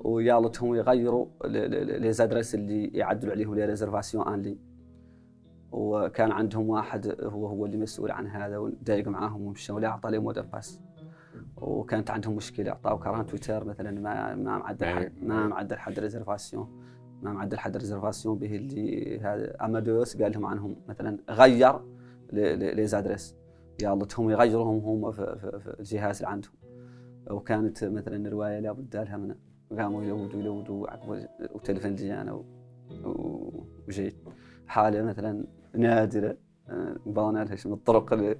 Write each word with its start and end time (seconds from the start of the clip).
ويالتهم 0.00 0.74
يغيروا 0.74 1.26
لي 1.44 2.12
زادريس 2.12 2.54
اللي 2.54 2.86
يعدلوا 2.86 3.32
عليهم 3.32 3.54
لي 3.54 3.64
ريزرفاسيون 3.64 4.28
ان 4.28 4.42
لي 4.42 4.58
وكان 5.72 6.32
عندهم 6.32 6.68
واحد 6.68 7.16
هو 7.22 7.46
هو 7.46 7.66
اللي 7.66 7.76
مسؤول 7.76 8.10
عن 8.10 8.26
هذا 8.26 8.58
ودايق 8.58 9.08
معاهم 9.08 9.42
ومشوا 9.42 9.80
له 9.80 9.88
أعطى 9.88 10.10
لهم 10.10 10.32
باس 10.32 10.80
وكانت 11.56 12.10
عندهم 12.10 12.36
مشكلة 12.36 12.70
اعطاه 12.70 12.98
كرهان 12.98 13.26
تويتر 13.26 13.64
مثلا 13.64 14.00
ما 14.00 14.34
ما 14.34 14.58
معدل 14.58 14.86
حد 14.86 15.12
ما 15.22 15.46
معدل 15.46 15.78
حد 15.78 15.98
ريزرفاسيون. 15.98 16.84
ما 17.22 17.32
معدل 17.32 17.58
حد 17.58 17.76
ريزرفاسيون 17.76 18.38
به 18.38 18.56
اللي 18.56 19.20
هذا 19.20 19.64
أمادوس 19.64 20.22
قال 20.22 20.32
لهم 20.32 20.46
عنهم 20.46 20.76
مثلا 20.88 21.18
غير 21.30 21.80
لي 22.32 22.86
زادريس 22.86 23.36
يالتهم 23.82 24.30
يغيرهم 24.30 24.78
هم 24.78 25.12
في, 25.12 25.36
في, 25.40 25.60
في 25.60 25.80
الجهاز 25.80 26.16
اللي 26.16 26.28
عندهم. 26.28 26.52
وكانت 27.30 27.84
مثلا 27.84 28.28
الروايه 28.28 28.60
لابد 28.60 28.96
لها 28.96 29.16
من 29.16 29.34
قاموا 29.78 30.04
يلودوا 30.04 30.40
يلودوا 30.40 30.86
وتلفن 31.54 31.94
جي 31.94 32.14
أنا 32.14 32.44
وجيت. 33.88 34.16
حاله 34.66 35.02
مثلا 35.02 35.46
نادرة 35.74 36.36
بانا 37.06 37.44
لها 37.44 37.56
من 37.66 37.72
الطرق 37.72 38.12
اللي 38.12 38.38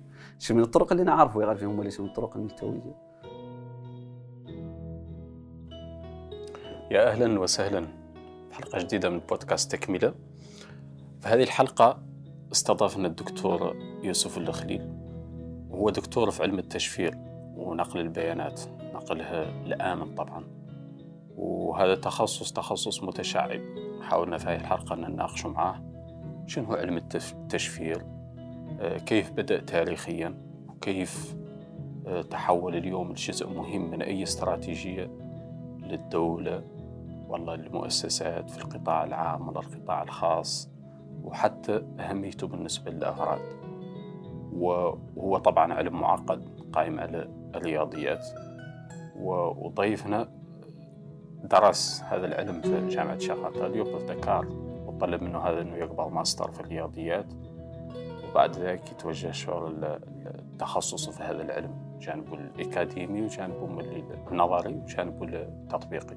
من 0.51 0.61
الطرق 0.61 0.93
اللي 0.93 1.05
نعرفه 1.05 1.43
يا 1.43 1.47
غير 1.47 1.69
هم 1.69 1.81
من 1.81 1.87
الطرق 1.87 2.37
الملتويه 2.37 2.95
يا 6.91 7.11
أهلا 7.11 7.41
وسهلا 7.41 7.87
في 8.51 8.55
حلقة 8.55 8.79
جديدة 8.79 9.11
من 9.11 9.19
بودكاست 9.19 9.77
تكمله 9.77 10.15
في 11.21 11.29
هذه 11.29 11.43
الحلقة 11.43 12.03
استضافنا 12.53 13.09
الدكتور 13.09 13.77
يوسف 14.03 14.39
الخليل 14.39 14.83
وهو 15.71 15.91
دكتور 15.91 16.31
في 16.31 16.43
علم 16.43 16.59
التشفير 16.59 17.19
ونقل 17.57 18.01
البيانات. 18.01 18.61
نقلها 18.95 19.65
الآمن 19.67 20.15
طبعا. 20.15 20.45
وهذا 21.37 21.95
تخصص 21.95 22.53
تخصص 22.53 23.03
متشعب. 23.03 23.61
حاولنا 24.03 24.39
في 24.39 24.49
هذه 24.49 24.61
الحلقة 24.61 24.95
أن 24.95 25.01
نناقش 25.01 25.47
معاه. 25.47 25.83
شنو 26.47 26.65
هو 26.65 26.75
علم 26.75 26.97
التشفير؟ 26.97 28.07
آه، 28.81 28.99
كيف 28.99 29.31
بدأ 29.33 29.61
تاريخيا؟ 29.61 30.35
وكيف 30.69 31.37
آه، 32.07 32.23
تحول 32.23 32.77
اليوم 32.77 33.11
لجزء 33.11 33.49
مهم 33.49 33.91
من 33.91 34.03
أي 34.03 34.23
استراتيجية 34.23 35.11
للدولة؟ 35.79 36.65
والله 37.29 37.55
المؤسسات 37.55 38.51
في 38.51 38.65
القطاع 38.65 39.05
العام 39.05 39.49
ولا 39.49 39.61
القطاع 39.61 40.03
الخاص. 40.03 40.71
وحتى 41.25 41.83
أهميته 42.01 42.47
بالنسبة 42.47 42.91
للأفراد. 42.91 43.41
وهو 44.53 45.39
طبعا 45.39 45.75
علم 45.75 46.01
معقد 46.01 46.49
قائم 46.73 47.01
على 47.01 47.29
الرياضيات. 47.55 48.27
وضيفنا 49.17 50.29
درس 51.45 52.03
هذا 52.09 52.27
العلم 52.27 52.61
في 52.61 52.89
جامعة 52.89 53.19
شاغاتال 53.19 53.85
في 53.85 54.15
دكار 54.15 54.47
وطلب 54.87 55.23
منه 55.23 55.39
هذا 55.39 55.61
أنه 55.61 55.77
يقبل 55.77 56.13
ماستر 56.13 56.51
في 56.51 56.61
الرياضيات. 56.61 57.27
وبعد 58.31 58.57
ذلك 58.59 58.93
يتوجه 58.93 59.31
شغل 59.31 59.99
التخصص 60.27 61.09
في 61.09 61.23
هذا 61.23 61.43
العلم 61.43 61.99
جانبه 62.01 62.35
الأكاديمي 62.35 63.23
وجانبه 63.23 63.65
النظري 64.31 64.75
وجانبه 64.75 65.27
التطبيقي. 65.27 66.17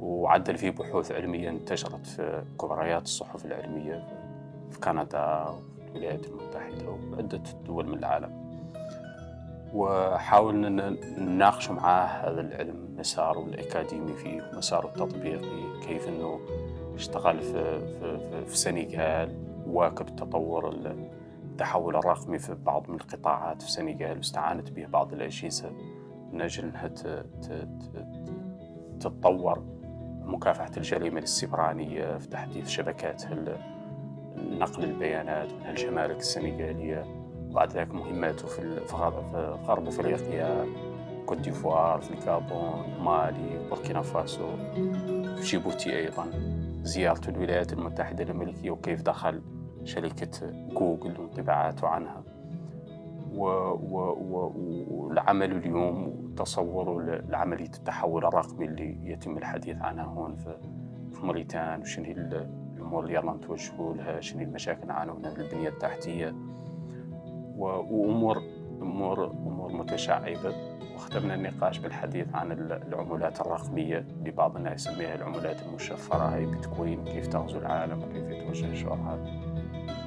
وعدل 0.00 0.56
فيه 0.56 0.70
بحوث 0.70 1.12
علمية 1.12 1.50
انتشرت 1.50 2.06
في 2.06 2.42
كبريات 2.60 3.02
الصحف 3.02 3.46
العلمية 3.46 4.04
في 4.70 4.80
كندا 4.80 5.44
وفي 5.48 5.88
الولايات 5.90 6.26
المتحدة 6.26 6.88
وعدة 6.88 7.42
دول 7.66 7.86
من 7.86 7.98
العالم. 7.98 8.47
وحاولنا 9.74 10.96
نناقش 11.18 11.70
معاه 11.70 12.06
هذا 12.06 12.40
العلم 12.40 12.94
مساره 12.98 13.44
الأكاديمي 13.44 14.14
فيه 14.14 14.50
مساره 14.54 14.86
التطبيقي 14.86 15.80
كيف 15.86 16.08
أنه 16.08 16.40
اشتغل 16.94 17.42
في, 17.42 17.80
في, 18.00 18.44
في, 18.46 18.56
سنغال 18.56 19.36
واكب 19.66 20.08
التطور 20.08 20.74
التحول 21.58 21.96
الرقمي 21.96 22.38
في 22.38 22.54
بعض 22.54 22.90
من 22.90 22.94
القطاعات 22.94 23.62
في 23.62 23.70
سنغال 23.70 24.16
واستعانت 24.16 24.70
به 24.70 24.86
بعض 24.86 25.12
الأجهزة 25.12 25.70
من 26.32 26.40
أجل 26.40 26.64
أنها 26.64 26.88
تتطور. 29.00 29.62
مكافحة 30.22 30.70
الجريمة 30.76 31.18
السيبرانية 31.18 32.18
في 32.18 32.28
تحديث 32.28 32.68
شبكات 32.68 33.22
نقل 34.36 34.84
البيانات 34.84 35.52
من 35.52 35.66
الجمارك 35.66 36.16
السنغالية. 36.16 37.17
وبعد 37.50 37.72
ذلك 37.72 37.94
مهماته 37.94 38.46
في 38.48 38.80
غرب 39.66 39.86
إفريقيا 39.86 40.66
كوت 41.26 41.38
ديفوار 41.38 42.00
في 42.00 42.10
الكابون 42.10 42.84
مالي 43.04 43.68
بوركينا 43.68 44.02
فاسو 44.02 44.56
في 45.36 45.42
جيبوتي 45.42 45.98
أيضا 45.98 46.26
زيارة 46.82 47.30
الولايات 47.30 47.72
المتحدة 47.72 48.24
الأمريكية 48.24 48.70
وكيف 48.70 49.02
دخل 49.02 49.42
شركة 49.84 50.50
جوجل 50.50 51.20
وانطباعاته 51.20 51.88
عنها. 51.88 52.22
والعمل 54.90 55.52
اليوم 55.52 56.06
وتصوره 56.06 57.20
لعملية 57.28 57.64
التحول 57.76 58.24
الرقمي 58.24 58.66
اللي 58.66 59.10
يتم 59.10 59.38
الحديث 59.38 59.76
عنها 59.82 60.04
هون 60.04 60.36
في, 60.36 60.56
موريتان 61.22 61.80
وشنو 61.80 62.04
الأمور 62.76 63.04
اللي 63.04 63.14
يلا 63.14 63.32
نتوجهوا 63.32 63.94
لها 63.94 64.20
شنو 64.20 64.42
المشاكل 64.42 64.86
نعانوا 64.86 65.14
منها 65.14 65.32
البنية 65.36 65.68
التحتية. 65.68 66.34
وأمور 67.58 68.42
أمور 68.82 69.26
أمور 69.30 69.72
متشعبة. 69.72 70.54
واختمنا 70.94 71.34
النقاش 71.34 71.78
بالحديث 71.78 72.34
عن 72.34 72.52
العملات 72.52 73.40
الرقمية 73.40 73.98
اللي 73.98 74.30
بعض 74.30 74.56
الناس 74.56 74.86
يسميها 74.86 75.14
العملات 75.14 75.62
المشفرة. 75.62 76.34
هي 76.34 76.46
بيتكوين 76.46 77.04
كيف 77.04 77.26
تغزو 77.26 77.58
العالم 77.58 78.02
وكيف 78.02 78.30
يتوجه 78.30 78.74
شعورها. 78.74 79.18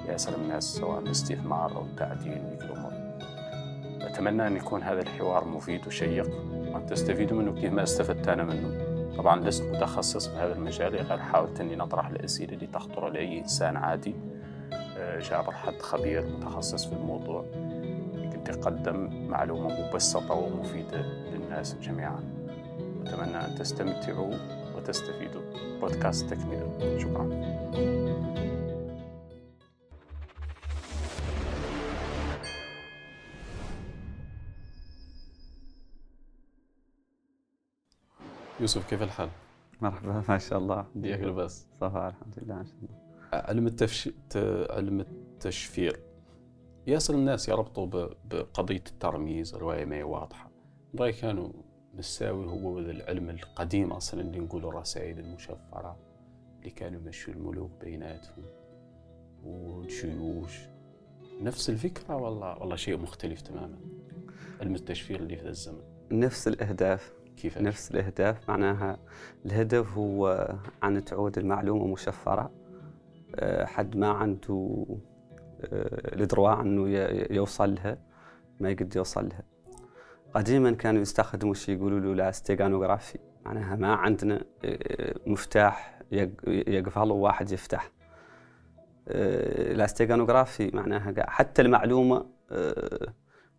ياسر 0.07 0.35
الناس 0.35 0.63
سواء 0.63 0.99
بالاستثمار 1.01 1.75
أو 1.75 1.81
التعدين 1.81 2.45
هيك 2.45 2.61
الأمور. 2.61 2.91
أتمنى 4.01 4.47
أن 4.47 4.57
يكون 4.57 4.83
هذا 4.83 5.01
الحوار 5.01 5.47
مفيد 5.47 5.87
وشيق. 5.87 6.29
وأن 6.73 6.85
تستفيدوا 6.85 7.37
منه 7.37 7.61
كيف 7.61 7.73
ما 7.73 7.83
استفدت 7.83 8.27
أنا 8.27 8.43
منه. 8.43 8.91
طبعا 9.17 9.39
لست 9.39 9.63
متخصص 9.63 10.27
بهذا 10.27 10.53
المجال 10.53 10.95
غير 10.95 11.17
حاولت 11.17 11.61
اني 11.61 11.75
نطرح 11.75 12.07
الأسئلة 12.07 12.53
اللي 12.53 12.67
تخطر 12.67 13.09
لأي 13.09 13.39
إنسان 13.39 13.77
عادي. 13.77 14.15
جابر 15.01 15.51
حد 15.51 15.81
خبير 15.81 16.25
متخصص 16.25 16.85
في 16.85 16.93
الموضوع. 16.93 17.45
يمكن 18.15 18.43
تقدم 18.43 19.27
معلومة 19.27 19.81
مبسطة 19.81 20.33
ومفيدة 20.33 21.01
للناس 21.01 21.75
جميعا. 21.75 22.19
أتمنى 23.05 23.45
أن 23.45 23.55
تستمتعوا 23.55 24.33
وتستفيدوا. 24.75 25.41
بودكاست 25.81 26.33
تكملة. 26.33 26.97
شكرا. 26.97 27.51
يوسف 38.59 38.89
كيف 38.89 39.01
الحال؟ 39.01 39.29
مرحبا. 39.81 40.23
ما 40.29 40.37
شاء 40.37 40.59
الله. 40.59 40.85
ديك 40.95 41.19
بس. 41.19 41.67
صفا 41.81 42.07
الحمد 42.07 42.39
لله 42.39 42.55
ما 42.55 42.63
شاء 42.63 42.75
الله. 42.81 43.00
علم 43.33 43.67
التفش... 43.67 44.09
علم 44.69 44.99
التشفير. 44.99 45.99
ياسر 46.87 47.13
الناس 47.13 47.49
يربطوا 47.49 48.09
بقضية 48.25 48.83
الترميز 48.89 49.55
رواية 49.55 49.85
ما 49.85 49.95
هي 49.95 50.03
واضحة. 50.03 50.51
رأي 50.99 51.11
كانوا 51.11 51.49
مساوي 51.93 52.45
هو 52.45 52.79
العلم 52.79 53.29
القديم 53.29 53.91
أصلا 53.91 54.21
اللي 54.21 54.39
نقولوا 54.39 54.71
الرسائل 54.71 55.19
المشفرة 55.19 55.99
اللي 56.59 56.69
كانوا 56.69 57.01
يمشوا 57.01 57.33
الملوك 57.33 57.71
بيناتهم 57.81 58.45
والجيوش. 59.43 60.59
نفس 61.41 61.69
الفكرة 61.69 62.15
والله 62.15 62.57
والله 62.59 62.75
شيء 62.75 62.97
مختلف 62.97 63.41
تماما. 63.41 63.79
علم 64.61 64.75
التشفير 64.75 65.19
اللي 65.19 65.35
في 65.35 65.43
ذا 65.43 65.49
الزمن. 65.49 65.81
نفس 66.11 66.47
الأهداف. 66.47 67.13
كيف؟ 67.37 67.57
نفس 67.57 67.91
الأهداف. 67.91 68.49
معناها 68.49 68.99
الهدف 69.45 69.97
هو 69.97 70.55
أن 70.83 71.05
تعود 71.05 71.37
المعلومة 71.37 71.87
مشفرة. 71.87 72.51
حد 73.65 73.97
ما 73.97 74.07
عنده 74.07 74.85
آه، 75.61 76.21
الدروا 76.21 76.61
إنه 76.61 76.89
يوصل 77.31 77.75
لها 77.75 77.97
ما 78.59 78.69
يقدر 78.69 78.97
يوصل 78.97 79.29
لها. 79.29 79.43
قديما 80.33 80.71
كانوا 80.71 81.01
يستخدموا 81.01 81.53
شيء 81.53 81.75
يقولوا 81.75 81.99
له 81.99 82.15
لا 82.15 82.31
معناها 83.45 83.75
ما 83.75 83.95
عندنا 83.95 84.43
آه، 84.65 85.15
مفتاح 85.25 86.01
يقفل 86.47 87.11
واحد 87.11 87.51
يفتح. 87.51 87.91
لا 89.71 89.85
معناها 90.73 91.29
حتى 91.29 91.61
المعلومة 91.61 92.25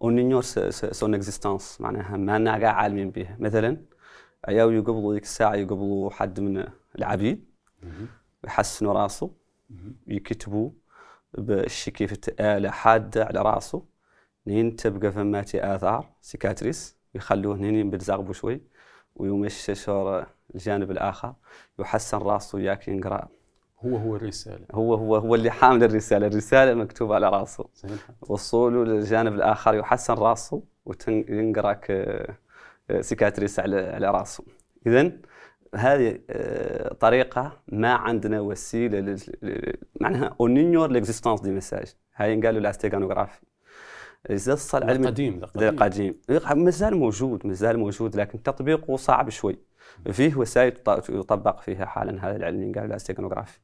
on 0.02 0.16
ignore 0.16 0.42
son 0.42 1.14
existence 1.14 1.80
معناها 1.80 2.16
ما 2.16 2.38
لنا 2.38 2.52
قاع 2.52 2.72
عالمين 2.72 3.10
بها 3.10 3.36
مثلا 3.40 3.76
عياو 4.48 4.70
يقبضوا 4.70 5.14
ذيك 5.14 5.22
الساعة 5.22 5.54
يقبضوا 5.54 6.10
حد 6.10 6.40
من 6.40 6.64
العبيد 6.98 7.44
ويحسنوا 8.44 8.92
راسه. 8.92 9.41
يكتبوا 10.06 10.70
بشي 11.38 11.90
كيف 11.90 12.14
آلة 12.40 12.70
حادة 12.70 13.24
على 13.24 13.42
راسه. 13.42 13.84
نين 14.46 14.76
تبقى 14.76 15.12
فماتي 15.12 15.74
آثار 15.74 16.10
cicatrices. 16.20 16.96
يخلوه 17.14 17.56
نين 17.56 17.90
بتزغبوا 17.90 18.32
شوي 18.32 18.60
ويوم 19.14 19.44
الششور 19.44 20.26
الجانب 20.54 20.90
الآخر. 20.90 21.34
يحسن 21.78 22.18
راسه 22.18 22.56
وياك 22.56 22.88
ينقرأ. 22.88 23.28
هو 23.84 23.96
هو 23.96 24.16
الرسالة. 24.16 24.66
هو 24.72 24.94
هو 24.94 25.16
هو 25.16 25.34
اللي 25.34 25.50
حامل 25.50 25.84
الرسالة. 25.84 26.26
الرسالة 26.26 26.74
مكتوبه 26.74 27.14
على 27.14 27.28
راسه. 27.28 27.68
وصوله 28.20 28.84
للجانب 28.84 29.34
الآخر. 29.34 29.74
يحسن 29.74 30.14
راسه 30.14 30.62
وينقرا 30.84 31.80
cicatrices 33.00 33.60
على 33.60 33.80
على 33.80 34.10
راسه. 34.10 34.44
اذا 34.86 35.12
هذه 35.74 36.18
آه، 36.30 36.94
طريقة 36.94 37.60
ما 37.72 37.92
عندنا 37.92 38.40
وسيلة 38.40 39.00
ل- 39.00 39.72
معناها 40.00 40.36
on 40.40 40.53
ignore 40.53 40.90
l'existence 40.90 41.40
du 41.40 41.50
message 41.50 41.94
هاي 42.16 42.40
قالوا 42.40 42.60
ال 42.60 42.65
stéganographie 42.65 43.40
إذا 44.30 44.54
صار 44.54 44.84
علم 44.84 45.06
قديم 45.06 45.40
قديم. 45.44 45.76
قديم. 45.78 46.14
مازال 46.64 46.96
موجود 46.96 47.46
مازال 47.46 47.78
موجود 47.78 48.16
لكن 48.16 48.42
تطبيقه 48.42 48.96
صعب 48.96 49.30
شوي. 49.30 49.58
فيه 50.12 50.36
وسائل 50.36 50.72
يطبق 51.08 51.60
فيها 51.60 51.84
حالا 51.86 52.28
هذا 52.28 52.36
العلم 52.36 52.62
اللي 52.62 52.72
قالوا 52.74 52.90
ال 52.90 52.95
stéganographie 52.95 53.58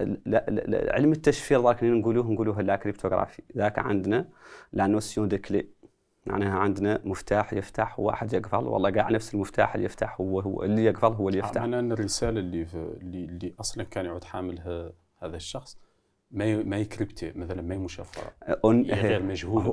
لا 0.00 0.16
لا- 0.26 0.50
لا- 0.50 0.94
علم 0.94 1.12
التشفير 1.12 1.62
ذاك 1.62 1.82
اللي 1.82 1.98
نقولوه 2.00 2.30
نقولوه 2.32 2.62
la 2.62 2.76
cryptographie 2.76 3.42
ذاك 3.56 3.78
عندنا 3.78 4.28
la 4.72 4.86
notion 4.86 5.28
de 5.28 5.38
clé 5.38 5.66
معناها 6.26 6.58
عندنا 6.58 7.00
مفتاح 7.04 7.52
يفتح 7.52 8.00
وواحد 8.00 8.32
يقفل 8.32 8.56
والله 8.56 8.90
قاع 8.90 9.10
نفس 9.10 9.34
المفتاح 9.34 9.74
اللي 9.74 9.86
يفتح 9.86 10.20
هو 10.20 10.40
هو 10.40 10.62
اللي 10.62 10.84
يقفل 10.84 11.06
هو 11.12 11.28
اللي 11.28 11.38
يفتح. 11.38 11.60
معناه 11.60 11.78
ان 11.78 11.92
الرساله 11.92 12.40
اللي, 12.40 12.66
اللي 13.02 13.54
أصلا 13.60 13.84
كان 13.84 14.04
يعود 14.04 14.24
حاملها 14.24 14.92
هذا 15.18 15.36
الشخص 15.36 15.78
ما 16.30 16.62
ماهي 16.62 16.76
cryptée 16.78 17.32
مثلا 17.36 17.62
ما 17.62 17.76
مشفرة. 17.78 18.32
هي 18.94 19.00
غير 19.08 19.22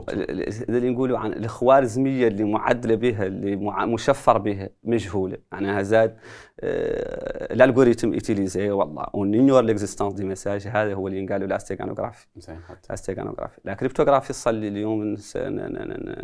ال- 0.09 0.31
ال- 0.47 0.69
اللي 0.75 0.89
نقولوا 0.89 1.17
عن 1.17 1.33
الخوارزمية 1.33 2.27
اللي 2.27 2.43
معدلة 2.43 2.95
بها 2.95 3.25
اللي 3.25 3.55
مع- 3.55 3.85
مشفر 3.85 4.37
بها 4.37 4.69
مجهولة. 4.83 5.37
معناها 5.51 5.81
زاد 5.81 6.17
آه، 6.59 7.53
ال 7.53 7.59
algorithme 7.59 8.13
utilisé 8.13 8.69
والله. 8.69 9.03
on 9.15 9.27
ignore 9.27 9.61
l'existence 9.63 10.13
du 10.13 10.23
message 10.23 10.67
هذا 10.67 10.93
هو 10.93 11.07
اللي 11.07 11.25
قالوا 11.27 11.47
ال 11.47 11.52
stéganographie. 11.52 12.27
زين 12.37 12.59
حتى 12.67 12.87
ال 12.89 12.94
stéganographie 12.94 13.61
la 13.65 13.73
cryptographie 13.73 14.33
صلي 14.33 14.67
اليوم 14.67 15.15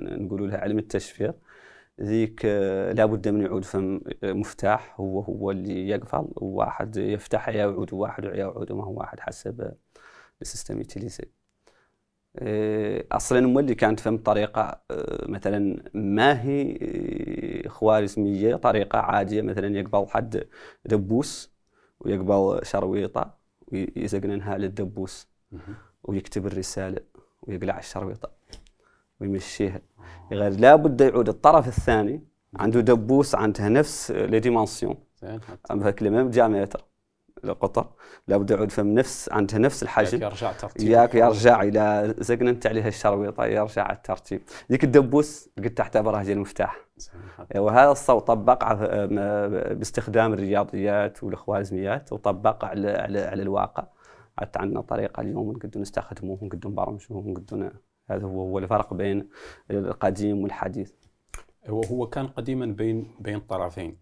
نقولوا 0.01 0.48
لها 0.48 0.57
علم 0.57 0.78
التشفير. 0.80 1.33
ذيك 2.01 2.42
آه، 2.45 2.92
لابد 2.94 3.28
من 3.28 3.42
يعود 3.42 3.66
فم 3.66 4.01
مفتاح. 4.24 4.95
هو 5.00 5.19
هو 5.19 5.51
اللي 5.51 5.89
يقفل 5.89 6.28
وواحد 6.36 6.98
يفتح 6.98 7.50
يعود 7.50 7.94
وواحد 7.94 8.24
يعود 8.24 8.72
وما 8.72 8.83
هو 8.83 9.00
واحد 9.00 9.19
حسب 9.19 9.72
السيستم 10.42 10.82
يتيليزي 10.82 11.24
آه، 12.36 13.06
أصلا 13.12 13.42
مولي 13.48 13.76
كانت 13.76 14.00
فهم 14.00 14.18
طريقة 14.18 14.82
آه، 14.92 15.26
مثلا 15.30 15.84
ما 15.94 16.42
هي 16.42 16.78
آه، 17.66 17.68
خوارزمية 17.70 18.56
طريقة 18.56 19.00
عادية 19.00 19.42
مثلا 19.42 19.80
يقبل 19.80 20.08
حد 20.10 20.48
دبوس 20.86 21.52
ويقبل 22.00 22.60
شرويطة 22.64 23.34
ويزقننها 23.72 24.58
للدبوس. 24.58 25.28
ويكتب 26.04 26.48
الرسالة 26.48 27.02
ويقلع 27.42 27.80
الشريطة 27.80 28.32
ويمشيها. 29.20 29.82
غير 30.32 30.52
لابد 30.52 31.02
يعود 31.02 31.30
الطرف 31.30 31.68
الثاني 31.68 32.22
عنده 32.56 32.80
دبوس 32.80 33.36
عنده 33.36 33.68
نفس 33.68 34.12
لي 34.12 34.40
ديمونسيون 34.40 34.96
زين 35.22 35.42
حتى. 35.42 35.74
مثلا 35.74 36.10
ميم 36.10 36.30
ديامتر 36.30 36.86
القطر 37.44 37.88
لابد 38.28 38.52
يعود 38.52 38.72
فم 38.72 38.88
نفس 38.88 39.30
عنده 39.32 39.58
نفس 39.58 39.84
ياك 39.84 39.84
الحجم 39.84 40.22
يرجع 40.22 40.52
ترتيب 40.52 40.90
ياك 40.90 41.16
يرجع 41.16 41.62
إلى 41.62 42.16
زقننت 42.18 42.68
عليها 42.68 42.88
الشرويطة 42.88 43.46
يرجع 43.46 43.84
على 43.84 43.98
الترتيب. 43.98 44.42
ذيك 44.72 44.84
الدبوس 44.84 45.50
قد 45.58 45.70
تعتبرها 45.70 46.22
هي 46.22 46.34
المفتاح 46.34 46.88
حتى 47.38 47.60
وهذا 47.60 47.92
الصوت 47.92 48.28
طبق 48.28 48.74
باستخدام 49.74 50.34
الرياضيات 50.34 51.24
والخوارزميات 51.24 52.14
وطبق 52.14 52.66
على 52.66 52.92
على 52.92 53.20
على 53.20 53.42
الواقع. 53.42 53.88
حتى 54.38 54.60
عندنا 54.60 54.82
طريقة 54.82 55.22
اليوم 55.22 55.52
نقدر 55.52 55.80
نستخدموه 55.80 56.44
ونقدر 56.44 56.70
نبرمجوه 56.70 57.18
ونقدر 57.18 57.72
هذا 58.10 58.26
هو 58.26 58.42
هو 58.42 58.60
الفرق 58.60 58.94
بين 58.94 59.30
القديم 59.72 60.44
والحديث. 60.44 60.92
هو 61.68 61.82
هو 61.84 62.08
كان 62.08 62.28
قديما 62.28 62.66
بين 62.66 63.16
بين 63.20 63.40
طرفين. 63.40 63.98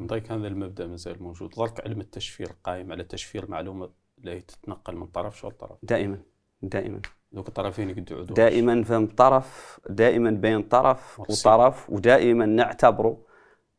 ضيق 0.00 0.32
هذا 0.32 0.46
المبدأ 0.48 0.86
مازال 0.86 1.22
موجود 1.22 1.50
ضرك 1.54 1.86
علم 1.86 2.00
التشفير 2.00 2.48
قائم 2.64 2.92
على 2.92 3.04
تشفير 3.04 3.50
معلومة 3.50 3.90
لا 4.18 4.38
تتنقل 4.40 4.96
من 4.96 5.06
طرف 5.06 5.38
شو 5.38 5.48
الطرف 5.48 5.78
دائما 5.82 6.18
دائما. 6.62 7.00
ذوك 7.34 7.48
الطرفين 7.48 7.90
يقدروا 7.90 8.18
يعودوا 8.18 8.36
دائما 8.36 8.82
فهم 8.84 9.06
طرف 9.06 9.80
دائما 9.90 10.30
بين 10.30 10.62
طرف 10.62 11.20
مرسي. 11.20 11.48
وطرف 11.48 11.90
ودائما 11.90 12.46
نعتبره 12.46 13.24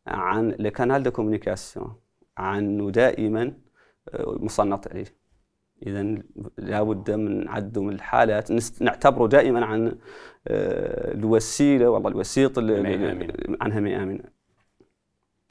عن 0.07 0.49
le 0.49 0.65
canal 0.65 1.03
de 1.03 1.11
communication 1.11 1.95
عنه 2.37 2.91
دائما 2.91 3.53
آه، 4.09 4.37
مصنط 4.39 4.87
عليه. 4.87 5.05
اذا 5.87 6.17
لابد 6.57 7.11
من 7.11 7.47
عده 7.47 7.81
من 7.83 7.93
الحالات 7.93 8.81
نعتبره 8.81 9.27
دائما 9.27 9.65
عن 9.65 9.97
آه، 10.47 11.13
الوسيلة 11.13 11.89
والله 11.89 12.09
الوسيط 12.09 12.57
اللي- 12.57 12.81
ما 12.81 12.89
هي 12.89 12.95
اللي- 12.95 13.11
آمنة. 13.11 13.57
عنها 13.61 13.79
ما 13.79 14.19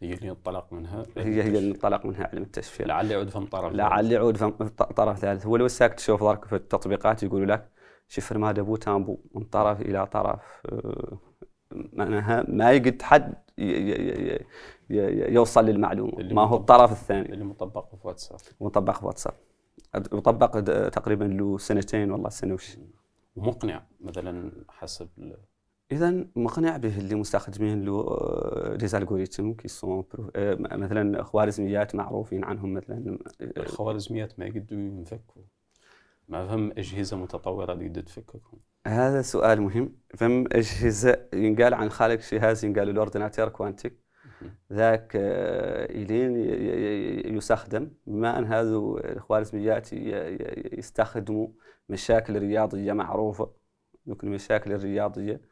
هي 0.03 0.15
اللي 0.15 0.31
انطلق 0.31 0.73
منها 0.73 1.07
هي 1.17 1.43
هي 1.43 1.59
اللي 1.59 1.71
انطلق 1.71 2.07
منها 2.07 2.27
علم 2.33 2.43
التشفير. 2.43 2.87
لعل 2.87 3.11
يعود 3.11 3.29
فهم 3.29 3.47
طرف 3.47 3.73
لعل 3.73 4.13
يعود 4.13 4.37
فم- 4.37 4.51
طرف 4.69 5.19
ثالث. 5.19 5.47
هو 5.47 5.57
لو 5.57 5.69
ساك 5.69 5.95
تشوف 5.95 6.23
ذاك 6.23 6.45
في 6.45 6.57
التطبيقات 6.57 7.23
يقولوا 7.23 7.47
لك 7.47 7.69
شفر 8.09 8.39
ما 8.39 8.53
دبو 8.53 8.77
تامبو 8.77 9.19
من 9.35 9.45
طرف 9.45 9.81
إلى 9.81 10.07
طرف 10.07 10.41
معناها 11.73 12.45
ما 12.49 12.73
يقد 12.73 13.03
حد 13.03 13.35
يوصل 15.31 15.65
للمعلومة. 15.65 16.23
ما 16.33 16.43
هو. 16.43 16.57
الطرف 16.57 16.93
الثاني. 16.93 17.33
اللي 17.33 17.45
مطبق 17.45 17.95
في 17.95 18.07
واتساب. 18.09 18.39
مطبق 18.61 18.99
في 18.99 19.07
واتساب. 19.07 19.35
مطبق 20.13 20.61
تقريبا 20.89 21.25
له 21.25 21.59
سنتين 21.59 22.11
والله 22.11 22.29
سنة 22.29 22.55
وش. 22.55 22.77
ومقنع 23.37 23.83
مثلا 24.01 24.53
حسب 24.69 25.09
اذا 25.93 26.27
مقنع 26.37 26.77
به 26.77 26.99
اللي 26.99 27.15
مستخدمين 27.15 27.85
له 27.85 28.06
des 28.77 28.97
algorithmes 28.99 29.55
qui 29.55 29.69
sont 29.69 30.05
آه، 30.37 30.55
مثلا 30.55 31.23
خوارزميات 31.23 31.94
معروفين 31.94 32.44
عنهم 32.44 32.75
مثلا 32.75 33.19
الخوارزميات 33.41 34.39
ما 34.39 34.47
يقدروا 34.47 34.81
ينفكوا. 34.81 35.43
ما 36.29 36.47
فهم 36.47 36.71
أجهزة 36.71 37.17
متطورة 37.17 37.73
اللي 37.73 37.89
تقدر 37.89 38.00
تفككهم 38.03 38.61
هذا 38.87 39.23
سؤال 39.23 39.61
مهم. 39.61 39.97
فم 40.17 40.44
أجهزة 40.53 41.29
ينقال 41.35 41.75
عن 41.75 41.91
خالق 41.91 42.21
جهاز 42.33 42.65
ينقال 42.65 42.89
ال 42.89 42.94
ordinateur 42.94 43.49
quantique 43.49 43.99
ذاك 44.73 45.12
آه، 45.17 45.93
ي- 45.93 47.37
يستخدم. 47.37 47.91
بما 48.06 48.39
أن 48.39 48.44
هذو 48.44 48.99
الخوارزميات 48.99 49.93
يستخدموا 50.72 51.49
مشاكل 51.89 52.39
رياضية 52.39 52.93
معروفة. 52.93 53.53
ذوك 54.08 54.25
المشاكل 54.25 54.72
الرياضية 54.72 55.32
آه، 55.32 55.39
لين 55.39 55.52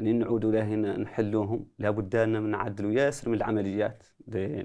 نعودوا 0.00 0.52
له 0.52 0.64
هنا 0.64 0.96
نحلوهم 0.96 1.66
لابد 1.78 2.16
أن 2.16 2.50
نعدلوا 2.50 2.92
ياسر 2.92 3.28
من 3.28 3.34
العمليات. 3.36 4.04
des 4.26 4.62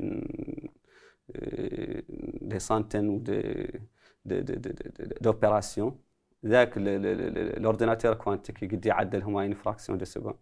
des 2.41 2.59
centaines 2.59 3.09
et 3.09 3.22
des 3.22 3.41
des 4.25 4.41
des 4.41 4.55
des 4.55 4.74
d'opérations 5.21 6.00
ذاك 6.45 6.77
ال- 6.77 6.88
ال- 6.88 7.05
ال- 7.05 7.38
ال- 7.38 7.57
ال 7.57 7.63
ordinateur 7.63 8.13
quantique 8.13 8.63
يقد 8.63 8.86
يعدلهم 8.86 9.36
une 9.38 9.53
fraction 9.53 9.97
de 9.97 10.05
seconde 10.05 10.36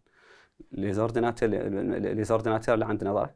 les 0.71 0.93
ordinateurs 0.93 1.49
les 1.49 2.23
ordinateurs 2.23 2.73
اللي 2.75 2.85
عندنا 2.85 3.13
ذاك 3.13 3.35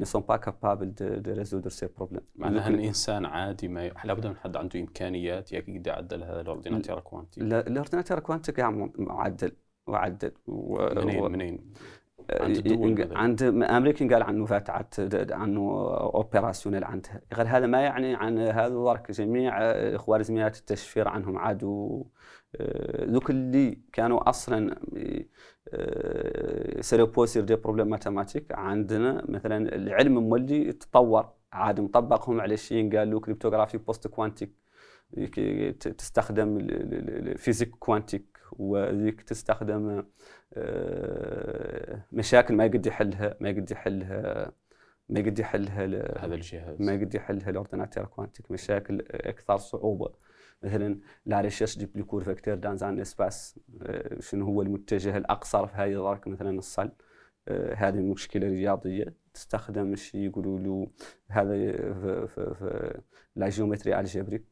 ne 0.00 0.04
sont 0.04 0.22
pas 0.30 0.38
capables 0.38 0.94
de, 1.00 1.08
de 1.26 1.32
résoudre 1.32 1.70
ces 1.70 1.88
problèmes. 1.88 2.24
معناها 2.36 2.68
الانسان 2.68 3.24
عادي 3.24 3.68
ما 3.68 3.84
ي... 3.86 3.92
لابد 4.04 4.26
من 4.26 4.36
حد 4.36 4.56
عنده 4.56 4.80
إمكانيات 4.80 5.52
يقدر 5.52 5.80
يعدل 5.90 6.22
هذا 6.22 6.40
ال 6.40 6.46
ordinateur 6.46 7.00
quantique 7.00 7.40
لا- 7.40 7.66
ال 7.66 7.71
ordinateur 7.71 8.18
quantique 8.18 8.60
معدل 8.98 9.52
وعدل 9.86 10.32
و- 10.46 10.94
منين 10.94 11.32
منين 11.32 11.72
عند 12.40 12.56
الدول. 12.56 13.16
عند 13.16 13.42
أمريكا 13.62 14.08
قال 14.14 14.22
عنه 14.22 14.46
فاتعت 14.46 15.00
د- 15.00 15.32
عنه 15.32 15.60
opérationnel 15.96 16.84
عندها 16.84 17.20
غير 17.34 17.46
هذا 17.46 17.66
ما 17.66 17.80
يعني 17.80 18.14
عن 18.14 18.38
هذا 18.38 18.68
ضرك 18.68 19.10
جميع 19.10 19.58
آه، 19.62 19.96
خوارزميات 19.96 20.56
التشفير 20.56 21.08
عنهم 21.08 21.38
عادوا 21.38 22.04
آه، 22.04 22.04
ذوك 23.02 23.30
اللي 23.30 23.78
كانوا 23.92 24.28
أصلا 24.28 24.78
se 26.80 26.89
reposent 26.89 27.26
sur 27.26 27.44
des 27.44 27.56
problèmes 27.56 27.86
mathématiques 27.90 28.52
عندنا 28.52 29.24
مثلا 29.28 29.74
العلم 29.74 30.18
مولي 30.28 30.72
تطور 30.72 31.32
عاد 31.52 31.80
مطبقهم 31.80 32.40
على 32.40 32.56
شيء 32.56 32.96
قال 32.98 33.10
له 33.10 33.20
cryptographie 33.20 33.78
post-quantique 33.78 34.52
تستخدم 35.80 36.56
ال- 36.56 36.70
ال- 36.74 36.94
ال- 36.94 37.28
ال 37.28 37.33
physique 37.33 37.70
quantique 37.70 38.38
وذيك 38.52 39.22
تستخدم 39.22 40.04
آه، 40.54 42.02
مشاكل 42.12 42.54
ما 42.54 42.64
يقد 42.64 42.86
يحلها 42.86 43.36
ما 43.40 43.48
يقد 43.48 43.70
يحلها 43.70 44.52
ما 45.08 45.20
يقد 45.20 45.38
يحلها 45.38 45.84
هذا 46.24 46.34
الجهاز. 46.34 46.82
ما 46.82 46.94
يقد 46.94 47.14
يحلها 47.14 47.50
ال 47.50 47.55
ordinateur 47.55 48.04
quantique 48.04 48.50
مشاكل 48.50 49.04
أكثر 49.10 49.56
صعوبة. 49.56 50.10
مثلا 50.62 50.98
la 51.26 51.40
recherche 51.40 51.78
du 51.78 51.86
plus 51.86 52.02
court 52.02 52.24
vecteur 52.24 52.54
dans 52.54 52.76
un 52.76 53.00
espace 53.00 53.60
شنو 54.20 54.44
هو 54.46 54.62
المتجه 54.62 55.16
الأقصر 55.16 55.66
في 55.66 55.74
هذه 55.76 55.88
الدرك 55.92 56.28
مثلا 56.28 56.58
الصل 56.58 56.90
آه، 57.48 57.74
هذه 57.74 58.00
مشكلة 58.00 58.48
رياضية 58.48 59.14
تستخدم 59.34 59.94
شيء 59.96 60.20
يقولوا 60.20 60.58
له 60.58 60.90
هذا 61.28 61.52
في, 61.72 62.26
في, 62.26 62.54
في 62.54 63.00
la 63.36 63.48
géométrie 63.48 64.00
algébrique 64.00 64.44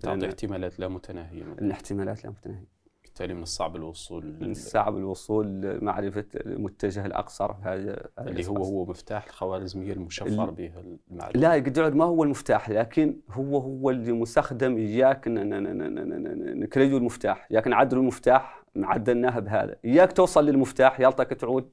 تعطي 0.00 0.26
احتمالات 0.26 0.80
لا 0.80 0.88
متناهية. 0.88 1.42
الاحتمالات 1.42 2.24
لا 2.24 2.30
متناهية. 2.30 2.73
بالتالي 3.14 3.34
من 3.34 3.42
الصعب 3.42 3.76
الوصول 3.76 4.36
من 4.40 4.50
الصعب 4.50 4.96
الوصول 4.96 5.46
لمعرفة 5.46 6.24
المتجه 6.34 7.06
الأقصر 7.06 7.52
هذا 7.62 8.08
اللي 8.18 8.46
هو 8.46 8.56
هو 8.56 8.86
مفتاح 8.86 9.24
الخوارزمية 9.24 9.92
المشفر 9.92 10.50
به 10.50 10.72
المعرفة. 11.10 11.40
لا 11.40 11.52
قد 11.52 11.78
ما 11.78 12.04
هو 12.04 12.24
المفتاح 12.24 12.70
لكن 12.70 13.20
هو 13.30 13.58
هو 13.58 13.90
اللي 13.90 14.12
مستخدم 14.12 14.76
إياك 14.76 15.28
نكريو 16.58 16.96
المفتاح. 16.96 17.48
إياك 17.50 17.68
نعدلوا 17.68 18.02
المفتاح 18.02 18.64
عدلناها 18.76 19.40
بهذا. 19.40 19.76
إياك 19.84 20.12
توصل 20.12 20.46
للمفتاح 20.46 21.00
يلطك 21.00 21.30
تعود 21.30 21.70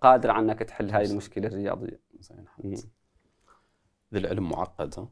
قادر 0.00 0.30
عنك 0.30 0.58
تحل 0.58 0.90
هاي 0.90 1.04
المشكلة 1.04 1.48
الرياضية. 1.48 2.00
زين 2.20 2.74
العلم 4.12 4.48
معقد 4.48 5.08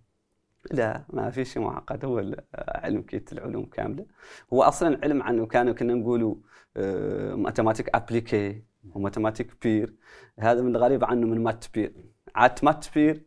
لا 0.73 1.05
ما 1.13 1.31
في 1.31 1.45
شيء 1.45 1.63
معقد. 1.63 2.05
هو 2.05 2.35
علم 2.55 3.03
كيت 3.03 3.33
العلوم 3.33 3.67
كاملة. 3.67 4.07
هو 4.53 4.63
أصلا 4.63 4.99
علم 5.03 5.23
عنه. 5.23 5.47
كانوا 5.47 5.75
كنا 5.75 5.95
نقولوا 5.95 6.35
mathématiques 7.37 7.91
appliquées 7.95 8.63
و 8.95 8.99
mathématiques 8.99 9.53
pures 9.63 9.95
هذا 10.39 10.63
من 10.63 10.77
الغريب 10.77 11.05
عنه 11.05 11.27
من 11.27 11.43
maths 11.43 11.65
pures 11.75 11.93
عاد 12.35 12.59
maths 12.63 12.87
pures 12.95 13.23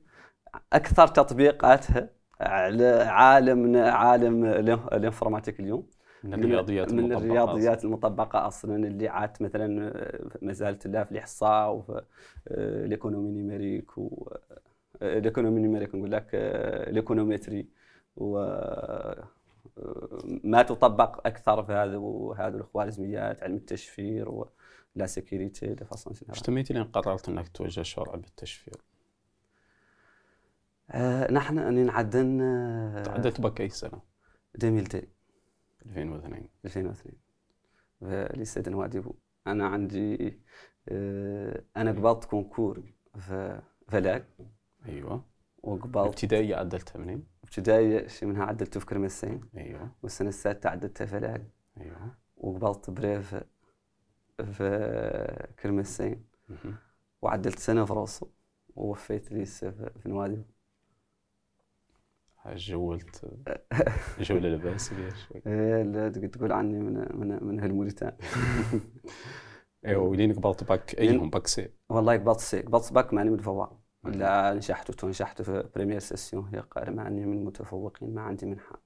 أكثر 0.73 1.07
تطبيقاتها 1.07 2.09
على 2.41 2.85
عالم 2.87 3.77
عالم 3.77 4.45
ال 4.45 4.54
informatique 4.54 5.59
اليوم. 5.59 5.87
من 6.23 6.33
الرياضيات 6.33 6.93
من 6.93 6.99
المطبقة 6.99 7.25
الرياضيات 7.25 7.85
المطبقة 7.85 8.47
أصلا 8.47 8.75
اللي 8.75 9.07
عاد 9.07 9.37
مثلا 9.39 9.93
مازالت 10.41 10.85
الله 10.85 11.03
في 11.03 11.11
الإحصاء 11.11 11.71
وفي 11.71 12.01
ال 12.51 12.60
économie 12.60 13.31
numérique 13.31 13.97
و 13.97 14.29
ال 15.01 15.08
économie 15.08 15.61
numérique 15.61 15.95
نقول 15.95 16.11
لك 16.11 16.29
ال 16.33 16.45
économétrie 16.45 17.67
و 18.15 18.37
ما 20.43 20.61
تطبق 20.61 21.27
أكثر 21.27 21.63
في 21.63 21.71
هذا 21.71 21.97
وهذه 21.97 22.55
الخوارزميات 22.55 23.43
علم 23.43 23.55
التشفير 23.55 24.29
و 24.29 24.55
la 24.55 25.05
sécurité 25.05 25.73
de 25.73 25.85
façon 25.85 26.13
إيش 26.29 26.41
تميتي 26.41 26.73
لين 26.73 26.83
قررت 26.83 27.29
إنك 27.29 27.47
توجه 27.47 27.81
شرع 27.81 28.15
بالتشفير؟ 28.15 28.75
آه 30.91 31.31
نحن 31.31 31.85
نعدن 31.85 32.39
تعدت 33.05 33.41
بك 33.41 33.61
اي 33.61 33.69
سنة؟ 33.69 34.01
2002 34.55 35.03
2002 35.85 36.47
2002 36.65 37.15
في 37.99 38.29
lycée 38.37 38.63
نواديبو 38.67 39.13
أنا 39.47 39.67
عندي 39.67 40.39
آه 40.89 41.63
أنا 41.77 41.91
قبضت 41.91 42.25
concours. 42.25 42.83
في 43.19 43.61
فلاك 43.87 44.25
أيوه. 44.85 45.25
وقبلت 45.63 46.07
ابتدائية 46.07 46.55
عدلتها 46.55 46.99
منين؟ 46.99 47.23
ابتدائية 47.43 48.07
شيء 48.07 48.29
منها 48.29 48.43
عدلته 48.43 48.79
في 48.79 48.85
كرمسين 48.85 49.41
أيوه. 49.57 49.91
والسنة 50.03 50.29
السادسة 50.29 50.69
عدلتها 50.69 51.05
في 51.05 51.17
العلم 51.17 51.49
أيوه. 51.81 52.15
وقبلت 52.37 52.89
brevet 52.89 53.35
في 54.43 55.47
كرمسين. 55.59 56.25
وعدلت 57.21 57.59
سنة 57.59 57.85
في 57.85 57.93
روسو 57.93 58.27
ووفيت 58.75 59.31
ليس 59.31 59.65
في 59.65 60.09
نوادي. 60.09 60.45
جولت. 62.55 63.25
جولة 64.19 64.49
لباس 64.49 64.89
شوي 64.89 65.41
إيه 65.47 65.83
لا 65.83 66.09
تقول 66.09 66.51
عني 66.51 66.79
من 66.79 66.93
من 67.19 67.43
من 67.43 67.59
هالموريتان. 67.59 68.17
أيوه 69.85 70.03
ولين 70.03 70.33
قبلت 70.33 70.63
باك 70.63 70.99
أيهم 70.99 71.29
باك 71.29 71.47
سي؟ 71.47 71.69
والله 71.89 72.13
قبلت 72.13 72.39
سي. 72.39 72.61
قبلت 72.61 72.93
باك 72.93 73.13
ماني 73.13 73.29
متفوق. 73.29 73.78
لا 74.03 74.53
نجحت 74.53 75.03
ونجحت 75.03 75.41
في 75.41 75.69
بريمير 75.75 75.99
سيسيون 75.99 76.49
هي 76.53 76.59
قائمة 76.59 76.95
مع 76.95 77.07
اني 77.07 77.25
من 77.25 77.37
المتفوقين 77.37 78.13
ما 78.13 78.21
عندي 78.21 78.45
منحة. 78.45 78.81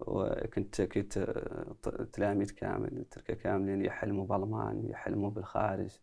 وكنت 0.00 0.82
كنت 0.82 1.18
تلاميذ 2.12 2.50
كامل 2.50 3.04
تركة 3.10 3.34
كاملين 3.34 3.84
يحلموا 3.84 4.26
بالمان 4.26 4.88
يحلموا 4.90 5.30
بالخارج. 5.30 5.98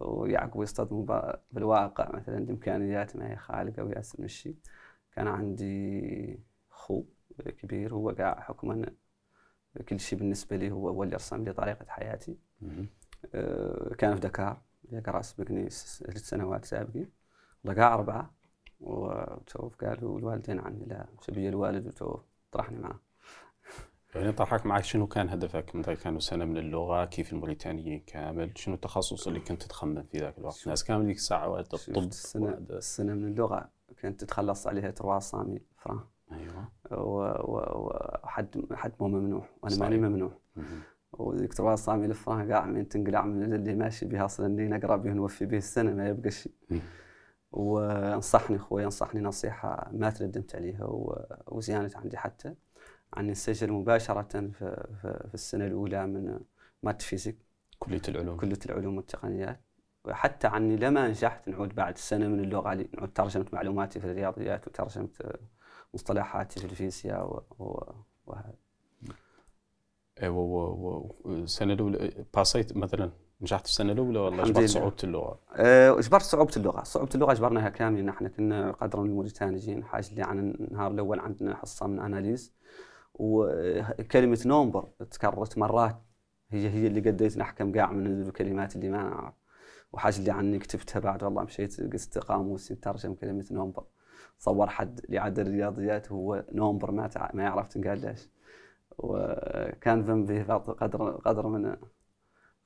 ويعقبوا 0.00 0.62
يصطدموا 0.62 1.32
بالواقع. 1.52 2.16
مثلا 2.16 2.46
بإمكانيات 2.46 3.16
ما 3.16 3.30
هي 3.32 3.36
خالقة 3.36 3.84
وياسر 3.84 4.18
من 4.18 4.24
الشيء 4.24 4.56
كان 5.12 5.26
عندي 5.28 6.40
خو 6.70 7.04
كبير 7.58 7.94
هو 7.94 8.10
قاع 8.10 8.40
حكما 8.40 8.86
كل 9.88 10.00
شيء 10.00 10.18
بالنسبة 10.18 10.56
لي 10.56 10.70
هو 10.70 10.88
هو 10.88 11.02
اللي 11.02 11.16
رسم 11.16 11.44
لي 11.44 11.52
طريقة 11.52 11.86
حياتي. 11.88 12.36
آه، 13.34 13.94
كان 13.98 14.14
في 14.14 14.20
دكار. 14.20 14.62
يقرا 14.92 15.22
سبقني 15.22 15.70
ثلاث 15.70 16.28
سنوات 16.28 16.64
سابقين. 16.64 17.10
لقى 17.64 17.94
أربعة 17.94 18.34
وتوف 18.80 19.76
قالوا 19.84 20.18
الوالدين 20.18 20.58
عني 20.58 20.84
لا 20.84 21.06
شبيه 21.20 21.48
الوالد 21.48 21.86
وتوف 21.86 22.20
طرحني 22.52 22.78
معاه 22.78 23.00
يعني 24.14 24.32
طرحك 24.32 24.66
معك 24.66 24.84
شنو 24.84 25.06
كان 25.06 25.28
هدفك؟ 25.28 25.74
مثلا 25.74 25.94
كانوا 25.94 26.20
سنة 26.20 26.44
من 26.44 26.56
اللغة؟ 26.56 27.04
كيف 27.04 27.32
الموريتانيين 27.32 28.00
كامل؟ 28.06 28.52
شنو 28.56 28.74
التخصص 28.74 29.26
اللي 29.26 29.40
كنت 29.40 29.62
تخمم 29.62 30.02
في 30.02 30.18
ذاك 30.18 30.38
الوقت؟ 30.38 30.68
ناس 30.68 30.84
كامل 30.84 31.06
ذيك 31.06 31.16
الساعة 31.16 31.48
وقت 31.48 31.74
الطب 31.74 32.02
السنة 32.02 32.44
وقت- 32.46 32.70
السنة 32.70 33.14
من 33.14 33.28
اللغة 33.28 33.70
كانت 34.02 34.20
تتخلص 34.20 34.66
عليها 34.66 34.90
تروا 34.90 35.18
صامي 35.18 35.60
فران 35.78 36.00
أيوه. 36.32 36.68
وحد 38.24 38.66
حد 38.72 38.92
مو 39.00 39.08
ممنوع 39.08 39.48
وأنا. 39.62 39.76
ماني 39.78 39.98
ممنوع. 39.98 40.32
وذيك 41.12 41.54
تروا 41.54 41.76
صامي 41.76 42.06
الفران 42.06 42.52
قاع 42.52 42.66
من 42.66 42.88
تنقلع 42.88 43.22
من 43.24 43.52
اللي 43.54 43.74
ماشي 43.74 44.06
بها 44.06 44.24
أصلا 44.24 44.46
اللي 44.46 44.68
نقرأ 44.68 44.96
به 44.96 45.12
نوفي 45.12 45.46
به 45.46 45.56
السنة 45.56 45.94
ما 45.94 46.08
يبقى 46.08 46.30
شيء 46.30 46.52
مم. 47.56 47.62
ونصحني 47.62 48.58
خويا 48.58 48.86
نصحني 48.86 49.20
نصيحة 49.20 49.90
ما 49.92 50.10
تندمت 50.10 50.54
عليها 50.54 50.86
وزيانت 51.46 51.96
عندي 51.96 52.16
حتى 52.16 52.54
عني 53.12 53.30
نسجل 53.30 53.72
مباشرة 53.72 54.22
في, 54.40 54.86
في, 55.02 55.24
في 55.28 55.34
السنة 55.34 55.66
الأولى 55.66 56.06
من 56.06 56.40
مات 56.82 57.02
فيزيك. 57.02 57.38
كلية 57.78 58.02
العلوم. 58.08 58.36
كلية 58.36 58.58
العلوم 58.66 58.96
والتقنيات. 58.96 59.60
وحتى 60.04 60.46
عني 60.46 60.76
لما 60.76 61.08
نجحت 61.08 61.48
نعود 61.48 61.74
بعد 61.74 61.98
سنة 61.98 62.28
من 62.28 62.40
اللغة 62.40 62.74
لي 62.74 62.88
نعود 62.96 63.12
ترجمة 63.12 63.46
معلوماتي 63.52 64.00
في 64.00 64.06
الرياضيات 64.06 64.66
وترجمة 64.68 65.08
مصطلحاتي 65.94 66.60
في 66.60 66.66
الفيزياء 66.66 67.26
و- 67.26 67.44
و- 67.64 67.92
وهذا. 68.26 68.54
أيوه 70.22 70.36
و- 70.38 70.88
و- 70.88 71.16
والسنة 71.24 71.72
الأولى 71.72 72.24
باسيت 72.34 72.76
مثلا؟ 72.76 73.10
نجحت 73.40 73.66
في 73.66 73.72
السنة 73.72 73.92
الأولى 73.92 74.18
ولا 74.18 74.44
جبت 74.44 74.58
لله. 74.58 74.66
صعوبة 74.66 74.96
اللغة؟ 75.04 75.38
أه، 75.56 75.98
اجبرت 75.98 76.22
صعوبة 76.22 76.52
اللغة، 76.56 76.82
صعوبة 76.82 77.10
اللغة 77.14 77.32
اجبرناها 77.32 77.68
كاملين. 77.68 78.08
إحنا 78.08 78.28
كنا 78.28 78.72
قدر 78.72 79.00
من 79.00 79.10
الموريتانيين 79.10 79.84
حاجة 79.84 80.10
اللي 80.10 80.22
عن 80.22 80.38
النهار 80.38 80.90
الأول 80.90 81.20
عندنا 81.20 81.56
حصة 81.56 81.86
من 81.86 81.98
أناليز. 81.98 82.54
وكلمة 83.14 84.38
نومبر 84.46 84.88
تكررت 85.10 85.58
مرات. 85.58 85.96
هي 86.50 86.68
هي 86.68 86.86
اللي 86.86 87.00
قديت 87.00 87.38
نحكم 87.38 87.72
قاع 87.72 87.92
من 87.92 88.22
الكلمات 88.22 88.76
اللي 88.76 88.88
ما 88.88 89.02
نعرف. 89.02 89.34
وحاجة 89.92 90.18
اللي 90.18 90.30
عني 90.30 90.58
كتبتها 90.58 91.00
بعد. 91.00 91.22
والله 91.22 91.42
مشيت 91.42 91.92
قست 91.92 92.18
قاموس 92.18 92.68
ترجم 92.68 93.14
كلمة 93.14 93.44
نومبر. 93.50 93.84
صور 94.38 94.66
حد 94.66 95.00
اللي 95.04 95.40
الرياضيات 95.42 96.12
هو 96.12 96.44
نومبر 96.52 96.90
ما. 96.90 97.10
ما 97.34 97.42
يعرف 97.42 97.68
تنقال 97.68 98.00
ليش. 98.00 98.28
وكان 98.98 100.00
ذنبي 100.00 100.42
قدر 100.42 101.10
قدر 101.10 101.46
من 101.46 101.76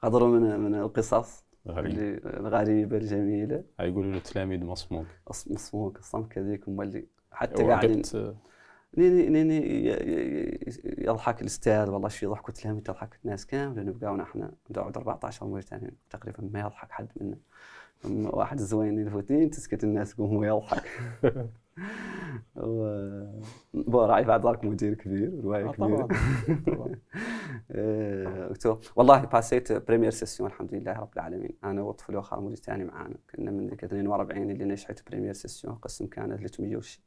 قدر 0.03 0.27
من 0.27 0.61
من 0.61 0.75
القصص 0.75 1.45
غريب. 1.69 1.91
اللي 1.91 2.21
الغريبة 2.41 2.97
الجميلة. 2.97 3.65
هاي 3.81 3.89
يقولوا 3.89 4.13
له 4.13 4.19
تلاميذ 4.19 4.65
مصموك 4.65 5.07
مصموك 5.47 5.99
الصمك 5.99 6.39
هذيك 6.39 6.69
مولي 6.69 7.07
حتى 7.33 7.65
قاعدين. 7.65 7.91
وعقبت 7.91 8.37
نيني 8.99 9.29
نيني 9.29 9.87
يضحك 10.99 11.41
الأستاذ 11.41 11.91
والله 11.91 12.09
شو 12.09 12.27
يضحكوا 12.27 12.55
تلاميذ 12.55 12.83
تضحك 12.83 13.19
الناس 13.25 13.47
كاملة. 13.47 13.83
نبقى 13.83 14.13
ونحن 14.13 14.51
نقعد 14.71 14.97
14 14.97 15.47
موريتاني 15.47 15.95
تقريبا 16.11 16.49
ما 16.53 16.61
يضحك 16.61 16.91
حد 16.91 17.09
منا 17.21 17.37
واحد 18.05 18.59
زوين 18.59 19.07
يفوتين 19.07 19.51
تسكت 19.51 19.85
الناس 19.85 20.13
يقوم 20.13 20.37
هو 20.37 20.45
يضحك 20.45 20.83
راعي 23.87 24.25
بعد 24.25 24.47
ذلك 24.47 24.65
مدير 24.65 24.95
كبير 24.95 25.41
رواية 25.45 25.69
آه، 25.69 25.73
طبعا 25.73 26.09
آه، 27.71 28.55
والله 28.97 29.25
passé 29.25 29.73
première 29.73 30.11
session 30.11 30.49
الحمد 30.51 30.75
لله 30.75 30.93
رب 30.93 31.11
العالمين. 31.17 31.51
أنا 31.65 31.83
والطفل 31.83 32.13
الآخر 32.13 32.41
موريتاني 32.41 32.85
معانا. 32.85 33.17
كنا 33.31 33.51
من 33.51 33.69
ذيك 33.69 33.85
42 33.85 34.51
اللي 34.51 34.65
نجحت 34.65 35.09
première 35.11 35.33
session 35.33 35.75
قسم 35.75 36.07
كان 36.07 36.37
300 36.37 36.77
وشي. 36.77 37.03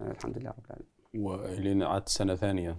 آه، 0.00 0.10
الحمد 0.10 0.38
لله 0.38 0.50
رب 0.50 0.64
العالمين. 0.66 0.90
ولين 1.26 1.82
عاد 1.82 2.08
سنة 2.08 2.34
ثانية. 2.34 2.78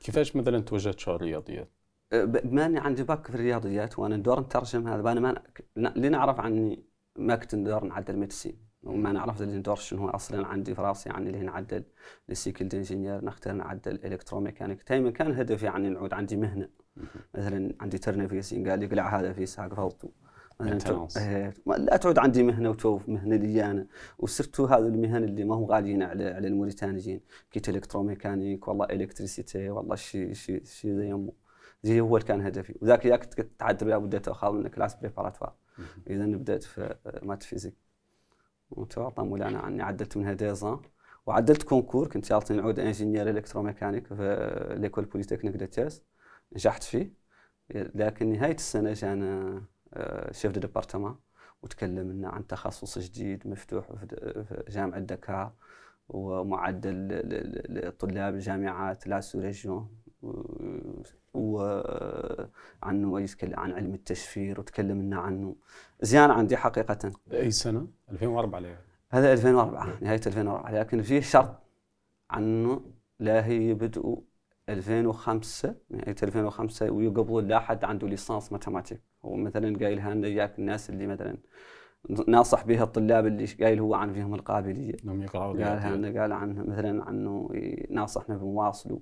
كيفاش 0.00 0.36
مثلا 0.36 0.60
توجهت 0.60 0.98
شور 0.98 1.16
الرياضيات؟ 1.16 1.70
ب- 2.12 2.48
بما 2.48 2.66
اني 2.66 2.78
عندي 2.78 3.02
باك 3.02 3.26
في 3.26 3.34
الرياضيات 3.34 3.98
وأنا 3.98 4.16
ندور 4.16 4.40
نترجم 4.40 4.88
هذا. 4.88 5.12
أنا 5.12 5.20
ما 5.20 5.42
اللي 5.76 6.08
نعرف 6.08 6.40
عني 6.40 6.84
ما 7.16 7.36
كنت 7.36 7.54
ندور 7.54 7.84
نعدل 7.84 8.16
médecine 8.16 8.73
وما 8.86 9.12
نعرف 9.12 9.42
اللي 9.42 9.56
ندور 9.56 9.76
شنو 9.76 10.00
هو 10.00 10.08
أصلا 10.08 10.46
عندي 10.46 10.74
في 10.74 10.82
راسي 10.82 11.08
يعني 11.08 11.30
اللي 11.30 11.42
نعدل 11.42 11.84
ال 12.30 12.36
cycle 12.36 12.68
ingénieur 12.74 13.24
نختار 13.24 13.52
نعدل 13.52 14.04
électromécanique 14.04 14.88
دائما 14.88 15.10
كان 15.10 15.32
هدفي 15.32 15.66
يعني 15.66 15.88
نعود 15.88 16.14
عندي 16.14 16.36
مهنة. 16.36 16.68
مثلا 17.34 17.74
عندي 17.80 17.98
ترنفيسين 17.98 18.68
قال 18.68 18.78
لي 18.78 18.86
قلع 18.86 19.20
هذا 19.20 19.32
في 19.32 19.46
ساق 19.46 19.74
فوتو 19.74 20.08
إيه، 21.16 21.54
لا 21.66 21.96
تعود 21.96 22.18
عندي 22.18 22.42
مهنة 22.42 22.70
وتوف 22.70 23.08
مهنة 23.08 23.36
لي 23.36 23.70
أنا. 23.70 23.86
و 24.18 24.24
surtout 24.24 24.64
هذه 24.64 24.78
المهن 24.78 25.24
اللي 25.24 25.44
ما 25.44 25.54
هم 25.54 25.64
غاليين 25.64 26.02
على 26.02 26.24
على 26.28 26.48
الموريتانيين. 26.48 27.20
كيت 27.50 27.68
électromécanique 27.68 28.68
والله 28.68 28.84
électricité 28.84 29.70
والله 29.70 29.96
شي 29.96 30.34
شي 30.34 30.64
شي 30.64 30.96
زي 30.96 31.08
يمو 31.08 31.34
زي 31.82 32.00
هو 32.00 32.16
اللي 32.16 32.28
كان 32.28 32.40
هدفي. 32.40 32.74
وذاك 32.82 33.04
ياك 33.04 33.24
تعدل 33.58 34.00
بديت 34.00 34.28
اخذ 34.28 34.52
من 34.52 34.68
classe 34.68 34.94
préparatoire. 34.94 35.54
اذا 36.10 36.26
بدأت 36.26 36.62
في 36.62 36.94
maths 37.22 37.42
physique. 37.42 37.83
وعطى 38.76 39.22
مولانا 39.22 39.58
عني. 39.58 39.82
عدلت 39.82 40.16
منها 40.16 40.32
deux 40.32 40.58
ans 40.58 40.78
وعدلت 41.26 41.62
concours. 41.62 42.08
كنت 42.08 42.30
يعطيني 42.30 42.60
نعود 42.60 42.78
ingénieur 42.78 43.30
électromécanique 43.30 44.06
في 44.06 44.74
l'école 44.78 45.04
polytechnique 45.04 45.56
de 45.56 45.66
Thiès 45.66 46.02
نجحت 46.52 46.82
فيه. 46.82 47.24
لكن 47.70 48.32
نهاية 48.32 48.54
السنة 48.54 48.92
جانا 48.92 49.62
آه، 49.94 50.32
chef 50.32 50.52
de 50.52 50.60
département 50.60 51.16
وتكلم 51.62 52.12
لنا 52.12 52.28
عن 52.28 52.46
تخصص 52.46 52.98
جديد 52.98 53.48
مفتوح 53.48 53.86
في 53.86 54.64
جامعة 54.68 55.00
دكار 55.00 55.52
ومعدل 56.08 57.08
لطلاب 57.68 58.34
الجامعات 58.34 59.06
la 59.06 59.20
sous-région. 59.20 60.03
وعنه 61.34 63.20
يتكلم 63.20 63.60
عن 63.60 63.72
علم 63.72 63.94
التشفير 63.94 64.60
وتكلم 64.60 65.02
لنا 65.02 65.16
عنه. 65.16 65.56
زيان 66.00 66.30
عندي 66.30 66.56
حقيقة. 66.56 67.12
أي 67.32 67.50
سنة؟ 67.50 67.88
2004 68.10 68.56
عليه 68.56 68.80
هذا 69.10 69.32
2004 69.32 69.98
نهاية 70.00 70.20
2004 70.26 70.72
لكن 70.72 71.02
فيه 71.02 71.20
شرط 71.20 71.62
عنه 72.30 72.80
لا 73.20 73.46
هي 73.46 73.74
بدء 73.74 74.22
2005 74.68 75.74
نهاية 75.90 76.16
2005 76.22 76.90
ويقبضوا 76.90 77.40
لا 77.40 77.60
حد 77.60 77.84
عنده 77.84 78.08
licence 78.08 78.52
mathématiques. 78.52 79.02
هو 79.24 79.36
مثلا 79.36 79.78
قايل 79.78 80.00
لنا 80.00 80.26
إياك 80.26 80.58
الناس 80.58 80.90
اللي 80.90 81.06
مثلا 81.06 81.36
ناصح 82.28 82.64
بها 82.64 82.82
الطلاب 82.82 83.26
اللي 83.26 83.44
قايل 83.44 83.80
هو 83.80 83.94
عن 83.94 84.12
فيهم 84.12 84.34
القابلية. 84.34 84.94
انهم 85.04 85.22
يقرأوا 85.22 85.64
قال 85.64 86.18
قال 86.18 86.32
عنه 86.32 86.62
مثلا 86.62 87.04
عنه 87.04 87.50
ناصحنا 87.90 88.36
بنواصلوا 88.36 88.98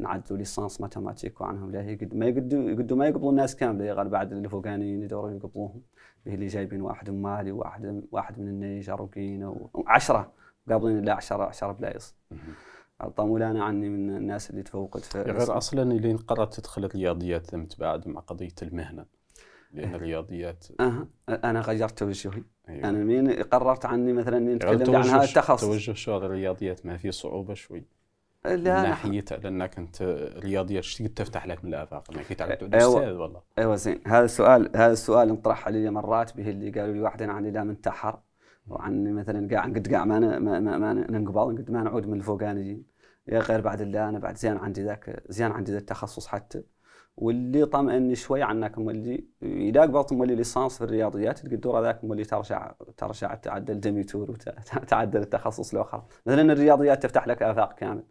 نعدوا 0.00 0.36
licence 0.36 0.80
mathématiques 0.80 1.40
وعنهم 1.40 1.70
لا 1.70 1.82
هي 1.82 1.94
قد 1.94 2.14
ما 2.14 2.26
يقدوا 2.26 2.70
يقدوا 2.70 2.96
ما 2.96 3.06
يقبلوا 3.06 3.30
الناس 3.30 3.56
كاملة. 3.56 3.84
يغال 3.84 4.08
بعد 4.08 4.32
اللي 4.32 4.48
فوقانيين 4.48 5.02
يدوروا 5.02 5.30
يقبلوهم 5.30 5.82
به 6.26 6.34
اللي 6.34 6.46
جايبين 6.46 6.82
واحد 6.82 7.10
من 7.10 7.22
مالي 7.22 7.52
وواحد 7.52 8.04
واحد 8.12 8.38
من 8.38 8.48
النيجر 8.48 9.02
وغينيا 9.02 9.54
وعشرة 9.74 10.32
قابلين 10.68 11.04
لا 11.04 11.14
10 11.14 11.44
10 11.44 11.72
بلايص. 11.72 12.14
عطى 13.00 13.24
مولانا 13.24 13.64
عني 13.64 13.88
من 13.88 14.16
الناس 14.16 14.50
اللي 14.50 14.62
تفوقت. 14.62 15.00
في 15.00 15.22
غير 15.22 15.56
أصلا 15.56 15.82
اللي 15.82 16.14
قررت 16.14 16.54
تدخل 16.54 16.84
الرياضيات 16.84 17.46
ثمت 17.46 17.80
بعد 17.80 18.08
مع 18.08 18.20
قضية 18.20 18.54
المهنة. 18.62 19.17
لأن 19.72 19.94
الرياضيات 19.94 20.66
أه. 20.80 21.08
أنا 21.28 21.60
غيرت 21.60 21.98
توجهي 21.98 22.42
أيوة. 22.68 22.88
أنا 22.88 23.04
مين 23.04 23.42
قررت 23.42 23.84
عني 23.84 24.12
مثلا 24.12 24.36
إني 24.36 24.50
غير 24.50 24.58
تكلمت 24.58 24.88
عن 24.88 25.02
هذا 25.02 25.24
التخصص. 25.24 25.66
توجه 25.66 25.92
شغل 25.92 26.24
الرياضيات 26.24 26.86
ما 26.86 26.96
فيه 26.96 27.10
صعوبة 27.10 27.54
شوي. 27.54 27.84
لا 28.44 28.82
ناحيه 28.82 29.24
لأنك 29.42 29.78
أنت 29.78 30.02
الرياضيات 30.02 30.84
شتي 30.84 31.08
تفتح 31.08 31.46
لك 31.46 31.64
من 31.64 31.74
الآفاق؟ 31.74 32.10
انك 32.10 32.26
تعرف 32.32 32.62
أيوة. 32.62 32.76
أستاذ 32.76 33.12
والله. 33.12 33.42
أيوه 33.58 33.76
زين. 33.76 34.00
هذا 34.06 34.24
السؤال 34.24 34.70
هذا 34.76 34.92
السؤال 34.92 35.28
انطرح 35.28 35.66
علي 35.66 35.90
مرات 35.90 36.36
به 36.36 36.50
اللي 36.50 36.70
قالوا 36.70 36.94
لي 36.94 37.00
واحد 37.00 37.22
عني 37.22 37.50
لا 37.50 37.64
منتحر 37.64 38.18
وعني 38.68 39.12
مثلا 39.12 39.48
قاع 39.50 39.64
قد 39.64 39.94
قاع 39.94 40.04
ما 40.04 40.18
ما, 40.18 40.60
ما, 40.60 40.78
ما 40.78 40.92
ننقبض 40.92 41.58
قد 41.58 41.70
ما 41.70 41.82
نعود 41.82 42.06
من 42.06 42.18
الفوقانيين 42.18 42.82
يا 43.28 43.38
غير 43.38 43.60
بعد 43.60 43.80
الله 43.80 44.08
أنا 44.08 44.18
بعد 44.18 44.36
زين 44.36 44.56
عندي 44.56 44.82
ذاك 44.82 45.22
زين 45.28 45.52
عندي 45.52 45.72
ذا 45.72 45.78
التخصص 45.78 46.26
حتى. 46.26 46.62
واللي 47.20 47.66
طمئني 47.66 48.14
شوي 48.14 48.42
عنك 48.42 48.78
مولي 48.78 49.24
إذا 49.42 49.82
قبلت 49.82 50.12
مولي 50.12 50.34
licence 50.34 50.78
في 50.78 50.84
الرياضيات 50.84 51.38
تقدر 51.38 51.82
ذاك 51.82 52.04
مولي 52.04 52.24
ترجع 52.24 52.72
ترجع 52.96 53.34
تعدل 53.34 53.80
demi-tour 53.80 54.30
وتعدل 54.30 55.20
التخصص 55.26 55.74
الآخر 55.74 56.04
مثلا 56.26 56.52
الرياضيات 56.52 57.02
تفتح 57.02 57.26
لك 57.28 57.42
آفاق 57.42 57.74
كامل. 57.74 58.02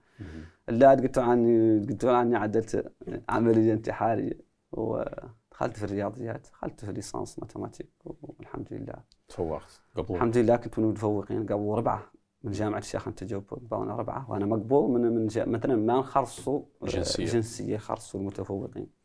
لا 0.67 0.89
قلت 0.89 1.17
عني 1.17 1.79
قلت 1.79 2.05
عني 2.05 2.36
عدلت 2.36 2.93
عملية 3.29 3.73
انتحارية. 3.73 4.47
ودخلت 4.71 5.77
في 5.77 5.84
الرياضيات 5.84 6.47
دخلت 6.53 6.86
في 6.86 6.91
licence 6.91 7.39
mathématiques 7.39 7.89
والحمد 8.05 8.67
لله. 8.71 8.95
تفوقت 9.27 9.82
قبول 9.95 10.17
الحمد 10.17 10.38
لله 10.38 10.55
كنت 10.55 10.79
من 10.79 10.86
المتفوقين 10.86 11.45
قبل 11.45 11.77
ربعة 11.77 12.12
من 12.43 12.51
جامعة 12.51 12.79
الشيخ 12.79 13.08
أنت 13.08 13.23
جوب 13.23 13.43
قبلنا 13.49 13.95
ربعة. 13.95 14.32
وأنا 14.32 14.45
مقبول 14.45 15.01
من 15.01 15.15
من 15.15 15.25
مثلا 15.25 15.75
ما 15.75 15.99
نخرصوا 15.99 16.62
جنسية. 16.84 17.25
جنسية 17.25 17.77
خرصوا 17.77 18.19
المتفوقين. 18.19 18.96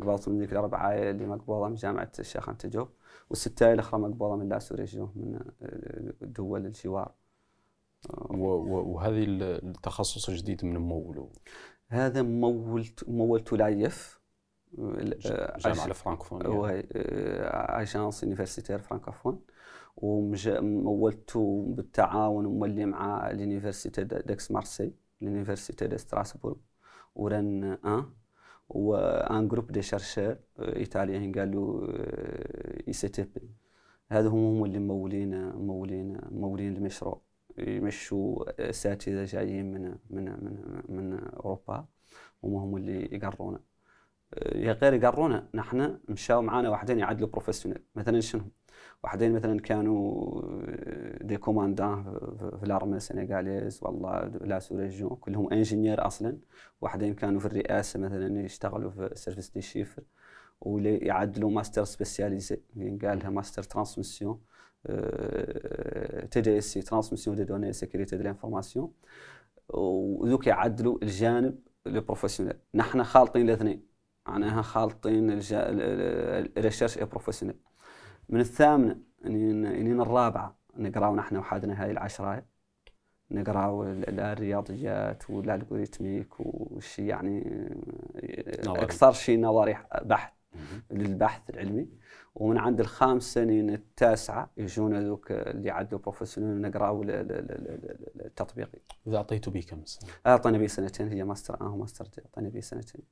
قبلت 0.00 0.28
من 0.28 0.38
ذيك 0.38 0.52
الاربعه 0.52 0.92
اللي 0.92 1.26
مقبوله 1.26 1.68
من 1.68 1.74
جامعة 1.74 2.12
الشيخ 2.18 2.48
انت 2.48 2.66
جوب. 2.66 2.88
والستة 3.30 3.72
الاخرى 3.72 4.00
مقبوله 4.00 4.36
من 4.36 4.48
la 4.48 4.58
sous-région 4.58 5.10
من 5.16 5.34
آه، 5.62 6.12
دول 6.26 6.66
الجوار. 6.66 7.14
و- 8.30 8.92
وهذه 8.94 9.24
ال- 9.24 9.42
التخصص 9.68 10.28
الجديد 10.28 10.64
من 10.64 10.76
مولو؟ 10.76 11.32
هذا 11.88 12.22
مولت 12.22 13.08
مولت 13.08 13.52
l'AUF. 13.52 14.20
آه، 14.78 15.56
الجامعة 15.56 15.86
الفرنكفونيه 15.86 16.48
وهي 16.48 16.84
agence 17.82 18.22
universitaire 18.22 18.78
francophone. 18.78 19.40
ومولته 19.96 21.64
بالتعاون 21.68 22.46
مولي 22.46 22.86
مع 22.86 23.30
l'université 23.30 24.04
d'Aix-Marseille 24.04 24.92
l'université 25.20 25.86
de 25.86 25.98
Strasbourg 25.98 26.56
و 27.14 27.21
Rennes 27.21 27.64
un 27.64 28.04
و 28.72 28.97
un 28.97 29.48
groupe 29.48 29.72
de 29.72 29.82
chercheurs 29.82 30.36
ايطاليين 30.58 31.32
قالوا 31.38 31.86
ICTP. 32.88 33.50
هذا 34.10 34.28
هم 34.28 34.44
هم 34.56 34.64
اللي 34.64 34.78
مولين 34.78 35.48
مولين 35.52 36.18
مولين 36.30 36.76
المشروع. 36.76 37.22
يمشوا 37.58 38.44
أساتذة 38.70 39.24
جايين 39.24 39.72
من 39.74 39.94
من 40.10 40.24
من 40.24 40.82
من 40.88 41.14
أوروبا 41.14 41.86
هم 42.44 42.54
هم 42.54 42.76
اللي 42.76 43.08
يقرونا 43.12 43.60
يا 44.54 44.72
غير 44.72 44.94
يقرونا 44.94 45.48
نحن 45.54 45.98
مشاو 46.08 46.42
معانا 46.42 46.68
واحدين 46.70 46.98
يعدلوا 46.98 47.28
professionnel 47.28 47.82
مثلا 47.94 48.20
شنو؟ 48.20 48.42
واحدين 49.04 49.32
مثلا 49.32 49.60
كانوا 49.60 50.42
des 51.22 51.36
commandants 51.36 52.04
في 52.58 52.62
ال 52.62 52.68
armée 52.68 52.96
ال 52.96 53.03
sénégalaise 53.03 53.78
والله 53.82 54.24
la 54.24 54.58
sous-région 54.58 55.16
كلهم 55.20 55.52
ingénieurs 55.52 56.06
أصلا. 56.06 56.38
واحدين 56.80 57.14
كانوا 57.14 57.40
في 57.40 57.46
الرئاسة 57.46 58.00
مثلا 58.00 58.40
يشتغلوا 58.40 58.90
في 58.90 59.10
service 59.14 59.50
des 59.50 59.60
chiffres 59.62 60.02
واللي 60.60 60.96
يعدلوا 60.98 61.50
mastère 61.50 61.84
spécialisé 61.84 62.60
قال 62.76 63.18
لها 63.18 63.30
master 63.30 63.62
transmission 63.62 64.40
TDSI 66.30 66.82
transmission 66.82 67.36
des 67.36 67.44
données 67.44 67.72
sécurité 67.72 68.16
de 68.16 68.22
l'information 68.22 68.92
وذوك 69.68 70.46
يعدلوا 70.46 70.98
الجانب 71.02 71.58
ال 71.86 71.91
professionnel 71.91 72.54
نحن 72.74 73.02
خالطين 73.04 73.42
الاثنين. 73.48 73.86
معناها 74.28 74.62
خالطين 74.62 75.40
ال 76.56 76.60
recherche 76.60 76.98
et 76.98 77.04
professionnel 77.04 77.56
من 78.32 78.40
الثامنه 78.40 78.96
انين 79.26 80.00
الرابعة. 80.00 80.56
نقراو 80.76 81.16
نحن 81.16 81.36
وحدنا 81.36 81.82
هاي 81.82 81.90
العشرة. 81.90 82.42
نقراو 83.30 83.84
ال- 83.84 84.20
الرياضيات 84.20 85.30
و 85.30 85.37
ال 85.37 85.43
algorithmique 85.43 86.28
والشيء 86.40 87.04
يعني. 87.04 87.68
أكثر 88.66 89.12
شيء 89.12 89.40
نظري 89.40 89.76
بحث. 90.04 90.32
للبحث 90.90 91.50
العلمي. 91.50 91.88
ومن 92.34 92.58
عند 92.58 92.80
الخامس 92.80 93.34
سنين 93.34 93.70
التاسعة 93.70 94.50
يجونا 94.56 95.00
ذوك 95.00 95.32
اللي 95.32 95.70
عدوا 95.70 95.98
professionnel 95.98 96.60
نقراو 96.60 97.02
ال- 97.02 97.10
ال- 97.10 97.32
ال- 97.32 97.50
ال- 97.50 98.26
التطبيقي. 98.26 98.78
إذا 99.06 99.16
اعطيته 99.16 99.50
به 99.50 99.64
كم 99.68 99.84
سنة؟ 99.84 100.10
اعطينا 100.26 100.58
بي 100.58 100.68
سنتين 100.68 101.08
هي 101.08 101.24
ماستر 101.24 101.60
آه 101.60 101.76
master 101.76 102.04
deux 102.04 102.22
اعطينا 102.26 102.48
بي 102.48 102.60
سنتين. 102.60 103.02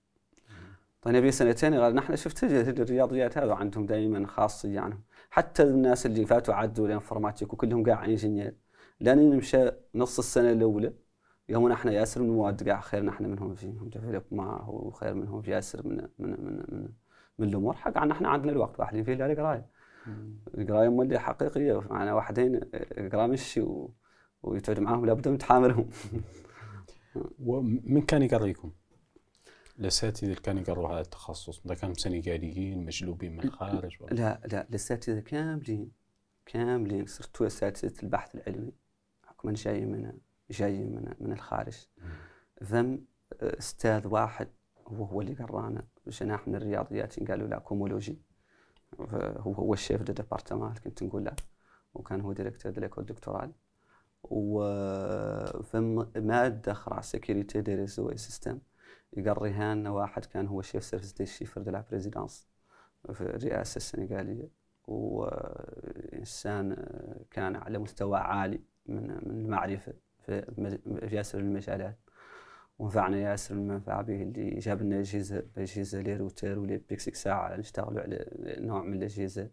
اعطينا 0.97 1.21
بي 1.21 1.31
سنتين 1.31 1.75
قال 1.75 1.95
نحن 1.95 2.17
شفت 2.17 2.45
الرياضيات 2.45 3.39
هذا 3.39 3.55
عندهم 3.55 3.87
دائما 3.87 4.27
خاصية 4.27 4.81
عنهم. 4.81 5.01
حتى 5.31 5.63
الناس 5.63 6.07
اللي 6.07 6.27
فاتوا 6.27 6.55
عدوا 6.55 6.87
ال 6.87 6.92
informatique 6.92 7.53
وكلهم 7.53 7.85
قاع 7.85 8.05
ingénieurs. 8.05 8.55
لأن 9.01 9.31
نمشى 9.31 9.71
نص 9.95 10.19
السنة 10.19 10.53
الأولى 10.53 10.93
يوم 11.49 11.69
نحن 11.69 11.89
ياسر 11.89 12.23
من 12.23 12.29
المواد 12.29 12.69
قاع 12.69 12.81
خير 12.81 13.03
نحن 13.03 13.25
منهم 13.25 13.55
فيهم 13.55 13.89
développe 13.89 14.23
ما 14.31 14.45
هو 14.45 14.91
خير 14.91 15.15
منهم 15.15 15.43
في 15.43 15.51
ياسر 15.51 15.89
من 15.89 16.09
من 16.19 16.31
من 16.31 16.57
من, 16.69 16.89
من 17.39 17.49
الأمور. 17.49 17.75
حق 17.75 17.99
عن 17.99 18.09
نحن 18.09 18.27
عندنا 18.27 18.53
الوقت 18.53 18.81
واحدين 18.81 19.05
فيه 19.05 19.13
القراية. 19.15 19.67
القراية 20.59 20.89
مولي 20.89 21.19
حقيقية. 21.19 21.81
معنا 21.91 22.15
واحدين 22.15 22.61
قرا 23.13 23.27
مشي 23.27 23.61
و... 23.61 23.95
ويتعد 24.43 24.81
معاهم 24.81 25.07
لابد 25.07 25.29
من 25.29 25.39
تحاملهم 25.39 25.89
ومن 27.47 28.03
كان 28.03 28.23
يقريكم؟ 28.23 28.73
الاساتذه 29.81 30.25
اللي 30.25 30.35
كانوا 30.35 30.63
يقروا 30.63 30.89
هذا 30.93 31.01
التخصص. 31.01 31.61
ده 31.65 31.75
كانوا 31.75 31.95
سنغاليين 31.95 32.85
مجلوبين 32.85 33.37
من 33.37 33.45
الخارج 33.45 33.97
ولا؟ 34.01 34.15
لا 34.15 34.41
لا 34.53 34.69
الاساتذه 34.69 35.21
كاملين 35.21 35.93
كاملين. 36.47 37.07
surtout 37.07 37.47
اساتذه 37.47 38.03
البحث 38.03 38.35
العلمي. 38.35 38.73
حكما 39.27 39.53
جاي 39.53 39.85
من 39.85 40.13
جاي 40.51 40.85
من 40.85 41.15
من 41.21 41.33
الخارج. 41.33 41.87
ثم 42.65 42.97
أستاذ 43.41 44.07
واحد 44.07 44.49
هو 44.87 45.05
هو 45.05 45.21
اللي 45.21 45.35
قرأنا 45.35 45.87
جناح 46.07 46.49
من 46.49 46.55
الرياضيات 46.55 47.31
قالوا 47.31 47.49
la 47.49 47.59
cohomologie. 47.59 48.19
هو 49.01 49.53
هو 49.53 49.75
ال 49.75 49.80
chef 49.80 50.03
de 50.03 50.13
département 50.13 50.75
كنت 50.75 51.03
نقول 51.03 51.25
له 51.25 51.37
وكان 51.95 52.21
هو 52.21 52.33
directeur 52.33 52.73
de 52.73 52.81
l'école 52.81 53.05
doctorale 53.05 53.53
وفم 54.23 56.07
مادة 56.17 56.73
أخرى 56.73 57.03
sécurité 57.03 57.61
des 57.61 57.75
réseaux 57.75 58.17
système. 58.17 58.59
يقريها 59.17 59.75
لنا 59.75 59.91
واحد 59.91 60.25
كان 60.25 60.47
هو 60.47 60.63
chef 60.63 60.85
service 60.85 61.13
des 61.13 61.27
chiffres 61.27 61.63
de 61.63 61.71
la 61.71 61.85
présidence 61.91 62.49
في 63.13 63.21
الرئاسة 63.21 63.77
السنغالية. 63.77 64.49
وإنسان 64.87 66.87
كان 67.31 67.57
على 67.57 67.79
مستوى 67.79 68.19
عالي 68.19 68.61
من 68.87 69.07
من 69.07 69.45
المعرفة 69.45 69.95
في 70.27 70.79
ياسر 71.13 71.39
المجالات. 71.39 71.99
ونفعنا 72.79 73.19
ياسر 73.19 73.55
المنفعة 73.55 74.03
به 74.03 74.23
اللي 74.23 74.59
جاب 74.59 74.83
لنا 74.83 75.01
أجهزة 75.01 75.47
أجهزة 75.57 76.01
لي 76.01 76.17
روتر 76.17 76.59
ولي 76.59 76.79
بيكسك 76.79 77.15
ساعة 77.15 77.57
نشتغلوا 77.57 78.01
على 78.01 78.27
نوع 78.61 78.83
من 78.83 78.95
الأجهزة. 78.95 79.51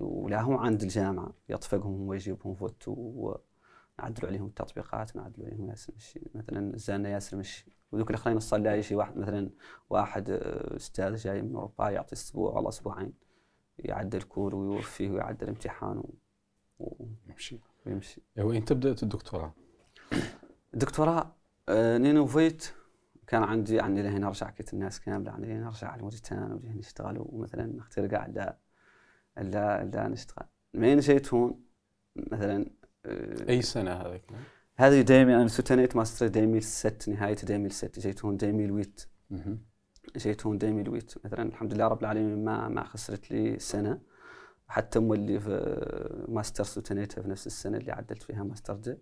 ولاهم 0.00 0.56
عند 0.56 0.82
الجامعة 0.82 1.32
يطفقهم 1.48 2.08
ويجيبهم 2.08 2.54
فوت 2.54 2.84
ونعدلوا 2.88 4.28
عليهم 4.28 4.46
التطبيقات 4.46 5.16
نعدلوا 5.16 5.46
عليهم 5.46 5.70
ياسر 5.70 5.92
مشي. 5.96 6.20
مثلا 6.34 6.76
زالنا 6.76 7.08
ياسر 7.08 7.36
مشي. 7.36 7.81
وذوك 7.92 8.10
الاخرين 8.10 8.36
نصلي 8.36 8.78
يجي 8.78 8.94
واحد 8.94 9.16
مثلا 9.16 9.50
واحد 9.90 10.30
أستاذ 10.30 11.16
جاي 11.16 11.42
من 11.42 11.54
أوروبا 11.54 11.90
يعطي 11.90 12.12
أسبوع 12.12 12.58
ولا 12.58 12.68
أسبوعين 12.68 13.12
يعدل 13.78 14.22
cours 14.22 14.54
ويوفيه 14.54 15.10
ويعدل 15.10 15.48
امتحان 15.48 16.02
يمشي. 17.28 17.60
ويمشي. 17.86 18.22
وين 18.38 18.60
بدات 18.60 19.02
الدكتوراه؟ 19.02 19.54
الدكتوراه 20.74 21.36
آه، 21.68 21.98
نينوفيت 21.98 22.72
كان 23.26 23.42
عندي 23.42 23.74
يعني 23.74 24.02
لهنا 24.02 24.18
نرجع 24.18 24.50
كنت 24.50 24.74
الناس 24.74 25.00
كاملة 25.00 25.30
يعني 25.30 25.58
نرجع 25.58 25.88
على 25.88 26.02
موريتان 26.02 26.52
وجه 26.52 26.78
نشتغل 26.78 27.16
ومثلا 27.18 27.66
نختار 27.66 28.06
قاع 28.06 28.26
لا 28.26 28.58
لا 29.36 29.84
لا 29.84 30.08
نشتغل. 30.08 30.46
مين 30.74 30.98
جيت 30.98 31.34
هون 31.34 31.64
مثلا 32.16 32.66
آه، 33.06 33.48
أي 33.48 33.62
سنة 33.62 33.92
هذيك؟ 33.92 34.22
هذه 34.76 35.00
دايما 35.00 35.36
أنا 35.36 35.48
ستنيت 35.48 35.96
master 35.96 36.28
deux 36.28 36.43
mille 36.43 36.62
six 36.62 37.08
نهاية 37.08 37.34
deux 37.34 37.51
mille 37.51 37.72
six 37.72 37.98
جيت 37.98 38.24
هون 38.24 38.36
deux 38.36 38.52
mille 38.52 38.72
huit 38.72 39.06
جيت 40.16 40.46
هون 40.46 40.58
deux 40.58 40.71
mille 40.71 40.88
huit 40.88 41.14
مثلا 41.24 41.42
الحمد 41.42 41.74
لله 41.74 41.88
رب 41.88 42.00
العالمين 42.00 42.44
ما 42.44 42.68
ما 42.68 42.84
خسرت 42.84 43.30
لي 43.30 43.58
سنة. 43.58 44.00
حتى 44.68 44.98
مولي 44.98 45.40
في 45.40 46.24
ماستر 46.28 46.64
ستنيتها 46.64 47.22
في 47.22 47.28
نفس 47.28 47.46
السنة 47.46 47.78
اللي 47.78 47.92
عدلت 47.92 48.22
فيها 48.22 48.42
master 48.42 48.74
deux. 48.74 48.98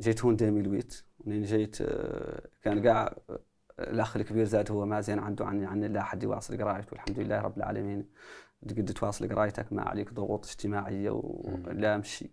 جيت 0.00 0.24
هون 0.24 0.36
deux 0.36 0.50
mille 0.50 0.68
huit 0.68 1.02
منين 1.24 1.42
جيت 1.42 1.76
آه، 1.80 2.48
كان 2.62 2.86
قاع 2.88 3.16
الأخ 3.80 4.16
الكبير 4.16 4.44
زاد 4.44 4.70
هو 4.70 4.86
ما 4.86 5.00
زين 5.00 5.18
عنده 5.18 5.46
عني 5.46 5.66
عني 5.66 5.88
لا 5.88 6.00
أحد 6.00 6.22
يواصل 6.22 6.58
قرايته. 6.62 6.88
والحمد 6.92 7.18
لله 7.20 7.40
رب 7.40 7.56
العالمين. 7.56 8.06
قد 8.70 8.84
تواصل 8.84 9.28
قرايتك 9.28 9.72
ما 9.72 9.82
عليك 9.82 10.12
ضغوط 10.12 10.46
اجتماعية 10.46 11.10
ولا 11.10 11.96
مشي 11.96 12.30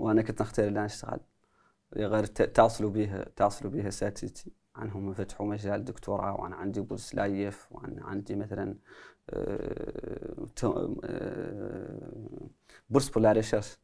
وأنا 0.00 0.22
كنت 0.22 0.42
نختار 0.42 0.70
لا 0.70 0.84
نشتغل 0.84 1.20
غير 1.96 2.24
تصلوا 2.26 2.90
به 2.90 3.22
تصلوا 3.36 3.72
به 3.72 3.88
اساتذتي 3.88 4.52
عنهم 4.76 5.12
فتحوا 5.12 5.46
مجال 5.46 5.84
دكتوراه 5.84 6.40
وأنا 6.40 6.56
عندي 6.56 6.80
bourse 6.80 7.14
l'AUF 7.14 7.68
وأنا 7.70 8.04
عندي 8.04 8.34
مثلا 8.34 8.74
آه، 9.30 10.46
آه، 11.04 12.48
bourse 12.90 13.08
pour 13.08 13.32
la 13.32 13.40
recherche 13.40 13.78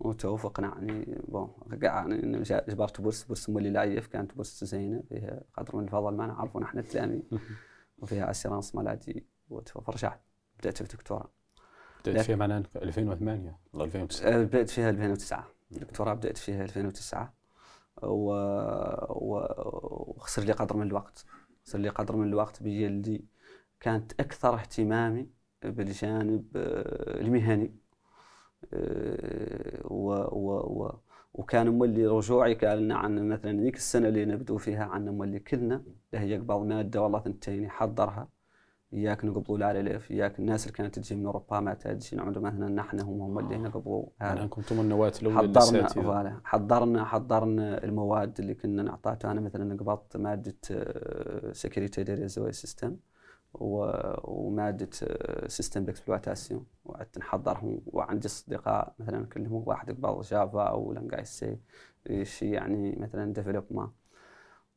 وتوفقنا 0.00 0.68
يعني 0.68 1.18
bon 1.28 1.50
يعني 1.82 2.42
جبرت 2.42 3.00
bourse 3.00 3.24
bourse 3.24 3.50
مولي 3.50 3.70
l'AUF 3.70 4.06
كانت 4.06 4.34
bourse 4.34 4.64
زينة. 4.64 5.02
فيها 5.08 5.42
قدر 5.58 5.76
من 5.76 5.84
الفضل 5.84 6.14
ما 6.14 6.26
نعرفه 6.26 6.60
نحن 6.60 6.78
التلاميذ 6.78 7.22
وفيها 7.98 8.30
assurance 8.30 8.74
maladie. 8.74 9.24
فرجعت 9.86 10.20
بدأت 10.58 10.82
في 10.82 10.96
دكتوراه. 10.96 11.30
بدأت 12.00 12.24
فيها 12.24 12.36
معناها 12.36 12.62
2008 12.76 13.58
ولا 13.72 13.84
2009 13.84 14.42
بدأت 14.42 14.70
فيها 14.70 14.90
2009 14.90 15.59
الدكتوراه 15.72 16.14
بدأت 16.14 16.38
فيها 16.38 16.64
2009 16.64 17.34
و... 18.02 18.32
و... 19.10 19.44
وخسر 20.16 20.42
لي 20.42 20.52
قدر 20.52 20.76
من 20.76 20.86
الوقت. 20.86 21.24
خسر 21.66 21.78
لي 21.78 21.88
قدر 21.88 22.16
من 22.16 22.28
الوقت 22.28 22.60
اللي 22.62 23.24
كانت 23.80 24.12
أكثر 24.20 24.54
اهتمامي 24.54 25.30
بالجانب 25.62 26.56
آه، 26.56 27.20
المهني. 27.20 27.74
آه، 28.74 29.86
و... 29.86 30.12
و... 30.12 30.82
و... 30.82 31.00
وكان 31.34 31.68
مولي 31.68 32.06
رجوعي 32.06 32.54
قال 32.54 32.92
عن 32.92 33.28
مثلا 33.28 33.60
ذيك 33.60 33.76
السنة 33.76 34.08
اللي 34.08 34.24
نبدو 34.24 34.58
فيها 34.58 34.84
عن 34.84 35.08
مولي 35.08 35.38
كلنا 35.38 35.84
هي 36.14 36.36
قبل 36.36 36.68
ماده 36.68 37.02
والله 37.02 37.20
ثنتين 37.20 37.62
يحضرها. 37.64 38.39
إياك 38.92 39.24
نقبضوا 39.24 39.70
الالف 39.70 40.10
إياك 40.10 40.38
الناس 40.38 40.66
اللي 40.66 40.76
كانت 40.76 40.98
تجي 40.98 41.14
من 41.14 41.26
أوروبا 41.26 41.60
ما 41.60 41.74
تجي 41.74 42.20
عندهم 42.20 42.42
مثلا 42.44 42.68
نحن 42.68 43.00
هم 43.00 43.20
هم 43.20 43.38
اللي 43.38 43.58
نقبضوا 43.58 44.06
هذا. 44.20 44.46
كنتم 44.46 44.80
النواة 44.80 45.12
الأولى 45.22 45.36
حضرنا 45.38 46.40
حضرنا 46.44 47.04
حضرنا 47.04 47.84
المواد 47.84 48.40
اللي 48.40 48.54
كنا 48.54 48.82
نعطاتها 48.82 49.30
أنا 49.30 49.40
مثلا 49.40 49.76
قبضت 49.76 50.16
مادة 50.16 50.54
sécurité 51.52 52.02
des 52.02 52.14
réseaux 52.14 52.50
système 52.50 52.96
ومادة 53.54 54.90
système 55.46 55.84
d'exploitation 55.84 56.66
وقعدت 56.84 57.18
نحضرهم. 57.18 57.80
وعندي 57.86 58.26
أصدقاء 58.26 58.94
مثلا 58.98 59.26
كلهم 59.26 59.62
واحد 59.66 59.90
قبل 59.90 60.20
Java 60.20 60.62
أو 60.62 60.92
langage 60.92 61.24
C 61.24 61.58
شيء 62.22 62.52
يعني 62.52 62.96
مثلا 63.00 63.32
développement 63.32 63.92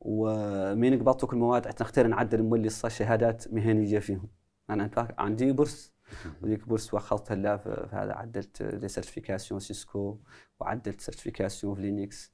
ومين 0.04 1.00
قبضتوا 1.00 1.30
كل 1.30 1.36
المواد 1.36 1.68
حتى 1.68 1.84
نختار 1.84 2.08
نعدل 2.08 2.44
مولي 2.44 2.70
شهادات 2.70 3.54
مهنيه 3.54 4.00
فيهم 4.00 4.28
أنا 4.70 4.90
عندي 5.18 5.52
bourse 5.52 5.94
وذيك 6.42 6.68
bourse 6.68 6.94
واخذتها 6.94 7.36
لا 7.36 7.58
في 7.58 7.88
هذا 7.92 8.14
عدلت 8.14 8.62
لي 8.62 8.88
certification 8.88 9.60
Cisco 9.60 10.20
وعدلت 10.60 11.02
certification 11.02 11.76
في 11.76 11.82
Linux 11.82 12.34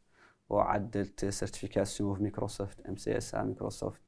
وعدلت 0.49 1.25
سيرتيفيكاسيون 1.25 2.15
في 2.15 2.23
مايكروسوفت 2.23 2.79
ام 2.81 2.95
سي 2.95 3.17
اس 3.17 3.35
مايكروسوفت 3.35 4.01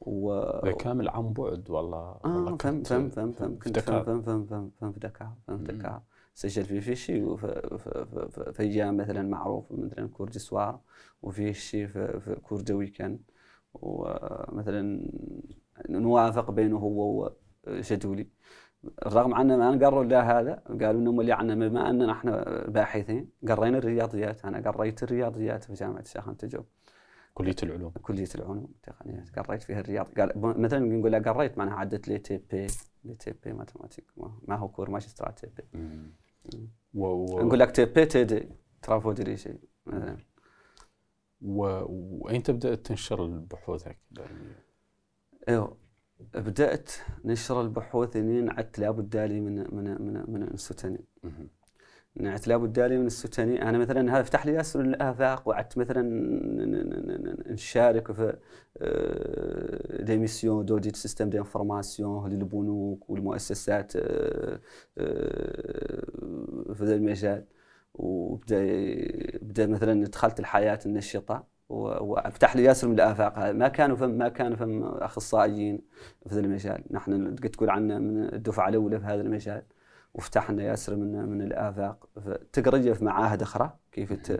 و 0.00 0.60
كامل 0.78 1.08
عن 1.08 1.32
بعد 1.32 1.70
والله 1.70 2.18
آه 2.24 2.56
فهم 2.56 2.82
فهم 2.82 3.10
فهم 3.10 3.32
فهم 3.32 3.58
كنت 3.58 3.78
فهم 3.78 4.04
فهم 4.04 4.22
فهم 4.22 4.46
فهم 4.46 4.70
فهم 4.80 4.92
في 4.92 5.00
دكار 5.00 5.32
فهم 5.46 5.58
في 5.58 5.72
دكار 5.72 6.02
سجل 6.34 6.64
في 6.64 6.80
فيشي 6.80 7.36
في 8.52 8.56
أيام 8.60 8.96
مثلا 8.96 9.22
معروف 9.22 9.72
مثلا 9.72 10.08
كورديسوار 10.08 10.80
وفيه 11.22 11.52
شيء 11.52 11.86
في 11.86 12.36
كوردا 12.42 12.74
ويكند. 12.74 13.20
ومثلا 13.74 15.10
نوافق 15.88 16.50
بينه 16.50 16.76
هو 16.78 17.32
وجدولي 17.66 18.28
رغم 19.06 19.34
أن 19.34 19.58
ما 19.58 19.86
قروا 19.86 20.04
لا 20.04 20.40
هذا 20.40 20.54
قالوا 20.54 21.00
إنهم 21.00 21.20
اللي 21.20 21.32
عنا 21.32 21.54
بما 21.54 21.90
أننا 21.90 22.12
إحنا 22.12 22.64
باحثين 22.68 23.30
قرينا 23.48 23.78
الرياضيات. 23.78 24.44
أنا 24.44 24.70
قريت 24.70 25.02
الرياضيات 25.02 25.64
في 25.64 25.72
جامعة 25.72 26.00
الشيخ 26.00 26.28
انت 26.28 26.44
جوب 26.44 26.66
كلية 27.34 27.56
العلوم. 27.62 27.90
كلية 27.90 28.28
العلوم. 28.34 28.64
التقنيات 28.64 29.38
قريت 29.38 29.62
فيها 29.62 29.80
الرياض. 29.80 30.08
قال 30.20 30.32
مثلا 30.36 30.78
نقول 30.78 31.24
قريت 31.24 31.58
معناها 31.58 31.74
عدت 31.74 32.08
لي 32.08 32.18
تي 32.18 32.36
بي 32.36 32.66
لي 33.04 33.14
تي 33.14 33.34
بي 33.44 33.52
ماتيماتيك 33.52 34.04
ما 34.48 34.56
هو 34.56 34.68
كور 34.68 34.90
ماجسترا 34.90 35.30
تي 35.30 35.46
بي. 35.46 35.62
نقول 36.94 37.58
لك 37.58 37.70
تي 37.70 37.84
بي 37.84 38.06
تي 38.06 38.24
دي 38.24 38.48
ترافو 38.82 39.12
ديريجي 39.12 39.58
مثلا. 39.86 40.16
و... 41.42 41.62
واين 42.24 42.40
بدات 42.40 42.86
تنشر 42.86 43.24
البحوثك 43.24 43.98
العلميه؟ 44.12 44.64
أيوه 45.48 45.76
بدأت 46.34 46.90
نشر 47.24 47.60
البحوث 47.60 48.16
اني 48.16 48.50
عدت 48.50 48.78
لابد 48.78 49.16
لي 49.16 49.40
من 49.40 49.74
من 49.74 50.02
من 50.02 50.24
من 50.30 50.42
انستوتاني 50.42 51.04
نعت 51.22 51.32
لابد 52.16 52.80
لي 52.80 52.98
من 52.98 53.06
السوتاني 53.06 53.62
أنا 53.62 53.78
مثلا 53.78 54.16
هذا 54.16 54.22
فتح 54.22 54.46
لي 54.46 54.52
ياسر 54.52 54.80
الآفاق 54.80 55.48
وقعدت 55.48 55.78
مثلا 55.78 56.02
نشارك 57.52 58.12
في 58.12 58.36
des 60.04 60.20
missions 60.20 60.64
d'audit 60.64 60.96
système 60.96 61.30
d'information 61.30 62.30
للبنوك 62.30 63.10
والمؤسسات 63.10 63.92
آه، 63.96 64.60
آه، 64.98 66.02
في 66.74 66.84
هذا 66.84 66.94
المجال. 66.94 67.44
وبدأ 67.94 68.58
بدأ 69.42 69.66
مثلا 69.66 70.04
دخلت 70.04 70.40
الحياة 70.40 70.78
النشطة 70.86 71.46
وفتح 71.68 72.56
لي 72.56 72.64
ياسر 72.64 72.88
من 72.88 72.94
الآفاق. 72.94 73.52
ما 73.52 73.68
كانوا 73.68 73.96
فم 73.96 74.10
ما 74.10 74.28
كانوا 74.28 74.56
فم 74.56 74.82
أخصائيين 74.84 75.80
في 76.26 76.34
هذا 76.34 76.40
المجال. 76.40 76.84
نحن 76.90 77.34
تقول 77.34 77.70
عنا 77.70 77.98
من 77.98 78.34
الدفعة 78.34 78.68
الأولى 78.68 79.00
في 79.00 79.06
هذا 79.06 79.20
المجال. 79.20 79.62
وفتحنا 80.14 80.62
ياسر 80.62 80.96
من 80.96 81.28
من 81.28 81.42
الافاق 81.42 82.08
تقريه 82.52 82.92
في 82.92 83.04
معاهد 83.04 83.42
أخرى 83.42 83.78
كيف 83.92 84.30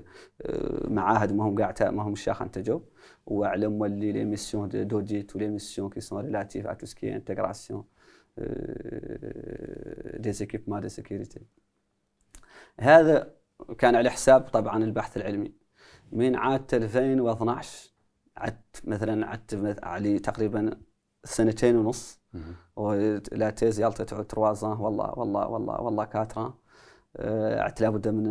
آه، 0.42 0.88
معاهد 0.88 1.32
ما 1.32 1.44
هم 1.44 1.58
قاعد 1.58 1.82
ما 1.82 2.02
هم 2.02 2.12
الشيخ 2.12 2.42
أنتا 2.42 2.61
جوب 2.61 2.80
وأعلم 3.26 3.80
و 3.80 3.88
les 3.88 4.12
les 4.12 4.24
missions 4.24 4.68
d'audit 4.68 5.36
و 5.36 5.39
les 5.39 5.48
missions 5.48 5.90
qui 5.90 6.00
sont 6.00 6.24
relatives 6.24 6.66
à 6.66 6.74
tout 6.74 6.86
ce 6.86 6.98
qui 6.98 7.16
intégration 7.16 7.84
des 10.18 10.32
équipements 10.32 10.80
de 10.80 10.88
sécurité 10.88 11.40
هذا 12.80 13.34
كان 13.78 13.94
على 13.96 14.10
حساب 14.10 14.40
طبعا 14.40 14.84
البحث 14.84 15.16
العلمي. 15.16 15.52
من 16.12 16.36
عاد 16.36 16.74
2012 16.74 17.90
عدت 18.36 18.82
مثلا 18.84 19.26
عدت 19.26 19.84
علي 19.84 20.18
تقريبا 20.18 20.80
سنتين 21.24 21.76
ونص. 21.76 22.20
la 23.32 23.50
thèse 23.50 23.80
يالتا 23.80 24.04
تعود 24.04 24.32
والله 24.36 25.18
والله 25.18 25.48
والله 25.48 25.80
والله 25.80 26.04
quatre 26.04 26.36
ans 26.36 26.52
عت 27.64 27.80
لابد 27.80 28.08
من 28.08 28.26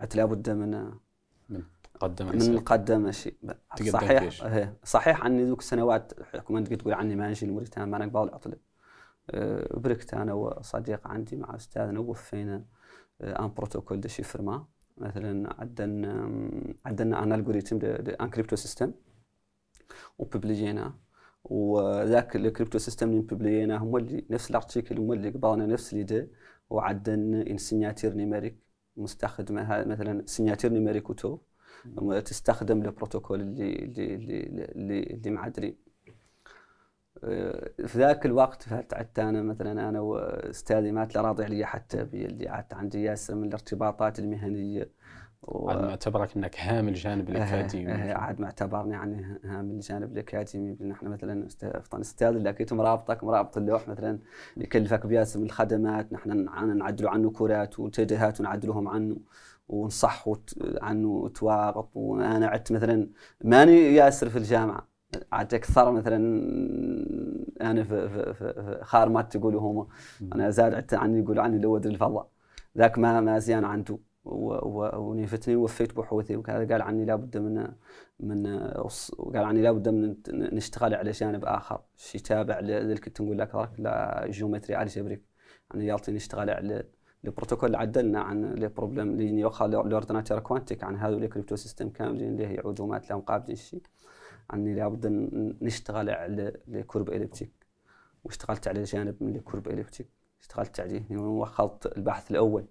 عت 0.00 0.16
لابد 0.16 0.50
من 0.50 0.90
من 1.48 1.62
قدم 2.00 2.26
من 2.26 2.58
قدم 2.58 3.10
شيء. 3.10 3.36
صحيح 3.90 4.22
إيه، 4.42 4.76
صحيح 4.84 5.24
عني 5.24 5.44
ذوك 5.44 5.60
السنوات 5.60 6.22
حكومة 6.22 6.60
تقول 6.60 6.94
عني 6.94 7.16
ما 7.16 7.28
نجي 7.28 7.46
لموريتانيا 7.46 7.86
ما 7.86 7.98
نقبل 7.98 8.22
العطله 8.22 8.56
بركت 9.80 10.14
أنا 10.14 10.32
وصديق 10.32 11.08
عندي 11.08 11.36
مع 11.36 11.56
أستاذنا 11.56 12.00
ووفينا 12.00 12.64
un 13.20 13.52
protocole 13.56 14.00
de 14.00 14.08
chiffrement 14.08 14.66
مثلا 14.96 15.60
عندنا 15.60 16.12
عندنا 16.86 17.22
un 17.22 17.32
algorithme 17.32 17.78
un 18.20 18.30
cryptosystème. 18.30 18.92
وببليجينا 20.18 20.94
وذاك 21.50 22.36
ال 22.36 22.78
cryptosystème 22.78 23.08
اللي 23.10 23.20
ببليجينا 23.20 23.76
هو 23.78 23.98
اللي 23.98 24.24
نفس 24.30 24.50
ال 24.50 24.56
article 24.56 24.98
هو 24.98 25.12
اللي 25.12 25.30
قبلنا 25.30 25.66
نفس 25.66 25.94
l'idée 25.94 26.28
وعندنا 26.70 27.46
une 27.50 27.58
signature 27.58 28.14
numérique 28.14 28.58
مستخدمه 28.96 29.84
مثلا 29.84 30.22
signature 30.26 30.72
numérique 30.72 31.10
et 31.10 31.19
tout 31.19 31.38
تستخدم 32.24 32.82
البروتوكول 32.82 33.40
اللي 33.40 33.74
اللي 33.74 34.14
اللي 34.44 35.02
اللي 35.02 35.30
معدلين. 35.30 35.76
في 37.86 37.98
ذاك 37.98 38.26
الوقت 38.26 38.62
فعدت 38.62 39.18
أنا 39.18 39.42
مثلا 39.42 39.88
أنا 39.88 40.00
واستاذي 40.00 40.92
مات 40.92 41.16
راضي 41.16 41.44
علي 41.44 41.66
حتى 41.66 42.02
اللي 42.02 42.48
عدت 42.48 42.74
عندي 42.74 43.02
ياسر 43.02 43.34
من 43.34 43.48
الارتباطات 43.48 44.18
المهنية. 44.18 44.90
و... 45.42 45.70
عاد 45.70 45.82
معتبرك 45.82 46.36
إنك 46.36 46.60
هامل 46.60 46.88
الجانب 46.88 47.28
الأكاديمي 47.28 47.92
عاد 47.92 48.40
معتبرني 48.40 48.92
يعني 48.92 49.40
هامل 49.44 49.70
الجانب 49.70 50.12
الأكاديمي 50.12 50.76
نحن 50.80 51.08
مثلا 51.08 51.46
أستاذ 51.92 52.28
اللي 52.28 52.52
كنت 52.52 52.72
مرابطك 52.72 53.24
مرابط 53.24 53.56
اللوح 53.56 53.88
مثلا 53.88 54.18
يكلفك 54.56 55.06
من 55.06 55.42
الخدمات 55.42 56.12
نحن 56.12 56.78
نعدلوا 56.78 57.10
عنه 57.10 57.30
كرات 57.30 57.80
وتجهات 57.80 58.40
ونعدلوهم 58.40 58.88
عنه 58.88 59.16
ونصح 59.68 60.28
عنه 60.82 61.08
وتواقط 61.08 61.90
وأنا 61.94 62.46
عدت 62.46 62.72
مثلا 62.72 63.08
ماني 63.44 63.94
ياسر 63.94 64.28
في 64.28 64.38
الجامعة 64.38 64.88
عاد 65.32 65.54
أكثر 65.54 65.92
مثلا 65.92 66.16
أنا 67.60 67.84
في, 67.84 68.08
في, 68.08 68.34
في, 68.34 68.52
في 68.52 68.78
خارمات 68.82 69.36
تقولوا 69.36 69.60
هم 69.60 69.88
أنا 70.34 70.50
زاد 70.50 70.74
عدت 70.74 70.94
عني 70.94 71.18
يقولوا 71.18 71.42
عني 71.42 71.58
لود 71.58 71.86
الفضاء. 71.86 72.28
ذاك 72.78 72.98
ما 72.98 73.20
ما 73.20 73.38
زيان 73.38 73.64
عنده. 73.64 73.98
ونيفتني 74.28 75.56
ووفيت 75.56 75.96
بحوثي 75.96 76.36
وكذا. 76.36 76.58
قال 76.72 76.82
عني 76.82 77.04
لابد 77.04 77.36
من 77.36 77.68
من 78.20 78.46
قال 79.34 79.44
عني 79.44 79.62
لابد 79.62 79.88
من 79.88 80.16
نشتغل 80.28 80.94
على 80.94 81.10
جانب 81.10 81.44
آخر. 81.44 81.80
شيء 81.96 82.20
تابع 82.20 82.58
اللي 82.58 82.94
كنت 82.94 83.20
نقول 83.20 83.38
لك 83.38 83.70
la 83.78 84.26
géométrie 84.30 84.82
algébrique 84.82 85.22
يعني 85.70 85.86
يعطي 85.86 86.12
نشتغل 86.12 86.50
على 86.50 86.84
البروتوكول 87.24 87.76
عدلنا 87.76 88.20
عن 88.20 88.44
ال 88.44 88.51
problème 88.51 89.10
اللي 89.10 89.40
يوخى 89.40 89.64
ال 89.64 89.71
ordinateur 89.71 90.38
quantique 90.38 90.84
عن 90.84 90.96
هذول 90.96 91.24
ال 91.24 91.56
cryptosystèmes 91.56 91.88
كاملين 91.88 92.28
اللي 92.28 92.46
هي 92.46 92.62
عزومات 92.64 93.10
لا 93.10 93.16
مقابل 93.16 93.52
الشيء 93.52 93.82
عني 94.50 94.74
لابد 94.74 95.06
نشتغل 95.62 96.10
على 96.10 96.52
ال 96.68 96.73
courbes 96.73 97.08
elliptiques 97.08 97.52
واشتغلت 98.24 98.68
على 98.68 98.82
جانب 98.82 99.16
من 99.20 99.36
ال 99.36 99.40
courbes 99.40 99.68
elliptiques 99.68 100.08
اشتغلت 100.40 100.80
عليه 100.80 101.16
وخلط 101.16 101.86
البحث 101.96 102.30
الأول. 102.30 102.64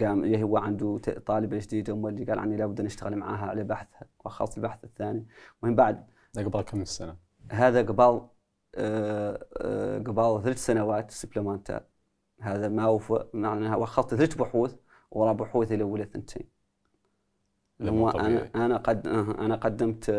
قام 0.00 0.34
هو 0.34 0.56
عنده 0.56 0.98
طالبه 1.26 1.58
جديده 1.58 2.08
اللي 2.08 2.24
قال 2.24 2.38
عني 2.38 2.56
لابد 2.56 2.80
نشتغل 2.80 3.16
معاها 3.16 3.46
على 3.46 3.64
بحثها 3.64 4.08
وخلصت 4.24 4.56
البحث 4.56 4.84
الثاني. 4.84 5.26
ومن 5.62 5.74
بعد 5.74 6.06
قبل 6.36 6.62
كم 6.62 6.84
سنة؟ 6.84 7.16
هذا 7.50 7.82
قبل 7.82 8.20
آه، 8.74 9.46
آه، 9.56 9.98
قبل 9.98 10.42
ثلاث 10.44 10.58
سنوات 10.66 11.10
سبلمنتال 11.10 11.80
هذا 12.40 12.68
ما 12.68 12.86
وف... 12.86 13.12
معناها 13.34 13.76
وخلت 13.76 14.14
ثلاث 14.14 14.34
بحوث 14.34 14.76
ورا 15.10 15.32
بحوثي 15.32 15.74
الاولى 15.74 16.04
ثنتين. 16.04 16.48
أنا 17.80 18.50
أنا 18.54 18.76
قد 18.76 19.06
أنا 19.38 19.56
قدمت 19.56 20.10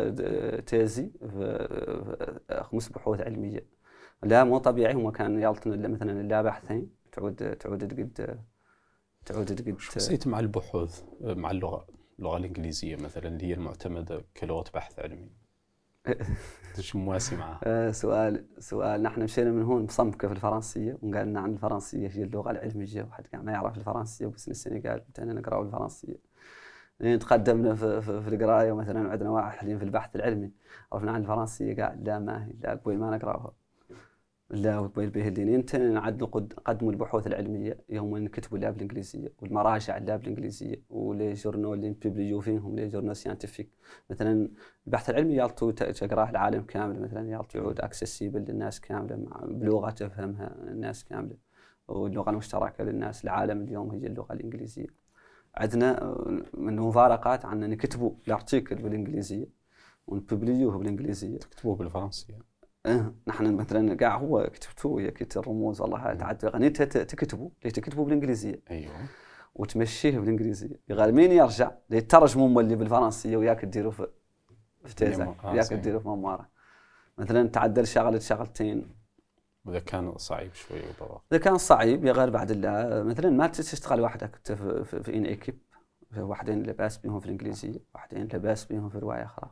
تيزي 0.67 1.11
في 1.21 2.61
خمس 2.61 2.89
بحوث 2.89 3.21
علمية. 3.21 3.67
لا 4.23 4.43
مو 4.43 4.57
طبيعي. 4.57 4.95
هو 4.95 5.11
كان 5.11 5.39
يعطينا 5.39 5.87
مثلا 5.87 6.21
لا 6.21 6.41
بحثين 6.41 6.89
تعود 7.11 7.55
تعود 7.55 7.87
تقد 7.87 8.43
تعود 9.25 9.45
تقد 9.45 9.77
حسيت 9.79 10.27
مع 10.27 10.39
البحوث 10.39 11.03
مع 11.21 11.51
اللغة 11.51 11.87
اللغة 12.19 12.37
الإنجليزية 12.37 12.95
مثلا 12.95 13.27
اللي 13.27 13.45
هي 13.45 13.53
المعتمدة 13.53 14.25
كلغة 14.37 14.65
بحث 14.73 14.99
علمي؟ 14.99 15.31
إيش 16.77 16.95
مواسي 16.95 17.35
معها؟ 17.35 17.59
آه، 17.63 17.91
سؤال 17.91 18.45
سؤال. 18.59 19.03
نحن 19.03 19.23
مشينا 19.23 19.51
من 19.51 19.63
هون 19.63 19.83
مصمكه 19.83 20.27
في 20.27 20.33
الفرنسية 20.33 20.97
وقالنا 21.01 21.39
عن 21.39 21.53
الفرنسية 21.53 22.07
هي 22.07 22.23
اللغة 22.23 22.51
العلمية 22.51 23.03
واحد 23.03 23.27
كان 23.27 23.45
ما 23.45 23.51
يعرف 23.51 23.77
الفرنسية 23.77 24.25
وبس 24.25 24.49
السنغال 24.49 25.01
بدينا 25.09 25.33
نقرأ 25.33 25.63
الفرنسية. 25.63 26.19
لين 26.99 27.19
تقدمنا 27.19 27.75
في, 27.75 28.01
في, 28.01 28.21
في 28.21 28.35
القراية 28.35 28.71
مثلا 28.71 29.09
عندنا 29.09 29.29
واحد 29.29 29.57
حاليا 29.57 29.77
في 29.77 29.83
البحث 29.83 30.15
العلمي 30.15 30.51
عرفنا 30.93 31.11
عن 31.11 31.21
الفرنسية 31.21 31.75
قاعد 31.75 32.07
لا 32.07 32.19
ما 32.19 32.45
هي 32.45 32.53
لا 32.61 32.71
قبل 32.71 32.97
ما 32.97 33.17
نقرأها. 33.17 33.53
لا 34.53 34.79
قبل 34.79 35.09
به 35.09 35.27
الدين 35.27 35.49
إنت 35.53 35.75
نعد 35.75 36.23
نقدموا 36.23 36.91
البحوث 36.91 37.27
العلمية 37.27 37.77
يوم 37.89 38.17
نكتبوا 38.17 38.57
لا 38.57 38.69
بالانجليزيه 38.69 39.33
والمراجع 39.41 39.97
لا 39.97 40.15
بالانجليزيه 40.15 40.81
و 40.89 41.00
les 41.00 41.33
journals 41.33 41.73
اللي 41.73 41.89
ن 41.89 41.95
publier 41.95 42.34
و 42.34 42.39
فيهم 42.39 42.75
les 42.75 42.87
journals 42.87 43.17
scientifiques 43.17 43.69
مثلا 44.09 44.49
البحث 44.87 45.09
العلمي 45.09 45.33
يالتو 45.33 45.71
تقرأه 45.71 46.29
العالم 46.29 46.61
كامل 46.61 47.01
مثلا 47.01 47.29
يالتو 47.29 47.59
يعود 47.59 47.79
accessible 47.79 48.39
للناس 48.41 48.81
كاملة 48.81 49.15
مع 49.15 49.41
بلغه 49.45 49.89
تفهمها 49.89 50.55
الناس 50.67 51.03
كاملة 51.03 51.35
واللغة 51.87 52.29
المشتركة 52.29 52.83
للناس 52.83 53.23
العالم 53.23 53.61
اليوم 53.61 53.91
هي 53.91 54.07
اللغة 54.07 54.33
الإنجليزية. 54.33 54.87
عندنا 55.55 56.15
من 56.53 56.75
مفارقات 56.75 57.45
عن 57.45 57.59
نكتبوا 57.59 58.11
ال 58.27 58.33
article 58.33 58.75
بالإنجليزية 58.75 59.47
ونببليوه 60.07 60.77
بالإنجليزية. 60.77 61.37
تكتبوه 61.37 61.75
بالفرنسية. 61.75 62.52
نحن 63.27 63.55
مثلا 63.55 63.95
كاع 63.95 64.17
هو 64.17 64.49
كتبتوه 64.53 65.01
يا 65.01 65.09
كت 65.09 65.37
الرموز 65.37 65.81
والله 65.81 66.13
تعد 66.13 66.45
غني 66.45 66.69
تكتبوا 66.69 67.49
ليه 67.63 67.71
تكتبوا 67.71 68.05
بالإنجليزية؟ 68.05 68.61
أيوه. 68.71 68.93
وتمشيه 69.55 70.19
بالإنجليزية. 70.19 70.79
قال 70.89 71.15
مين 71.15 71.31
يرجع؟ 71.31 71.71
ليترجموا 71.89 72.47
مولي 72.47 72.75
بالفرنسية 72.75 73.37
وياك 73.37 73.61
تديروا 73.61 73.91
في 73.91 74.07
في 74.85 74.95
تيزك 74.95 75.35
آه، 75.43 75.51
وياك 75.51 75.67
تديروا 75.67 75.99
في 75.99 76.07
ممارة. 76.07 76.49
مثلا 77.17 77.49
تعدل 77.49 77.87
شغلة 77.87 78.19
شغلتين. 78.19 79.03
وإذا 79.65 79.79
كان 79.79 80.17
صعيب 80.17 80.53
شوي 80.53 80.79
بالضبط 80.79 81.23
إذا 81.31 81.39
كان 81.39 81.57
صعيب 81.57 82.05
يا 82.05 82.11
غير 82.11 82.29
بعد 82.29 82.51
الله 82.51 83.03
مثلا 83.03 83.29
ما 83.29 83.47
تشتغل 83.47 84.01
وحدك 84.01 84.39
في, 84.43 84.83
في, 84.83 85.03
في 85.03 85.17
ان 85.17 85.25
ايكيب 85.25 85.59
واحدين 86.17 86.63
لباس 86.63 86.97
بهم 86.97 87.19
في 87.19 87.25
الإنجليزية 87.25 87.79
واحدين 87.95 88.23
لباس 88.33 88.65
بهم 88.65 88.89
في 88.89 88.99
رواية 88.99 89.23
أخرى. 89.23 89.49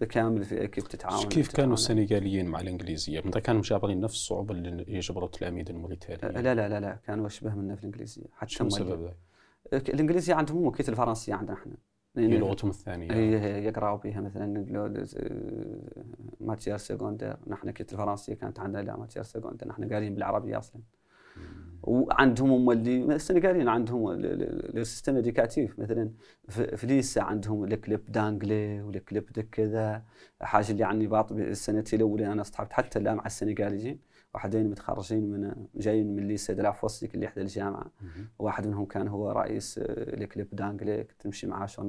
كامل 0.00 0.44
في 0.44 0.68
كيف 0.68 0.86
تتعاون 0.86 1.28
كيف 1.28 1.52
كانوا 1.52 1.74
السنغاليين 1.74 2.46
مع 2.46 2.60
الإنجليزية؟ 2.60 3.20
متى 3.20 3.40
كانوا 3.40 3.60
مجابرين 3.60 4.00
نفس 4.00 4.14
الصعوبة 4.14 4.54
اللي 4.54 4.84
يجبروا 4.88 5.26
التلاميذ 5.26 5.70
الموريتانيين؟ 5.70 6.42
لا 6.44 6.54
لا 6.54 6.68
لا 6.68 6.80
لا 6.80 6.98
كانوا 7.06 7.26
أشبه 7.26 7.54
منا 7.54 7.74
في 7.74 7.80
الإنجليزية 7.80 8.24
حتى 8.32 8.50
شو 8.50 8.66
السبب؟ 8.66 9.12
الإنجليزية 9.72 10.34
عندهم 10.34 10.62
مو 10.62 10.70
كيف 10.70 10.88
الفرنسية 10.88 11.34
عندنا 11.34 11.56
إحنا. 11.56 11.74
هي 12.16 12.38
لغتهم 12.38 12.70
الثانية. 12.70 13.12
هي 13.12 13.64
يقرأوا 13.64 13.96
بها 13.96 14.20
مثلا 14.20 14.64
matière 16.40 16.76
secondaire 16.76 17.36
نحن 17.46 17.70
كيت 17.70 17.92
الفرنسية 17.92 18.34
كانت 18.34 18.60
عندنا 18.60 18.82
la 18.82 18.96
matière 18.96 19.22
secondaire 19.22 19.68
نحن 19.68 19.92
قارين 19.92 20.14
بالعربية 20.14 20.58
أصلا. 20.58 20.82
وعندهم 21.82 22.50
هم 22.50 22.70
اللي 22.70 23.14
السنغاليين 23.14 23.68
عندهم 23.68 24.10
ال 24.10 24.23
système 24.23 25.16
éducatif. 25.16 25.78
مثلا 25.78 26.10
في 26.48 26.86
lycée 26.86 27.20
عندهم 27.20 27.64
ال 27.64 27.74
club 27.74 28.12
d'anglais 28.12 28.82
وال 28.82 28.96
club 28.96 29.24
كذا 29.52 30.02
حاجة 30.40 30.70
اللي 30.70 30.84
عني 30.84 31.06
باط 31.06 31.32
السنتين 31.32 32.00
الأولى 32.00 32.32
أنا 32.32 32.40
اصطحبت 32.40 32.72
حتى 32.72 32.98
الآن 32.98 33.16
مع 33.16 33.26
السنغاليين. 33.26 34.12
واحدين 34.34 34.70
متخرجين 34.70 35.30
من 35.30 35.66
جايين 35.74 36.16
من 36.16 36.28
lycée 36.28 36.52
Delafosse 36.52 37.14
اللي 37.14 37.26
احدى 37.26 37.40
الجامعة. 37.40 37.90
واحد 38.38 38.66
منهم 38.66 38.84
كان 38.84 39.08
هو 39.08 39.30
رئيس 39.30 39.80
ال 39.82 39.95
club 39.95 40.48
d'anglais 40.52 41.04
كنت 41.04 41.26
نمشي 41.26 41.46
معاه 41.46 41.66
شو 41.66 41.82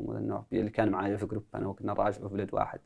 النوع 0.00 0.46
اللي 0.52 0.70
كان 0.70 0.88
معايا 0.90 1.16
في 1.16 1.26
groupe 1.26 1.44
أنا 1.54 1.66
وكنا 1.66 1.92
راجعوا 1.92 2.28
في 2.28 2.34
بلد 2.34 2.54
واحد. 2.54 2.80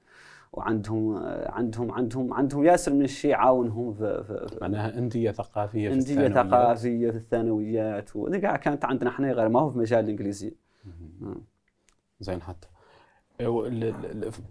وعندهم 0.53 1.17
عندهم 1.47 1.93
عندهم 1.93 2.33
عندهم 2.35 2.65
ياسر 2.65 2.93
من 2.93 3.03
الشيء 3.03 3.35
عاونهم 3.35 3.95
في, 3.95 4.25
في 4.25 4.59
معناها 4.61 4.99
أندية 4.99 5.31
ثقافية 5.31 5.89
في 5.89 5.95
أندية 5.95 6.29
ثقافية 6.29 7.11
في 7.11 7.17
الثانويات 7.17 8.17
وذي 8.17 8.41
كانت 8.41 8.85
عندنا 8.85 9.11
إحنا 9.11 9.33
غير 9.33 9.49
ما 9.49 9.61
هو 9.61 9.71
في 9.71 9.79
مجال 9.79 10.05
الإنجليزية. 10.05 10.53
زين 12.21 12.43
حتى. 12.43 12.69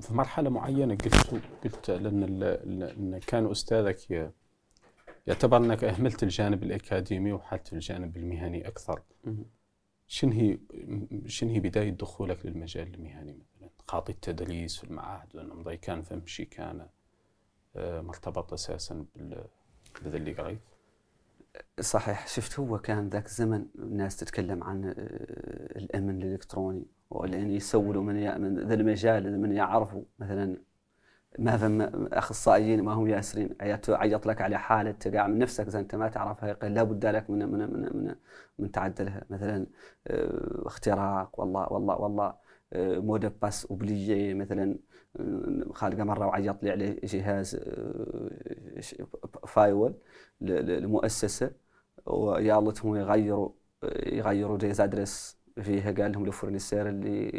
في 0.01 0.13
مرحلة 0.13 0.49
معينة 0.49 0.95
قلت 0.95 1.41
قلت 1.63 1.91
لأن 1.91 3.19
كان 3.27 3.51
أستاذك 3.51 4.31
يعتبر 5.27 5.57
إنك 5.57 5.83
أهملت 5.83 6.23
الجانب 6.23 6.63
الأكاديمي 6.63 7.33
وحتى 7.33 7.75
الجانب 7.75 8.17
المهني 8.17 8.67
أكثر. 8.67 9.01
شنو 10.07 10.31
هي 10.31 10.57
شنو 11.25 11.49
هي 11.49 11.59
بداية 11.59 11.89
دخولك 11.89 12.45
للمجال 12.45 12.93
المهني؟ 12.93 13.33
مثلا 13.33 13.58
خاطي 13.89 14.11
التدريس 14.11 14.77
في 14.77 14.83
المعاهد 14.83 15.35
وانه 15.35 15.53
مضي 15.55 15.77
كان 15.77 16.01
فهمشي 16.01 16.45
كان 16.45 16.87
آه، 17.75 18.01
مرتبط 18.01 18.53
أساسا 18.53 19.05
بال- 19.15 19.45
اللي 20.05 20.33
قريت. 20.33 20.59
صحيح. 21.79 22.27
شفت 22.27 22.59
هو 22.59 22.77
كان 22.79 23.09
ذاك 23.09 23.25
الزمن 23.25 23.65
الناس 23.79 24.17
تتكلم 24.17 24.63
عن 24.63 24.85
آه، 24.85 24.93
الأمن 25.79 26.21
الإلكتروني 26.23 26.85
ولان 27.09 27.51
يسولوا 27.51 28.03
من 28.03 28.41
من 28.41 28.59
ذا 28.67 28.73
المجال 28.73 29.41
من 29.41 29.51
يعرفوا 29.51 30.03
مثلا 30.19 30.57
ما 31.39 31.57
فهم 31.57 31.81
أخصائيين 32.13 32.83
ما 32.83 32.93
هم 32.93 33.07
ياسرين. 33.07 33.55
عيط 33.61 34.25
لك 34.27 34.41
على 34.41 34.59
حالة 34.59 34.91
تقع 34.91 35.27
من 35.27 35.37
نفسك 35.39 35.67
إذا 35.67 35.79
أنت 35.79 35.95
ما 35.95 36.09
تعرفها 36.09 36.49
يقول 36.49 36.73
لابد 36.73 37.05
لك 37.05 37.29
من 37.29 37.45
من 37.49 37.59
من 37.73 37.97
من, 37.97 38.15
من 38.59 38.71
تعدلها. 38.71 39.23
مثلا 39.29 39.67
آه، 40.07 40.61
اختراق 40.67 41.39
والله 41.39 41.73
والله 41.73 41.95
والله. 41.95 42.48
آه، 42.73 42.99
mot 42.99 43.17
de 43.17 43.29
passe 43.41 43.65
oublié 43.65 44.33
مثلا 44.33 44.79
آه، 45.19 45.65
خالقه 45.73 46.03
مرة 46.03 46.27
وعيط 46.27 46.63
لي 46.63 46.71
عليه 46.71 46.99
جهاز 47.03 47.55
آه، 47.55 49.05
firewall 49.47 49.93
ل- 50.41 50.51
ل- 50.51 50.83
لمؤسسة 50.83 51.51
ويالتهم 52.05 52.95
يغيروا 52.95 53.49
يغيروا 54.05 54.57
des 54.57 54.81
adresses 54.81 55.37
فيها. 55.61 55.91
قال 55.91 56.11
لهم 56.11 56.25
ال 56.25 56.30
fournisseur 56.30 56.89
اللي 56.89 57.29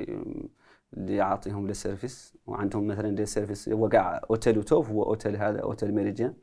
اللي 0.94 1.16
يعطيهم 1.16 1.66
ال 1.70 1.78
service 1.78 2.36
وعندهم 2.46 2.86
مثلا 2.86 3.10
des 3.10 3.26
services 3.26 3.68
وقع 3.68 4.20
أوتيل 4.30 4.58
وتوف 4.58 4.90
هو 4.90 5.02
أوتيل 5.02 5.36
هذا 5.36 5.60
أوتيل 5.60 5.94
ميريديان 5.94 6.34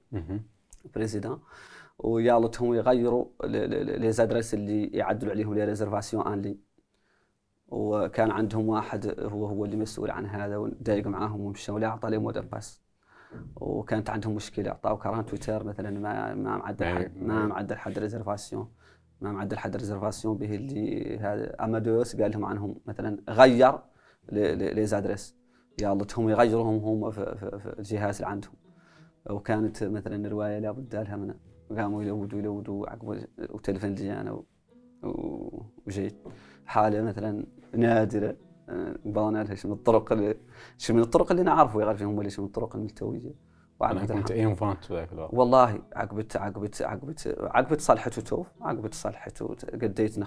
بريزيدان. 0.95 1.39
ويالتهم 2.00 2.73
يغيروا 2.73 3.26
les 3.44 4.12
adresses 4.12 4.54
اللي 4.54 4.86
يعدلوا 4.88 5.32
عليهم 5.32 5.54
les 5.54 5.66
réservations 5.66 6.28
en 6.28 6.42
ligne 6.42 6.58
وكان 7.68 8.32
عندهم 8.32 8.70
واحد 8.70 9.20
هو 9.20 9.46
هو 9.46 9.66
اللي 9.66 9.78
مسؤول 9.78 10.12
عن 10.12 10.26
هذا 10.26 10.58
ودايق 10.58 11.08
معاهم 11.08 11.42
ومشوا 11.42 11.80
له 11.80 11.88
اعطى 11.88 12.10
لهم 12.10 12.24
mot 12.24 12.39
de 12.39 12.50
passe 12.50 12.82
وكانت 13.56 14.10
عندهم 14.10 14.36
مشكلة 14.36 14.70
اعطاوا 14.70 14.98
كران 14.98 15.26
تويتر 15.26 15.64
مثلا 15.64 15.90
ما 16.00 16.36
ما 16.36 16.58
معدل 16.58 16.86
حد 16.86 17.12
ما 17.18 17.46
معدل 17.46 17.78
حد 17.78 18.00
ريزرفاسيون 18.00 18.72
ما 19.22 19.32
معدل 19.32 19.58
حد 19.58 19.76
ريزرفاسيون 19.76 20.38
به 20.38 20.56
اللي 20.56 21.18
هذا 21.20 21.56
أمادوس 21.64 22.22
قال 22.22 22.32
لهم 22.32 22.46
عنهم 22.46 22.76
مثلا 22.86 23.24
غير 23.30 23.80
لي 24.32 24.86
زادريس 24.86 25.38
يالتهم 25.82 26.30
يغيروهم 26.30 26.84
هم 26.84 27.12
في, 27.12 27.36
في, 27.36 27.60
في 27.60 27.80
الجهاز 27.80 28.16
اللي 28.16 28.28
عندهم. 28.28 28.54
وكانت 29.30 29.84
مثلا 29.84 30.30
رواية 30.30 30.60
لابد 30.60 30.96
لها 30.96 31.16
من 31.16 31.34
قاموا 31.78 32.04
يلودوا 32.04 32.40
يلودوا 32.40 32.90
عقب 32.90 33.28
وتلفن 33.50 33.94
لي 33.94 34.22
أنا 34.22 34.44
وجيت. 35.86 36.16
حالة 36.66 37.02
مثلا 37.02 37.46
بغينا 39.06 39.44
لها 39.44 39.56
شي 39.56 39.68
من 39.68 39.74
الطرق 39.74 40.12
اللي 40.12 40.38
من 40.94 41.00
الطرق 41.00 41.32
اللي 41.32 41.44
يا 41.44 41.94
فيهم 41.94 42.18
ولا 42.18 42.30
شي 42.30 42.42
من 42.42 42.48
الطرق 42.48 42.76
الملتوية. 42.76 43.20
أنا 43.30 43.36
وعقبت 43.80 44.12
كنت 44.12 44.32
ايم 44.32 44.56
فانت 44.56 44.84
في 44.86 44.94
ذاك 44.94 45.14
الوقت؟ 45.14 45.34
والله 45.34 45.82
عقبت 45.96 46.38
عقبت 46.38 46.82
عقبت 46.82 47.36
عقبت 47.40 47.82
صلحت 47.82 48.18
وتوف 48.18 48.48
عقبت 48.62 48.94
صلحت 48.94 49.42
وت- 49.42 49.66
قديت 49.84 50.20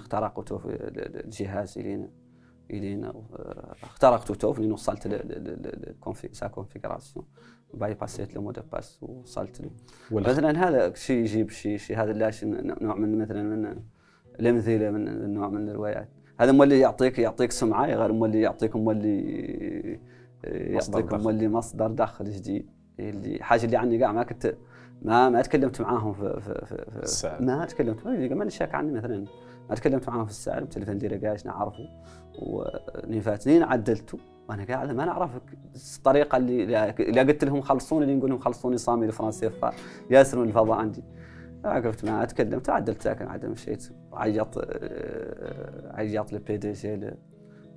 ال- 0.66 0.98
ال- 0.98 1.24
الجهاز 1.24 1.79
الينا 1.79 2.11
إلينا. 2.70 3.09
آه، 3.09 3.74
اخترقت 3.83 4.31
وتوف 4.31 4.59
لين 4.59 4.72
وصلت 4.72 5.07
سا 6.33 6.46
كونفيغراسيون 6.46 7.26
باي 7.74 7.94
باسيت 7.94 8.35
لو 8.35 8.42
مود 8.42 8.70
باس 8.72 9.03
وصلت 9.03 9.61
له 9.61 9.70
مثلا 10.31 10.68
هذا 10.68 10.94
شيء 10.94 11.18
يجيب 11.20 11.50
شيء 11.50 11.76
شيء 11.76 11.96
هذا 12.03 12.12
لا 12.12 12.31
شيء 12.31 12.48
نوع 12.85 12.94
من 12.96 13.18
مثلا 13.18 13.42
من 13.42 13.83
الامثله 14.40 14.90
من 14.90 15.35
نوع 15.35 15.48
من 15.48 15.68
الروايات. 15.68 16.09
هذا 16.40 16.53
مولي 16.53 16.79
يعطيك 16.79 17.18
يعطيك 17.18 17.53
سمعة 17.53 17.87
غير 17.87 18.12
مولي 18.12 18.40
يعطيك 18.40 18.76
مولي 18.76 20.00
مصدر 20.46 21.00
يعطيك. 21.00 21.20
مولي 21.20 21.48
مصدر 21.48 21.87
دخل 21.87 22.31
جديد. 22.31 22.70
اللي 23.00 23.38
حاجة 23.42 23.64
اللي 23.64 23.76
عني 23.76 24.03
قاع 24.03 24.12
ما 24.12 24.22
كنت 24.22 24.55
ما 25.03 25.29
ما 25.29 25.42
تكلمت 25.42 25.81
معاهم 25.81 26.12
في 26.12 26.40
في 26.40 26.66
في, 26.66 26.90
في 26.90 27.03
السعر. 27.03 27.42
ما 27.42 27.64
تكلمت. 27.64 28.07
ما 28.07 28.48
شاك 28.48 28.74
عني 28.74 28.92
مثلا. 28.92 29.24
ما 29.68 29.74
تكلمت 29.74 30.09
معاهم 30.09 30.24
في 30.24 30.31
السعر 30.31 30.64
بتليفون 30.64 30.98
ديري 30.98 31.16
قاعد 31.16 31.40
نعرفه. 31.44 31.88
ونفاتنين 32.42 33.62
عدلته. 33.62 34.18
وأنا 34.48 34.64
قاعد 34.64 34.90
ما 34.90 35.05
نعرف 35.05 35.31
الطريقة 35.96 36.37
اللي 36.37 36.90
اللي 37.00 37.20
قلت 37.20 37.44
لهم 37.44 37.61
خلصوني 37.61 38.05
اللي 38.05 38.16
نقول 38.16 38.31
لهم 38.31 38.38
خلصوني 38.38 38.76
صامي 38.76 39.07
الفرنسي 39.07 39.50
ياسر 40.11 40.38
من 40.38 40.48
الفضة 40.48 40.78
عندي. 40.79 41.03
وقفت 41.64 42.04
معاه 42.04 42.24
تكلمت 42.24 42.70
عدلت 42.70 43.02
ساكن 43.02 43.26
عدل 43.28 43.50
مشيت 43.50 43.88
عيط 44.12 44.58
آه، 44.58 45.96
عيط 45.96 46.32
لل 46.32 46.56
PDG 46.56 47.10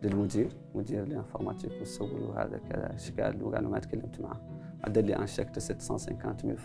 للمدير 0.04 0.50
مدير 0.76 1.04
ال 1.04 1.09
informatique 1.09 1.72
والسول 1.80 2.24
وهذا 2.24 2.60
كذا 2.70 2.92
إيش 2.94 3.12
قال 3.12 3.40
له 3.40 3.52
قال 3.52 3.64
له 3.64 3.70
ما 3.70 3.80
تكلمت 3.80 4.22
معه 4.22 4.42
عدل 4.84 5.06
لي 5.06 5.16
un 5.16 5.28
chèque 5.28 5.48
de 5.56 5.60
750 5.60 6.36
mille 6.44 6.58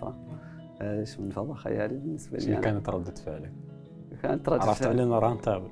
إيش 0.83 1.21
من 1.21 1.31
فضة 1.31 1.55
خيالي 1.55 1.95
بالنسبة 1.97 2.39
لي 2.39 2.45
شنو. 2.45 2.61
كانت 2.61 2.89
ردة 2.89 3.15
فعلك؟ 3.15 3.53
كانت 4.23 4.49
رد 4.49 4.61
عرفت. 4.61 4.87
علينا 4.87 5.19
rentable 5.19 5.69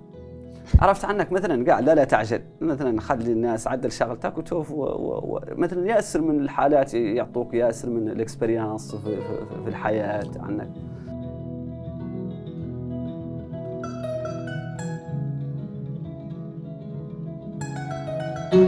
عرفت 0.79 1.05
عنك 1.05 1.33
مثلا 1.33 1.65
قاعد 1.67 1.85
لا 1.85 1.95
لا 1.95 2.05
تعجل 2.05 2.41
مثلا 2.61 3.01
خلي 3.01 3.33
الناس 3.33 3.67
عدل 3.67 3.93
شغلتك 3.93 4.39
وتوف 4.39 4.71
و... 4.71 4.85
و... 4.85 5.41
مثلا 5.53 5.87
ياسر 5.87 6.21
من 6.23 6.41
الحالات 6.41 6.95
يعطوك 6.95 7.55
ياسر 7.55 7.91
من 7.91 8.09
ال 8.09 8.16
expérience 8.16 8.95
في, 8.95 9.17
في- 9.17 9.63
في 9.65 9.69
الحياة 9.69 10.25
عنك 10.37 10.71
ها 18.57 18.63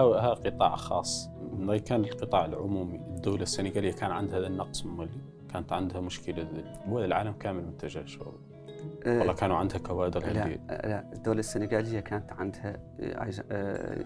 ها 0.00 0.34
قطاع 0.34 0.76
خاص. 0.76 1.30
ما 1.52 1.78
كان 1.78 2.04
القطاع 2.04 2.44
العمومي 2.44 2.96
الدولة 2.96 3.42
السنغالية 3.42 3.92
كان 3.92 4.10
عندها 4.10 4.38
هذا 4.38 4.46
النقص 4.46 4.86
مولي 4.86 5.20
كانت 5.52 5.72
عندها 5.72 6.00
مشكلة. 6.00 6.48
ولا 6.88 7.04
العالم 7.04 7.32
كامل 7.32 7.64
متجه 7.64 8.04
شغل 8.04 8.38
والله 9.06 9.32
كانوا 9.32 9.56
عندها 9.56 9.78
كوادر 9.78 10.20
لا 10.20 10.58
لا 10.68 11.12
الدولة 11.12 11.38
السنغالية 11.38 12.00
كانت 12.00 12.32
عندها 12.32 12.76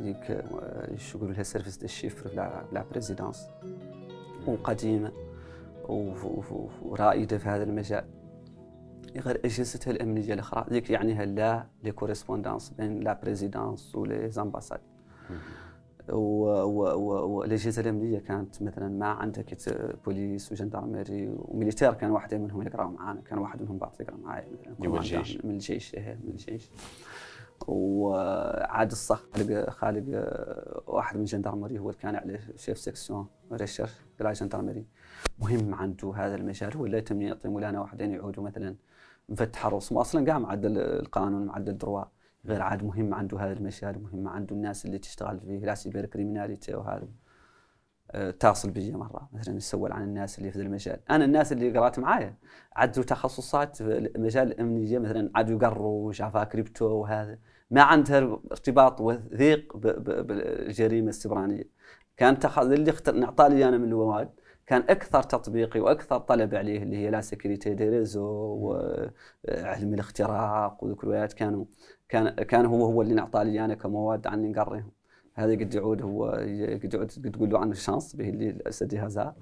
ديك 0.01 0.31
آه، 0.31 0.97
شو 0.97 1.19
يقولوا 1.19 1.35
لها 1.35 1.43
service 1.43 1.77
du 1.77 1.85
chiffre 1.85 2.31
la 2.73 2.85
présidence 2.91 3.49
وقديمة 4.49 5.13
ورائدة 6.83 7.39
في 7.39 7.49
هذا 7.49 7.63
المجال. 7.63 8.05
غير 9.17 9.41
أجهزتها 9.45 9.91
الأمنية 9.91 10.35
الأخرى 10.35 10.67
ذيك 10.71 10.91
يعنيها 10.91 11.25
لا 11.25 11.67
les 11.85 11.93
correspondances 11.93 12.71
بين 12.71 13.01
la 13.01 13.21
présidence 13.23 13.95
و 13.95 14.31
les 14.31 14.42
ambassades 14.42 14.81
والاجهزه 16.09 17.83
الأمنية 17.83 18.19
كانت 18.19 18.63
مثلا 18.63 18.89
ما 18.89 19.07
عندها 19.07 19.43
كت 19.43 19.95
police 20.05 20.53
و 20.53 20.59
gendarmerie 20.59 21.29
و 21.39 21.44
militaire 21.44 21.95
كان 21.95 22.11
واحد 22.11 22.35
منهم 22.35 22.63
يقرا 22.63 22.85
معانا 22.85 23.21
كان 23.21 23.39
واحد 23.39 23.63
منهم 23.63 23.79
بعض 23.79 23.95
يقرا 24.01 24.17
معايا 24.17 24.47
مثلا 24.53 24.75
commandant 24.75 24.99
الجيش. 24.99 25.45
من 25.45 25.51
الجيش 25.51 25.95
إيه 25.95 26.19
من 26.25 26.31
الجيش. 26.31 26.71
وعاد 27.67 28.91
الصح 28.91 29.23
خالق 29.35 29.71
خالق 29.71 30.05
آه، 30.15 30.83
واحد 30.87 31.17
من 31.17 31.23
ال 31.23 31.28
gendarmerie 31.28 31.79
هو 31.79 31.91
اللي 31.91 32.01
كان 32.01 32.17
عليه 32.17 32.41
chef 32.57 32.79
section 32.79 33.27
recherche 33.53 33.91
la 34.21 34.33
gendarmerie 34.33 34.87
مهم 35.39 35.75
عنده 35.75 36.13
هذا 36.17 36.35
المجال 36.35 36.77
هو 36.77 36.87
اللي 36.87 36.99
يتم 36.99 37.23
يعطي 37.23 37.49
مولانا 37.49 37.81
واحدين 37.81 38.11
يعودوا 38.11 38.45
مثلا 38.45 38.77
مفتح 39.29 39.67
الرسم. 39.67 39.99
أصلا 39.99 40.27
قاع 40.27 40.39
معدل 40.39 40.79
القانون 40.79 41.47
معدل 41.47 41.79
droit 41.79 42.05
غير 42.47 42.63
عاد 42.63 42.85
مهم 42.85 43.15
عنده 43.15 43.39
هذا 43.41 43.53
المجال 43.53 44.03
مهم 44.03 44.29
عنده 44.29 44.57
الناس 44.57 44.87
اللي 44.87 44.99
تشتغل 44.99 45.41
فيه 45.41 45.59
la 45.59 45.75
cybercriminalité 45.75 46.75
وهذا. 46.75 47.09
آه، 48.11 48.29
اتصل 48.29 48.71
بي 48.71 48.93
مرة 48.93 49.29
مثلا 49.33 49.57
يسول 49.57 49.93
عن 49.93 50.03
الناس 50.03 50.39
اللي 50.39 50.51
في 50.51 50.63
المجال. 50.63 51.01
أنا 51.11 51.25
الناس 51.25 51.53
اللي 51.53 51.79
قرأت 51.79 51.99
معايا 51.99 52.35
عدوا 52.77 53.05
تخصصات 53.05 53.77
في 53.77 53.99
المجال 53.99 54.53
الإمنية 54.53 54.99
مثلا 54.99 55.31
عادوا 55.35 55.57
يقروا 55.63 56.13
Java 56.13 56.45
crypto 56.45 56.87
وهذا. 56.87 57.39
ما 57.71 57.83
عندها 57.83 58.41
ارتباط 58.53 59.01
وثيق 59.01 59.77
بالجريمة 59.77 61.09
السبرانية. 61.09 61.65
كان 62.17 62.39
تخ... 62.39 62.59
اللي 62.59 62.91
اختر... 62.91 63.15
نعطى 63.15 63.49
لي 63.49 63.69
أنا 63.69 63.79
من 63.79 63.85
المواد 63.85 64.31
كان 64.67 64.81
أكثر 64.89 65.23
تطبيقي 65.23 65.81
وأكثر 65.81 66.19
طلب 66.19 66.55
عليه 66.55 66.83
اللي 66.83 66.97
هي 66.97 67.11
la 67.11 67.21
sécurité 67.21 67.75
des 67.75 67.89
réseaux 67.89 68.23
وعلم 68.25 69.95
الاختراق 69.95 70.85
وذوك 70.85 71.33
كانوا 71.33 71.65
كان 72.09 72.29
كان 72.31 72.67
هو 72.67 72.85
هو 72.85 73.03
اللي 73.03 73.15
نعطى 73.15 73.45
لي 73.45 73.65
أنا 73.65 73.75
كمواد 73.75 74.27
عني 74.27 74.49
نقريهم. 74.49 74.98
هذا 75.39 75.53
قد 75.53 75.75
يعود 75.75 76.03
هو 76.03 76.25
قد 76.83 76.95
يعود 76.95 77.11
قد 77.11 77.31
تقول 77.31 77.51
له 77.51 77.59
عنه 77.59 77.75
chance 77.75 78.17
به 78.17 78.29
اللي 78.29 78.51
الاسد 78.51 78.95
هذا 78.95 79.35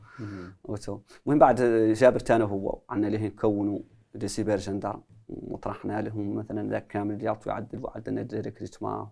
المهم 1.26 1.38
بعد 1.38 1.60
جابر 1.92 2.20
تانا 2.20 2.44
هو 2.44 2.78
عنا 2.90 3.06
ليه 3.06 3.26
نكونوا 3.26 3.78
دي 4.14 4.28
سيبر 4.28 4.56
جندارم 4.56 5.02
وطرحنا 5.28 6.02
لهم 6.02 6.34
مثلا 6.34 6.70
ذاك 6.70 6.86
كامل 6.86 7.24
يعطي 7.24 7.50
يعدل 7.50 7.84
وعدلنا 7.84 8.28
ريكريتما 8.32 9.10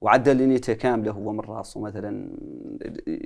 وعدل 0.00 0.36
لينيته 0.36 0.72
كامله 0.72 1.10
هو 1.12 1.32
من 1.32 1.40
راسه 1.40 1.80
مثلا. 1.80 2.36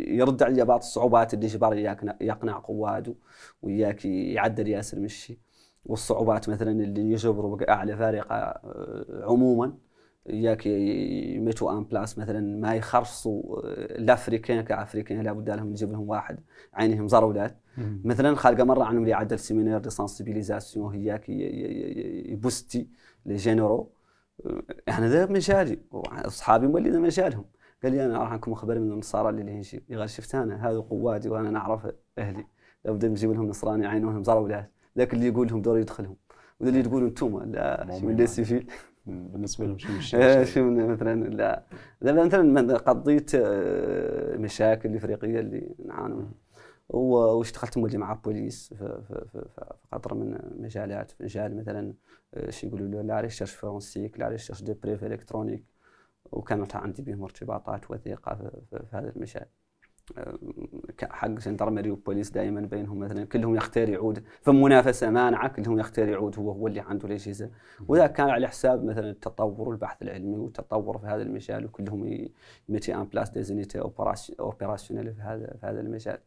يرد 0.09 0.43
علي 0.43 0.64
بعض 0.64 0.78
الصعوبات 0.78 1.34
اللي 1.34 1.47
جبر 1.47 1.76
يقنع, 2.20 2.59
قواده 2.59 3.14
وياك 3.62 4.05
يعدل 4.05 4.68
ياسر 4.68 5.01
مشي. 5.01 5.39
والصعوبات 5.84 6.49
مثلا 6.49 6.70
اللي 6.70 7.12
يجبروا 7.12 7.57
باعلى 7.57 7.97
فارقة 7.97 8.34
آه، 8.34 9.24
عموما. 9.24 9.72
ياك 10.29 10.66
يميتوا 10.66 11.72
أن 11.72 11.85
بلاس 11.85 12.18
مثلا 12.18 12.61
ما 12.61 12.74
يخرصوا 12.74 13.61
الافريكان 13.74 14.61
كافريكان 14.61 15.20
لابد 15.20 15.51
لهم 15.51 15.70
نجيب 15.70 15.93
لهم 15.93 16.09
واحد 16.09 16.41
عينهم 16.74 17.09
زرولات 17.09 17.57
مثلا 18.05 18.35
خالقه 18.35 18.64
مرة 18.64 18.85
عنهم 18.85 19.03
اللي 19.03 19.14
عدل 19.14 19.39
سيمينير 19.39 19.79
دي 19.79 19.91
سانسيبيليزاسيون 19.91 20.95
هياك 20.95 21.29
يبوستي 22.29 22.89
لي 23.26 23.37
جينيرو 23.37 23.91
أنا 24.89 25.09
ذا 25.09 25.26
مجالي 25.26 25.79
وأصحابي 25.91 26.66
مولي 26.66 26.91
مجالهم. 26.91 27.45
قال 27.83 27.93
لي 27.93 28.07
أنا 28.07 28.18
راح 28.18 28.33
نكون 28.33 28.53
مخبر 28.53 28.79
من 28.79 28.93
النصارى 28.93 29.29
اللي 29.29 29.43
نجيب 29.43 29.83
قال 29.91 30.11
شفت 30.11 30.35
أنا 30.35 30.70
هذا 30.70 30.79
قواتي 30.79 31.29
وأنا 31.29 31.51
نعرف 31.51 31.87
أهلي. 32.18 32.47
لابد 32.85 33.07
نجيب 33.07 33.33
لهم 33.33 33.49
نصراني 33.49 33.87
عينهم 33.87 34.24
زرولات 34.24 34.72
ذاك 34.99 35.14
اللي 35.14 35.26
يقول 35.26 35.49
لهم 35.49 35.62
دور 35.62 35.79
يدخلهم. 35.79 36.16
وذا 36.61 36.70
اللي 36.70 36.83
تقولوا 36.83 37.09
أنتم 37.09 37.43
لا 37.53 38.01
من 38.03 38.26
سيفيل 38.26 38.70
بالنسبة 39.09 39.67
لهم 39.67 39.79
شو 39.79 40.01
شو 40.45 40.71
مثلا 40.71 41.25
لا. 41.25 41.63
مثلا 42.03 42.77
قضيت 42.77 43.35
آه، 43.35 44.37
مشاكل 44.37 44.89
الافريقيه 44.89 45.41
اللي 45.41 45.75
نعانوا 45.87 46.23
واشتغلت 46.89 47.79
مولي 47.79 47.99
مع 47.99 48.13
بوليس 48.13 48.75
في, 48.75 49.03
في 49.33 49.65
قطر 49.93 50.15
من 50.15 50.39
مجالات 50.59 51.11
في 51.11 51.25
مجال 51.25 51.57
مثلا 51.57 51.95
آه، 52.35 52.51
شو 52.51 52.67
يقولوا 52.67 52.89
له 52.89 53.03
la 53.03 53.20
recherche 53.20 53.53
forensique 53.55 54.20
la 54.20 54.29
recherche 54.29 54.62
de 54.62 54.74
preuves 54.83 55.05
électroniques 55.05 55.64
وكانت 56.33 56.77
عندي 56.77 57.03
بهم 57.03 57.23
ارتباطات 57.23 57.91
وثيقة 57.91 58.35
في 58.71 58.87
هذا 58.93 59.13
المجال. 59.17 59.47
حق 61.11 61.29
gendarmerie 61.29 61.91
وبوليس 61.91 62.31
دائما 62.31 62.61
بينهم 62.61 62.99
مثلا 62.99 63.25
كلهم 63.25 63.55
يختار 63.57 63.89
يعود. 63.89 64.25
فمنافسة 64.43 65.11
مانعة 65.11 65.49
كلهم 65.49 65.79
يختار 65.79 66.09
يعود 66.09 66.39
هو 66.39 66.51
هو 66.51 66.67
اللي 66.67 66.81
عنده 66.81 67.07
الأجهزة. 67.09 67.51
وذا 67.89 68.07
كان 68.07 68.31
على 68.31 68.49
حساب 68.49 68.85
مثلا 68.85 69.11
التطور 69.11 69.69
والبحث 69.69 70.03
العلمي 70.03 70.37
والتطور 70.39 70.99
في 70.99 71.07
هذا 71.07 71.23
المجال 71.23 71.65
وكلهم 71.65 72.29
يمتي 72.69 72.95
en 72.95 73.05
place 73.05 73.31
des 73.31 73.43
unités 73.43 73.81
opérationnelles 74.41 75.14
في 75.15 75.21
هذا 75.21 75.57
في 75.61 75.67
هذا 75.67 75.81
المجال. 75.81 76.19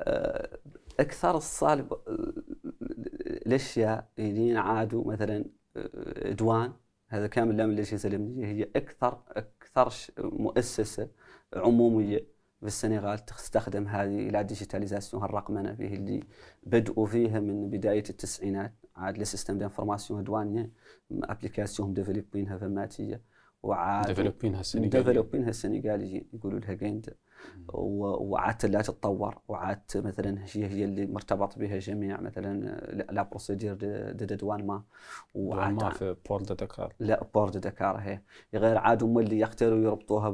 آه، 0.00 0.58
أكثر 1.00 1.36
الصالب 1.36 1.92
الأشياء 3.46 4.08
اللي 4.18 4.56
عادوا 4.58 5.12
مثلا 5.12 5.44
آه، 5.76 6.32
douane 6.32 6.72
هذا 7.08 7.26
كامل 7.26 7.66
من 7.66 7.74
الأجهزة 7.74 8.08
الأمنية 8.08 8.46
هي 8.46 8.62
أكثر 8.76 9.18
أكثر 9.28 9.92
مؤسسة 10.18 11.08
عمومية 11.54 12.18
في 12.60 12.66
السنغال 12.66 13.18
تستخدم 13.18 13.86
هذه 13.88 14.28
la 14.28 14.44
digitalisation 14.44 15.24
الرقمنة 15.24 15.74
فيه 15.74 15.94
اللي 15.94 16.20
بدأوا 16.62 17.06
فيها 17.06 17.40
من 17.40 17.70
بداية 17.70 18.04
التسعينات. 18.10 18.74
عاد 18.96 19.18
le 19.18 19.24
système 19.24 19.58
d'information 19.58 20.24
douanier 20.24 20.70
application 21.12 21.94
ديفلوبينها 21.94 22.58
فماتيه 22.58 23.22
وعاد 23.62 24.06
ديفلوبينها 24.06 24.60
السنغاليين 24.60 24.90
ديفلوبينها 25.04 25.48
السنغاليين 25.48 26.28
يقولوا 26.32 26.60
لها 26.60 26.72
Gaïndé 26.74 27.14
وعادت 27.68 28.66
لا 28.66 28.82
تتطور. 28.82 29.38
وعادت 29.48 29.96
مثلا 29.96 30.38
هي 30.52 30.66
هي 30.66 30.84
اللي 30.84 31.06
مرتبط 31.06 31.58
بها 31.58 31.78
جميع 31.78 32.20
مثلا 32.20 32.60
les 33.12 33.22
procédures 33.22 33.74
de 34.12 34.36
douane 34.36 34.66
ما. 34.66 34.82
وعاد 35.34 35.92
في 35.92 36.16
port 36.28 36.42
de 36.42 36.54
Dakar 36.54 36.94
le 37.00 37.26
port 37.34 37.48
de 37.48 37.58
Dakar 37.58 37.96
هي. 37.96 38.20
غير 38.54 38.78
عاد 38.78 39.02
هم 39.02 39.18
اللي 39.18 39.40
يختاروا 39.40 39.78
يربطوها 39.78 40.30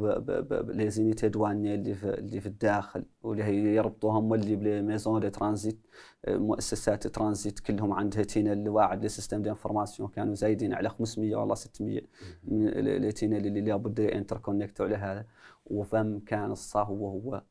ب 0.60 0.67
les 0.67 0.87
unités 0.87 1.28
douanières 1.28 1.74
اللي 1.74 1.94
في 1.94 2.18
اللي 2.18 2.40
في 2.40 2.46
الداخل. 2.46 3.04
واللي 3.22 3.44
هي 3.44 3.76
يربطوها 3.76 4.18
هم 4.18 4.34
اللي 4.34 4.56
ب 4.56 4.66
les 4.66 4.96
de 5.20 5.30
transit 5.30 5.86
مؤسسات 6.28 7.06
ترانزيت 7.06 7.60
كلهم 7.60 7.92
عندها 7.92 8.22
تينل 8.22 8.68
واعد 8.68 9.04
لسيستم 9.04 9.42
دي 9.42 9.50
انفورماسيون 9.50 10.08
كانوا 10.08 10.34
زايدين 10.34 10.74
على 10.74 10.88
500 10.88 11.36
ولا 11.36 11.54
600 11.54 12.00
من 12.44 12.68
التينل 12.68 13.46
اللي 13.46 13.60
لابد 13.60 14.00
انتركونكتوا 14.00 14.86
على 14.86 14.96
هذا 14.96 15.26
وفم 15.66 16.18
كان 16.20 16.50
الصا 16.50 16.82
هو 16.82 17.42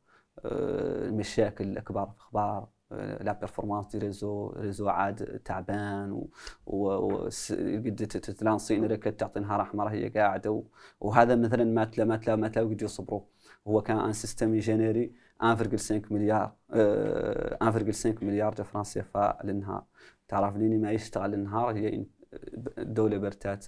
آه، 0.44 1.06
المشاكل 1.06 1.64
الأكبر 1.64 2.06
في 2.06 2.16
أخبار 2.18 2.68
آه، 2.92 3.22
لا 3.22 3.32
بيرفورمانس 3.32 3.86
دي 3.86 3.98
ريزو 3.98 4.50
ريزو 4.56 4.88
عاد 4.88 5.40
تعبان 5.44 6.12
و 6.66 7.28
قد 7.86 7.96
تتلانسي 8.06 8.76
ركت 8.76 9.20
تعطي 9.20 9.40
نهار 9.40 9.62
أحمر 9.62 9.88
هي 9.88 10.08
قاعدة 10.08 10.62
وهذا 11.00 11.36
مثلا 11.36 11.64
ما 11.64 11.84
تلا 11.84 12.04
ما 12.04 12.16
تلا 12.16 12.36
ما 12.36 12.48
تلا 12.48 12.62
قد 12.62 12.82
يصبروا. 12.82 13.20
هو 13.68 13.82
كان 13.82 13.98
ان 13.98 14.12
سيستم 14.12 14.54
يجينيري 14.54 15.12
1.5 15.42 16.12
مليار 16.12 16.52
1.5 16.70 18.06
آه، 18.06 18.24
مليار 18.24 18.54
de 18.54 18.64
francs 18.64 18.92
CFA 18.92 19.38
للنهار. 19.44 19.84
تعرف 20.28 20.56
ليني 20.56 20.78
ما 20.78 20.92
يشتغل 20.92 21.34
النهار 21.34 21.76
هي 21.76 22.04
الدولة 22.78 23.18
برتات 23.18 23.66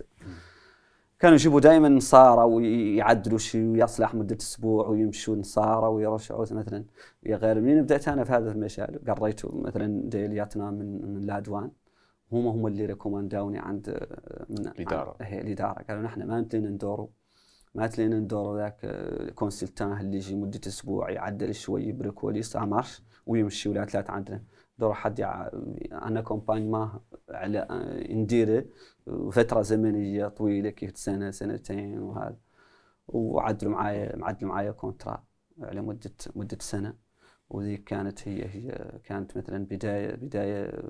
كانوا 1.19 1.35
يجيبوا 1.35 1.61
دائما 1.61 1.89
نصارى 1.89 2.43
ويعدلوا 2.43 3.39
شيء 3.39 3.65
ويصلح 3.65 4.15
مدة 4.15 4.37
أسبوع 4.41 4.89
ويمشوا 4.89 5.37
نصارى 5.37 5.87
ويرجعوا 5.87 6.47
مثلا. 6.51 6.85
غير 7.27 7.61
منين 7.61 7.83
بدأت 7.83 8.09
أنا 8.09 8.25
في 8.25 8.33
هذا 8.33 8.53
المجال؟ 8.53 9.01
قريت 9.09 9.41
مثلا 9.55 10.03
ديلياتنا 10.05 10.71
من 10.71 11.15
من 11.15 11.21
la 11.21 11.33
douane 11.33 11.71
هم 12.33 12.47
هم 12.47 12.67
اللي 12.67 12.87
ريكومانداوني 12.87 13.59
عند 13.59 14.07
من 14.51 14.67
الإدارة. 14.67 15.17
هي 15.21 15.41
الإدارة. 15.41 15.83
قالوا 15.89 16.03
نحن 16.03 16.23
ما 16.23 16.41
نتلين 16.41 16.67
ندوروا 16.67 17.09
ما 17.75 17.87
تلين 17.87 18.15
ندوروا 18.15 18.59
ذاك 18.59 18.87
consultant 19.35 20.01
اللي 20.01 20.17
يجي 20.17 20.35
مدة 20.35 20.61
أسبوع 20.67 21.11
يعدل 21.11 21.55
شوي 21.55 21.85
يبرك 21.85 22.41
ça 22.41 22.61
marche 22.61 23.03
ويمشي 23.27 23.69
ولا 23.69 23.85
ثلاث 23.85 24.11
عندنا. 24.11 24.43
دور 24.79 24.95
حد 24.95 25.21
أنا 25.93 26.25
ما 26.49 27.01
على 27.31 27.67
نديره 28.11 28.65
فترة 29.31 29.63
زمنيه 29.63 30.29
طويلة 30.29 30.71
كيف 30.71 30.99
سنة 30.99 31.31
سنتين 31.31 31.99
وهذا. 31.99 32.37
وعدلوا 33.09 33.73
معايا 33.73 34.17
معدلوا 34.17 34.51
معايا 34.51 34.71
contrat 34.71 35.25
على 35.63 35.81
مدة 35.81 36.11
مدة 36.35 36.59
سنة. 36.61 37.07
وذي 37.51 37.77
كانت 37.77 38.29
هي 38.29 38.45
هي 38.45 38.93
كانت 39.05 39.37
مثلا 39.37 39.65
بداية 39.65 40.15
بداية 40.15 40.83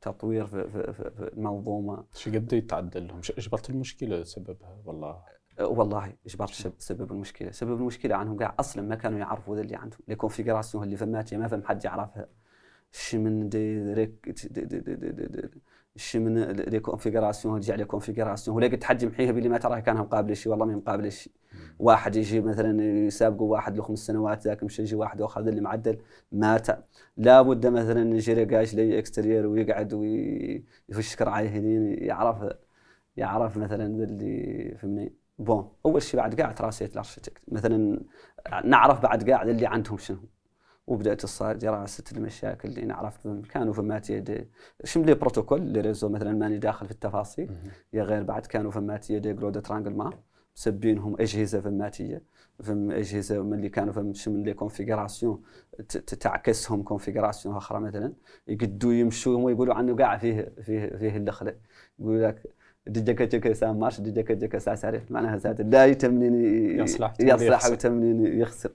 تطوير 0.00 0.46
في, 0.46 0.68
في, 0.68 0.92
في 0.92 1.30
المنظومة. 1.32 2.04
شو 2.14 2.30
قد 2.30 2.52
يتعدل 2.52 3.08
لهم؟ 3.08 3.20
إجبرت 3.38 3.70
المشكلة 3.70 4.24
سببها؟ 4.24 4.82
والله. 4.84 5.22
والله 5.60 6.12
إجبرت 6.26 6.72
سبب 6.78 7.12
المشكلة، 7.12 7.50
سبب 7.50 7.76
المشكلة 7.76 8.16
عنهم 8.16 8.38
قاع 8.38 8.54
أصلا 8.60 8.82
ما 8.82 8.94
كانوا 8.94 9.18
يعرفوا 9.18 9.56
ذا 9.56 9.60
اللي 9.60 9.76
عندهم، 9.76 10.00
الكونفيغراسيون 10.08 10.84
اللي 10.84 10.96
فمات 10.96 11.34
ما 11.34 11.48
فهم 11.48 11.62
حد 11.64 11.84
يعرفها. 11.84 12.28
من 13.18 13.48
دي 13.48 13.92
ريك 13.92 14.34
شي 15.96 16.18
من 16.18 16.38
لي 16.44 16.80
كونفيغراسيون 16.80 17.60
تجي 17.60 17.72
على 17.72 17.84
كونفيغراسيون. 17.84 18.56
ولا 18.56 18.66
قد 18.66 18.84
حد 18.84 19.02
يمحيها 19.02 19.32
باللي 19.32 19.48
ما 19.48 19.58
تراه 19.58 19.80
كانها 19.80 20.02
مقابله 20.02 20.34
شيء 20.34 20.52
والله 20.52 20.66
ما 20.66 20.76
مقابله 20.76 21.08
شيء 21.08 21.32
واحد 21.78 22.16
يجي 22.16 22.40
مثلا 22.40 22.82
يسابقوا 22.82 23.52
واحد 23.52 23.76
له 23.76 23.82
خمس 23.82 23.98
سنوات 23.98 24.42
ذاك 24.44 24.62
مش 24.64 24.80
يجي 24.80 24.96
واحد 24.96 25.20
واخذ 25.20 25.46
اللي 25.48 25.60
معدل 25.60 25.98
مات. 26.32 26.66
لابد 27.16 27.66
مثلا 27.66 28.14
يجي 28.16 28.32
رقاش 28.32 28.74
لي 28.74 28.98
اكسترير 28.98 29.46
ويقعد 29.46 29.92
ويفش 29.94 31.16
كرعايه 31.16 31.48
هنين 31.48 32.04
يعرف 32.04 32.56
يعرف 33.16 33.56
مثلا 33.56 33.86
اللي 33.86 34.76
فهمني؟ 34.78 35.14
بون 35.38 35.72
أول 35.86 36.02
شيء 36.02 36.20
بعد 36.20 36.40
قاعد 36.40 36.62
راسيت 36.62 36.92
الأرشيتكت. 36.92 37.42
مثلا 37.48 38.00
نعرف 38.64 39.02
بعد 39.02 39.30
قاعد 39.30 39.48
اللي 39.48 39.66
عندهم 39.66 39.98
شنو. 39.98 40.18
وبدأت 40.86 41.42
دراسة 41.42 42.04
المشاكل 42.12 42.68
اللي 42.68 42.84
نعرف 42.84 43.28
كانوا 43.50 43.72
فمات 43.72 44.10
يد 44.10 44.48
شمل 44.84 45.14
بروتوكول 45.14 45.72
لريزو 45.72 46.08
مثلا 46.08 46.32
ماني 46.32 46.58
داخل 46.58 46.86
في 46.86 46.92
التفاصيل 46.92 47.50
يا 47.92 48.02
غير 48.02 48.22
بعد 48.22 48.46
كانوا 48.46 48.70
فمات 48.70 49.10
يد 49.10 49.28
جرود 49.36 49.62
ترانجل 49.62 49.94
ما 49.96 50.10
مسبينهم 50.56 51.16
أجهزة 51.20 51.60
فماتيه 51.60 52.22
فم 52.62 52.90
أجهزة 52.90 53.42
من 53.42 53.54
اللي 53.54 53.68
كانوا 53.68 53.92
فم 53.92 54.14
شمل 54.14 54.44
لي 54.44 54.54
كونفيغراسيون 54.54 55.42
تعكسهم 56.20 56.82
كونفيغراسيون 56.82 57.56
أخرى 57.56 57.80
مثلا 57.80 58.12
يقدوا 58.48 58.92
يمشوا 58.92 59.36
ويقولوا 59.38 59.74
عنه 59.74 59.96
قاع 59.96 60.16
فيه 60.16 60.52
فيه 60.62 60.86
فيه 60.86 61.16
الدخله 61.16 61.56
يقول 61.98 62.22
لك 62.22 62.42
دجك 62.86 63.22
دجك 63.22 63.52
سام 63.52 63.80
مارش 63.80 64.00
دجك 64.00 64.32
دجك 64.32 64.58
ساس 64.58 64.84
عرفت 64.84 65.12
معناها 65.12 65.38
سات 65.38 65.60
لا 65.60 65.86
يتمنين 65.86 66.34
يصلح 66.80 67.14
يصلح 67.20 67.66
وتمنين 67.66 68.40
يخسر. 68.40 68.70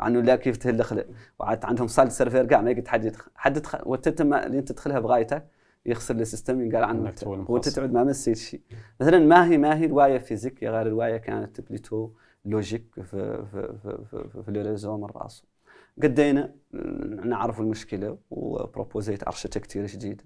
عنه 0.00 0.20
لا 0.20 0.36
كيف 0.36 0.56
تهلخ 0.56 0.94
وعاد 1.38 1.64
عندهم 1.64 1.86
صال 1.86 2.12
سيرفر 2.12 2.46
كاع 2.46 2.60
ما 2.60 2.70
يقد 2.70 2.88
حد 2.88 3.04
يدخل. 3.04 3.30
حد 3.34 3.56
يدخل 3.56 3.78
وتتم 3.86 4.34
اللي 4.34 4.58
انت 4.58 4.72
تدخلها 4.72 4.98
بغايتك 4.98 5.46
يخسر 5.86 6.14
السيستم 6.14 6.60
ينقال 6.60 6.84
عنه 6.84 7.12
وانت 7.48 7.68
تعود 7.68 7.92
ما 7.92 8.04
مسيت 8.04 8.36
شيء 8.36 8.60
مثلا 9.00 9.18
ما 9.18 9.46
هي 9.46 9.58
ما 9.58 9.78
هي 9.78 9.86
رواية 9.86 10.18
فيزيك 10.18 10.62
يا 10.62 10.70
غير 10.70 10.86
رواية 10.86 11.16
كانت 11.16 11.60
بليتو 11.60 12.10
لوجيك 12.44 12.84
في 12.94 13.44
في 13.52 13.74
في 13.82 13.98
في, 14.10 14.42
في, 14.42 14.48
الريزو 14.48 14.96
من 14.96 15.04
راسه. 15.16 15.44
قدينا 16.02 16.54
نعرف 17.24 17.60
المشكلة 17.60 18.18
وبروبوزيت 18.30 19.26
architecture 19.26 19.86
جديدة. 19.86 20.24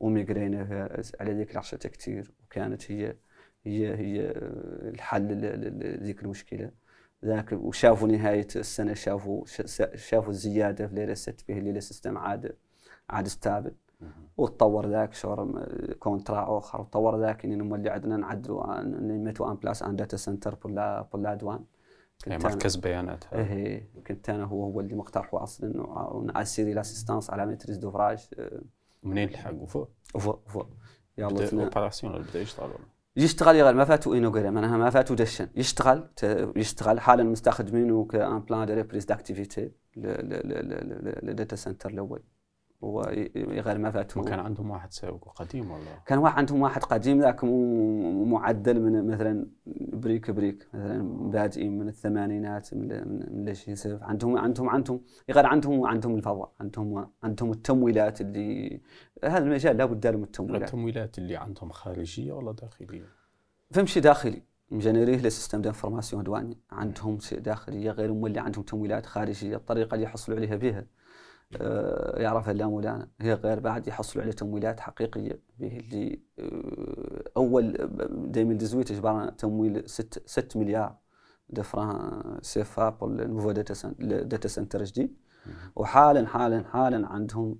وميغرينا 0.00 0.88
على 1.20 1.32
ذيك 1.32 1.50
ال 1.50 1.56
architecture 1.56 2.32
وكانت 2.44 2.92
هي 2.92 3.16
هي 3.64 3.94
هي 3.94 4.32
الحل 4.88 5.28
لذيك 6.00 6.22
المشكلة. 6.22 6.70
ذاك 7.24 7.52
وشافوا 7.52 8.08
نهاية 8.08 8.48
السنة 8.56 8.94
شافوا 8.94 9.44
شافوا 9.94 10.30
الزيادة 10.30 10.86
في 10.86 10.94
ليلة 10.94 11.14
ست 11.14 11.44
به 11.48 11.58
الليلة 11.58 11.80
système 11.80 12.18
عاد 12.18 12.56
عاد 13.10 13.28
stable. 13.28 13.72
وتطور 14.36 14.86
ذاك 14.86 15.14
شغل 15.14 15.66
contrat 15.98 16.58
آخر 16.58 16.80
وتطور 16.80 17.20
ذاك 17.20 17.44
اننا 17.44 17.64
مولي 17.64 17.90
عندنا 17.90 18.16
نعدلوا 18.16 18.80
نمتوا 18.82 19.50
en 19.50 19.56
place 19.56 19.82
un 19.82 19.96
data 19.96 20.16
center 20.16 20.54
pour 20.54 20.90
la 20.90 21.08
pour 21.12 21.27
la 21.27 21.34
douane 21.34 21.64
يعني 22.26 22.44
مركز 22.44 22.76
بيانات. 22.76 23.24
إيه 23.32 23.88
كنت 24.06 24.30
أنا 24.30 24.44
هو 24.44 24.64
هو 24.64 24.80
اللي 24.80 24.94
مقترحه 24.94 25.42
أصلا 25.42 25.82
ون 26.14 26.27
assurer 26.27 26.74
l'assistance 26.74 27.30
à 27.30 27.35
la 27.35 27.46
maîtrise 27.46 27.78
d'ouvrage 27.78 28.28
منين 29.02 29.28
لحق 29.28 29.64
فوق؟ 29.64 29.90
فوق 30.18 30.48
فوق 30.48 30.68
يلا 31.18 31.62
opérationnel 31.64 32.22
بدأ 32.22 32.40
يشتغل 32.40 32.70
يشتغل 33.16 33.56
يغير 33.56 33.74
ما 33.74 33.84
فاتو 33.84 34.14
انوغري 34.14 34.50
معناها 34.50 34.76
ما 34.76 34.90
فاتو 34.90 35.14
دشن. 35.14 35.48
يشتغل 35.54 36.10
يشتغل. 36.56 37.00
حالا 37.00 37.22
مستخدمينه 37.22 38.04
كان 38.04 38.40
plan 38.40 38.66
de 38.66 38.74
reprise 38.74 39.04
d'activité 39.04 39.72
لل 39.96 40.49
data 40.49 41.56
center 41.56 41.90
الأول. 41.90 42.22
هو 42.84 43.02
غير 43.36 43.78
ما 43.78 43.90
فاتوا. 43.90 44.24
كان 44.24 44.38
عندهم 44.38 44.70
واحد 44.70 44.92
سابق 44.92 45.28
قديم 45.28 45.70
ولا 45.70 45.80
كان 46.06 46.18
واحد 46.18 46.38
عندهم 46.38 46.62
واحد 46.62 46.82
قديم 46.84 47.20
ذاك 47.20 47.44
معدل 47.44 48.80
من 48.80 49.06
مثلا 49.06 49.46
بريك 49.92 50.30
بريك 50.30 50.68
مثلا 50.74 51.30
بادئين 51.30 51.78
من 51.78 51.88
الثمانينات 51.88 52.74
من 52.74 53.44
ليش 53.44 53.68
يسف 53.68 54.02
عندهم 54.02 54.38
عندهم 54.38 54.68
عندهم 54.68 55.00
غير 55.30 55.46
عندهم 55.46 55.86
عندهم 55.86 56.14
الفضاء 56.14 56.52
عندهم 56.60 57.10
عندهم 57.22 57.50
التمويلات 57.50 58.20
اللي 58.20 58.80
هذا 59.24 59.38
المجال 59.38 59.76
لابد 59.76 60.06
لهم 60.06 60.22
التمويلات. 60.22 60.62
التمويلات 60.62 61.18
اللي 61.18 61.36
عندهم 61.36 61.70
خارجية 61.70 62.32
ولا 62.32 62.52
داخلية؟ 62.52 63.06
فهم 63.70 63.86
شيء 63.86 64.02
داخلي. 64.02 64.42
مجنريه 64.70 65.16
لسيستم 65.16 65.62
دانفورماسيون 65.62 66.22
دواني 66.22 66.58
عندهم 66.70 67.18
شيء 67.18 67.38
داخليه 67.38 67.90
غير 67.90 68.12
مولي 68.12 68.40
عندهم 68.40 68.64
تمويلات 68.64 69.06
خارجية 69.06 69.56
الطريقة 69.56 69.94
اللي 69.94 70.04
يحصلوا 70.04 70.38
عليها 70.38 70.56
بها. 70.56 70.86
يعرفها 72.20 72.52
لا 72.52 72.66
مولانا. 72.66 73.08
هي 73.20 73.34
غير 73.34 73.60
بعد 73.60 73.88
يحصلوا 73.88 74.24
على 74.24 74.32
تمويلات 74.32 74.80
حقيقية. 74.80 75.40
به 75.58 75.76
اللي 75.78 76.20
آه، 76.38 77.22
أول 77.36 77.64
2018 78.36 78.94
جبرنا 78.94 79.30
تمويل 79.30 79.88
6 79.88 80.20
6 80.26 80.60
مليار 80.60 80.96
de 81.48 81.62
francs 81.62 82.38
CFA 82.42 82.88
pour 82.90 83.26
nouveau 83.26 83.50
data 83.52 84.48
center 84.48 84.84
جديد 84.84 85.16
وحالا 85.76 86.26
حالا 86.26 86.64
حالا 86.64 87.06
عندهم 87.08 87.58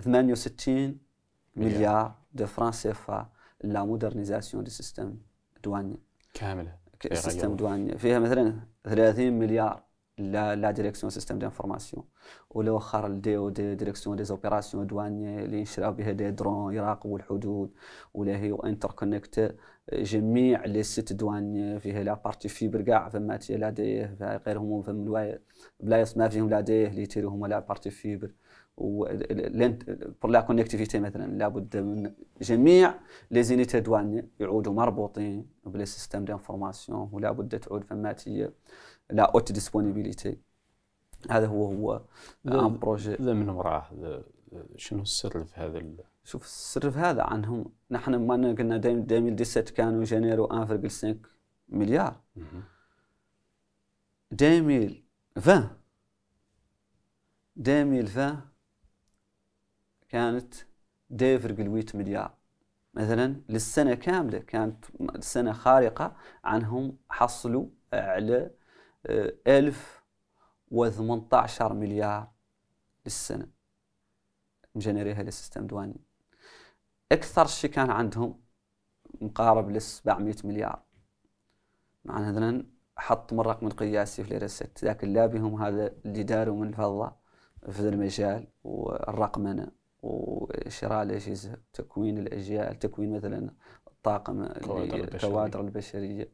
68 0.00 0.78
آه، 0.78 0.94
مليار 1.56 2.14
de 2.32 2.46
francs 2.46 2.72
CFA 2.72 3.28
la 3.64 3.84
modernisation 3.84 4.64
des 4.64 4.70
systèmes 4.70 5.16
douaniers 5.64 6.00
كاملة. 6.34 6.76
systèmes 7.30 7.56
douaniers 7.56 7.98
فيها 7.98 8.18
مثلا 8.18 8.60
30 8.84 9.32
مليار 9.38 9.87
la 10.18 10.56
la 10.56 10.70
direction 10.70 11.10
système 11.10 11.38
d'information 11.38 12.04
ال 12.94 13.05
DOD 13.05 13.36
direction 13.36 14.16
des 14.16 14.24
opérations 14.24 14.86
douanières 14.86 15.44
اللي 15.44 15.60
يشراو 15.60 15.92
بها 15.92 16.12
des 16.12 16.30
drones 16.30 16.74
يراقبوا 16.74 17.18
الحدود 17.18 17.70
ولا 18.14 18.36
هي 18.36 18.56
انتر 18.64 18.92
كونيكت 18.92 19.54
جميع 19.92 20.64
لي 20.64 20.82
سيت 20.82 21.12
دواني 21.12 21.80
فيها 21.80 22.02
لا 22.02 22.14
بارتي 22.14 22.48
فيبر 22.48 22.82
كاع 22.82 23.08
فما 23.08 23.38
لا 23.50 23.70
دي 23.70 24.04
غيرهم 24.46 24.82
فما 24.82 25.38
بلايص 25.80 26.16
ما 26.16 26.28
فيهم 26.28 26.50
لا 26.50 26.60
دي 26.60 26.86
اللي 26.86 27.02
يتيروهم 27.02 27.46
لا 27.46 27.58
بارتي 27.58 27.90
فيبر 27.90 28.32
و 28.76 29.04
بور 30.22 30.30
لا 30.30 30.40
كونيكتيفيتي 30.40 30.98
مثلا 30.98 31.38
لابد 31.38 31.76
من 31.76 32.12
جميع 32.42 32.94
لي 33.30 33.42
زينيتي 33.42 33.80
دواني 33.80 34.28
يعودوا 34.40 34.72
مربوطين 34.72 35.46
بلي 35.66 35.86
سيستم 35.86 36.24
دانفورماسيون 36.24 37.08
ولا 37.12 37.30
بد 37.30 37.58
تعود 37.58 37.84
فماتي 37.84 38.50
لا 39.10 39.22
اوت 39.22 39.52
ديسبونيبيليتي 39.52 40.38
هذا 41.30 41.46
هو 41.46 41.64
هو 41.64 42.02
ان 42.46 42.78
بروجي 42.78 43.14
ذا 43.14 43.32
من 43.32 43.48
وراه 43.48 43.86
شنو 44.76 45.02
السر 45.02 45.44
في 45.44 45.60
هذا 45.60 45.82
شوف 46.24 46.44
السر 46.44 46.90
في 46.90 46.98
هذا 46.98 47.22
عنهم 47.22 47.72
نحن 47.90 48.14
ما 48.14 48.34
قلنا 48.34 48.76
2017 48.76 49.74
كانوا 49.74 50.04
جانيرو 50.04 50.48
1.5 50.88 51.06
مليار. 51.68 52.20
2020 54.32 55.02
2020 57.58 58.40
كانت 60.08 60.54
2.8 60.54 61.94
مليار. 61.94 62.34
مثلا 62.94 63.42
للسنة 63.48 63.94
كاملة 63.94 64.38
كانت 64.38 64.84
سنة 65.20 65.52
خارقة 65.52 66.16
عنهم 66.44 66.96
حصلوا 67.10 67.66
على 67.92 68.50
1018 69.08 71.72
مليار 71.72 72.30
للسنة. 73.06 73.48
مجنريها 74.74 75.22
لل 75.22 75.32
système 75.32 75.66
douanier. 75.66 76.00
أكثر 77.12 77.46
شيء 77.46 77.70
كان 77.70 77.90
عندهم 77.90 78.40
مقارب 79.20 79.70
ل 79.70 79.80
700 79.80 80.34
مليار. 80.44 80.82
معنى 82.04 82.32
مثلا 82.32 82.66
حط 82.96 83.32
من 83.32 83.40
رقم 83.40 83.68
قياسي 83.68 84.24
في 84.24 84.30
ليرست 84.30 84.84
ذاك 84.84 85.04
اللابهم 85.04 85.62
هذا 85.62 85.92
اللي 86.04 86.22
داروا 86.22 86.56
من 86.56 86.68
الفضة 86.68 87.12
في 87.70 87.80
المجال 87.80 88.46
والرقمنة 88.64 89.68
وشراء 90.02 91.02
الأجهزة 91.02 91.56
تكوين 91.72 92.18
الأجيال 92.18 92.78
تكوين 92.78 93.16
مثلا 93.16 93.50
الطاقم 93.86 94.42
الكوادر 94.42 95.60
البشرية. 95.60 96.28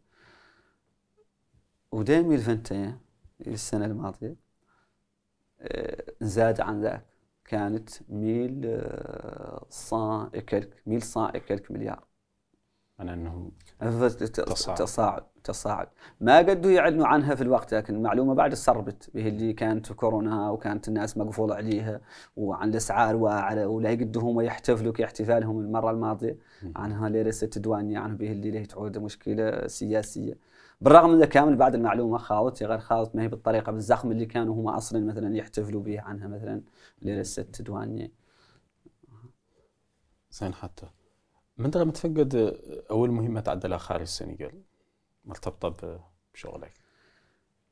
و 1.94 2.00
2021 2.00 2.98
السنة 3.46 3.86
الماضية 3.86 4.36
آه، 5.60 6.04
زاد 6.20 6.60
عن 6.60 6.80
ذاك. 6.80 7.04
كانت 7.44 7.90
ميل 8.08 8.82
صان 9.68 10.30
إكلك 10.34 10.82
ميل 10.86 11.02
صان 11.02 11.28
إكلك 11.36 11.70
مليار. 11.70 12.04
أنا 13.00 13.14
أنهم 13.14 13.52
تصاعد. 14.44 14.78
تصاعد 14.78 15.22
تصاعد. 15.44 15.88
ما 16.20 16.38
قدوا 16.38 16.70
يعلنوا 16.70 17.06
عنها 17.06 17.34
في 17.34 17.42
الوقت 17.42 17.74
لكن 17.74 17.94
المعلومة 17.94 18.34
بعد 18.34 18.54
سربت 18.54 19.10
به 19.14 19.28
اللي 19.28 19.52
كانت 19.52 19.92
كورونا 19.92 20.50
وكانت 20.50 20.88
الناس 20.88 21.16
مقفولة 21.18 21.54
عليها 21.54 22.00
وعن 22.36 22.70
الأسعار 22.70 23.16
واعرة 23.16 23.66
ولا 23.66 23.90
يقدوا 23.90 24.22
هم 24.22 24.40
يحتفلوا 24.40 24.92
كاحتفالهم 24.92 25.60
المرة 25.60 25.90
الماضية. 25.90 26.38
عنها 26.76 27.08
ليرة 27.08 27.34
دوانية 27.56 27.98
عنه 27.98 28.16
به 28.16 28.32
اللي 28.32 28.66
تعود 28.66 28.98
مشكلة 28.98 29.66
سياسية. 29.66 30.53
بالرغم 30.80 31.10
من 31.10 31.24
كامل 31.24 31.56
بعد 31.56 31.74
المعلومة 31.74 32.18
خاضت 32.18 32.62
غير 32.62 32.78
خاضت 32.78 33.16
ما 33.16 33.22
هي 33.22 33.28
بالطريقة 33.28 33.72
بالزخم 33.72 34.10
اللي 34.10 34.26
كانوا 34.26 34.54
هم 34.54 34.68
أصلا 34.68 35.04
مثلا 35.04 35.36
يحتفلوا 35.36 35.82
به 35.82 36.00
عنها 36.00 36.28
مثلا 36.28 36.62
ليله 37.02 37.22
ست 37.22 37.62
دوانية 37.62 38.12
زين 40.30 40.54
حتى. 40.54 40.86
من 41.58 41.70
ما 41.74 41.92
تفقد 41.92 42.58
أول 42.90 43.10
مهمة 43.10 43.40
تعدلها 43.40 43.78
خارج 43.78 44.00
السنغال 44.00 44.62
مرتبطة 45.24 46.10
بشغلك؟ 46.34 46.72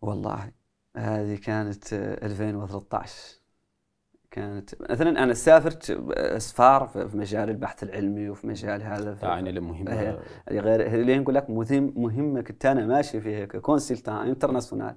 والله 0.01 0.53
هذه 0.97 1.37
كانت 1.37 1.93
2013 1.93 3.42
كانت 4.33 4.83
مثلا 4.91 5.23
أنا 5.23 5.35
سافرت 5.35 5.91
أسفار 6.11 6.87
في 6.87 7.17
مجال 7.17 7.51
البحث 7.51 7.83
العلمي 7.83 8.31
وفي 8.31 8.47
مجال 8.47 8.83
هذا 8.83 9.15
تعني 9.15 9.61
مهمه 9.61 10.19
غير 10.51 11.01
اللي 11.01 11.19
نقول 11.19 11.35
لك 11.35 11.51
مهمة 11.51 12.41
كنت 12.41 12.67
أنا 12.67 12.87
ماشي 12.87 13.21
فيها 13.21 13.45
consultant 13.47 14.17
international 14.17 14.97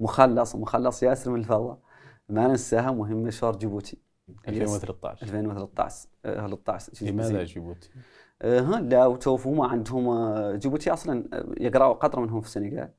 مخلص 0.00 0.54
ومخلص 0.54 1.02
ياسر 1.02 1.30
من 1.30 1.38
الفضاء. 1.40 1.78
ما 2.28 2.46
ننساها 2.46 2.90
مهمة 2.90 3.30
شور 3.30 3.56
جيبوتي. 3.56 3.98
2013 4.48 5.26
2013 5.26 6.08
13 6.24 7.06
لماذا 7.06 7.44
جيبوتي؟ 7.44 7.90
أه 8.42 8.80
لا 8.80 9.06
وتوف 9.06 9.46
هم 9.46 9.60
عندهم 9.60 10.08
آه، 10.08 10.56
جيبوتي 10.56 10.92
أصلا 10.92 11.24
يقرأوا 11.60 11.92
قطر 11.92 12.20
منهم 12.20 12.40
في 12.40 12.46
السنغال. 12.46 12.90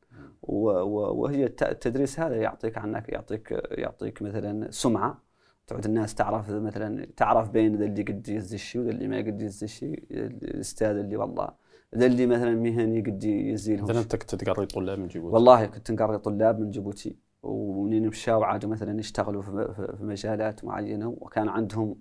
وهي 0.42 1.46
التدريس 1.46 2.20
هذا 2.20 2.36
يعطيك 2.36 2.78
عنك 2.78 3.10
يعطيك 3.10 3.52
يعطيك 3.72 4.22
مثلا 4.22 4.72
سمعة. 4.72 5.33
تعود 5.68 5.86
الناس 5.86 6.16
تعرف 6.16 6.50
مثلا 6.50 7.08
تعرف 7.18 7.50
بين 7.50 7.76
ذا 7.76 7.86
اللي 7.86 8.04
قد 8.04 8.30
يهز 8.30 8.54
الشيء 8.54 8.82
وذا 8.82 8.90
اللي 8.92 9.08
ما 9.08 9.18
قد 9.18 9.42
يهز 9.42 9.64
الشيء 9.64 10.04
الأستاذ 10.12 10.98
اللي 10.98 11.18
والله 11.18 11.50
ذا 11.98 12.06
اللي 12.06 12.26
مثلا 12.26 12.56
مهني 12.56 13.02
قد 13.02 13.24
يزي 13.24 13.76
لهم 13.76 13.86
مثلا 13.86 14.02
أنت 14.02 14.16
كنت 14.16 14.36
تقري 14.36 14.66
طلاب 14.66 15.00
من 15.00 15.08
جيبوتي. 15.08 15.34
والله 15.34 15.66
كنت 15.66 15.92
نقري 15.92 16.18
طلاب 16.18 16.60
من 16.60 16.72
جيبوتي 16.72 17.16
ومنين 17.44 18.08
مشاو 18.08 18.44
عادوا 18.44 18.70
مثلا 18.70 19.00
يشتغلوا 19.00 19.42
في 19.42 19.98
مجالات 20.02 20.66
معينة 20.66 21.08
وكان 21.08 21.50
عندهم 21.50 21.96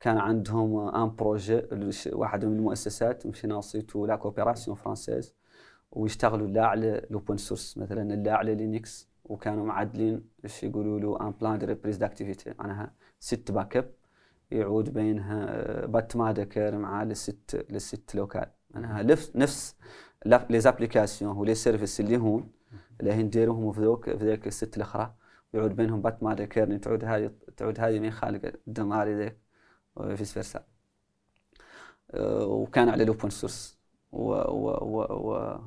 كان 0.00 0.18
عندهم 0.18 0.78
un 0.88 1.14
projet 1.16 1.62
واحد 2.12 2.44
من 2.44 2.56
المؤسسات 2.56 3.26
مشي 3.26 3.46
ناصيتو 3.46 4.06
la 4.06 4.16
coopération 4.16 4.76
française 4.76 5.34
ويشتغلوا 5.92 6.46
لا 6.46 6.66
على 6.66 7.06
l'open 7.10 7.36
source 7.36 7.78
مثلا 7.78 8.14
لا 8.14 8.34
على 8.34 8.54
Linux 8.54 9.08
وكانوا 9.28 9.66
معدلين 9.66 10.24
إيش 10.44 10.64
يقولوا 10.64 11.00
له 11.00 11.20
un 11.20 11.30
plan 11.30 11.58
de 11.58 11.66
reprise 11.66 11.96
d'activité 11.96 12.54
معناها 12.58 12.94
site 13.20 13.50
backup 13.52 13.90
يعود 14.50 14.92
بينها 14.92 15.46
آه، 15.48 15.86
battement 15.86 16.16
de 16.16 16.32
cœur 16.32 16.78
مع 16.78 17.02
le 17.02 17.23
site 17.23 17.66
le 17.70 17.85
site 17.85 18.14
local 18.14 18.46
معناها 18.70 19.02
نفس 19.34 19.76
les 20.50 20.60
applications 20.60 21.36
و 21.36 21.41
les 21.41 21.54
services 21.54 22.00
اللي 22.00 22.16
هون 22.16 22.50
اللي 23.00 23.22
نديروهم 23.22 23.72
في 23.72 23.80
ذوك 23.80 24.04
في 24.04 24.24
ذيك 24.24 24.46
ال 24.46 24.52
site 24.52 24.76
الأخرى. 24.76 25.14
يعود 25.54 25.76
بينهم 25.76 26.02
battement 26.02 26.22
de 26.22 26.34
cœur 26.34 26.78
تعود 26.78 27.04
هاي 27.04 27.30
تعود 27.56 27.80
هاي 27.80 28.00
مين 28.00 28.10
خالق 28.10 28.52
ال 28.68 28.73
démarrer 28.73 29.14
ذيك 29.14 29.38
و 29.96 30.03
vice 30.03 30.32
versa 30.32 30.64
آه، 32.10 32.46
وكان 32.46 32.88
على 32.88 33.02
ال 33.02 33.08
open 33.08 33.30
source 33.30 33.78
و, 34.12 34.32
و, 34.32 34.70
و, 34.82 35.02
و 35.02 35.58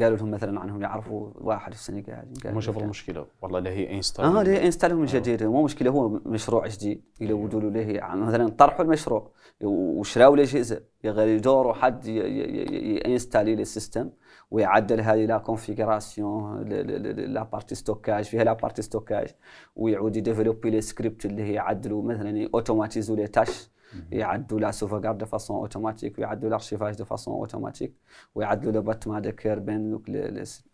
قالوا 0.00 0.16
لهم 0.16 0.30
مثلا 0.30 0.60
عنهم 0.60 0.82
يعرفوا 0.82 1.30
واحد 1.34 1.74
في 1.74 1.78
السنغال 1.78 2.28
ما 2.44 2.60
شافوا 2.60 2.82
المشكلة. 2.82 3.26
والله 3.42 3.58
اللي 3.58 3.70
هي 3.70 3.94
installe 3.96 4.24
آه 4.24 4.40
اللي 4.40 4.50
هي 4.50 4.66
installe 4.66 4.96
من 4.96 5.06
جديد. 5.06 5.42
مو 5.42 5.62
مشكلة 5.62 5.90
هو 5.90 6.08
مشروع 6.08 6.66
جديد. 6.66 7.02
يلودوا 7.20 7.60
له 7.60 7.68
له 7.68 8.14
مثلا 8.14 8.48
طرحوا 8.48 8.84
المشروع. 8.84 9.30
وشراوا 9.62 10.36
له 10.36 10.42
جزء 10.42 10.82
يغير 11.04 11.28
يدوروا 11.28 11.72
حد 11.72 12.06
ي 12.06 12.21
installer 12.21 13.54
les 13.54 13.62
systèmes 13.62 14.10
ويعدل 14.50 15.00
هذه 15.00 15.26
la 15.26 15.38
configuration 15.38 16.62
la 16.62 17.42
partie 17.42 17.74
stockage 17.74 18.24
فيها 18.24 18.44
la 18.44 18.52
partie 18.52 18.82
stockage 18.82 19.28
ويعود 19.76 20.16
ي 20.16 20.21
développer 20.21 20.70
les 20.70 20.80
scripts 20.80 21.24
اللي 21.26 21.42
هي 21.42 21.52
يعدلوا 21.52 22.02
مثلا 22.02 22.48
automatiser 22.54 23.14
les 23.14 23.26
tâches 23.26 23.70
يعدوا 24.12 24.60
la 24.60 24.70
sauvegarde 24.70 25.18
de 25.18 25.26
façon 25.26 25.56
automatique 25.56 26.18
ويعدوا 26.18 26.50
l'archivage 26.50 26.94
de 26.94 27.04
façon 27.04 27.34
automatique 27.34 27.94
ويعدلوا 28.34 28.72
لو 28.72 29.18
دكر 29.20 29.58
بين 29.58 30.02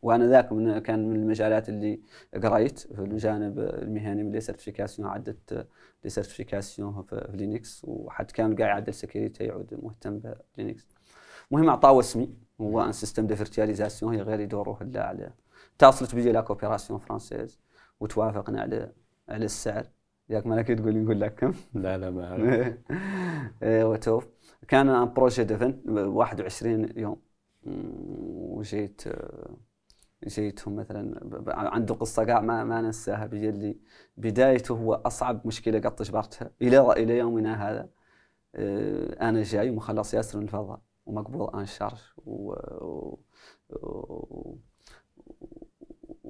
وأنا 0.03 0.27
ذاك 0.27 0.53
من 0.53 0.79
كان 0.79 1.09
من 1.11 1.17
المجالات 1.17 1.69
اللي 1.69 2.01
قريت 2.43 2.79
في 2.79 3.01
الجانب 3.01 3.59
المهني 3.59 4.23
من 4.23 4.33
les 4.33 4.41
certifications 4.41 5.09
عدت 5.09 5.67
les 6.05 6.11
certifications 6.11 7.03
في 7.03 7.31
Linux 7.35 7.83
وحد 7.85 8.31
كان 8.31 8.57
قاعد 8.57 8.69
يعدل 8.69 8.95
security 8.95 9.45
يعود 9.45 9.79
مهتم 9.83 10.21
ب 10.57 10.61
Linux. 10.61 10.87
المهم 11.53 11.71
عطاو 11.71 12.01
اسمي 12.01 12.35
هو 12.61 12.81
un 12.81 12.93
système 12.93 13.27
de 13.27 13.37
virtualisation 13.37 14.15
هي 14.15 14.23
غير 14.23 14.41
يدوروا 14.41 14.77
هلا 14.83 15.07
على 15.07 15.33
اتصلت 15.77 16.15
بيجي 16.15 16.33
la 16.33 16.41
coopération 16.41 16.99
française 16.99 17.61
وتوافقنا 18.01 18.61
على 18.61 18.93
على 19.29 19.45
السعر. 19.45 19.96
ياك 20.31 20.47
مالك 20.47 20.69
تقول 20.69 20.93
لي 20.95 21.01
نقول 21.01 21.21
لك. 21.21 21.35
كم 21.35 21.53
لا 21.75 21.99
لا 21.99 22.11
ما 22.11 22.37
إيه، 23.63 23.85
وتوف. 23.85 24.29
كان 24.69 24.89
un 24.89 25.13
projet 25.15 25.45
de 25.45 25.58
vingt 25.58 25.89
21 25.89 26.93
يوم. 26.97 27.21
وجيت 27.67 29.03
جيتهم 30.27 30.77
مثلا 30.77 31.21
عنده 31.49 31.95
قصه 31.95 32.25
قاع 32.25 32.41
ما 32.41 32.65
ما 32.65 32.81
ننساها. 32.81 33.27
بيجي 33.27 33.51
لي 33.51 33.77
بدايته 34.17 34.73
هو 34.75 34.95
أصعب 34.95 35.47
مشكلة 35.47 35.79
قد 35.81 36.03
جبرتها 36.03 36.51
إلى 36.63 36.93
إلى 36.93 37.19
يومنا 37.19 37.71
هذا. 37.71 37.89
إيه، 38.55 39.29
أنا 39.29 39.43
جاي 39.43 39.71
ومخلص 39.71 40.15
ياسر 40.15 40.39
من 40.39 40.45
الفضاء 40.45 40.81
ومقبوض 41.07 41.57
آن 41.57 41.67
شارج 41.67 41.99
و... 42.27 42.53
و... 42.85 43.19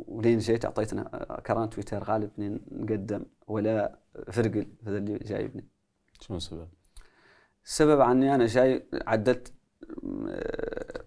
ولين 0.07 0.39
جيت 0.39 0.65
أعطيتنا 0.65 1.27
كران 1.47 1.71
تويتر 1.71 2.05
غالب 2.05 2.31
نقدم 2.73 3.25
ولا 3.47 3.99
فرقل 4.33 4.67
هذا 4.87 4.99
اللي 4.99 5.19
جايبني 5.19 5.69
شنو 6.21 6.37
السبب؟ 6.37 6.69
السبب 7.65 8.01
عني 8.01 8.35
أنا 8.35 8.47
جاي 8.47 8.87
عدلت 9.07 9.53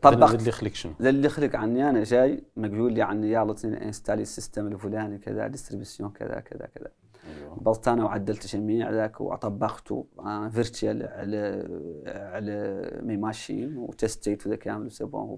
طبقت 0.01 0.35
اللي 0.35 0.49
يخلق 0.49 0.73
شنو؟ 0.73 0.93
اللي 0.99 1.27
يخلق 1.27 1.55
عني 1.55 1.89
أنا 1.89 2.03
جاي 2.03 2.43
مقول 2.57 2.93
لي 2.93 3.01
عني 3.01 3.31
يلا 3.31 3.55
installer 3.63 4.21
le 4.21 4.32
système 4.32 4.67
الفلاني 4.67 5.17
كذا 5.17 5.47
distribution 5.47 6.11
كذا 6.11 6.39
كذا 6.39 6.65
كذا 6.65 6.91
أيوة. 7.27 7.55
بلطت 7.55 7.87
أنا 7.87 8.05
وعدلت 8.05 8.55
جميع 8.55 8.91
ذاك 8.91 9.21
وطبقته 9.21 10.07
virtual 10.51 11.03
على 11.03 11.67
على 12.07 13.01
mes 13.03 13.17
machines 13.17 13.77
و 13.77 13.87
testيت 13.87 14.47
كامل 14.47 14.91
c'est 14.91 15.20
bon 15.20 15.37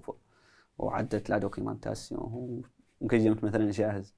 وعدلت 0.78 1.30
la 1.30 1.38
documentation 1.38 2.62
وقيمت 3.02 3.44
مثلا 3.44 3.70
جاهز. 3.70 4.14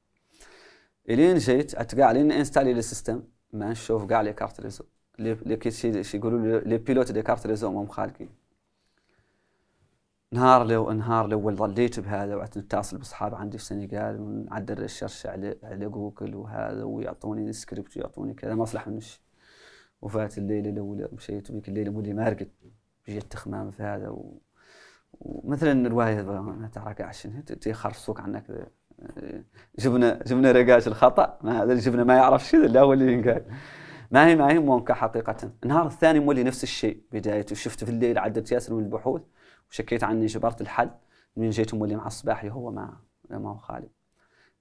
إلين 1.11 1.39
جيت 1.39 1.75
اتقع 1.75 2.13
لين 2.13 2.33
installer 2.33 2.73
le 2.73 2.84
système 2.84 3.23
ما 3.53 3.71
نشوف 3.71 4.05
كاع 4.05 4.21
les 4.21 4.33
cartes 4.33 4.61
réseau. 4.61 4.85
لي 5.19 5.57
كي 5.57 5.93
يقولوا 6.15 6.61
les 6.61 6.79
pilotes 6.79 7.13
des 7.13 7.23
cartes 7.23 7.47
réseau 7.47 7.73
ما 7.73 7.93
خالقين 7.93 8.29
نهار 10.33 10.67
لو 10.67 10.93
نهار 10.93 11.27
الأول 11.27 11.57
ظليت 11.57 12.01
بهذا 12.01 12.37
وقعدت 12.37 12.59
نتصل 12.59 12.99
بأصحاب 12.99 13.35
عندي 13.35 13.59
في 13.59 13.65
السنغال 13.65 14.21
ونعدل 14.21 14.85
ال 14.85 14.89
recherche 14.89 15.27
على 15.27 15.59
على 15.63 15.87
جوجل 15.87 16.35
وهذا 16.35 16.85
ويعطوني 16.85 17.53
سكريبت 17.53 17.97
ويعطوني 17.97 18.35
كذا 18.35 18.55
ما 18.55 18.63
أصلح 18.63 18.89
من 18.89 19.01
شيء 19.01 19.21
وفات 20.03 20.39
الليلة 20.39 20.71
الاولى 20.71 21.09
مشيت 21.13 21.53
بيك 21.53 21.69
الليلة 21.69 21.91
مولي 21.91 22.13
ما 22.13 22.29
رقد 22.29 22.49
جيت 23.09 23.33
تخمام 23.33 23.71
في 23.71 23.83
هذا 23.83 24.09
و... 24.09 24.41
ومثلا 25.21 25.87
الرواية 25.87 26.23
ما 26.23 26.69
تعرف 26.73 27.01
عشان 27.01 27.45
تيخرصوك 27.45 28.21
عنك 28.21 28.69
جبنا 29.79 30.23
جبنا 30.27 30.53
رقاش 30.53 30.89
الخطأ 30.89 31.39
ما 31.43 31.63
هذا 31.63 31.75
جبنا 31.75 32.05
ما 32.05 32.15
يعرف 32.15 32.45
شيء 32.45 32.65
الا 32.65 32.81
هو 32.81 32.93
اللي 32.93 33.13
ينقال. 33.13 33.45
ما 34.11 34.27
هي 34.27 34.37
ما 34.37 34.51
هي 34.51 34.59
مونكا 34.59 34.95
حقيقة. 34.95 35.53
النهار 35.65 35.87
الثاني 35.87 36.21
مولي 36.21 36.43
نفس 36.43 36.63
الشيء 36.63 37.03
بدايته. 37.13 37.55
شفت 37.55 37.85
في 37.85 37.91
الليل 37.91 38.19
عدت 38.19 38.53
ياسر 38.53 38.75
من 38.75 38.85
البحوث 38.85 39.23
وشكيت 39.71 40.05
عني 40.05 40.27
جبرت 40.27 40.61
الحل. 40.61 40.91
من 41.37 41.51
جيت 41.51 41.75
مولي 41.75 41.97
مع 41.97 42.07
الصباح 42.07 42.45
هو 42.45 42.71
ما 42.71 42.97
ما 43.31 43.51
هو 43.51 43.57
خالد 43.57 43.89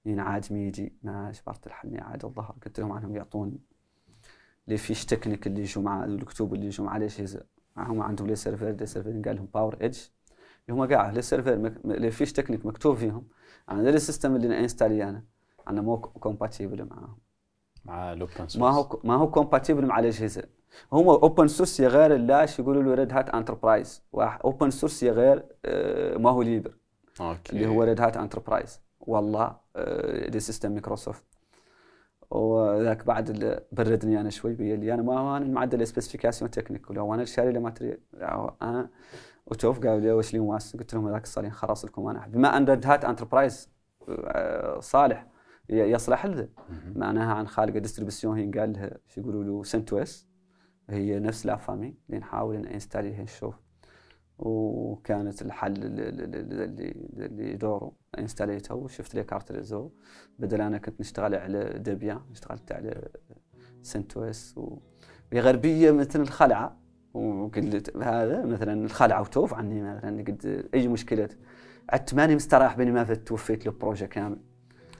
من 0.04 0.20
عاد 0.20 0.44
ميجي 0.50 0.92
ما 1.02 1.32
جبرت 1.32 1.66
الحل 1.66 2.00
عاد 2.00 2.24
الظهر. 2.24 2.54
قلت 2.66 2.80
لهم 2.80 2.92
عنهم 2.92 3.16
يعطوني 3.16 3.60
لي 4.68 4.76
فيش 4.76 5.04
تكنيك 5.04 5.46
اللي 5.46 5.60
يجوا 5.60 5.82
مع 5.82 6.04
الكتب 6.04 6.54
اللي 6.54 6.66
يجوا 6.66 6.86
مع 6.86 6.96
ليش 6.96 7.22
هم 7.76 8.02
عندهم 8.02 8.26
لي 8.28 8.36
سيرفر 8.36 8.70
دي 8.70 8.86
سيرفر 8.86 9.22
قال 9.24 9.36
لهم 9.36 9.48
باور 9.54 9.76
ايدج 9.80 9.98
هم 10.70 10.92
قاعد 10.92 11.14
les 11.14 11.22
serveurs 11.22 11.72
les 11.84 12.10
fiches 12.10 12.32
techniques 12.32 12.66
مكتوب 12.66 12.96
فيهم. 12.96 13.28
أنا 13.70 13.90
ال 13.90 13.96
système 13.96 14.36
اللي 14.36 14.60
installé 14.60 15.04
أنا 15.04 15.24
أنا 15.68 15.80
مو 15.80 15.98
compatible 16.00 16.84
معاهم. 16.84 17.18
مع 17.84 18.12
ال 18.12 18.16
open 18.16 18.32
source 18.36 18.56
ما 18.56 18.70
هو 18.70 19.00
ما 19.04 19.14
هو 19.14 19.30
compatible 19.30 19.86
مع 19.86 19.98
الاجهزه 19.98 20.42
هم 20.92 21.08
open 21.08 21.48
source 21.48 21.80
يا 21.80 21.88
غير 21.88 22.14
اللاش 22.14 22.58
يقولوا 22.58 22.82
له 22.82 22.94
Red 22.94 23.12
Hat 23.12 23.30
Enterprise 23.30 24.02
open 24.14 24.70
source 24.70 25.02
يا 25.02 25.12
غير 25.12 25.44
آه، 25.64 26.16
ما 26.16 26.30
هو 26.30 26.42
libre. 26.42 26.76
OK. 27.20 27.52
اللي 27.52 27.66
هو 27.66 27.82
Red 27.82 28.00
Hat 28.00 28.16
Enterprise 28.16 28.80
والله 29.00 29.56
des 30.28 30.40
systèmes 30.40 30.72
Microsoft 30.72 31.24
وذاك 32.30 33.04
بعد 33.06 33.60
بردني 33.72 34.20
أنا 34.20 34.30
شوي 34.30 34.54
بيقول 34.54 34.80
لي 34.80 34.94
أنا 34.94 35.02
ما 35.02 35.36
أنا 35.36 35.46
معدل 35.46 35.86
spécifications 35.86 36.50
techniques. 36.50 36.90
ولا 36.90 37.14
أنا 37.14 37.24
شاري 37.24 37.52
له 37.52 37.60
matériel 37.60 37.98
أنا 38.62 38.88
وشوف 39.46 39.78
قالوا 39.78 40.00
لي 40.00 40.12
وش 40.12 40.32
لي 40.32 40.38
مواس 40.40 40.76
قلت 40.76 40.94
لهم 40.94 41.08
هذاك 41.08 41.22
الصالين 41.22 41.52
خلاص 41.52 41.84
لكم 41.84 42.06
أنا. 42.06 42.26
بما 42.26 42.56
أن 42.56 42.64
ريد 42.64 42.86
هات 42.86 43.04
انتربرايز 43.04 43.70
صالح 44.78 45.26
يصلح 45.68 46.26
لذا 46.26 46.48
معناها 46.96 47.34
عن 47.34 47.46
خالق 47.46 47.78
ديستريبيسيون 47.78 48.38
هي 48.38 48.60
قال 48.60 48.72
لها 48.72 48.98
شو 49.06 49.20
يقولوا 49.20 49.44
له 49.44 49.62
سنتويس 49.62 50.28
هي 50.90 51.18
نفس 51.20 51.46
لا 51.46 51.56
فامي 51.56 51.94
نحاول 52.10 52.76
نستالي 52.76 53.22
نشوف 53.22 53.54
وكانت 54.38 55.42
الحل 55.42 55.74
اللي 55.76 56.08
اللي 57.26 57.54
دوره 57.56 57.92
انستاليته 58.18 58.74
وشفت 58.74 59.14
لي 59.14 59.24
كارت 59.24 59.52
ريزو 59.52 59.90
بدل 60.38 60.60
أنا 60.60 60.78
كنت 60.78 61.00
نشتغل 61.00 61.34
على 61.34 61.78
ديبيان 61.78 62.20
اشتغلت 62.32 62.72
على 62.72 63.08
CentOS 63.82 64.54
وهي 64.56 65.40
غربيه 65.40 65.90
مثل 65.90 66.20
الخلعة. 66.20 66.83
وقلت 67.14 67.96
هذا 67.96 68.44
مثلا 68.44 68.84
الخلعه 68.84 69.20
وتوف 69.20 69.54
عني 69.54 69.82
مثلا 69.82 70.22
قد 70.22 70.68
اي 70.74 70.88
مشكلة؟ 70.88 71.28
عدت 71.90 72.14
ماني 72.14 72.34
مستراح 72.34 72.76
بيني 72.76 72.90
ما 72.90 73.04
توفيت 73.04 73.66
له 73.66 73.72
projet 73.72 74.06
كامل. 74.06 74.36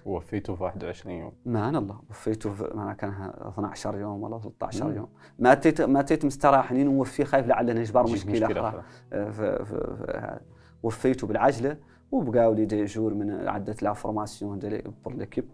وفيته 0.06 0.54
في 0.54 0.62
21 0.62 1.16
يوم. 1.16 1.32
مان 1.46 1.76
الله 1.76 2.00
وفيته 2.10 2.50
في 2.52 2.70
ما 2.74 2.92
كان 2.92 3.10
12 3.48 3.98
يوم 3.98 4.22
ولا 4.22 4.38
13 4.38 4.88
مم. 4.88 4.96
يوم. 4.96 5.08
ما 5.38 5.52
اتيت 5.52 5.80
ما 5.82 6.00
اتيت 6.00 6.24
مستراح 6.24 6.70
إني 6.70 6.84
نوفيه 6.84 7.24
خايف 7.24 7.46
لعله 7.46 7.72
نجبر 7.72 8.02
مشكلة, 8.02 8.32
مشكلة 8.46 8.68
أخرى. 8.68 8.82
آه، 9.12 10.40
وفيته 10.82 11.26
بالعجلة 11.26 11.76
وبقاو 12.12 12.52
لي 12.52 12.64
deux 12.64 12.84
jours 12.84 13.14
من 13.14 13.48
عدة 13.48 13.76
la 13.82 13.92
formation 13.92 14.58
بور 15.04 15.14
ليكيب. 15.14 15.44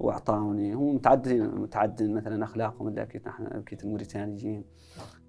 واعطاوني 0.00 0.72
هم 0.74 0.94
متعددين 0.94 1.46
متعددين 1.54 2.14
مثلا 2.14 2.44
أخلاقهم 2.44 2.98
أكيد 2.98 3.28
نحن 3.28 3.46
أكيد 3.46 3.80
الموريتانيين. 3.84 4.64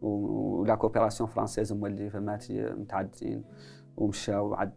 ولا 0.02 0.76
كوبيراسيون 0.76 1.30
فرانسيز 1.30 1.74
مولي 1.74 2.10
فماتي 2.10 2.62
متعددين 2.62 3.44
ومشاو 3.98 4.54
عد 4.54 4.72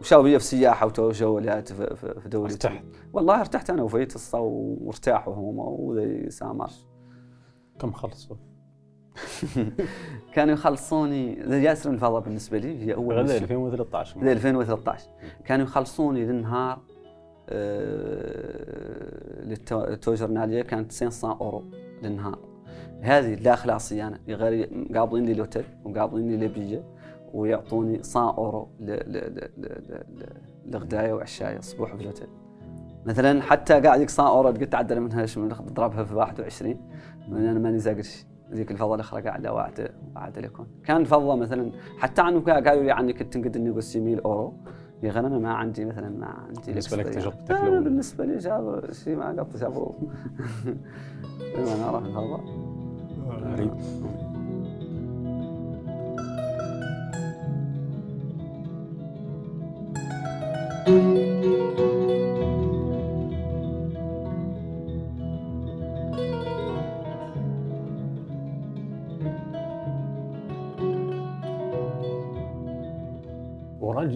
مشاو 0.00 0.22
بيا 0.22 0.38
في 0.38 0.44
سياحه 0.44 0.92
وجولات 0.98 1.72
في, 1.72 1.96
في 2.20 2.28
دولتي. 2.28 2.68
ارتحت. 2.68 2.84
والله 3.12 3.40
ارتحت 3.40 3.70
أنا 3.70 3.82
وفيت 3.82 4.34
وارتاحوا 4.34 5.34
هم 5.34 5.58
وذي 5.58 6.30
سامرش 6.30 6.86
كم 7.78 7.92
خلصوا؟ 7.92 8.36
كانوا 10.34 10.54
يخلصوني 10.54 11.34
ياسر 11.34 11.90
الفضاء 11.90 12.20
بالنسبة 12.20 12.58
لي 12.58 12.86
هي 12.86 12.94
أول 12.94 13.18
2013 13.18 14.22
2013 14.32 15.08
كانوا 15.44 15.64
يخلصوني 15.64 16.24
للنهار 16.24 16.80
آه 17.48 19.44
للتوجرناليه 19.44 20.62
كانت 20.62 20.92
500 20.92 21.36
أورو 21.40 21.64
للنهار. 22.02 22.51
هذه 23.02 23.34
لا 23.34 23.56
خلاصي 23.56 24.02
أنا. 24.02 24.18
غير 24.28 24.70
قابضين 24.94 25.24
لي 25.24 25.32
الاوتيل 25.32 25.64
وقابضين 25.84 26.28
لي 26.28 26.36
ليبيه 26.36 26.84
ويعطوني 27.32 28.00
100 28.16 28.30
اورو 28.38 28.68
لغداية 30.66 31.12
وعشاية 31.12 31.60
صبوح 31.60 31.94
في 31.94 32.00
الاوتيل 32.00 32.28
مثلا 33.06 33.42
حتى 33.42 33.80
قاعد 33.80 34.00
يقصى 34.00 34.22
اورا 34.22 34.50
قلت 34.50 34.72
تعدل 34.72 35.00
منها 35.00 35.26
ضربها 35.72 36.04
في 36.04 36.14
21 36.14 36.76
أنا 37.28 37.58
ماني 37.58 37.78
زاقرش 37.78 38.26
ذيك 38.52 38.70
الفضة 38.70 38.94
الأخرى 38.94 39.22
قاعدة 39.22 39.52
واعد 39.52 39.90
واعد 40.16 40.36
يكون 40.36 40.66
كان 40.84 41.04
فضة 41.04 41.36
مثلا 41.36 41.72
حتى 41.98 42.22
عنه 42.22 42.40
قالوا 42.40 42.82
لي 42.82 42.90
عني 42.90 43.12
كنت 43.12 43.36
نقد 43.36 43.56
إني 43.56 43.70
100 43.96 44.20
أورو. 44.24 44.54
يا 45.02 45.10
غير 45.10 45.26
أنا 45.26 45.38
ما 45.38 45.52
عندي 45.52 45.84
مثلا 45.84 46.08
ما 46.08 46.26
عندي 46.26 46.60
بالنسبة 46.66 46.96
لك 46.96 47.06
تجربتك 47.06 47.50
أنا 47.50 47.80
بالنسبة 47.80 48.24
لي 48.24 48.38
جاب 48.38 48.92
شيء 48.92 49.16
ما 49.16 49.30
قط 49.30 49.56
شافوا 49.56 49.92
أنا 51.56 51.88
أروح 51.88 52.04
الفضاء 52.04 52.61
غريب. 53.38 53.72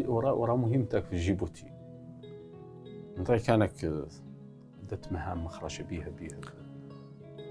ورا 0.09 0.31
ورا 0.33 0.57
مهمتك 0.57 1.05
في 1.05 1.17
جيبوتي. 1.17 1.67
انت 3.19 3.33
كانك 3.33 3.85
عدة 3.85 5.01
مهام 5.11 5.45
مخرجة 5.45 5.83
بيها 5.83 6.09
بيها. 6.09 6.39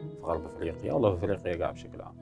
في 0.10 0.22
غرب 0.24 0.46
افريقيا 0.46 0.94
ولا 0.94 1.16
في 1.16 1.34
افريقيا 1.36 1.62
قاعد 1.62 1.74
بشكل 1.74 2.02
عام؟ 2.02 2.16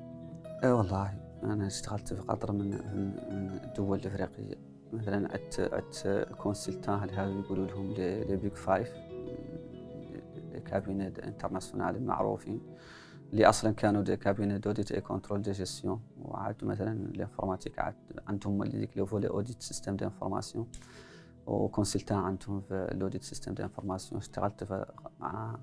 إي 0.63 0.71
والله 0.71 1.13
أنا 1.43 1.67
اشتغلت 1.67 2.13
في 2.13 2.21
قطر 2.21 2.51
من 2.51 2.69
من 2.69 3.59
الدول 3.63 3.99
الافريقيه 3.99 4.55
مثلا 4.93 5.33
عدت 5.33 5.59
عدت 5.73 6.27
consultant 6.37 7.09
هذا 7.09 7.29
يقولوا 7.39 7.67
لهم 7.67 7.91
les 7.91 8.37
Big 8.37 8.53
Five 8.53 8.93
cabinets 10.65 11.13
internationaux 11.23 11.95
المعروفين 11.95 12.61
اللي 13.33 13.45
أصلا 13.45 13.71
كانوا 13.71 14.01
des 14.01 14.17
cabinets 14.17 14.57
d'audit 14.57 14.91
et 14.91 15.01
contrôle 15.01 15.41
de 15.41 15.51
gestion 15.51 16.01
وعاد 16.21 16.65
مثلا 16.65 16.91
ال 16.91 16.98
informatique 16.98 17.79
عاد 17.79 17.95
عندهم 18.27 18.63
ذيك 18.63 18.97
le 18.97 19.05
volet 19.05 19.27
audit 19.27 19.61
système 19.61 19.95
d'information 19.95 20.05
و 20.05 20.67
consultant 21.47 22.17
عندهم 22.17 22.61
في 22.61 22.73
ال 22.91 23.23
audit 23.23 23.53
système 23.53 23.63
d'information 23.63 24.21
اشتغلت 24.21 24.87
مع 25.19 25.59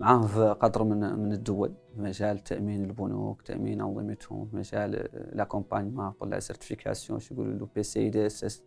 معاهم 0.00 0.26
في 0.26 0.56
قطر 0.60 0.84
من 0.84 1.18
من 1.18 1.32
الدول. 1.32 1.74
في 1.94 2.00
مجال 2.00 2.38
تأمين 2.38 2.84
البنوك 2.84 3.42
تأمين 3.42 3.80
أنظمتهم 3.80 4.46
في 4.46 4.56
مجال 4.56 5.08
l'accompagnement 5.32 6.10
pour 6.10 6.28
la 6.28 6.40
certification 6.40 7.20
شو 7.20 7.34
يقولوا 7.34 7.54
له 7.58 7.68
PCI 7.74 8.10
DSS 8.10 8.62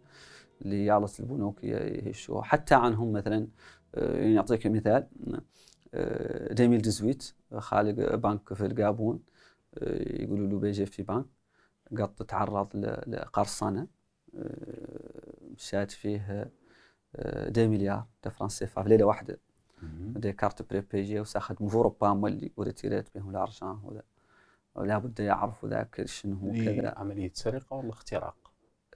اللي 0.62 0.86
يالص 0.86 1.20
البنوك 1.20 1.64
يهشوا 1.64 2.44
حتى 2.44 2.76
عنهم 2.76 3.12
مثلا 3.12 3.48
آه، 3.96 4.28
نعطيك 4.28 4.68
مثال 4.68 5.08
2018 5.94 7.34
آه، 7.54 7.60
خالق 7.60 8.16
بنك 8.16 8.54
في 8.54 8.66
الجابون 8.66 9.20
آه، 9.78 10.22
يقولوا 10.24 10.48
له 10.48 10.60
بي 10.60 10.72
جي 10.72 10.86
في 10.86 11.04
بنك 11.04 11.26
قط 11.98 12.24
تعرض 12.24 12.76
لقرصنة 13.08 13.88
مشات 15.58 15.92
فيه 15.92 16.52
2 17.16 17.70
مليار 17.70 18.08
سيفا 18.48 18.84
في 18.84 18.90
ليلة 18.90 19.06
واحدة. 19.06 19.53
دي 20.16 20.32
كارت 20.32 20.70
بريبيجي 20.70 21.20
وساخد 21.20 21.64
مفوروبا 21.64 22.14
مولي 22.14 22.52
وريتيريت 22.58 23.08
بهم 23.16 23.30
الأرجان 23.30 23.80
ولا 24.76 24.98
بد 24.98 25.20
يعرفوا 25.20 25.70
ذاك 25.70 26.06
شنو 26.06 26.36
هو 26.36 26.52
كذا. 26.52 26.94
عملية 26.98 27.32
سرقة 27.34 27.76
ولا 27.76 27.90
اختراق؟ 27.90 28.36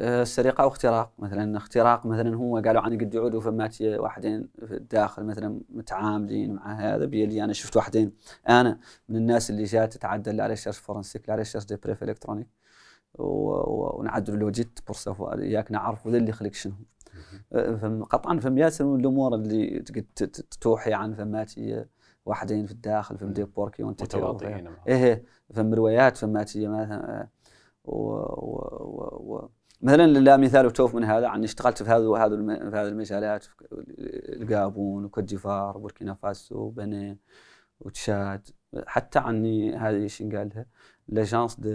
أه 0.02 0.24
سرقة 0.24 0.62
أو 0.62 0.68
اختراق. 0.68 1.12
مثلا 1.20 1.58
اختراق 1.58 2.06
مثلا 2.06 2.36
هو 2.36 2.58
قالوا 2.58 2.82
عني 2.82 2.98
قد 2.98 3.14
يعودوا 3.14 3.42
فماتي 3.42 3.98
واحدين 3.98 4.50
في 4.66 4.74
الداخل 4.76 5.24
مثلا 5.24 5.62
متعاملين 5.70 6.54
مع 6.54 6.74
هذا. 6.74 7.06
بيلي 7.06 7.44
أنا 7.44 7.54
شفت 7.54 7.78
واحدين. 7.78 8.12
أنا 8.50 8.80
من 9.10 9.16
الناس 9.16 9.50
اللي 9.50 9.64
جات 9.64 9.94
تتعدل 9.94 10.42
على 10.42 10.50
ريشيرش 10.50 10.78
فورنسيك 10.78 11.30
على 11.30 11.40
ريشيرش 11.40 11.66
دي 11.66 11.76
بريف 11.76 12.04
إلكترونيك. 12.04 12.48
ونعدلوا 13.20 14.38
لو 14.38 14.50
جيت 14.50 14.80
بورسافو 14.88 15.30
ياك 15.32 15.72
نعرف 15.72 16.08
ذا 16.08 16.18
اللي 16.18 16.32
خلق 16.32 16.54
شنو. 16.54 16.74
قطعا 18.10 18.40
فم 18.40 18.58
ياسر 18.58 18.86
من 18.86 19.00
الأمور 19.00 19.36
اللي 19.36 19.84
توحي 20.62 20.94
عن 20.94 21.14
فماتي 21.14 21.86
واحدين 22.26 22.66
في 22.66 22.72
الداخل 22.72 23.18
فم 23.18 23.34
دي 23.34 23.44
بوركي 23.44 23.84
وانت 23.84 24.04
إيه 24.88 25.24
فم 25.54 25.74
روايات 25.74 26.18
فماتي 26.18 26.68
مثلا 26.68 27.28
و, 27.84 27.92
و, 27.92 28.58
و, 28.80 29.36
و 29.36 29.50
مثلا 29.82 30.08
لا 30.08 30.38
مثال 30.38 30.72
توف 30.72 30.96
من 30.96 31.04
هذا 31.04 31.28
عن 31.28 31.44
اشتغلت 31.44 31.84
في 31.84 31.90
هذا 31.90 32.08
وهذا 32.08 32.36
في 32.70 32.76
هذه 32.76 32.88
المجالات 32.88 33.44
في 33.44 33.54
الجابون 34.42 35.06
وكوت 35.06 35.24
ديفار 35.24 35.78
وبوركينا 35.78 36.14
فاسو 36.14 36.56
وبنين 36.56 37.18
وتشاد 37.80 38.48
حتى 38.88 39.20
عني 39.20 39.76
هذه 39.76 39.96
إيش 39.96 40.24
قالها 40.24 40.66
لاجانس 41.08 41.60
دو 41.60 41.70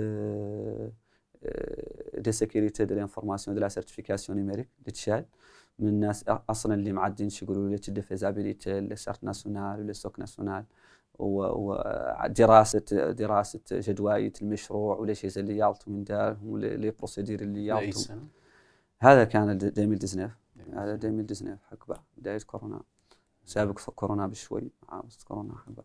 دي 2.22 2.32
سيكوريتي 2.32 2.84
دو 2.84 2.94
لانفورماسيون 2.94 3.54
دو 3.54 3.60
لا 3.60 3.68
سيرتيفيكاسيون 3.68 4.38
نيميريك 4.38 4.68
لتشاد 4.86 5.26
من 5.78 5.88
الناس 5.88 6.24
أصلا 6.28 6.74
اللي 6.74 6.92
معدين 6.92 7.28
يقولوا 7.42 7.68
لي 7.68 7.78
تدي 7.78 8.02
فيزابيليتي 8.02 8.80
لسارت 8.80 9.24
ناسيونال 9.24 9.80
ولا 9.80 9.92
سوك 9.92 10.20
ناسيونال 10.20 10.64
ودراسه 11.18 12.78
دراسة 13.10 13.60
جدوايه 13.72 14.32
المشروع 14.42 14.96
ولا 14.96 15.14
شيء 15.14 15.30
اللي 15.36 15.56
يالطوا 15.56 15.92
من 15.92 16.04
دارهم 16.04 16.58
لي 16.58 16.90
بروسيدير 16.90 17.40
اللي 17.40 17.66
يالطوا 17.66 18.16
هذا 18.98 19.24
كان 19.24 19.50
2019 19.50 20.30
هذا 20.74 20.94
2019 20.94 21.56
حقبة. 21.70 21.96
بداية 22.16 22.38
كورونا. 22.38 22.82
سابق 23.44 23.80
كورونا 23.80 24.26
بشوي. 24.26 24.70
مع 24.88 25.02
كورونا 25.28 25.56
حقبة. 25.56 25.84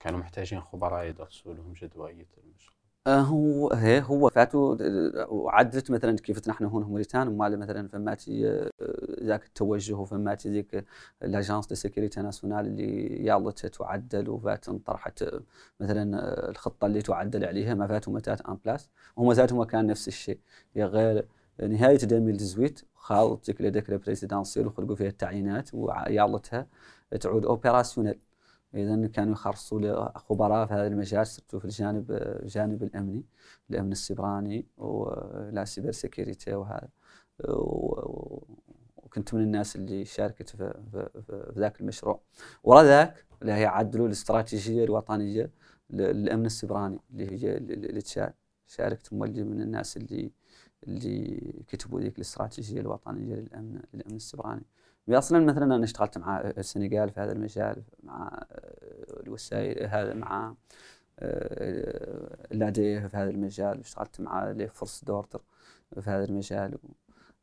كانوا 0.00 0.18
محتاجين 0.18 0.60
خبراء 0.60 1.04
يدرسوا 1.06 1.54
لهم 1.54 1.72
جدوائيه 1.72 2.26
المشروع. 2.44 2.81
هو 3.08 3.72
هي 3.72 4.02
هو 4.02 4.28
فاتوا 4.28 4.76
وعدت 5.28 5.90
مثلا 5.90 6.16
كيف 6.16 6.48
نحن 6.48 6.64
هون 6.64 6.82
موريتان 6.84 7.36
مال 7.36 7.58
مثلا 7.58 7.88
فماتي 7.88 8.48
آه، 8.48 8.70
ذاك 9.22 9.44
التوجه 9.44 9.94
وفماتي 9.94 10.50
ذيك 10.50 10.84
l'agence 11.22 11.66
de 11.66 11.74
sécurité 11.74 12.20
nationale 12.20 12.66
اللي 12.66 13.24
يالت 13.24 13.66
تعدل 13.66 14.28
وفات 14.28 14.68
انطرحت 14.68 15.24
مثلا 15.80 16.18
آه، 16.18 16.50
الخطة 16.50 16.86
اللي 16.86 17.02
تعدل 17.02 17.44
عليها 17.44 17.74
ما 17.74 17.86
فاتوا 17.86 18.12
متات 18.12 18.40
en 18.40 18.58
place 18.64 18.88
وهم 19.16 19.32
ذاتهم 19.32 19.64
كان 19.64 19.86
نفس 19.86 20.08
الشيء. 20.08 20.38
غير 20.76 21.26
نهاية 21.62 21.94
2018 22.02 22.84
خاضت 22.94 23.46
ذيك 23.46 23.60
le 23.62 23.69
décret 23.69 23.90
présidentiel 23.90 24.66
وخلقوا 24.66 24.96
فيها 24.96 25.08
التعيينات 25.08 25.74
ويالتها 25.74 26.66
تعود 27.20 27.44
opérationnelle 27.44 28.18
اذا 28.74 29.06
كانوا 29.06 29.32
يخرصوا 29.32 30.18
خبراء 30.18 30.66
في 30.66 30.74
هذا 30.74 30.86
المجال 30.86 31.26
surtout 31.26 31.58
في 31.58 31.64
الجانب 31.64 32.10
الجانب 32.10 32.82
الأمني 32.82 33.24
الأمن 33.70 33.92
السبراني 33.92 34.66
و 34.76 35.64
la 35.64 35.92
cybersécurité 35.92 36.54
وهذا. 36.54 36.88
وكنت 38.96 39.34
من 39.34 39.42
الناس 39.42 39.76
اللي 39.76 40.04
شاركت 40.04 40.48
في, 40.50 40.74
في, 40.92 41.22
في 41.26 41.52
ذاك 41.56 41.80
المشروع 41.80 42.20
ورا 42.64 42.82
ذاك 42.82 43.24
اللي 43.42 43.52
هي 43.52 43.66
عدلوا 43.66 44.06
الاستراتيجيه 44.06 44.84
الوطنيه 44.84 45.50
للامن 45.90 46.46
السبراني 46.46 46.98
اللي 47.10 47.44
هي 47.44 47.56
اللي 47.56 48.00
تشارك 48.00 48.34
شاركت 48.66 49.12
مولي 49.12 49.42
من 49.44 49.62
الناس 49.62 49.96
اللي 49.96 50.32
اللي 50.86 51.64
كتبوا 51.68 52.00
ذيك 52.00 52.16
الاستراتيجيه 52.16 52.80
الوطنيه 52.80 53.34
للامن 53.34 53.80
للامن 53.94 54.16
السبراني 54.16 54.62
أصلا 55.08 55.44
مثلا 55.44 55.64
أنا 55.64 55.84
اشتغلت 55.84 56.18
مع 56.18 56.40
السنغال 56.40 57.10
في 57.10 57.20
هذا 57.20 57.32
المجال 57.32 57.82
مع 58.02 58.46
الوسائل 59.20 59.86
هذا 59.86 60.14
مع 60.14 60.54
l'ADIE 62.52 63.06
في 63.06 63.16
هذا 63.16 63.30
المجال. 63.30 63.80
اشتغلت 63.80 64.20
مع 64.20 64.50
les 64.50 64.68
forces 64.68 65.04
de 65.04 65.12
l'ordre 65.12 65.42
في 66.00 66.10
هذا 66.10 66.24
المجال. 66.24 66.78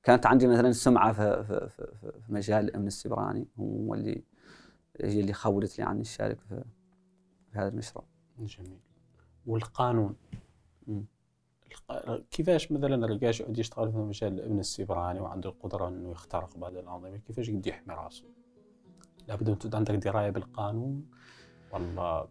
كانت 0.04 0.26
عندي 0.26 0.48
مثلا 0.48 0.72
سمعة 0.72 1.14
في, 1.14 1.44
في, 1.44 1.70
في, 1.70 2.12
في 2.22 2.34
مجال 2.34 2.66
الأمن 2.66 2.88
السبراني. 2.88 3.48
هو 3.60 3.94
اللي 3.94 4.24
هي 5.02 5.20
اللي 5.20 5.34
خولت 5.34 5.80
لي 5.80 5.86
عن 5.86 6.02
الشارك 6.02 6.40
في, 6.40 6.64
في 7.52 7.60
هذا 7.60 7.68
المشروع. 7.68 8.06
جميل. 8.40 8.80
والقانون؟ 9.46 10.16
كيفاش 12.32 12.72
مثلا 12.72 13.06
الرجاش 13.06 13.40
يقعد 13.40 13.58
يشتغل 13.58 13.92
في 13.92 13.98
مجال 13.98 14.34
الأمن 14.34 14.60
السيبراني 14.60 15.20
وعنده 15.20 15.50
القدرة 15.50 15.88
إنه 15.88 16.12
يخترق 16.12 16.58
بعض 16.58 16.78
الأنظمة 16.78 17.18
كيفاش 17.18 17.50
يقدر 17.50 17.70
يحمي 17.70 17.96
راسه؟ 17.96 18.24
لابد 19.28 19.50
أن 19.50 19.72
عندك 19.74 19.96
دراية 19.96 20.30
بالقانون؟ 20.30 21.06
والله 21.74 22.28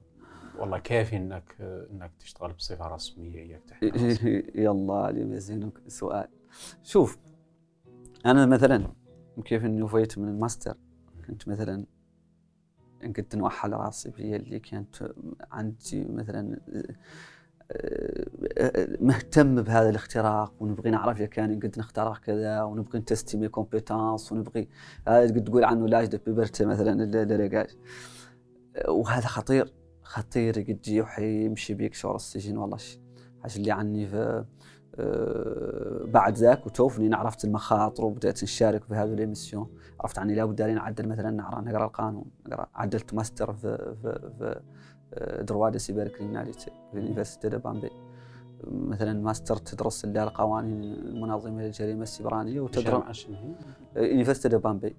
والله 0.59 0.79
كافي 0.79 1.17
إنك 1.17 1.57
إنك 1.61 2.11
تشتغل 2.21 2.53
بصفة 2.53 2.89
رسمية 2.89 3.43
إياك 3.43 3.63
تحمي 3.69 3.91
يلا 4.65 5.11
اليوم 5.11 5.33
يزينك 5.33 5.79
سؤال. 5.89 6.29
شوف 6.83 7.19
أنا 8.27 8.47
مثلا 8.47 8.89
كيف 9.45 9.65
إني 9.65 9.83
وفيت 9.83 10.19
من 10.19 10.29
الماستر 10.29 10.77
كنت 11.27 11.49
مثلا 11.49 11.85
كنت 13.17 13.37
نوحل 13.37 13.73
راسي 13.73 14.13
في 14.13 14.37
اللي 14.37 14.59
كانت 14.59 15.13
عندي 15.51 16.05
مثلا 16.05 16.61
مهتم 19.01 19.63
بهذا 19.63 19.89
الاختراق 19.89 20.53
ونبغي 20.61 20.91
نعرف 20.91 21.17
إذا 21.17 21.27
كان 21.27 21.61
قد 21.61 21.75
نخترق 21.79 22.19
كذا 22.19 22.63
ونبغي 22.63 22.99
نتستيمي 22.99 23.49
كومبيتونس 23.49 24.33
ونبغي 24.33 24.69
هذا 25.09 25.35
قد 25.35 25.45
تقول 25.45 25.65
عنه 25.65 25.89
لاج 25.89 26.07
دو 26.07 26.19
بيبرتي 26.27 26.65
مثلا 26.65 27.05
الريقاج 27.23 27.77
وهذا 28.89 29.27
خطير 29.27 29.75
خطير 30.03 30.55
قد 30.55 30.69
يجي 30.69 31.01
وحيمشي 31.01 31.75
بيك 31.75 31.95
شور 31.95 32.17
السجن 32.17 32.57
والله 32.57 32.79
حاجة 33.43 33.57
اللي 33.57 33.73
عني 33.73 34.07
في 34.07 34.45
آه، 35.01 36.05
بعد 36.05 36.35
ذاك 36.35 36.67
وتوفني 36.67 37.15
عرفت 37.15 37.45
المخاطر 37.45 38.05
وبدأت 38.05 38.43
نشارك 38.43 38.85
في 38.85 38.95
هذه 38.95 39.13
ال 39.13 39.18
émissions. 39.18 39.71
عرفت 40.01 40.19
عني 40.19 40.35
لابد 40.35 40.63
علينا 40.63 40.81
نعدل 40.81 41.09
مثلا 41.09 41.31
نقرأ 41.61 41.85
القانون 41.85 42.25
نقرأ 42.47 42.69
عدلت 42.75 43.15
ماستر 43.15 43.53
في 43.53 43.95
في 44.03 44.31
في 44.39 44.61
droit 45.41 45.69
de 45.69 45.79
cybercriminalité 45.79 46.71
في 46.91 46.99
ال 46.99 47.03
université 47.03 47.49
de 47.49 47.59
Bambey. 47.59 47.91
مثلا 48.65 49.23
ماستر 49.23 49.57
تدرس 49.57 50.05
القوانين 50.05 50.83
المنظمة 50.83 51.63
للجريمه 51.63 52.03
السيبرانيه 52.03 52.61
وتدرس 52.61 53.29
université 53.97 54.49
de 54.49 54.59
Bambey. 54.59 54.97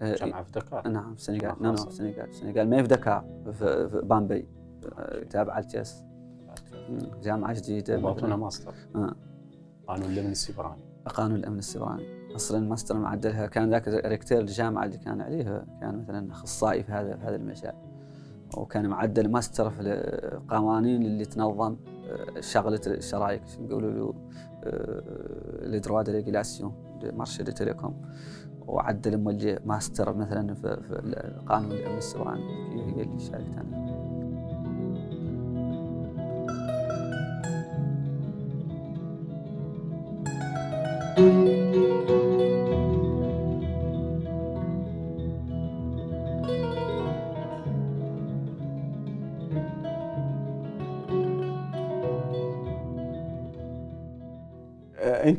جامعة 0.00 0.42
في 0.42 0.52
دكار. 0.52 0.88
نعم 0.88 1.14
في 1.14 1.20
السنغال 1.20 1.62
نعم 1.62 1.76
في 1.76 1.86
السنغال 1.86 2.28
السنغال 2.28 2.70
ما 2.70 2.82
في 2.82 2.88
دكار؟ 2.88 3.24
في 3.52 4.00
بامبي. 4.04 4.48
تابعه 5.30 5.60
لتيس 5.60 6.04
جامعة 7.22 7.54
جديدة. 7.54 7.96
باطنه 7.96 8.36
ماستر. 8.36 8.74
آه. 8.94 9.14
قانون 9.86 10.10
الأمن 10.12 10.30
السيبراني. 10.30 10.82
قانون 11.06 11.36
الأمن 11.36 11.58
السيبراني. 11.58 12.34
أصلا 12.36 12.58
الماستر 12.58 12.98
معدلها 12.98 13.46
كان 13.46 13.70
ذاك 13.70 13.88
recteur 13.88 14.40
الجامعة 14.40 14.84
اللي 14.84 14.98
كان 14.98 15.20
عليه 15.20 15.64
كان 15.80 15.98
مثلا 15.98 16.32
أخصائي 16.32 16.82
في 16.82 16.92
هذا 16.92 17.16
في 17.16 17.24
هذا 17.24 17.36
المجال. 17.36 17.74
وكان 18.56 18.86
معدل 18.86 19.28
ماستر 19.28 19.70
في 19.70 19.80
القوانين 19.80 21.02
اللي 21.02 21.24
تنظم 21.24 21.76
آه، 22.08 22.40
شغلة 22.40 22.80
الشرايك 22.86 23.42
يقولوا 23.60 23.90
له 23.90 24.14
le 25.62 25.78
droit 25.78 26.02
de 26.02 26.12
régulation 26.12 26.72
des 27.00 27.12
marchés 27.12 27.42
des 27.42 27.52
télécoms. 27.52 28.02
وعدل 28.66 29.18
ماستر 29.64 30.16
مثلا 30.16 30.54
في, 30.54 30.76
قانون 31.48 31.72
الامن 31.72 31.98
السيبراني 31.98 32.42
هي 32.96 33.02
اللي 33.02 33.18
شاركت 33.18 33.54
أنا 33.54 34.19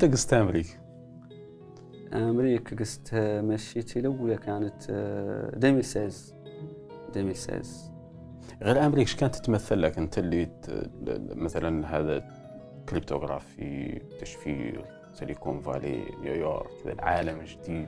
أنت 0.03 0.11
قست 0.11 0.33
أمريكا. 0.33 0.69
أمريكا 2.13 2.75
قست 2.75 3.09
مشيتي 3.15 3.99
الاولى 3.99 4.37
كانت 4.37 4.89
2016 4.89 6.35
2016 7.15 7.91
غير 8.61 8.85
أمريكا 8.85 8.99
إيش 9.01 9.15
كانت 9.15 9.35
تتمثل 9.35 9.81
لك 9.81 9.97
أنت 9.97 10.17
اللي 10.17 10.49
مثلا 11.35 11.97
هذا 11.97 12.27
cryptographie 12.89 14.01
تشفير 14.21 14.85
سيليكون 15.13 15.59
فالي 15.59 16.05
نيويورك 16.21 16.69
كذا 16.83 16.93
العالم 16.93 17.39
الجديد؟ 17.39 17.87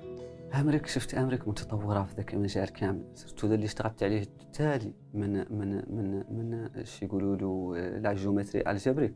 أمريكا 0.60 0.88
شفت 0.88 1.14
أمريكا 1.14 1.50
متطورة 1.50 2.04
في 2.04 2.16
ذاك 2.16 2.34
المجال 2.34 2.70
كامل. 2.70 3.04
صرت 3.16 3.44
اللي 3.44 3.66
اشتغلت 3.66 4.04
عليه 4.04 4.22
التالي 4.22 4.94
من 5.14 5.34
من 5.34 5.76
من 5.76 6.24
من 6.30 6.54
إيش 6.54 7.04
يقولوا 7.04 7.36
له 7.36 7.78
la 7.98 8.14
géométrie 8.14 8.72
algébrique. 8.72 9.14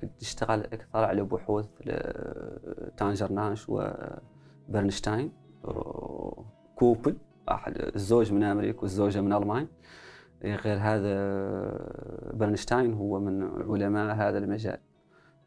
كنت 0.00 0.22
اشتغل 0.22 0.60
أكثر 0.60 0.98
على 1.04 1.22
بحوث 1.22 1.68
Tanja 2.96 3.32
Lange 3.32 3.66
وبرنشتاين 4.68 5.32
couple 6.76 7.16
احد 7.50 7.76
الزوج 7.94 8.32
من 8.32 8.42
أمريكا 8.42 8.80
والزوجة 8.80 9.20
من 9.20 9.32
ألمانيا. 9.32 9.68
غير 10.44 10.78
هذا 10.80 11.14
برنشتاين 12.32 12.94
هو 12.94 13.20
من 13.20 13.42
علماء 13.42 14.14
هذا 14.14 14.38
المجال. 14.38 14.78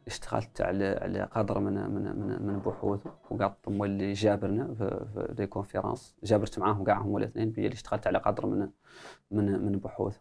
اشتغلت 0.06 0.60
على 0.60 0.98
على 1.02 1.22
قدر 1.22 1.58
من 1.60 1.90
من 1.90 2.02
من, 2.02 2.46
من 2.46 2.58
بحوثه 2.58 3.10
وقعدت 3.30 3.68
مولي 3.68 4.12
جابرنا 4.12 4.74
في, 4.74 5.28
des 5.36 5.46
conférences. 5.46 6.16
جابرت 6.24 6.58
معاهم 6.58 6.84
كاع 6.84 7.00
هم 7.00 7.16
الاثنين 7.16 7.48
اللي 7.48 7.68
اشتغلت 7.68 8.06
على 8.06 8.18
قدر 8.18 8.46
من 8.46 8.68
من 9.30 9.66
من 9.66 9.72
بحوثه. 9.72 10.20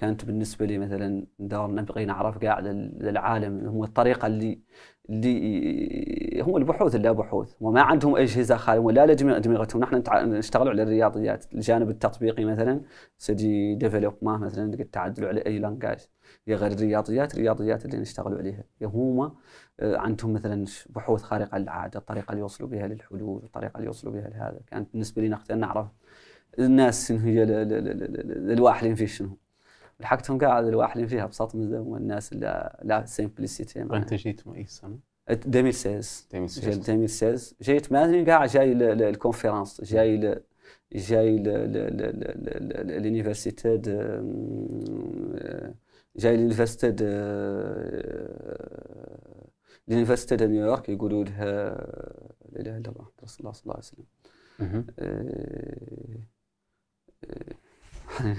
كانت 0.00 0.24
بالنسبة 0.24 0.66
لي 0.66 0.78
مثلا 0.78 1.26
دور 1.38 1.70
نبغي 1.70 2.04
نعرف 2.04 2.38
كاع 2.38 2.60
للعالم 2.60 3.66
هو 3.66 3.84
الطريقة 3.84 4.26
اللي 4.26 4.60
اللي 5.10 6.42
هم 6.42 6.56
البحوث 6.56 6.94
اللي 6.94 7.14
بحوث 7.14 7.54
وما 7.60 7.82
عندهم 7.82 8.16
اجهزه 8.16 8.56
خارجه 8.56 8.80
ولا 8.80 9.04
أدمغتهم. 9.12 9.82
نحن 9.82 10.02
نشتغلوا 10.08 10.70
على 10.70 10.82
الرياضيات. 10.82 11.54
الجانب 11.54 11.90
التطبيقي 11.90 12.44
مثلا 12.44 12.80
سيدي 13.18 13.74
ديفلوبمون 13.74 14.40
مثلا 14.40 14.84
تعدلوا 14.92 15.28
على 15.28 15.40
أي 15.46 15.58
لانجاج 15.58 15.98
هي 16.48 16.54
غير 16.54 16.72
الرياضيات 16.72 17.34
الرياضيات 17.34 17.84
اللي 17.84 17.98
نشتغلوا 17.98 18.38
عليها. 18.38 18.64
هما 18.82 19.34
آه، 19.80 19.96
عندهم 19.96 20.32
مثلا 20.32 20.64
بحوث 20.90 21.22
خارقة 21.22 21.58
للعادة 21.58 21.98
الطريقة 22.00 22.30
اللي 22.30 22.40
يوصلوا 22.40 22.68
بها 22.68 22.86
للحلول 22.88 23.42
الطريقة 23.44 23.76
اللي 23.76 23.86
يوصلوا 23.86 24.12
بها 24.12 24.28
لهذا. 24.28 24.60
كانت 24.66 24.88
بالنسبة 24.92 25.22
لي 25.22 25.28
نعرف 25.56 25.88
الناس 26.58 27.08
شنو 27.08 27.18
هي 27.18 27.42
الواحدين 28.52 28.94
في 28.94 29.06
شنو. 29.06 29.39
لحقتهم 30.00 30.38
قاعد 30.38 30.66
الواحدين 30.66 31.06
فيها 31.06 31.26
بساط 31.26 31.54
من 31.54 31.96
الناس 31.96 32.32
لا 32.32 32.80
لا 32.82 33.04
سيمبليسيتي 33.06 33.82
أنت 33.82 34.14
جيت 34.14 34.46
اي 34.46 34.66
سنه؟ 34.66 34.98
2016 35.30 36.68
2016 36.68 37.54
جيت 37.62 37.92
ماني 37.92 38.24
قاعد 38.24 38.48
جاي 38.48 38.72
الكونفرنس 38.72 39.84
جاي 39.84 40.16
ل 40.16 40.40
جاي 40.92 41.38
لونيفرسيتي 42.98 43.78
جاي 46.16 46.36
لونيفرسيتي 46.36 46.92
لونيفرسيتي 49.88 50.36
دو 50.36 50.46
نيويورك 50.46 50.88
يقولوا 50.88 51.24
لها 51.24 51.70
لا 52.52 52.60
إله 52.60 52.76
إلا 52.76 52.90
الله 52.90 53.06
رسول 53.22 53.40
الله 53.40 53.52
صلى 53.52 53.62
الله 53.62 53.74
عليه 53.74 53.84
وسلم. 53.84 54.06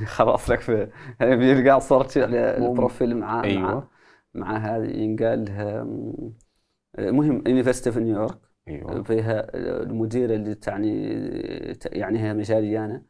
خلاص 0.05 0.49
لك 0.49 0.59
في 0.59 0.89
يعني 1.19 1.36
بيلقى 1.36 1.82
صورتي 1.82 2.23
على 2.23 2.57
البروفيل 2.57 3.17
مع 3.17 3.43
أيوة. 3.43 3.61
مع 3.61 3.88
مع 4.34 4.57
هذه 4.57 4.89
ينقال 4.89 5.45
لها 5.45 5.84
مهم 7.11 7.43
يونيفرستي 7.47 7.91
في 7.91 7.99
نيويورك 7.99 8.38
أيوة. 8.67 9.03
فيها 9.03 9.47
المديرة 9.55 10.36
اللي 10.36 10.55
تعني 10.55 11.13
يعنيها 11.91 12.34
مجاليانه 12.34 13.01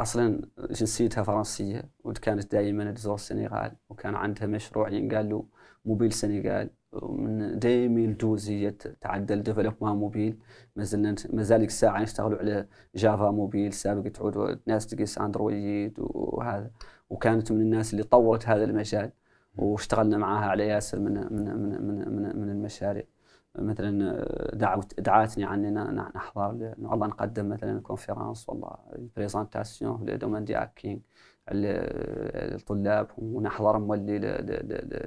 أصلا 0.00 0.48
جنسيتها 0.70 1.22
فرنسية 1.22 1.90
وكانت 2.04 2.52
دائما 2.52 2.92
تزور 2.92 3.14
السنغال 3.14 3.76
وكان 3.88 4.14
عندها 4.14 4.46
مشروع 4.46 4.88
ينقال 4.88 5.28
له 5.28 5.46
Mobile 5.84 6.12
Sénégal 6.12 6.70
من 7.02 7.58
دايمين 7.58 8.16
هي 8.48 8.70
تعدل 9.00 9.42
développement 9.42 9.96
mobile. 9.96 10.38
مازلنا 10.76 11.14
مازال 11.32 11.60
ديك 11.60 11.68
الساعة 11.68 12.02
نشتغلوا 12.02 12.38
على 12.38 12.66
Java 12.94 13.30
mobile 13.30 13.72
سابق 13.72 14.10
تعود 14.10 14.60
ناس 14.66 14.86
تقيس 14.86 15.18
أندرويد 15.18 15.94
وهذا. 15.98 16.70
وكانت 17.10 17.52
من 17.52 17.60
الناس 17.60 17.92
اللي 17.92 18.04
طورت 18.04 18.48
هذا 18.48 18.64
المجال 18.64 19.10
واشتغلنا 19.56 20.18
معها 20.18 20.46
على 20.50 20.66
ياسر 20.66 21.00
من 21.00 21.12
من 21.14 21.56
من 21.56 21.82
من, 21.82 22.08
من, 22.08 22.40
من 22.40 22.50
المشاريع. 22.50 23.04
مثلا 23.58 24.24
دعوت 24.54 25.00
دعاتني 25.00 25.44
عننا 25.44 26.10
نحضر 26.16 26.74
والله 26.78 27.06
نقدم 27.06 27.48
مثلا 27.48 27.80
conférence 27.80 28.48
والله 28.48 28.76
présentation 29.16 29.98
في 29.98 30.16
domaine 30.16 30.44
du 30.44 30.54
hacking 30.54 30.98
الطلاب 31.48 33.06
ونحضر 33.18 33.78
مولي 33.78 34.18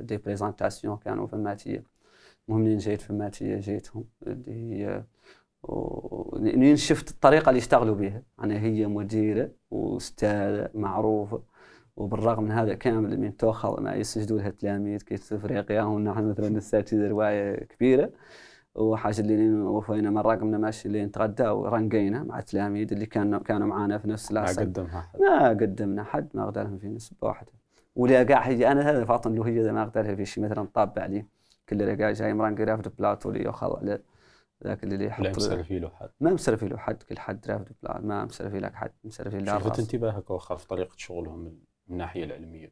دي 0.01 0.17
بريزونتاسيون 0.17 0.97
كانوا 0.97 1.27
فماتية 1.27 1.83
مهم 2.47 2.77
جيت 2.77 3.01
فماتية 3.01 3.55
جيتهم. 3.59 4.05
اللي 4.27 4.51
هي 4.53 5.03
منين 6.39 6.75
شفت 6.75 7.11
الطريقة 7.11 7.49
اللي 7.49 7.57
يشتغلوا 7.57 7.95
بها 7.95 8.23
أنا 8.43 8.59
هي 8.59 8.87
مديرة 8.87 9.51
وأستاذة 9.71 10.69
معروفة 10.73 11.43
وبالرغم 11.97 12.43
من 12.43 12.51
هذا 12.51 12.73
كامل 12.73 13.19
من 13.19 13.37
تأخذ 13.37 13.81
ما 13.81 13.95
يسجدوا 13.95 14.37
لها 14.39 14.49
تلاميذ 14.49 15.01
كي 15.01 15.17
في 15.17 15.35
إفريقيا 15.35 15.81
ونحن 15.83 16.29
مثلا 16.29 16.57
اساتذه 16.57 17.07
روايه 17.07 17.63
كبيرة. 17.63 18.09
وحاجه 18.75 19.21
اللي 19.21 19.51
وفينا 19.61 20.09
مره 20.09 20.35
قمنا 20.35 20.57
ماشي 20.57 20.87
اللي 20.87 21.05
نتغدى 21.05 21.47
ورنقينا 21.47 22.23
مع 22.23 22.39
التلاميذ 22.39 22.93
اللي 22.93 23.05
كانوا 23.05 23.39
كانوا 23.39 23.67
معنا 23.67 23.97
في 23.97 24.07
نفس 24.07 24.31
العصر. 24.31 24.61
ما 24.61 24.67
قدمها 24.67 25.01
حد 25.01 25.19
ما 25.19 25.49
قدمنا 25.49 26.03
حد 26.03 26.29
ما 26.33 26.45
قدرهم 26.45 26.77
في 26.77 26.87
نسبة 26.87 27.27
واحدة. 27.27 27.51
ولا 27.95 28.47
هي 28.47 28.71
أنا 28.71 28.89
هذا 28.91 29.05
فاطن 29.05 29.35
له 29.35 29.47
هي 29.47 29.71
ما 29.71 29.85
قدرها 29.85 30.15
في 30.15 30.25
شيء 30.25 30.43
مثلا 30.43 30.67
طابع 30.73 31.05
لي 31.05 31.25
كل 31.69 31.93
كاع 31.93 32.11
جاي 32.11 32.33
مرنقي 32.33 32.63
رافد 32.63 32.95
بلاتو 32.99 33.29
اللي 33.29 33.43
ياخذ 33.43 33.77
على 33.77 33.99
ذاك 34.63 34.83
اللي 34.83 35.05
يحط 35.05 35.23
لا 35.23 35.29
مسرفي 35.29 35.79
له 35.79 35.89
حد. 35.89 36.09
ما 36.19 36.33
مسرفي 36.33 36.67
له 36.67 36.77
حد 36.77 37.03
كل 37.03 37.19
حد 37.19 37.49
رافد 37.49 37.71
بلاتو 37.83 38.07
ما 38.07 38.25
مسرفي 38.25 38.59
لك 38.59 38.73
حد 38.75 38.91
مسرفي 39.03 39.39
له 39.39 39.59
شفت 39.59 39.79
انتباهك 39.79 40.29
وخر 40.29 40.57
في 40.57 40.67
طريقة 40.67 40.93
شغلهم 40.97 41.39
من 41.39 41.51
الناحية 41.89 42.23
العلمية. 42.23 42.71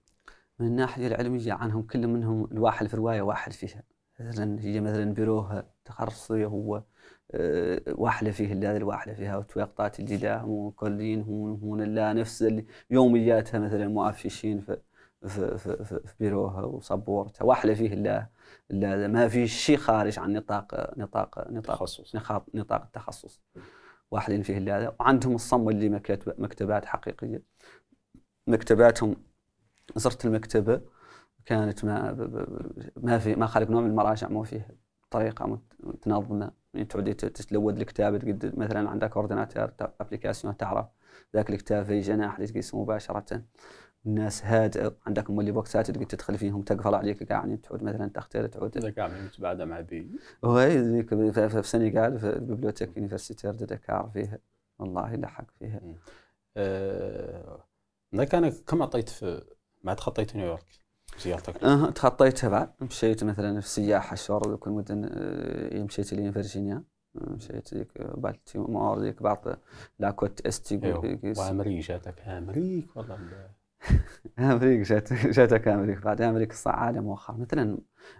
من 0.60 0.68
الناحية 0.68 1.08
العلمية 1.08 1.54
عنهم 1.54 1.82
كل 1.82 2.08
منهم 2.08 2.50
الواحد 2.52 2.88
في 2.88 2.98
رواية 2.98 3.22
واحد 3.22 3.52
فيها. 3.52 3.84
مثلا 4.20 4.62
هي 4.62 4.82
مثلا 4.82 5.14
بيروها 5.14 5.66
تخصصي 5.88 6.46
هو 6.46 6.84
آه، 7.32 7.82
واحدة 7.88 8.32
فيه 8.32 8.54
هذا 8.54 8.78
الواحده 8.78 9.14
فيها 9.14 9.38
وتويقطات 9.38 10.00
الجداه 10.00 10.46
وكلين 10.46 11.22
هون 11.22 11.60
هون 11.64 11.82
لا 11.84 12.14
نفس 12.14 12.44
اللي 12.44 12.66
يومياتها 12.90 13.60
مثلا 13.60 13.88
مؤفشين 13.88 14.60
في 14.62 14.78
في 15.28 15.58
في, 15.58 15.84
في, 15.84 16.00
بيروها 16.20 16.62
وصبورتها 16.66 17.46
واحدة 17.46 17.74
فيه 17.74 17.94
الله 17.94 18.28
لا 18.70 19.08
ما 19.08 19.28
في 19.28 19.48
شيء 19.48 19.78
خارج 19.78 20.20
عن 20.20 20.34
نطاق 20.34 20.98
نطاق 20.98 21.52
نطاق 21.52 21.76
تخصص. 21.76 22.16
نطاق, 22.16 22.46
نطاق 22.54 22.82
التخصص. 22.84 23.42
واحدين 24.12 24.42
فيه 24.42 24.58
هذا. 24.58 24.96
وعندهم 25.00 25.36
الصم 25.36 25.70
اللي 25.70 25.90
مكتب- 25.90 26.36
مكتبات 26.42 26.86
حقيقية. 26.86 27.44
مكتباتهم 28.48 29.16
زرت 29.96 30.26
المكتبة 30.26 30.82
كانت 31.46 31.86
ما 31.86 32.14
ما 32.98 33.18
في 33.20 33.36
ما 33.36 33.46
خلق 33.48 33.70
نوع 33.70 33.82
من 33.82 33.90
المراجع 33.90 34.28
مو 34.28 34.44
فيه 34.44 34.68
طريقة 35.10 35.48
مت- 35.48 35.74
متنظمه 35.80 36.52
يعني 36.74 36.86
تعودي 36.86 37.14
ت- 37.14 37.26
تتلود 37.26 37.78
الكتاب 37.78 38.18
تقد 38.18 38.60
مثلا 38.60 38.90
عندك 38.90 39.18
ordinateur 39.18 39.72
application 40.02 40.58
تعرف. 40.58 40.86
ذاك 41.36 41.50
الكتاب 41.50 41.86
في 41.86 42.00
جناح 42.00 42.38
تقيسه 42.44 42.82
مباشرة. 42.82 43.44
الناس 44.06 44.46
هادئه 44.46 44.96
عندك 45.06 45.30
مولي 45.30 45.52
بوكسات 45.52 45.92
تقدر 45.92 46.06
تدخل 46.06 46.38
فيهم 46.38 46.62
تقفل 46.62 46.96
عليك 46.96 47.32
قاعد 47.32 47.58
تعود 47.58 47.84
مثلا 47.84 48.08
تختار 48.10 48.48
تعود 48.48 48.78
هذا 48.78 48.92
قاعد 48.92 49.12
متباعدة 49.12 49.66
مع 49.66 49.80
بي. 49.82 50.12
وهي 50.44 50.78
ذيك 50.78 51.10
في 51.32 51.60
السنغال 51.60 52.20
في 52.20 52.30
ال 52.30 52.35
bibliothèque 52.35 52.98
universitaire 52.98 53.52
de 53.52 53.66
Dakar 53.66 54.10
فيها. 54.14 54.40
والله 54.80 55.16
لحق 55.16 55.46
فيها. 55.60 55.82
آه... 56.58 57.64
ذاك 58.16 58.36
أنا 58.36 58.50
كم 58.68 58.82
عطيت 58.84 59.10
في 59.10 59.44
ما 59.84 59.94
تخطيت 59.94 60.36
نيويورك؟ 60.36 60.87
زيارتك. 61.20 61.64
أه 61.64 61.90
تخطيتها 61.90 62.50
بعد 62.50 62.70
مشيت 62.82 63.24
مثلا 63.24 63.62
في 63.62 63.68
سياحة 63.70 64.16
شهور 64.16 64.50
ذوك 64.50 64.68
المدن 64.68 65.10
آه، 65.12 65.84
مشيت 65.84 66.14
لين 66.14 66.32
فيرجينيا. 66.32 66.84
آه، 67.16 67.30
مشيت 67.30 67.74
ذيك 67.74 67.92
بالتيمور 68.18 69.00
ذيك 69.00 69.24
بعض 69.24 69.46
la 70.00 70.14
côte 70.14 70.42
est 70.48 70.72
يقول 70.72 71.06
أيوه 71.24 71.38
وأمريكا 71.38 71.88
جاتك. 71.88 72.20
امريك 72.28 72.88
والله 72.98 73.16
ال- 73.16 73.50
أمريكا 74.40 74.84
جات 74.84 75.14
جاتك 75.14 75.68
أمريكا 75.68 76.02
بعد 76.02 76.22
أمريكا 76.22 76.54
صعدة 76.56 77.02
مؤخرا 77.02 77.38
مثلا 77.38 77.78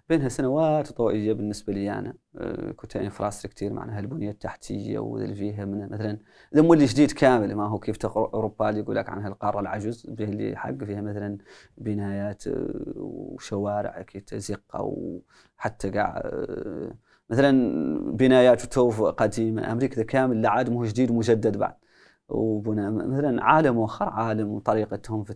بينها 0.10 0.30
سنوات 0.30 0.98
ضوئيه 0.98 1.34
بالنسبة 1.34 1.74
لي 1.74 1.92
أنا 1.92 2.14
آه، 2.38 2.72
كنت 2.72 2.96
infrastructure 2.96 3.74
معناها 3.74 4.00
البنيه 4.00 4.30
التحتية 4.32 5.00
واللي 5.00 5.36
فيها 5.36 5.66
من 5.66 5.90
مثلا 5.90 6.20
مولي 6.54 6.86
جديد 6.86 7.12
كامل 7.12 7.56
ما 7.56 7.68
هو 7.68 7.80
كيف 7.80 8.06
أوروبا 8.06 8.70
اللي 8.70 8.80
يقول 8.82 8.96
لك 8.96 9.10
عنها 9.10 9.28
القاره 9.28 9.60
العجوز 9.60 10.06
اللي 10.20 10.56
حق 10.58 10.84
فيها 10.84 11.02
مثلا 11.02 11.38
بنايات 11.78 12.48
آه، 12.48 12.94
وشوارع 12.96 14.02
تزقة 14.02 14.82
وحتى 14.82 15.90
قاع 15.90 16.22
آه، 16.26 16.92
مثلا 17.30 17.52
بنايات 18.12 18.64
وتوف 18.66 19.02
قديمة. 19.02 19.72
أمريكا 19.72 20.04
كامل 20.04 20.42
لا 20.42 20.50
عاد 20.50 20.70
مو 20.70 20.84
جديد 20.84 21.12
مجدد 21.12 21.58
بعد. 21.58 21.76
وبناء 22.30 22.92
مثلا 22.92 23.44
عالم 23.44 23.80
آخر 23.80 24.10
عالم 24.10 24.48
وطريقتهم 24.50 25.24
في 25.24 25.36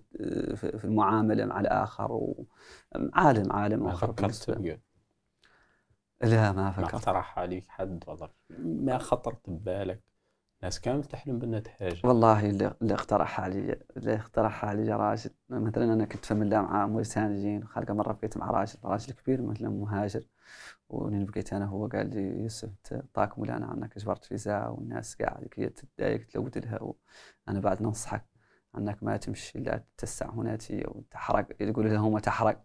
في 0.55 0.77
في 0.77 0.85
المعاملة 0.85 1.45
مع 1.45 1.59
الآخر 1.59 2.11
و 2.11 2.45
عالم 3.13 3.51
عالم 3.51 3.83
ما 3.83 3.91
فكرت 3.93 4.35
تبقى 4.35 4.79
لا 6.23 6.51
ما 6.51 6.63
ما 6.63 6.71
فكرت. 6.71 6.93
اقترح 6.93 7.39
عليك 7.39 7.67
حد 7.67 8.03
والله. 8.07 8.29
ما 8.49 8.97
خطرت 8.97 9.49
ببالك؟ 9.49 10.01
ناس 10.63 10.79
كامل 10.81 11.03
تحلم 11.03 11.39
تهاجر 11.59 12.07
والله 12.07 12.49
اللي, 12.49 12.73
اللي 12.81 12.93
اقترح 12.93 13.39
علي 13.41 13.79
اللي 13.97 14.15
اقترح 14.15 14.65
علي 14.65 14.93
راجل 14.93 15.29
مثلا 15.49 15.93
أنا 15.93 16.05
كنت 16.05 16.25
فمن 16.25 16.49
مع 16.61 16.87
موريتانيين 16.87 17.67
خارجه 17.67 17.93
مرة 17.93 18.13
بقيت 18.13 18.37
مع 18.37 18.51
راجل 18.51 18.75
راجل 18.83 19.13
كبير 19.13 19.41
مثلا 19.41 19.69
مهاجر. 19.69 20.23
ولين 20.91 21.25
بقيت 21.25 21.53
أنا 21.53 21.65
هو 21.65 21.87
قال 21.87 22.09
لي 22.09 22.41
يوسف 22.41 22.69
طاق 23.13 23.39
مولانا 23.39 23.65
عنك 23.65 23.97
اجبرت 23.97 24.25
فيزا 24.25 24.67
والناس 24.67 25.15
قاعد 25.15 25.45
كي 25.45 25.69
تتضايق 25.69 26.25
تلود 26.25 26.57
لها 26.57 26.79
وأنا 26.81 27.59
بعد 27.59 27.81
ننصحك 27.81 28.25
انك 28.77 29.03
ما 29.03 29.17
تمشي 29.17 29.59
لا 29.59 29.83
تتسع 29.97 30.29
هناتي 30.29 30.83
وتحرق 30.87 31.47
يقول 31.61 31.93
لهم 31.93 32.19
تحرق 32.19 32.63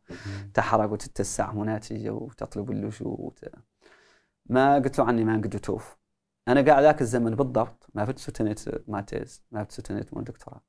تحرق 0.54 0.92
وتتسع 0.92 1.50
هناتي 1.50 2.10
وتطلب 2.10 2.70
اللجوء 2.70 3.20
وت... 3.20 3.44
ما 4.46 4.74
قلت 4.74 4.98
له 4.98 5.04
عني 5.04 5.24
ما 5.24 5.36
قد 5.36 5.48
توف. 5.48 5.96
أنا 6.48 6.60
قاعد 6.60 6.82
ذاك 6.82 7.00
الزمن 7.00 7.34
بالضبط 7.34 7.86
ما 7.94 8.04
فت 8.04 8.18
ستنت 8.18 8.58
ما 8.88 9.00
تيز 9.00 9.42
ما 9.50 9.64
فت 9.64 9.72
ستنت 9.72 10.14
مو 10.14 10.20
دكتوراه 10.22 10.62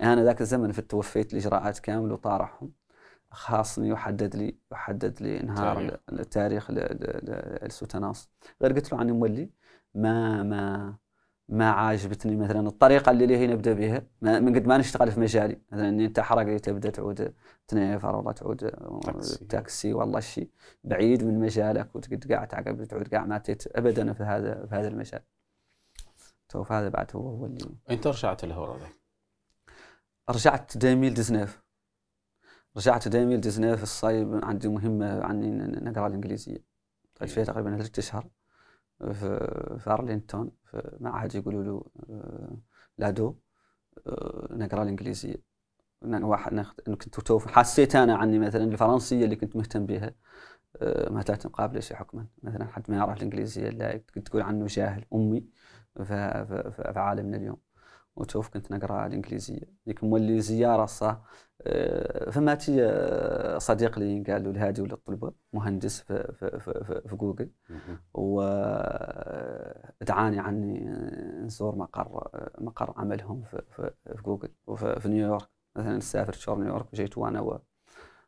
أنا 0.00 0.24
ذاك 0.24 0.40
الزمن 0.40 0.72
فت 0.72 0.90
توفيت 0.90 1.32
الإجراءات 1.32 1.78
كامل 1.78 2.12
وطارحهم. 2.12 2.72
خاصني 3.30 3.88
يحدد 3.88 4.36
لي 4.36 4.58
يحدد 4.72 5.22
لي 5.22 5.40
إنهار 5.40 5.74
تاريخ. 5.74 5.92
ال- 6.10 6.20
التاريخ 6.20 6.70
ل- 6.70 6.74
ل- 6.74 6.78
ل- 6.78 7.64
ال 7.66 7.72
soutenance 7.72 8.30
غير 8.62 8.72
قلت 8.72 8.92
له 8.92 8.98
عني 8.98 9.12
مولي 9.12 9.50
ما 9.94 10.42
ما 10.42 10.94
ما 11.48 11.70
عاجبتني 11.70 12.36
مثلا 12.36 12.66
الطريقة 12.68 13.10
اللي 13.10 13.36
هي 13.36 13.46
نبدأ 13.46 13.72
بها 13.72 14.02
ما 14.22 14.40
من 14.40 14.54
قد 14.54 14.66
ما 14.66 14.78
نشتغل 14.78 15.10
في 15.12 15.20
مجالي. 15.20 15.60
مثلا 15.72 15.88
إني 15.88 16.04
أنت 16.04 16.20
حرق 16.20 16.56
تبدأ 16.56 16.90
تعود 16.90 17.34
تنيفر 17.68 18.16
والله 18.16 18.32
تعود 18.32 18.56
تاكسي. 19.04 19.44
تاكسي 19.44 19.92
والله 19.92 20.20
شيء 20.20 20.50
بعيد 20.84 21.24
من 21.24 21.40
مجالك 21.40 21.96
وتقعد 21.96 22.24
قاعد 22.32 22.48
تعقب 22.48 22.84
تعود 22.84 23.08
قاعد 23.14 23.28
ما 23.28 23.38
تيت 23.38 23.76
ابدا 23.76 24.12
في 24.12 24.22
هذا 24.22 24.66
في 24.66 24.74
هذا 24.74 24.88
المجال. 24.88 25.22
تو 26.48 26.62
هذا 26.62 26.88
بعد 26.88 27.10
هو 27.16 27.28
هو 27.28 27.46
اللي 27.46 27.64
أنت 27.90 28.06
رجعت 28.06 28.44
الهورة 28.44 28.78
ذاك 28.78 28.96
رجعت 30.30 30.76
2019 30.76 31.48
رجعت 32.76 33.06
2019 33.06 33.82
الصيف 33.82 34.44
عندي 34.44 34.68
مهمة 34.68 35.24
عني 35.24 35.50
نقرأ 35.60 36.06
الإنجليزية. 36.06 36.64
قعدت 37.20 37.32
فيها 37.32 37.44
تقريبا 37.44 37.76
ثلاثة 37.76 37.98
أشهر 38.00 38.28
في 38.98 39.38
في 39.78 39.90
أرلينتون 39.90 40.50
في 40.64 40.96
معهد 41.00 41.34
يقولوا 41.34 41.62
له 41.64 41.84
آه، 42.10 42.56
لادو 42.98 43.34
آه، 44.06 44.48
نقرأ 44.50 44.82
الإنجليزية. 44.82 45.36
ن- 46.02 46.22
واحد 46.24 46.52
إن 46.88 46.94
كنت 46.94 47.20
توف 47.20 47.46
حسيت 47.46 47.96
أنا 47.96 48.16
عني 48.16 48.38
مثلا 48.38 48.64
الفرنسية 48.64 49.24
اللي 49.24 49.36
كنت 49.36 49.56
مهتم 49.56 49.86
بها 49.86 50.14
آه، 50.76 51.10
ما 51.12 51.22
تأتي 51.22 51.48
مقابلة 51.48 51.80
شيء 51.80 51.96
حكما. 51.96 52.26
مثلا 52.42 52.64
حد 52.66 52.90
ما 52.90 52.96
يعرف 52.96 53.16
الإنجليزية 53.18 53.68
لا 53.70 53.96
كنت 54.14 54.26
تقول 54.28 54.42
عنه 54.42 54.66
جاهل 54.66 55.04
أمي 55.14 55.44
في, 55.96 56.04
في, 56.04 56.70
في, 56.76 56.92
في 56.92 56.98
عالمنا 56.98 57.36
اليوم. 57.36 57.56
وتوف 58.20 58.48
كنت 58.48 58.70
نقرأ 58.72 59.06
الإنجليزية. 59.06 59.60
ديك 59.86 60.04
مولي 60.04 60.40
زيارة 60.40 60.86
صح؟ 60.86 61.20
آه، 61.62 62.30
فما 62.30 62.54
تي 62.54 62.84
آه، 62.84 63.58
صديق 63.58 63.98
لي 63.98 64.22
قال 64.22 64.44
له 64.44 64.50
الهادي 64.50 64.82
ولا 64.82 64.94
الطلبة 64.94 65.32
مهندس 65.52 66.00
في 66.00 66.32
في 66.32 66.60
في, 66.60 67.00
في, 67.08 67.16
جوجل. 67.16 67.50
ودعاني 68.14 68.38
عني 70.38 70.88
آه، 70.88 71.40
نزور 71.44 71.76
مقر 71.76 72.28
مقر 72.58 72.94
عملهم 72.96 73.42
في, 73.42 73.62
في, 73.70 73.90
في 74.16 74.22
جوجل. 74.22 74.48
وفي 74.66 75.00
في 75.00 75.08
نيويورك. 75.08 75.48
مثلا 75.76 76.00
سافرت 76.00 76.34
شهر 76.34 76.58
نيويورك 76.58 76.92
وجيت 76.92 77.18
وأنا 77.18 77.60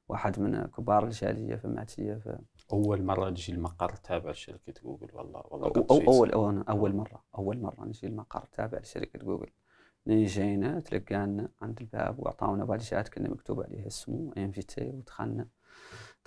واحد 0.08 0.40
من 0.40 0.66
كبار 0.66 1.04
الجالية 1.04 1.56
في 1.56 1.68
ماتية. 1.68 2.14
في 2.14 2.38
أول 2.72 3.02
مرة 3.02 3.30
تجي 3.30 3.52
المقر 3.52 3.88
تابع 3.88 4.30
لشركة 4.30 4.74
جوجل؟ 4.82 5.08
والله 5.12 5.42
والله 5.50 5.66
أو 5.66 5.86
أو 5.90 5.98
شيء 5.98 6.08
أول 6.08 6.32
أول 6.32 6.64
أول 6.68 6.94
مرة 6.94 7.22
أول 7.38 7.60
مرة 7.60 7.84
نجي 7.84 8.06
المقر 8.06 8.44
تابع 8.52 8.78
لشركة 8.78 9.18
جوجل. 9.18 9.46
نجي 9.46 9.61
جينا 10.08 10.80
تلقانا 10.80 11.48
عند 11.62 11.80
الباب 11.80 12.18
وأعطاونا 12.18 12.64
بالشات 12.64 13.08
كنا 13.08 13.30
مكتوب 13.30 13.62
عليها 13.62 13.86
اسمه 13.86 14.32
انفيتي 14.36 14.90
ودخلنا. 14.90 15.48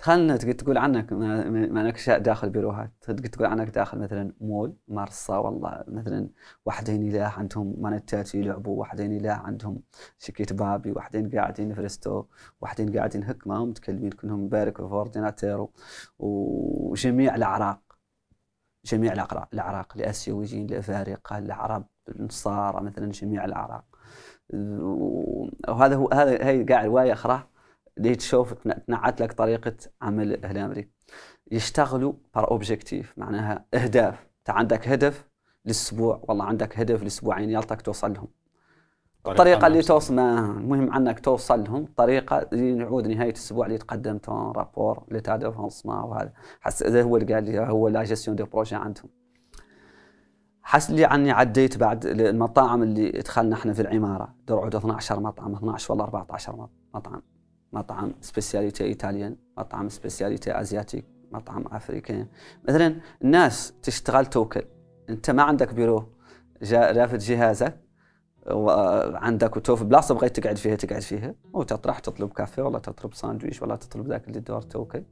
دخلنا 0.00 0.36
تقول 0.36 0.78
عنك 0.78 1.12
ما, 1.12 1.48
انك 1.48 2.10
داخل 2.10 2.50
بيروهات 2.50 2.92
تقول 3.00 3.46
عنك 3.46 3.70
داخل 3.70 3.98
مثلا 3.98 4.32
مول 4.40 4.76
مرصة 4.88 5.40
والله 5.40 5.84
مثلا 5.88 6.28
واحدين 6.66 7.08
لا 7.12 7.28
عندهم 7.28 7.74
مانتات 7.78 8.34
يلعبوا 8.34 8.80
واحدين 8.80 9.18
لا 9.18 9.32
عندهم 9.34 9.82
شكيت 10.18 10.52
بابي 10.52 10.92
واحدين 10.92 11.30
قاعدين 11.30 11.74
في 11.74 11.80
ريستو 11.80 12.24
واحدين 12.60 12.96
قاعدين 12.96 13.24
هك 13.24 13.46
ما 13.46 13.56
هم 13.56 13.68
متكلمين 13.70 14.10
كلهم 14.10 14.44
مبارك 14.44 14.76
في 14.76 14.82
ordinateur 14.82 15.66
وجميع 16.18 17.34
الأعراق 17.34 17.80
جميع 18.84 19.12
الأعراق 19.52 19.96
الآسيويين 19.96 20.66
الأفارقة 20.66 21.38
العرب 21.38 21.86
النصارى 22.08 22.84
مثلا 22.84 23.10
جميع 23.10 23.44
الأعراق 23.44 23.84
وهذا 25.68 25.96
هو 25.96 26.08
هذا 26.12 26.46
هي 26.46 26.64
قاعد 26.64 26.86
رواية 26.86 27.12
أخرى 27.12 27.46
اللي 27.98 28.14
تشوف 28.16 28.52
تن- 28.52 28.84
تنعت 28.86 29.22
لك 29.22 29.32
طريقة 29.32 29.76
عمل 30.02 30.44
أهل 30.44 30.58
أمريكا 30.58 30.88
يشتغلوا 31.52 32.12
par 32.34 32.50
objectif 32.50 33.14
معناها 33.16 33.64
أهداف 33.74 34.26
أنت 34.38 34.50
عندك 34.50 34.88
هدف 34.88 35.28
للأسبوع. 35.64 36.20
والله 36.28 36.44
عندك 36.44 36.78
هدف 36.78 37.02
لأسبوعين 37.02 37.50
يلطك 37.50 37.82
توصل 37.82 38.12
لهم. 38.12 38.28
الطريقة 39.26 39.66
اللي. 39.66 39.82
توصل 39.82 40.14
ما 40.14 40.38
المهم 40.40 40.92
عنك 40.92 41.20
توصل 41.20 41.64
لهم. 41.64 41.86
طريقة 41.96 42.48
اللي 42.52 42.74
نعود 42.74 43.06
نهاية 43.06 43.30
الأسبوع 43.30 43.66
اللي 43.66 43.78
تقدم 43.78 44.18
ton 44.18 44.52
rapport 44.52 45.04
l'état 45.10 45.36
d'avancement 45.36 45.96
وهذا 45.96 46.32
حس 46.60 46.82
هذا 46.82 47.02
هو 47.02 47.16
اللي 47.16 47.34
قال 47.34 47.44
لي 47.44 47.58
هو 47.60 47.88
la 47.88 48.04
gestion 48.04 48.36
de 48.36 48.44
projet 48.44 48.74
عندهم. 48.76 49.08
حس 50.68 50.90
لي 50.90 51.04
عني 51.04 51.30
عديت 51.30 51.76
بعد 51.76 52.06
المطاعم 52.06 52.82
اللي 52.82 53.10
دخلنا 53.10 53.54
إحنا 53.56 53.72
في 53.72 53.82
العمارة. 53.82 54.34
درعود 54.48 54.74
12 54.74 55.20
مطعم 55.20 55.54
12 55.54 55.92
ولا 55.94 56.04
14 56.04 56.56
مط- 56.56 56.70
مطعم. 56.94 57.22
مطعم 57.72 58.12
spécialité 58.20 58.84
italienne 58.84 59.36
مطعم 59.58 59.88
spécialité 59.88 60.60
asiatique 60.60 61.04
مطعم 61.32 61.64
africain 61.72 62.26
مثلا 62.68 62.96
الناس 63.24 63.72
تشتغل 63.82 64.26
توكل. 64.26 64.62
انت 65.10 65.30
ما 65.30 65.42
عندك 65.42 65.74
بيرو 65.74 66.08
جا 66.62 66.90
رافد 66.92 67.18
جهازك 67.18 67.80
وعندك 68.50 69.56
وتوفي 69.56 69.84
بلاصه 69.84 70.14
بغيت 70.14 70.40
تقعد 70.40 70.56
فيها 70.56 70.74
تقعد 70.76 71.02
فيها. 71.02 71.34
وتطرح 71.52 71.98
تطلب 71.98 72.32
كافيه 72.32 72.62
ولا 72.62 72.78
تطلب 72.78 73.14
ساندويش 73.14 73.62
ولا 73.62 73.76
تطلب 73.76 74.06
ذاك 74.08 74.28
اللي 74.28 74.40
دور 74.40 74.62
توكل. 74.62 75.02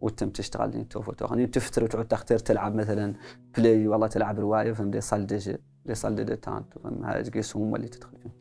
وتم 0.00 0.30
تشتغل 0.30 0.70
لين 0.70 0.88
توفى 0.88 1.12
توخني 1.12 1.46
تفتر 1.46 1.84
وتعود 1.84 2.04
تختار 2.04 2.38
تلعب 2.38 2.74
مثلا 2.74 3.14
بلاي 3.58 3.88
والله 3.88 4.06
تلعب 4.06 4.40
روايه 4.40 4.72
فهم 4.72 4.90
دي 4.90 5.00
صال 5.00 5.26
دي 5.26 5.94
صال 5.94 6.14
دي 6.14 6.36
تانت 6.36 6.78
فهم 6.78 7.04
هاي 7.04 7.22
قيس 7.22 7.56
هم 7.56 7.76
اللي 7.76 7.88
تدخل 7.88 8.18
فيهم. 8.18 8.32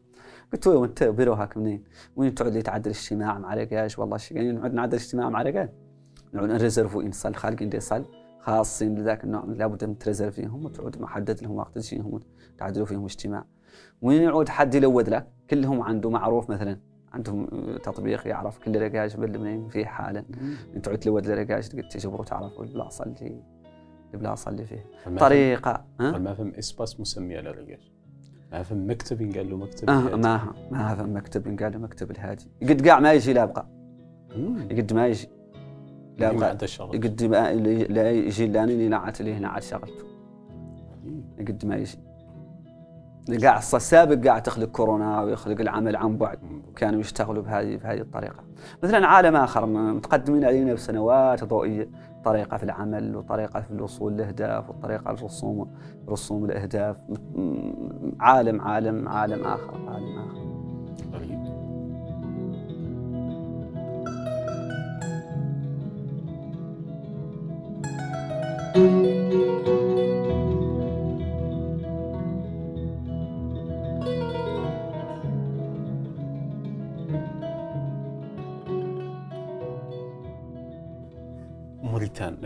قلت 0.53 0.67
له 0.67 0.75
وانت 0.75 1.03
بيرو 1.03 1.33
هاك 1.33 1.57
منين؟ 1.57 1.83
وين 2.15 2.35
تقعد 2.35 2.53
لي 2.53 2.61
تعدل 2.61 2.91
اجتماع 2.91 3.39
مع 3.39 3.53
رجاج 3.53 3.95
والله 3.97 4.17
شي 4.17 4.35
يعني 4.35 4.51
نقعد 4.51 4.73
نعدل 4.73 4.97
اجتماع 4.97 5.29
مع 5.29 5.41
رجاج 5.41 5.69
نقعد 6.33 6.49
نريزرفو 6.49 7.01
ان 7.01 7.11
صال 7.11 7.35
خالقين 7.35 7.69
دي 7.69 7.79
صال 7.79 8.05
خاصين 8.39 8.95
لذاك 8.95 9.23
النوع 9.23 9.43
لابد 9.43 9.85
من 9.85 9.97
تريزرفيهم 9.97 10.65
وتعود 10.65 11.01
محدد 11.01 11.43
لهم 11.43 11.55
وقت 11.55 11.75
تجيهم 11.75 12.19
تعدلوا 12.57 12.85
فيهم 12.85 13.05
اجتماع. 13.05 13.45
وين 14.01 14.21
يعود 14.21 14.49
حد 14.49 14.75
يلود 14.75 15.09
لك؟ 15.09 15.27
كلهم 15.49 15.81
عنده 15.81 16.09
معروف 16.09 16.49
مثلا 16.49 16.79
عندهم 17.13 17.47
تطبيق 17.83 18.27
يعرف 18.27 18.57
كل 18.57 18.81
رقاش 18.81 19.15
منين 19.15 19.67
في 19.67 19.85
حالا. 19.85 20.25
انت 20.75 20.85
تعود 20.85 20.97
تلود 20.97 21.27
لرقاش 21.27 21.69
تجبروا 21.69 22.25
تعرفوا 22.25 22.63
البلاصه 22.63 23.05
اللي 23.05 23.43
البلاصه 24.13 24.51
اللي 24.51 24.65
فيه. 24.65 24.85
طريقة؟ 25.17 25.85
ما 25.99 26.33
فهم 26.33 26.53
إسباس 26.59 26.99
مسمي 26.99 27.35
للرقاش. 27.35 27.91
ما 28.51 28.63
فهم 28.63 28.89
مكتب 28.89 29.21
ينقال 29.21 29.49
له 29.49 29.57
مكتب 29.57 29.89
آه 29.89 30.15
ما 30.15 30.53
ما 30.71 30.95
فهم 30.95 31.15
مكتب 31.17 31.47
ينقال 31.47 31.71
له 31.71 31.79
مكتب 31.79 32.11
الهادي 32.11 32.51
قد 32.61 32.87
قاع 32.87 32.99
ما 32.99 33.13
يجي 33.13 33.33
لا 33.33 33.45
بقى 33.45 33.67
قد 34.71 34.93
ما 34.93 35.07
يجي. 35.07 35.27
لا 36.17 36.31
بقى 36.31 36.51
قد 36.93 37.23
ما 37.23 37.53
لا 37.89 38.11
يجي 38.11 38.47
لاني 38.47 38.73
اللي 38.73 38.87
نعت 38.87 39.21
لي 39.21 39.33
هنا 39.33 39.47
عاد 39.47 39.61
شغلته. 39.61 40.05
قد 41.39 41.65
ما 41.65 41.75
يجي. 41.75 41.97
قاع 43.31 43.57
السابق 43.57 44.27
قاعد 44.27 44.43
تخلق 44.43 44.67
كورونا 44.67 45.21
ويخلق 45.21 45.61
العمل 45.61 45.95
عن 45.95 46.17
بعد. 46.17 46.39
كانوا 46.75 46.99
يشتغلوا 46.99 47.43
بهذه 47.43 47.75
بهذه 47.77 48.01
الطريقة. 48.01 48.43
مثلا 48.83 49.07
عالم 49.07 49.35
آخر 49.35 49.65
متقدمين 49.65 50.45
علينا 50.45 50.73
بسنوات 50.73 51.43
ضوئية. 51.43 51.89
طريقة 52.25 52.57
في 52.57 52.63
العمل 52.63 53.15
وطريقة 53.15 53.61
في 53.61 53.71
الوصول 53.71 54.17
لاهداف 54.17 54.69
وطريقة 54.69 55.11
الرسوم 55.11 55.71
رسوم 56.09 56.45
الأهداف. 56.45 56.97
عالم 58.19 58.61
عالم 58.61 59.07
عالم 59.07 59.43
آخر 59.45 59.73
عالم 59.87 60.19
آخر. 60.19 60.47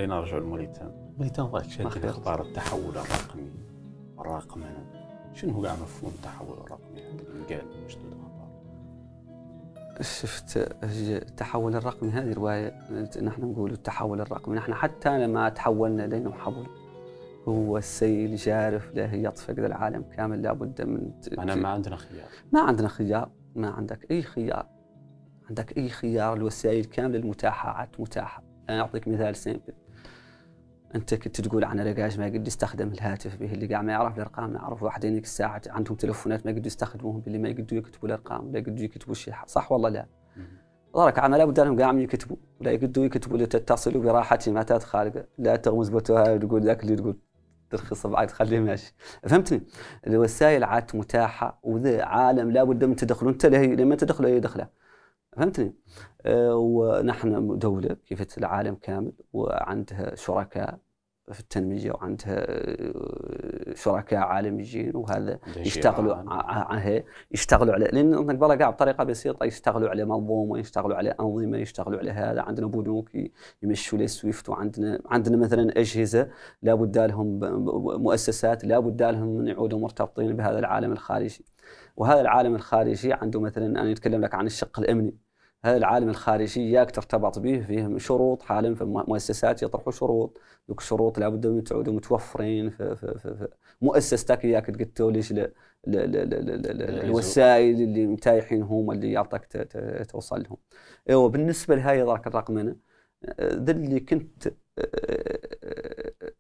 موريتان 0.06 0.20
لنرجع 0.20 0.38
لموريتان؟ 0.38 1.14
موريتان 1.18 1.46
ضاك 1.46 1.64
شاد 1.64 2.06
أخبار 2.06 2.42
التحول 2.42 2.98
الرقمي. 2.98 3.52
الرقمنه 4.20 4.86
شنو 5.34 5.54
هو 5.54 5.62
مفهوم 5.62 6.12
التحول 6.16 6.58
الرقمي 6.58 7.02
قال 7.50 7.86
مشدود 7.86 8.14
أخبار 8.14 8.52
شفت 10.02 10.58
التحول 10.84 11.76
الرقمي 11.76 12.10
هذه 12.10 12.34
رواية 12.34 12.74
نحن 13.22 13.52
نقول 13.52 13.72
التحول 13.72 14.22
الرقمي. 14.22 14.56
نحن 14.56 14.74
حتى 14.74 15.20
لما 15.20 15.50
تحولنا 15.50 16.16
لنا 16.16 16.32
حول 16.32 16.68
هو 17.48 17.78
السيل 17.78 18.36
جارف 18.36 18.96
له 18.96 19.14
يطفق 19.14 19.56
العالم 19.58 20.04
كامل 20.04 20.42
لابد 20.42 20.82
من 20.82 21.12
أنا 21.40 21.56
ما 21.56 21.70
عندنا 21.70 21.96
خيار. 21.96 22.28
ما 22.52 22.62
عندنا 22.62 22.88
خيار. 22.88 23.30
ما 23.56 23.70
عندك 23.70 24.12
أي 24.12 24.22
خيار. 24.22 24.68
عندك 25.50 25.78
أي 25.78 25.90
خيار 25.90 26.34
الوسائل 26.34 26.86
كاملة 26.86 27.20
المتاحة 27.20 27.70
عاد 27.70 27.90
متاحة. 28.00 28.44
أنا 28.70 28.82
أعطيك 28.82 29.08
مثال 29.08 29.36
سيمبل. 29.36 29.74
أنت 30.96 31.14
كنت 31.14 31.42
تقول 31.42 31.64
عن 31.64 31.80
رقاش 31.80 32.18
ما 32.20 32.28
يقدر 32.28 32.48
يستخدم 32.48 32.88
الهاتف 32.88 33.36
به 33.36 33.54
اللي 33.54 33.68
قاعد 33.68 33.86
ما 33.86 33.92
يعرف 33.92 34.16
الأرقام 34.16 34.56
يعرف 34.56 34.84
واحد 34.84 35.06
ذيك 35.06 35.24
الساعة 35.24 35.62
عندهم 35.68 35.96
تلفونات 35.96 36.46
ما 36.46 36.52
يقدروا 36.52 36.68
يستخدموهم 36.68 37.24
اللي 37.28 37.38
ما 37.38 37.50
يقدروا 37.50 37.80
يكتبوا 37.80 38.08
الأرقام 38.08 38.52
لا 38.52 38.60
يقدروا 38.60 38.80
يكتبوا 38.80 39.14
شيء. 39.14 39.34
صح 39.46 39.72
ولا 39.72 39.88
لا؟ 39.88 40.06
ضرك 40.96 41.20
عمل 41.20 41.38
لابد 41.38 41.60
لهم 41.60 41.82
قاعد 41.82 41.98
يكتبوا 41.98 42.38
ولا 42.62 42.72
يقدروا 42.72 43.06
يكتبوا 43.06 43.38
لتتصلوا 43.38 44.04
براحتي 44.04 44.52
ما 44.52 44.80
خالقه 44.80 45.26
لا 45.38 45.56
تغمز 45.56 45.90
بتوها 45.90 46.34
وتقول 46.34 46.64
ذاك 46.64 46.84
اللي 46.84 46.96
تقول. 46.96 47.18
ترخص 47.70 48.08
بعد 48.08 48.28
تخليه 48.28 48.60
ماشي. 48.60 48.94
فهمتني؟ 49.24 49.62
الوسائل 50.08 50.64
عاد 50.64 50.92
متاحة 50.94 51.60
وذا 51.64 52.04
عالم 52.04 52.52
لابد 52.52 52.84
من 52.84 52.96
تدخلوا 52.96 53.32
انت 53.32 53.46
لما 53.46 53.96
تدخلوا 53.96 54.30
هي 54.30 54.40
دخلة 54.40 54.68
فهمتني؟ 55.38 55.74
آه، 56.26 56.56
ونحن 56.56 57.58
دولة 57.58 57.96
كيف 58.08 58.38
العالم 58.38 58.76
كامل 58.76 59.12
وعندها 59.34 60.16
شركاء 60.16 60.80
في 61.32 61.40
التنمية 61.40 61.92
وعندها 61.92 62.36
آه، 62.38 63.74
شركاء 63.76 64.20
عالميين 64.20 64.96
وهذا 64.96 65.40
يشتغلوا 65.58 66.16
على 66.16 67.04
يشتغلوا 67.32 67.74
على 67.74 67.86
لأن 67.86 68.10
نقبلها 68.10 68.56
قاعد 68.56 68.74
بطريقة 68.74 69.04
بسيطة 69.04 69.46
يشتغلوا 69.46 69.90
على 69.90 70.06
منظومه 70.06 70.60
يشتغلوا 70.60 70.96
على 70.98 71.10
أنظمة 71.10 71.58
يشتغلوا 71.58 72.00
على 72.00 72.12
هذا. 72.12 72.42
عندنا 72.42 72.68
بنوك 72.68 73.10
يمشوا 73.64 74.00
لي 74.00 74.08
سويفت 74.08 74.50
وعندنا 74.50 75.02
عندنا 75.06 75.38
مثلا 75.38 75.80
أجهزة 75.80 76.30
لابد 76.62 76.98
لهم 76.98 77.40
مؤسسات 78.04 78.64
لابد 78.66 79.04
لهم 79.04 79.28
من 79.28 79.48
يعودوا 79.48 79.80
مرتبطين 79.80 80.36
بهذا 80.36 80.60
العالم 80.60 80.92
الخارجي. 80.92 81.46
وهذا 81.98 82.22
العالم 82.22 82.56
الخارجي 82.56 83.14
عنده 83.14 83.40
مثلا 83.40 83.66
أنا 83.66 83.92
أتكلم 83.92 84.22
لك 84.22 84.36
عن 84.36 84.46
الشق 84.46 84.80
الأمني. 84.80 85.18
هذا 85.66 85.78
العالم 85.78 86.10
الخارجي 86.10 86.72
ياك 86.72 86.92
ترتبط 86.92 87.40
به 87.40 87.60
فيه 87.62 87.98
شروط 87.98 88.42
حاليا 88.42 88.74
في 88.74 88.82
المؤسسات 88.82 89.64
يطرحوا 89.64 89.92
شروط. 89.92 90.38
ذوك 90.70 90.80
الشروط 90.82 91.20
لابد 91.20 91.48
من 91.48 91.64
تعودوا 91.64 91.94
متوفرين 91.94 92.70
في, 92.70 92.96
في, 92.96 93.20
في, 93.20 93.38
في 93.38 93.48
مؤسستك 93.82 94.46
اياك 94.46 94.80
قلت 94.80 95.02
ليش 95.02 95.34
الوسائل 95.88 97.82
اللي 97.82 98.08
متايحين 98.08 98.64
هم 98.64 98.92
اللي 98.92 99.12
يعطيك 99.12 99.68
توصل 100.10 100.44
لهم. 100.44 100.58
إيوه 101.10 101.30
بالنسبة 101.30 101.76
لهاي 101.76 102.02
ذاك 102.04 102.28
الرقمنه 102.28 102.76
ذا 103.42 103.72
اللي 103.72 104.00
كنت 104.00 104.54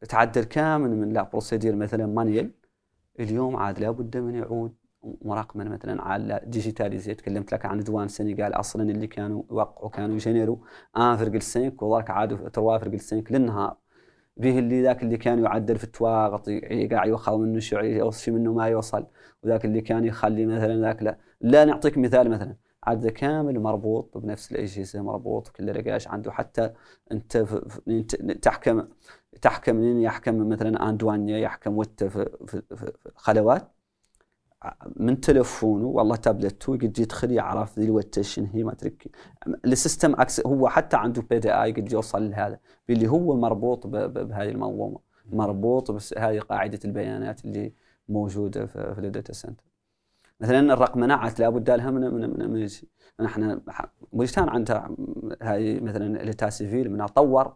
تعدل 0.09 0.43
كامل 0.43 0.89
من 0.89 1.13
la 1.13 1.23
procédure 1.23 1.75
مثلا 1.75 2.05
manuelle 2.05 2.51
اليوم 3.19 3.55
عاد 3.55 3.79
لابد 3.79 4.17
من 4.17 4.35
يعود 4.35 4.75
مراقبة 5.03 5.63
مثلا 5.63 6.01
على 6.01 6.41
ديجيتاليزي 6.45 7.13
تكلمت 7.13 7.53
لك 7.53 7.65
عن 7.65 7.79
ديوان 7.79 8.05
السنغال 8.05 8.53
أصلا 8.53 8.91
اللي 8.91 9.07
كانوا 9.07 9.43
يوقعوا 9.51 9.89
كانوا 9.89 10.15
يجنروا 10.15 10.57
1.5 10.97 11.83
وذاك 11.83 12.09
عادوا 12.09 12.49
3.5 12.49 13.31
للنهار. 13.31 13.77
به 14.37 14.59
اللي 14.59 14.83
ذاك 14.83 15.03
اللي 15.03 15.17
كان 15.17 15.43
يعدل 15.43 15.77
في 15.77 15.83
التواغط 15.83 16.49
قاعد 16.91 17.07
يوخر 17.09 17.37
منه 17.37 17.59
شيء 17.59 17.83
يوصل 17.83 18.31
منه 18.31 18.53
ما 18.53 18.67
يوصل. 18.67 19.07
وذاك 19.43 19.65
اللي 19.65 19.81
كان 19.81 20.05
يخلي 20.05 20.45
مثلا 20.45 20.81
ذاك 20.81 21.03
لا. 21.03 21.17
لا 21.41 21.65
نعطيك 21.65 21.97
مثال 21.97 22.29
مثلا. 22.29 22.55
عاد 22.83 23.07
كامل 23.07 23.59
مربوط 23.59 24.17
بنفس 24.17 24.51
الأجهزة 24.51 25.01
مربوط 25.01 25.47
كل 25.49 25.75
رقاش 25.75 26.07
عنده 26.07 26.31
حتى 26.31 26.73
أنت 27.11 27.37
تحكم 28.41 28.87
تحكم 29.41 29.99
يحكم 30.01 30.49
مثلا 30.49 30.89
اندوانيا 30.89 31.37
يحكم 31.37 31.77
وت 31.77 32.03
في, 32.03 32.29
في, 32.47 32.61
في 32.75 32.91
خلوات. 33.15 33.71
من 34.95 35.21
تلفونه 35.21 35.85
والله 35.85 36.15
تابلته 36.15 36.73
قد 36.73 36.99
يدخل 36.99 37.31
يعرف 37.31 37.79
ذي 37.79 37.85
الوقت 37.85 38.19
شنو 38.19 38.47
هي 38.53 38.63
ما 38.63 38.73
ترك 38.73 39.07
السيستم 39.65 40.15
هو 40.45 40.69
حتى 40.69 40.97
عنده 40.97 41.21
بي 41.21 41.39
دي 41.39 41.53
اي 41.53 41.71
قد 41.71 41.91
يوصل 41.91 42.29
لهذا 42.29 42.59
اللي 42.89 43.07
هو 43.07 43.35
مربوط 43.37 43.87
بهذه 43.87 44.49
المنظومة 44.49 44.99
مربوط 45.31 45.91
بهذه 45.91 46.39
قاعدة 46.39 46.79
البيانات 46.85 47.45
اللي 47.45 47.73
موجودة 48.09 48.65
في 48.65 48.95
الداتا 48.97 49.33
سنتر 49.33 49.63
مثلا 50.41 50.73
الرقمنه 50.73 51.33
لابد 51.39 51.69
لها 51.69 51.91
من 51.91 52.01
من 52.13 52.39
من, 52.39 52.51
من 52.51 52.69
نحن 53.21 53.61
موريتان 54.13 54.49
عندها 54.49 54.95
هاي 55.41 55.79
مثلا 55.79 56.23
التا 56.23 56.49
سيفيل 56.49 56.91
من 56.91 57.05
طور 57.05 57.55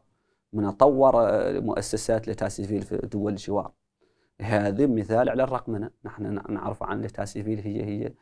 من 0.54 0.72
طور 0.72 1.14
مؤسسات 1.62 2.30
التا 2.30 2.50
سيفيل 2.50 2.82
في 2.82 2.98
دول 2.98 3.32
الجوار. 3.32 3.72
هذا 4.42 4.88
مثال 4.88 5.30
على 5.30 5.44
الرقمنه 5.44 5.92
نحن 6.06 6.54
نعرف 6.54 6.84
عن 6.84 7.02
ليتا 7.02 7.26
سيفيل 7.26 7.60
هي 7.60 7.84
هي 7.84 8.14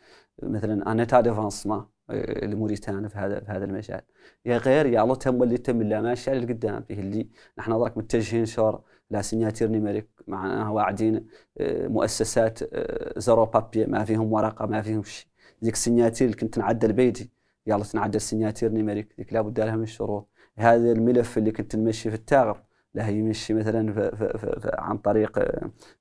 مثلا 0.44 0.92
انيتا 0.92 1.22
ديفانسما 1.22 1.88
آه، 2.10 2.46
لموريتان 2.46 3.08
في 3.08 3.18
هذا 3.18 3.40
في 3.40 3.52
هذا 3.52 3.66
المجال. 3.66 4.02
يا 4.46 4.58
غير 4.58 4.86
يا 4.86 5.04
الله 5.04 5.16
تم 5.16 5.44
اللي 5.44 5.58
تم 5.58 5.82
لا 5.84 6.02
ماشي 6.02 6.32
على 6.32 6.40
القدام. 6.40 6.84
فيه 6.84 7.00
اللي 7.00 7.30
نحن 7.58 7.74
ضرك 7.78 7.98
متجهين 7.98 8.46
شور 8.46 8.82
لا 9.10 9.22
سيناتير 9.22 9.68
نيميريك 9.70 10.10
معناها 10.28 10.70
واعدين 10.70 11.28
آه، 11.58 11.88
مؤسسات 11.88 12.60
آه، 12.74 13.20
زرو 13.20 13.46
بابي. 13.46 13.86
ما 13.86 14.06
فيهم 14.06 14.34
ورقة 14.34 14.66
ما 14.66 14.82
فيهم 14.82 15.04
شيء. 15.04 15.28
ذيك 15.64 15.74
ال 15.74 15.79
signature 15.79 16.28
اللي 16.28 16.38
كنت 16.38 16.58
نعدل 16.58 16.94
بيدي 16.94 17.32
يلا 17.68 17.84
نعدل 17.96 18.22
signature 18.22 18.72
numérique 18.72 19.14
ذيك 19.18 19.34
لابد 19.34 19.60
لها 19.60 19.76
من 19.76 19.84
الشروط 19.84 20.30
هذا 20.58 20.92
الملف 20.92 21.38
اللي 21.38 21.52
كنت 21.52 21.76
نمشي 21.76 22.10
في 22.10 22.16
التاغر. 22.16 22.64
لا 22.94 23.08
يمشي 23.10 23.54
مثلا 23.54 23.94
في 23.94 24.16
في 24.18 24.38
في 24.38 24.60
في 24.60 24.72
عن 24.74 24.98
طريق 24.98 25.40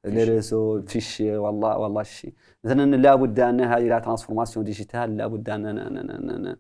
ال 0.07 0.18
réseau 0.18 0.83
فيشي. 0.87 1.37
والله 1.37 1.79
والله 1.79 2.01
الشيء 2.01 2.35
مثلا 2.65 2.97
لابد 2.97 3.41
أن 3.41 3.61
هذه 3.61 3.89
la 3.89 3.99
transformation 3.99 4.65
digitale 4.65 5.17
لابد 5.17 5.51
أن 5.51 6.57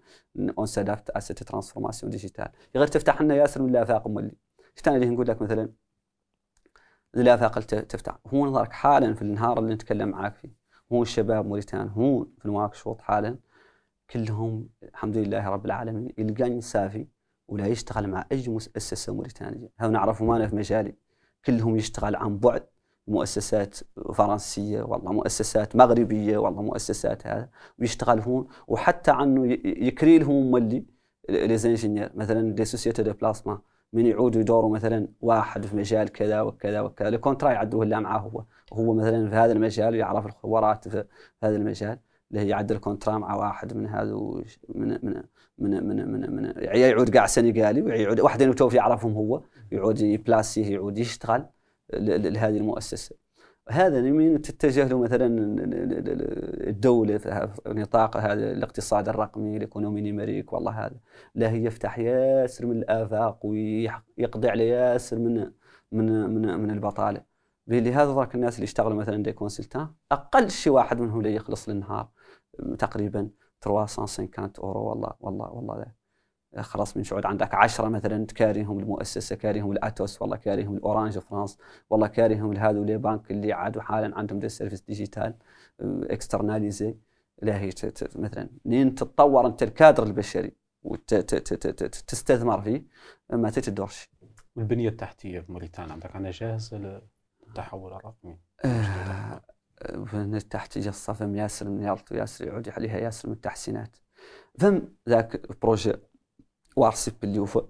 on 0.58 0.66
s'adapte 0.66 1.10
à 1.10 1.16
cette 1.16 1.42
transformation 1.42 2.10
digitale. 2.10 2.48
غير 2.76 2.86
تفتح 2.86 3.22
لنا 3.22 3.34
ياسر 3.34 3.62
من 3.62 3.70
الآفاق 3.70 4.08
مولي 4.08 4.32
شفت 4.76 4.88
أنا 4.88 4.96
اللي 4.96 5.08
نقول 5.10 5.26
لك 5.28 5.42
مثلا 5.42 5.72
الآفاق 7.16 7.58
تفتح؟ 7.60 8.18
هو 8.26 8.46
نظرك 8.46 8.72
حالا 8.72 9.14
في 9.14 9.22
النهار 9.22 9.58
اللي 9.58 9.74
نتكلم 9.74 10.08
معاك 10.08 10.34
فيه. 10.34 10.50
هو 10.92 11.02
الشباب 11.02 11.46
موريتان 11.46 11.88
هون 11.88 12.32
في 12.38 12.48
نواكشوط 12.48 13.00
حالا. 13.00 13.38
كلهم 14.10 14.68
الحمد 14.82 15.16
لله 15.16 15.48
رب 15.48 15.66
العالمين 15.66 16.12
يلقاني 16.18 16.60
سافي. 16.60 17.06
ولا 17.52 17.66
يشتغل 17.66 18.10
مع 18.10 18.26
أي 18.32 18.44
مؤسسة 18.48 19.14
موريتانية. 19.14 19.68
هذا 19.78 19.90
نعرفه 19.90 20.24
ما 20.24 20.48
في 20.48 20.56
مجالي. 20.56 20.94
كلهم 21.44 21.76
يشتغل 21.76 22.16
عن 22.16 22.38
بعد. 22.38 22.66
مؤسسات 23.08 23.78
فرنسية 24.14 24.82
والله 24.82 25.12
مؤسسات 25.12 25.76
مغربية 25.76 26.38
والله 26.38 26.62
مؤسسات 26.62 27.26
هذا. 27.26 27.48
ويشتغل 27.78 28.20
هون. 28.20 28.46
وحتى 28.68 29.10
عنه 29.10 29.46
يكري 29.64 30.18
لهم 30.18 30.50
مولي 30.50 30.86
لي 31.28 32.10
مثلا 32.14 32.54
دي 32.54 32.64
سوسيتي 32.64 33.02
دو 33.02 33.12
بلاسما 33.12 33.58
من 33.92 34.06
يعودوا 34.06 34.40
يدوروا 34.40 34.70
مثلا 34.70 35.08
واحد 35.20 35.66
في 35.66 35.76
مجال 35.76 36.08
كذا 36.08 36.40
وكذا 36.40 36.80
وكذا. 36.80 37.08
الكونترا 37.08 37.50
يعدوه 37.50 37.84
لا 37.84 38.00
معاه 38.00 38.18
هو. 38.18 38.44
هو 38.72 38.94
مثلا 38.94 39.30
في 39.30 39.36
هذا 39.36 39.52
المجال 39.52 39.94
يعرف 39.94 40.26
الخبرات 40.26 40.88
في 40.88 41.04
هذا 41.42 41.56
المجال. 41.56 41.98
اللي 42.32 42.48
يعدل 42.48 42.78
contrat 42.78 43.18
مع 43.18 43.34
واحد 43.34 43.76
من 43.76 43.86
هذا 43.86 44.14
من 44.68 44.98
من 45.02 45.22
من 45.58 45.86
من 45.86 46.08
من, 46.12 46.36
من 46.36 46.52
يعود 46.56 47.16
قاع 47.16 47.26
سنغالي 47.26 47.82
ويعود 47.82 48.20
واحدين 48.20 48.54
توفي 48.54 48.76
يعرفهم 48.76 49.12
هو. 49.12 49.42
يعود 49.72 50.00
ي 50.00 50.08
placer 50.08 50.56
يه 50.56 50.72
يعود 50.72 50.98
يشتغل 50.98 51.46
لهذه 51.94 52.56
المؤسسة. 52.56 53.16
هذا 53.68 54.00
من 54.00 54.42
تتجه 54.42 54.88
له 54.88 54.98
مثلا 54.98 55.26
الدولة 56.68 57.18
في 57.18 57.48
نطاق 57.66 58.16
هذا 58.16 58.52
الاقتصاد 58.52 59.08
الرقمي 59.08 59.56
ال 59.56 59.61
économie 59.61 60.00
numérique 60.00 60.52
والله 60.52 60.86
هذا. 60.86 60.96
لا 61.34 61.50
يفتح 61.50 61.98
ياسر 61.98 62.66
من 62.66 62.76
الآفاق 62.76 63.46
ويقضي 63.46 64.48
على 64.48 64.68
ياسر 64.68 65.18
من 65.18 65.50
من 65.92 66.30
من 66.30 66.60
من 66.60 66.70
البطالة. 66.70 67.22
لهذا 67.68 68.14
ذاك 68.14 68.34
الناس 68.34 68.54
اللي 68.54 68.64
يشتغلوا 68.64 68.96
مثلا 68.96 69.22
des 69.22 69.32
consultants 69.32 69.88
أقل 70.12 70.50
شيء 70.50 70.72
واحد 70.72 71.00
منهم 71.00 71.18
اللي 71.18 71.34
يخلص 71.34 71.68
للنهار 71.68 72.08
تقريبا. 72.78 73.30
350 73.62 74.28
أورو 74.58 74.80
والله 74.84 75.12
والله 75.20 75.50
والله 75.50 75.76
ده. 75.76 75.94
خلاص 76.62 76.96
من 76.96 77.04
شعود 77.04 77.26
عندك 77.26 77.54
عشرة 77.54 77.88
مثلا 77.88 78.26
كاريهم 78.26 78.78
المؤسسة 78.78 79.36
كاريهم 79.36 79.72
ال 79.72 79.82
Atos 79.82 80.22
والله 80.22 80.36
كاريهم 80.36 80.76
ال 80.76 80.82
Orange 80.82 81.18
France 81.18 81.58
والله 81.90 82.06
كاريهم 82.06 82.52
les 82.84 82.98
banques 82.98 83.30
اللي 83.30 83.52
عادوا 83.52 83.82
حالا 83.82 84.18
عندهم 84.18 84.38
des 84.38 84.48
services 84.48 84.80
digitaux 84.80 85.34
externalisés 85.80 86.94
لا 87.42 87.60
هي 87.60 87.70
مثلا 88.16 88.48
منين 88.64 88.94
تتطور 88.94 89.46
أنت 89.46 89.62
الكادر 89.62 90.02
البشري 90.02 90.52
وتستثمر 90.82 92.60
فيه 92.62 92.84
ما 93.30 93.50
تتدورش. 93.50 94.10
والبنية 94.56 94.88
التحتية 94.88 95.40
في 95.40 95.52
موريتانيا 95.52 95.92
عندك 95.92 96.16
أنا 96.16 96.30
جاهزة 96.30 97.00
للتحول 97.46 97.92
الرقمي. 97.92 98.38
البنية 98.64 99.42
التحتية 100.34 100.88
الصفم 100.88 101.36
ياسر 101.36 101.68
من 101.68 101.82
يالط 101.82 102.12
ياسر 102.12 102.46
يعود 102.46 102.68
عليها 102.68 102.98
ياسر 102.98 103.28
من 103.28 103.34
التحسينات. 103.34 103.96
فم 104.58 104.88
ذاك 105.08 105.58
projet 105.62 105.92
WARCIP 106.76 107.24
اللي 107.24 107.38
هو 107.38 107.68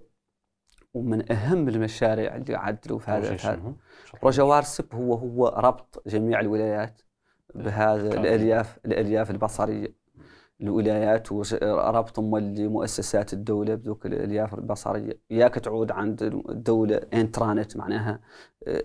ومن 0.93 1.31
أهم 1.31 1.69
المشاريع 1.69 2.35
اللي 2.35 2.55
عدلوا 2.55 2.99
في 2.99 3.11
هذا 3.11 3.35
هذا 3.35 3.73
projet 4.21 4.41
WARCIP 4.41 4.95
هو 4.95 5.13
هو 5.13 5.47
ربط 5.47 6.03
جميع 6.07 6.39
الولايات 6.39 7.01
بهذا 7.55 8.13
الالياف 8.19 8.79
الألياف 8.85 9.31
البصرية. 9.31 10.02
الولايات 10.63 11.31
وربطهم 11.31 12.29
مولي 12.29 12.67
مؤسسات 12.67 13.33
الدولة 13.33 13.75
بذوك 13.75 14.05
الالياف 14.05 14.53
البصرية 14.53 15.19
ياك 15.29 15.55
تعود 15.55 15.91
عند 15.91 16.23
الدولة 16.49 17.01
intranet 17.13 17.77
معناها 17.77 18.19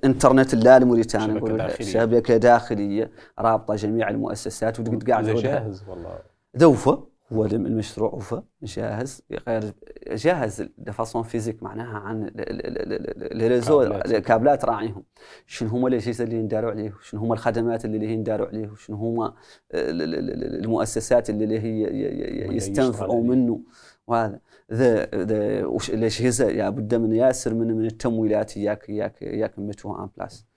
إنترنت 0.05 0.55
لا 0.55 0.77
الموريتاني 0.77 1.33
نقول 1.33 1.71
شبكة 1.81 2.37
داخلية 2.37 3.11
رابطة 3.39 3.75
جميع 3.75 4.09
المؤسسات 4.09 4.81
وتقعد 4.81 5.11
قاعد 5.11 5.25
جاهز 5.25 5.85
والله. 5.89 6.19
ذوفة. 6.57 7.08
هو 7.33 7.45
المشروع 7.45 8.15
وفا 8.15 8.43
جاهز 8.63 9.23
غير 9.49 9.73
جاهز 10.13 10.69
de 10.79 10.91
façon 10.91 11.23
physique 11.23 11.63
معناها 11.63 11.99
عن 11.99 12.31
ال 12.39 12.59
réseau 12.59 13.83
الكابلات. 13.83 14.65
راعيهم. 14.65 15.05
شنو 15.47 15.69
هما 15.69 15.89
الأجهزة 15.89 16.25
اللي 16.25 16.37
ينداروا 16.37 16.71
عليه؟ 16.71 16.95
شنو 17.03 17.21
هما 17.21 17.35
الخدمات 17.35 17.85
اللي 17.85 18.13
ينداروا 18.13 18.47
عليه؟ 18.47 18.71
شنو 18.77 18.97
هما 18.97 19.35
المؤسسات 19.75 21.31
اللي 21.31 21.61
هي 21.61 22.57
يستنفعوا 22.57 23.23
منه؟ 23.23 23.61
وهذا. 24.07 24.41
ذا 24.73 25.05
ذا 25.05 25.61
الأجهزة؟ 25.89 26.49
لابد 26.49 26.95
من 26.95 27.13
ياسر 27.13 27.55
من 27.55 27.77
من 27.77 27.87
التمويلات 27.87 28.57
اياك 28.57 28.91
اياك 28.91 29.23
اياك 29.23 29.59
متوها 29.59 30.05
آن 30.05 30.09
بلاس. 30.17 30.48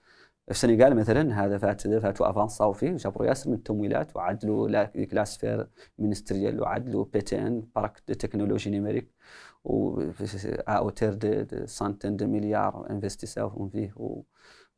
السنغال 0.50 0.96
مثلا 0.96 1.44
هذا 1.44 1.58
فات 1.58 1.88
فاتوا 1.88 2.30
افانساو 2.30 2.72
فيه 2.72 2.96
جابروا 2.96 3.26
ياسر 3.26 3.50
من 3.50 3.56
التمويلات 3.56 4.16
وعدلوا 4.16 4.84
كلاسفير 5.04 5.68
مينستريال 5.98 6.60
وعدلوا 6.60 7.04
بي 7.12 7.20
تي 7.20 7.46
ان 7.46 7.62
بارك 7.76 7.98
تكنولوجي 7.98 8.70
نيميريك 8.70 9.14
و 9.64 10.00
اوتير 10.68 11.14
دي, 11.14 11.66
سانتين 11.66 12.16
دي 12.16 12.26
مليار 12.26 12.90
انفستيساو 12.90 13.68
فيه 13.68 13.92
و 13.96 14.22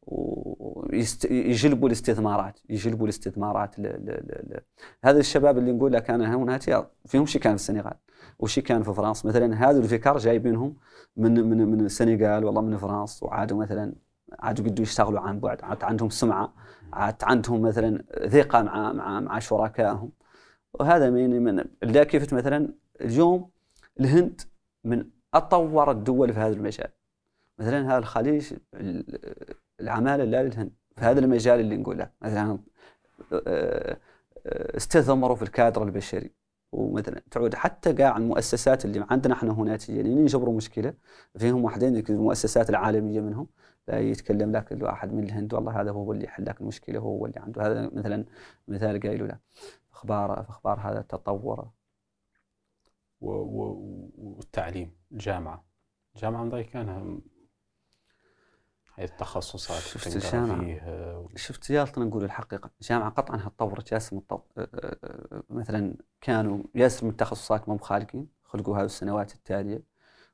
ويجلبوا 0.07 1.89
الاستثمارات 1.89 2.59
يجلبوا 2.69 3.05
الاستثمارات 3.05 3.79
ل 3.79 3.83
ل 3.83 4.11
ل 4.51 4.61
هذا 5.05 5.19
الشباب 5.19 5.59
اللي 5.59 5.73
نقول 5.73 5.93
لك 5.93 6.11
أنا 6.11 6.37
هنا 6.37 6.59
فيهم 7.07 7.27
شي 7.27 7.39
كان 7.39 7.57
في 7.57 7.63
السنغال 7.63 7.95
وشي 8.39 8.61
كان 8.63 8.83
في 8.83 8.95
فرنسا. 8.95 9.29
مثلا 9.29 9.71
هذا 9.71 9.79
الفكر 9.79 10.19
جايبينهم 10.19 10.77
من 11.17 11.35
من 11.35 11.69
من 11.69 11.81
السنغال 11.81 12.45
والله 12.45 12.61
من 12.61 12.77
فرنسا 12.77 13.27
وعادوا 13.27 13.59
مثلا 13.59 13.95
عاد 14.41 14.61
قدوا 14.61 14.83
يشتغلوا 14.83 15.21
عن 15.21 15.41
بعد 15.41 15.63
عاد 15.63 15.85
عندهم 15.85 16.11
سمعة 16.11 16.55
عاد 16.93 17.17
عندهم 17.23 17.63
مثلا 17.63 18.05
ثقة 18.29 18.63
مع 18.63 18.93
مع 18.93 19.21
مع 19.21 19.39
شركائهم. 19.39 20.13
وهذا 20.75 21.11
من 21.11 21.43
من 21.83 22.03
كيف 22.03 22.33
مثلا 22.35 22.75
اليوم 23.01 23.51
الهند 24.01 24.41
من 24.85 25.07
أطور 25.35 25.91
الدول 25.91 26.33
في 26.33 26.41
هذا 26.41 26.53
المجال. 26.55 26.89
مثلا 27.59 27.89
هذا 27.89 27.99
الخليج 27.99 28.53
العمالة 29.81 30.25
لا 30.25 30.43
للهند 30.43 30.73
في 30.97 31.05
هذا 31.05 31.21
المجال 31.21 31.61
اللي 31.61 31.77
نقول 31.77 31.99
لك 31.99 32.13
مثلا 32.23 32.59
آه، 33.33 33.99
آه، 34.47 34.77
استثمروا 34.77 35.37
في 35.37 35.43
الكادر 35.43 35.83
البشري. 35.83 36.31
ومثلا 36.75 37.23
تعود 37.31 37.55
حتى 37.55 37.93
قاع 37.93 38.17
المؤسسات 38.17 38.85
اللي 38.85 39.07
عندنا 39.11 39.35
إحنا 39.35 39.53
هنا 39.53 39.79
يعني 39.89 40.11
يجبروا 40.11 40.57
مشكلة 40.57 40.95
فيهم 41.39 41.65
واحدين 41.65 42.05
المؤسسات 42.09 42.71
العالمية 42.71 43.21
منهم. 43.21 43.47
لا 43.89 44.01
يتكلم 44.01 44.53
لك 44.53 44.73
الواحد 44.73 45.13
من 45.13 45.25
الهند 45.25 45.55
والله 45.55 45.81
هذا 45.81 45.91
هو 45.91 46.13
اللي 46.13 46.25
يحل 46.25 46.45
لك 46.45 46.61
المشكلة 46.61 46.99
هو 46.99 47.27
اللي 47.27 47.41
عنده. 47.41 47.67
هذا 47.67 47.91
مثلا 47.93 48.25
مثال 48.69 49.01
قايله 49.01 49.27
له. 49.27 49.39
أخبار 49.93 50.41
أخبار 50.41 50.81
هذا 50.81 51.01
التطور. 51.01 51.71
والتعليم 53.21 54.97
الجامعة 55.13 55.65
الجامعة 56.15 56.63
كان 56.63 57.21
هاي 58.95 59.05
التخصصات 59.05 59.83
شفت 59.83 60.17
الجامعة 60.17 61.27
شفت 61.37 61.71
يالطنا 61.71 62.05
نقول 62.05 62.25
الحقيقة. 62.25 62.71
الجامعة 62.81 63.11
قطعا 63.11 63.37
تطورت 63.37 63.93
ياسر 63.93 64.21
مثلا 65.51 65.97
كانوا 66.21 66.63
ياسر 66.75 67.05
من 67.05 67.11
التخصصات 67.11 67.69
ما 67.69 67.79
خالقين 67.79 68.29
خلقوا 68.43 68.77
هذه 68.77 68.85
السنوات 68.85 69.35
التالية 69.35 69.83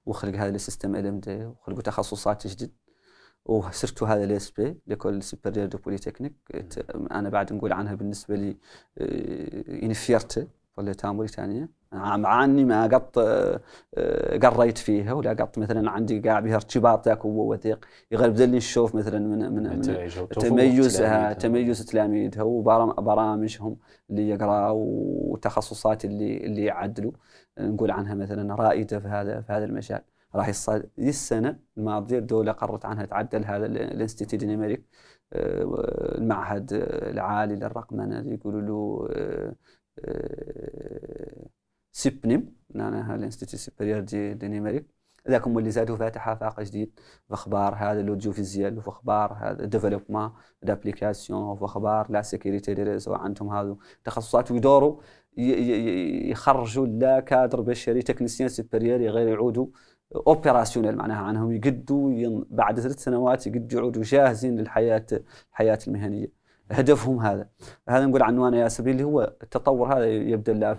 وخلق 0.07 0.35
هذا 0.35 0.49
ال 0.55 0.60
système 0.60 0.97
LMD 0.97 1.45
وخلقوا 1.47 1.83
تخصصات 1.83 2.47
جديد. 2.47 2.80
وصرت 3.47 4.03
هذا 4.03 4.25
ال 4.25 4.51
ESP 4.51 4.77
l'école 4.87 5.23
supérieure 5.23 5.67
de 5.67 5.79
polytechnique 5.79 6.35
أنا 7.13 7.29
بعد 7.29 7.53
نقول 7.53 7.73
عنها 7.73 7.95
بالنسبة 7.95 8.35
لي 8.37 8.57
une 9.83 10.05
fierté 10.05 10.49
طلعتها 10.77 11.13
موريتانيا 11.13 11.69
مع 11.93 12.45
إني 12.45 12.65
ما 12.65 12.87
قط 12.87 13.19
قريت 14.43 14.79
فيها 14.79 15.13
ولا 15.13 15.31
قط 15.31 15.59
مثلا 15.59 15.91
عندي 15.91 16.21
قاع 16.21 16.41
بها 16.41 16.55
ارتباط 16.55 17.09
ذاك 17.09 17.19
هو 17.19 17.53
وثيق 17.53 17.85
يغلب 18.11 18.37
لي 18.37 18.47
نشوف 18.47 18.95
مثلا 18.95 19.19
من 19.19 19.53
من, 19.53 19.63
من 19.63 19.81
تميزها 20.29 21.33
تميز 21.33 21.85
تلاميذها 21.85 22.43
وبرامجهم 22.43 23.77
اللي 24.11 24.29
يقرأ 24.29 24.71
وتخصصات 24.71 26.05
اللي 26.05 26.37
اللي 26.37 26.65
يعدلوا. 26.65 27.13
نقول 27.59 27.91
عنها 27.91 28.15
مثلا 28.15 28.55
رائدة 28.55 28.99
في 29.01 29.09
هذا 29.09 29.41
في 29.41 29.53
هذا 29.53 29.65
المجال. 29.65 30.01
راح 30.35 30.49
يصير 30.49 30.89
ذي 31.01 31.09
السنة 31.09 31.59
الماضيه 31.79 32.19
الدولة 32.19 32.53
قررت 32.53 32.85
عنها 32.85 33.05
تعدل 33.07 33.45
هذا 33.45 33.67
ال 33.67 33.76
institut 33.76 34.45
numérique 34.45 34.85
آه، 35.33 36.19
المعهد 36.19 36.73
العالي 37.13 37.57
للرقمنة 37.57 38.21
اللي 38.21 38.35
يقولوا 38.35 38.61
له 38.61 39.09
SupNum 41.93 42.57
معناها 42.75 43.15
ال 43.15 43.20
institut 43.20 43.63
supérieur 43.63 44.01
du, 44.01 44.35
du 44.35 44.49
numérique 44.49 44.87
ذاك 45.29 45.47
هما 45.47 45.59
اللي 45.59 45.71
زادوا 45.71 45.97
فاتح 45.97 46.29
افاق 46.29 46.61
جديد 46.61 47.01
في 47.29 47.35
أخبار 47.35 47.75
هذا 47.75 48.03
l'audiovisuel 48.03 48.79
وفي 48.79 48.89
أخبار 48.89 49.33
هذا 49.33 49.65
développement 49.65 50.33
d'applications 50.63 51.43
وفي 51.43 51.65
أخبار 51.65 52.11
la 52.11 52.23
sécurité 52.23 52.75
des 52.75 52.83
réseaux 52.83 53.15
عندهم 53.15 53.49
هذو 53.51 53.79
تخصصات 54.05 54.51
ويدوروا 54.51 55.01
يخرجوا 56.31 56.87
لا 56.87 57.21
كادر 57.21 57.61
بشري 57.61 58.03
technicien 58.03 58.49
supérieur 58.49 59.01
غير 59.01 59.29
يعودوا 59.29 59.67
opérationnels 60.17 60.97
معناها 60.97 61.23
عنهم 61.25 61.53
يقدوا 61.53 62.45
بعد 62.51 62.81
ثلاث 62.81 63.05
سنوات 63.05 63.47
يقدوا 63.47 63.81
يعودوا 63.81 64.03
جاهزين 64.03 64.57
للحياه 64.57 65.07
الحياة 65.53 65.79
المهنيه 65.89 66.41
هدفهم 66.71 67.21
هذا 67.21 67.49
هذا 67.89 68.07
نقول 68.07 68.23
عنوان 68.23 68.55
يا 68.55 68.69
سبيل 68.69 68.93
اللي 68.93 69.05
هو 69.05 69.37
التطور 69.43 69.95
هذا 69.97 70.07
يبدا 70.07 70.53
لا 70.53 70.77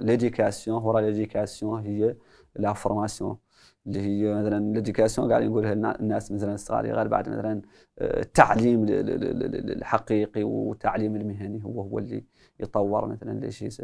ليديكاسيون 0.00 0.82
ورا 0.82 1.00
ليديكاسيون 1.00 1.80
هي 1.80 2.16
لا 2.56 2.72
فورماسيون 2.72 3.38
اللي 3.86 4.00
هي 4.00 4.34
مثلا 4.34 4.72
ليديكاسيون 4.72 5.30
قاعد 5.30 5.42
نقولها 5.42 5.72
الناس 5.72 6.32
مثلا 6.32 6.54
الصغار 6.54 7.08
بعد 7.08 7.28
مثلا 7.28 7.62
التعليم 8.00 8.86
الحقيقي 8.88 10.42
والتعليم 10.42 11.16
المهني 11.16 11.64
هو 11.64 11.80
هو 11.82 11.98
اللي 11.98 12.24
يطور 12.60 13.06
مثلا 13.06 13.40
ليش 13.40 13.82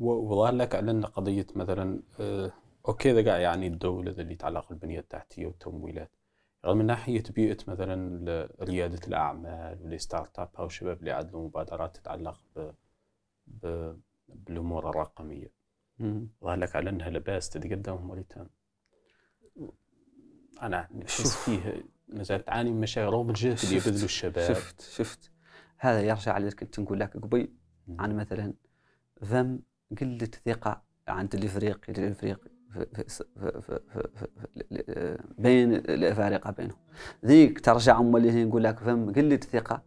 وظهر 0.00 0.54
لك 0.54 0.74
على 0.74 1.00
قضيه 1.00 1.46
مثلا 1.54 2.00
أوكي 2.88 3.12
ذا 3.12 3.30
قاعد 3.30 3.40
يعني 3.40 3.66
الدولة 3.66 4.10
اللي 4.10 4.32
يتعلق 4.32 4.68
بالبنية 4.68 5.00
التحتية 5.00 5.46
والتمويلات 5.46 6.10
من 6.66 6.86
ناحيه 6.86 7.22
بيئه 7.34 7.56
مثلا 7.68 8.48
رياده 8.60 9.00
الأعمال 9.08 9.82
وال 9.82 10.38
startup 10.38 10.50
أو 10.58 10.66
الشباب 10.66 10.98
اللي 11.00 11.10
عندهم 11.10 11.44
مبادرات 11.44 11.96
تتعلق 11.96 12.40
ب... 12.56 12.70
ب... 13.46 13.96
بالأمور 14.28 14.90
الرقمية. 14.90 15.52
ظهر 16.44 16.56
لك 16.56 16.76
على 16.76 16.90
إنها 16.90 17.10
لا 17.10 17.23
باس 17.23 17.50
تتقدم 17.50 17.96
موريتان 17.96 18.48
أنا 20.62 20.88
نحس 20.94 21.36
فيه 21.36 21.84
نزال 22.08 22.44
تعاني 22.44 22.70
من 22.70 22.80
مشاكل 22.80 23.12
رغم 23.12 23.28
الجهد 23.28 23.58
اللي 23.64 23.76
يبذلوا 23.76 24.04
الشباب. 24.04 24.54
شفت 24.54 24.80
شفت. 24.80 25.32
هذا 25.78 26.00
يرجع 26.00 26.36
اللي 26.36 26.50
كنت 26.50 26.80
نقول 26.80 27.00
لك 27.00 27.16
قبي 27.16 27.52
عن 27.98 28.16
مثلا 28.16 28.54
ذم 29.24 29.60
قلة 30.00 30.30
ثقة 30.46 30.82
عند 31.08 31.34
الإفريقي 31.34 31.92
الافريقي 31.92 32.55
بين 35.38 35.72
الافارقه 35.72 36.50
بينهم. 36.50 36.78
ذيك 37.24 37.60
ترجع 37.60 38.00
أم 38.00 38.16
اللي 38.16 38.44
نقول 38.44 38.64
لك 38.64 38.78
فهم 38.78 39.12
قله 39.12 39.36
ثقة 39.36 39.82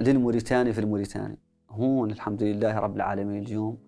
للموريتاني 0.00 0.72
في 0.72 0.80
الموريتاني. 0.80 1.38
هون 1.70 2.10
الحمد 2.10 2.42
لله 2.42 2.78
رب 2.78 2.96
العالمين 2.96 3.42
اليوم 3.42 3.78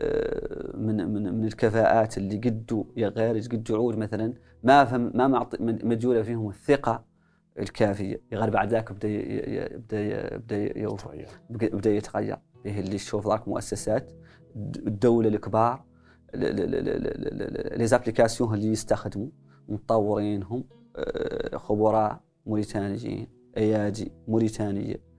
آه، 0.00 0.76
من 0.76 0.96
من 0.96 1.34
من 1.34 1.44
الكفاءات 1.44 2.18
اللي 2.18 2.36
قدوا 2.36 2.84
يا 2.96 3.08
غير 3.08 3.44
قدوا 3.52 3.76
عود 3.76 3.98
مثلا 3.98 4.34
ما 4.62 4.84
فهم 4.84 5.12
ما 5.14 5.28
معطي 5.28 5.56
مجوله 5.60 6.22
فيهم 6.22 6.48
الثقة 6.48 7.04
الكافية. 7.58 8.22
غير 8.32 8.50
بعد 8.50 8.68
ذاك 8.68 8.92
بدا 8.92 9.08
بدا 9.76 10.36
بدا 10.36 10.78
بدا 11.76 11.90
يتغير. 11.90 12.38
به 12.64 12.80
اللي 12.80 12.96
تشوف 12.96 13.28
ذاك 13.28 13.48
مؤسسات 13.48 14.12
الدولة 14.56 15.28
الكبار 15.28 15.84
les 16.34 17.86
applications 17.86 18.54
اللي 18.54 18.72
يستخدموا 18.72 19.28
مطورينهم 19.68 20.64
آه، 20.96 21.56
خبراء 21.56 22.20
موريتانيين 22.46 23.28
ايادي 23.56 24.12
موريتانيه 24.28 25.10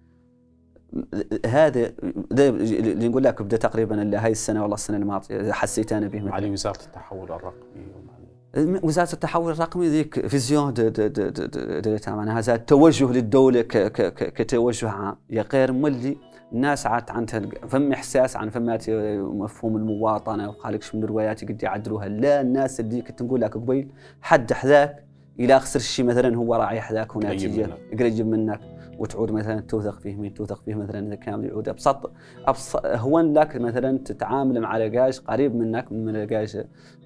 هذا 1.45 1.93
اللي 2.31 3.09
نقول 3.09 3.23
لك 3.23 3.41
بدا 3.41 3.57
تقريبا 3.57 4.19
هاي 4.19 4.31
السنة 4.31 4.61
والله 4.61 4.75
السنة 4.75 4.97
الماضيه 4.97 5.51
حسيت 5.51 5.93
أنا 5.93 6.07
به 6.07 6.31
على 6.31 6.49
وزاره 6.49 6.81
التحول 6.85 7.31
الرقمي 7.31 8.79
وزاره 8.83 9.13
التحول 9.13 9.51
الرقمي 9.51 9.87
ذيك 9.87 10.27
vision 10.27 10.73
de 10.73 10.87
de 10.87 11.07
de 11.07 11.29
de 11.29 11.79
de 11.79 11.97
معناها 12.07 12.57
توجه 12.57 13.11
للدوله 13.11 13.61
كتوجه 13.61 14.89
عام 14.89 15.17
يا 15.29 15.45
غير 15.53 15.71
مولي 15.71 16.17
الناس 16.53 16.87
عاد 16.87 17.11
عندها 17.11 17.39
فم 17.67 17.91
إحساس 17.91 18.35
عن 18.35 18.49
فمات 18.49 18.89
مفهوم 19.19 19.77
المواطنة 19.77 20.49
وخالك 20.49 20.95
من 20.95 21.03
الروايات 21.03 21.43
قد 21.43 21.63
يعدلوها. 21.63 22.07
لا 22.07 22.41
الناس 22.41 22.79
اللي 22.79 23.01
كنت 23.01 23.21
نقول 23.21 23.41
لك 23.41 23.53
قبيل 23.57 23.91
حد 24.21 24.53
حذاك 24.53 25.05
إلى 25.39 25.59
خسر 25.59 25.79
الشيء 25.79 26.05
مثلا 26.05 26.35
هو 26.35 26.55
راعي 26.55 26.81
حذاك 26.81 27.15
وناتجه 27.15 27.67
قريب 27.99 28.27
منك. 28.27 28.59
وتعود 28.97 29.31
مثلا 29.31 29.61
توثق 29.61 29.99
فيه 29.99 30.15
مين 30.15 30.33
توثق 30.33 30.61
فيه 30.65 30.75
مثلا 30.75 31.07
إذا 31.07 31.15
كان 31.15 31.43
يعود. 31.43 31.69
ابسط 31.69 32.11
أبسط 32.45 32.85
هون 32.85 33.33
لك 33.33 33.55
مثلا 33.55 33.97
تتعامل 33.97 34.59
مع 34.59 34.77
لقاش 34.77 35.19
قريب 35.19 35.55
منك 35.55 35.91
من 35.91 36.23
لقاش 36.23 36.57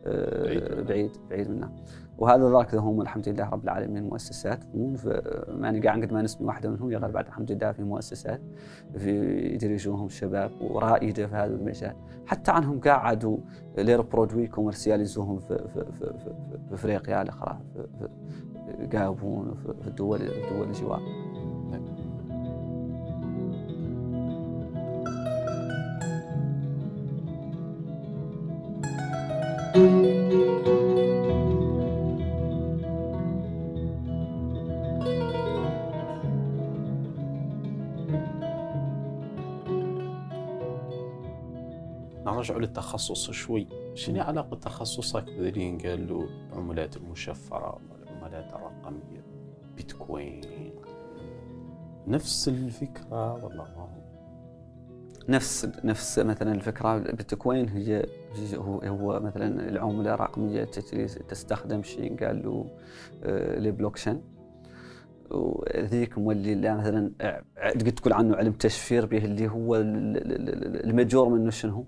آه، 0.05 0.81
بعيد 0.81 1.11
بعيد 1.30 1.49
منك. 1.51 1.69
وهذا 2.17 2.51
ذاك 2.51 2.75
هم 2.75 3.01
الحمد 3.01 3.29
لله 3.29 3.49
رب 3.49 3.63
العالمين 3.63 4.03
مؤسسات. 4.03 4.59
ماني 5.47 5.79
قاعد 5.79 6.01
قد 6.01 6.13
ما 6.13 6.21
نسمي 6.21 6.47
واحدة 6.47 6.69
منهم 6.69 6.91
يا 6.91 6.99
بعد 6.99 7.25
الحمد 7.25 7.51
لله 7.51 7.71
في 7.71 7.83
مؤسسات 7.83 8.41
في 8.97 9.11
يدرجوهم 9.53 10.05
الشباب 10.05 10.51
ورائدة 10.61 11.27
في 11.27 11.35
هذا 11.35 11.55
المجال. 11.55 11.95
حتى 12.25 12.51
عنهم 12.51 12.79
قاعدوا 12.79 13.37
لير 13.77 14.01
برودوي 14.01 14.47
كوميرسياليزوهم 14.47 15.39
في 15.39 15.57
في 15.57 15.85
في, 15.91 16.13
في, 16.17 16.33
في 16.67 16.73
أفريقيا 16.73 17.21
الاخرى 17.21 17.59
في, 17.73 17.87
في 19.81 19.87
الدول 19.87 20.21
الدول 20.21 20.67
الجوار. 20.67 21.01
نرجع 42.45 42.57
للتخصص 42.57 43.31
شوي. 43.31 43.67
شنو 43.93 44.22
علاقة 44.22 44.55
تخصصك؟ 44.55 45.23
بذلين 45.23 45.77
قال 45.77 46.07
له 46.07 46.30
العملات 46.53 46.97
المشفرة 46.97 47.80
والعملات 47.91 48.53
الرقمية 48.53 49.23
بيتكوين. 49.76 50.41
نفس 52.07 52.47
الفكرة 52.47 53.34
ولا 53.45 53.55
ما 53.55 53.63
هو؟ 53.63 53.88
نفس 55.30 55.69
نفس 55.84 56.19
مثلا 56.19 56.51
الفكرة 56.51 56.97
بيتكوين 56.97 57.69
هي 57.69 58.05
هو, 58.55 58.80
هو 58.80 59.19
مثلا 59.19 59.69
العملة 59.69 60.13
الرقمية 60.13 60.63
تستخدم 61.30 61.84
شيء 61.84 62.26
قال 62.26 62.43
له 62.43 62.65
البلوكشين 63.23 64.22
آه، 65.31 65.35
وذيك 65.35 66.17
مولي 66.17 66.55
لا 66.55 66.76
مثلا 66.76 67.11
قد 67.57 67.91
تقول 67.91 68.13
عنه 68.13 68.35
علم 68.35 68.53
تشفير 68.53 69.05
به 69.05 69.26
اللي 69.26 69.47
هو 69.47 69.76
المجور 69.76 71.30
منه 71.30 71.49
شنو 71.49 71.85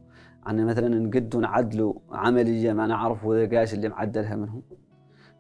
عن 0.48 0.66
مثلا 0.66 0.88
نقد 0.88 1.36
نعدلوا 1.36 1.94
عمليه 2.12 2.74
ما 2.74 2.88
نعرف 2.88 3.26
وذا 3.26 3.58
قاش 3.58 3.74
اللي 3.74 3.90
معدلها 3.90 4.36
منهم 4.36 4.62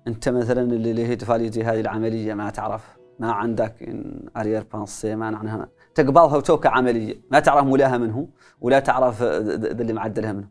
أنت 0.07 0.29
مثلا 0.29 0.61
اللي 0.61 1.07
هي 1.07 1.15
تفاليتي 1.15 1.63
هذه 1.63 1.79
العملية 1.79 2.33
ما 2.33 2.49
تعرف. 2.49 2.97
ما 3.19 3.31
عندك 3.31 3.95
ارير 4.37 4.63
بانسي 4.73 5.15
ما 5.15 5.31
معناها 5.31 5.69
تقبلها 5.95 6.37
وتوكا 6.37 6.69
عمليه 6.69 7.21
ما 7.31 7.39
تعرف 7.39 7.65
مولاها 7.65 7.97
منه 7.97 8.27
ولا 8.61 8.79
تعرف 8.79 9.23
اللي 9.23 9.93
معدلها 9.93 10.33
منه. 10.33 10.47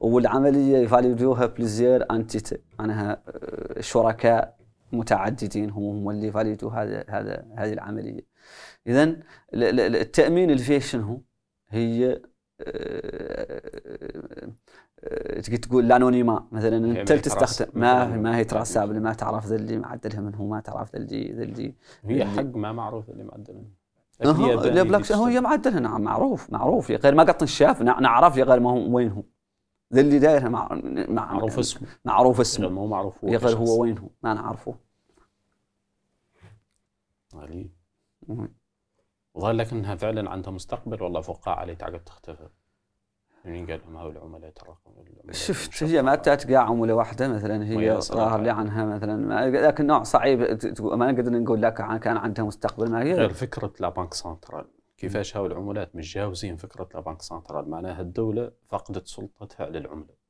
والعملية 0.00 0.78
يفاليدوها 0.78 1.46
بليزير 1.46 2.06
انتيتي 2.10 2.58
معناها 2.78 3.22
آه، 3.28 3.80
شركاء 3.80 4.56
متعددين 4.92 5.70
هم 5.70 6.10
اللي 6.10 6.32
فاليدو 6.32 6.68
هذا 6.68 7.04
هذا 7.08 7.44
هذه 7.56 7.72
العملية 7.72 8.26
اذا 8.86 9.16
التأمين 9.54 10.50
اللي 10.50 10.62
فيه 10.62 10.78
شنو؟ 10.78 11.22
هي 11.68 12.20
تجي 15.42 15.58
تقول 15.58 15.84
ال 15.84 15.91
anonymat 15.91 16.46
مثلا 16.52 17.00
انت 17.00 17.12
تستخدم 17.12 17.80
ما 17.80 18.06
ما 18.06 18.36
هي 18.36 18.44
traçable 18.44 19.00
ما 19.00 19.12
تعرف 19.12 19.46
ذا 19.46 19.56
اللي 19.56 19.78
معدلها 19.78 20.20
من 20.20 20.34
هو 20.34 20.46
ما 20.46 20.60
تعرف 20.60 20.92
ذا 20.92 20.98
اللي 21.02 21.32
ذا 21.32 21.42
اللي 21.42 21.74
هي 22.04 22.24
حق 22.26 22.42
ما 22.42 22.72
معروف 22.72 23.10
اللي 23.10 23.24
معدلها 23.24 23.64
هو 25.16 25.24
هي 25.24 25.40
معدلها 25.40 25.80
نعم 25.80 26.02
معروف 26.02 26.52
معروف 26.52 26.90
يا 26.90 26.96
غير 26.96 27.14
ما 27.14 27.22
قط 27.22 27.42
الشاف 27.42 27.82
نعرف 27.82 28.36
يا 28.36 28.44
غير 28.44 28.60
ما 28.60 28.70
هو 28.70 28.96
وين 28.96 29.10
هو. 29.10 29.22
ذا 29.94 30.00
اللي 30.00 30.18
دايرها 30.18 30.48
مع 30.48 30.80
معروف 31.08 31.58
اسمه. 31.58 31.88
معروف 32.04 32.40
اسمه. 32.40 32.68
مو 32.68 32.86
معروف 32.86 33.24
هو 33.24 33.32
يا 33.32 33.38
غير 33.38 33.56
هو 33.56 33.82
وين 33.82 33.98
هو 33.98 34.08
ما 34.22 34.34
نعرفه. 34.34 34.74
غريب. 37.34 37.70
وظل 39.34 39.58
لك 39.58 39.72
انها 39.72 39.94
فعلا 39.94 40.30
عندها 40.30 40.50
مستقبل 40.50 41.02
والله 41.02 41.20
فقاعة 41.20 41.62
اللي 41.62 41.74
تعقد 41.74 42.04
تختفي. 42.04 42.48
مين 43.44 43.66
قال 43.66 43.80
لهم 43.84 43.96
هاي 43.96 44.10
العملاء 44.10 44.52
الرقم 44.62 45.32
شفت 45.32 45.82
هي 45.82 46.02
ما 46.02 46.14
تتقع 46.14 46.58
عمله 46.58 46.94
واحدة 46.94 47.28
مثلا 47.28 47.64
هي 47.64 48.00
ظاهر 48.00 48.40
لي 48.40 48.50
عنها 48.50 48.84
مثلا. 48.84 49.50
ذاك 49.50 49.80
النوع 49.80 50.02
صعيب 50.02 50.40
ما 50.80 51.12
نقدر 51.12 51.32
نقول 51.32 51.62
لك 51.62 51.74
كان 51.74 52.16
عندها 52.16 52.44
مستقبل 52.44 52.90
ما 52.90 53.02
هي 53.02 53.14
غير 53.14 53.32
فكرة 53.32 53.72
la 53.80 53.88
banque 53.88 54.14
centrale. 54.14 54.64
كيفاش 54.96 55.36
هاو 55.36 55.46
العملات؟ 55.46 55.96
متجاوزين 55.96 56.56
فكرة 56.56 56.88
la 56.94 57.00
banque 57.00 57.22
centrale. 57.22 57.70
معناها 57.70 58.00
الدولة 58.00 58.52
فقدت 58.68 59.06
سلطتها 59.06 59.66
على 59.66 59.78
العمله 59.78 60.24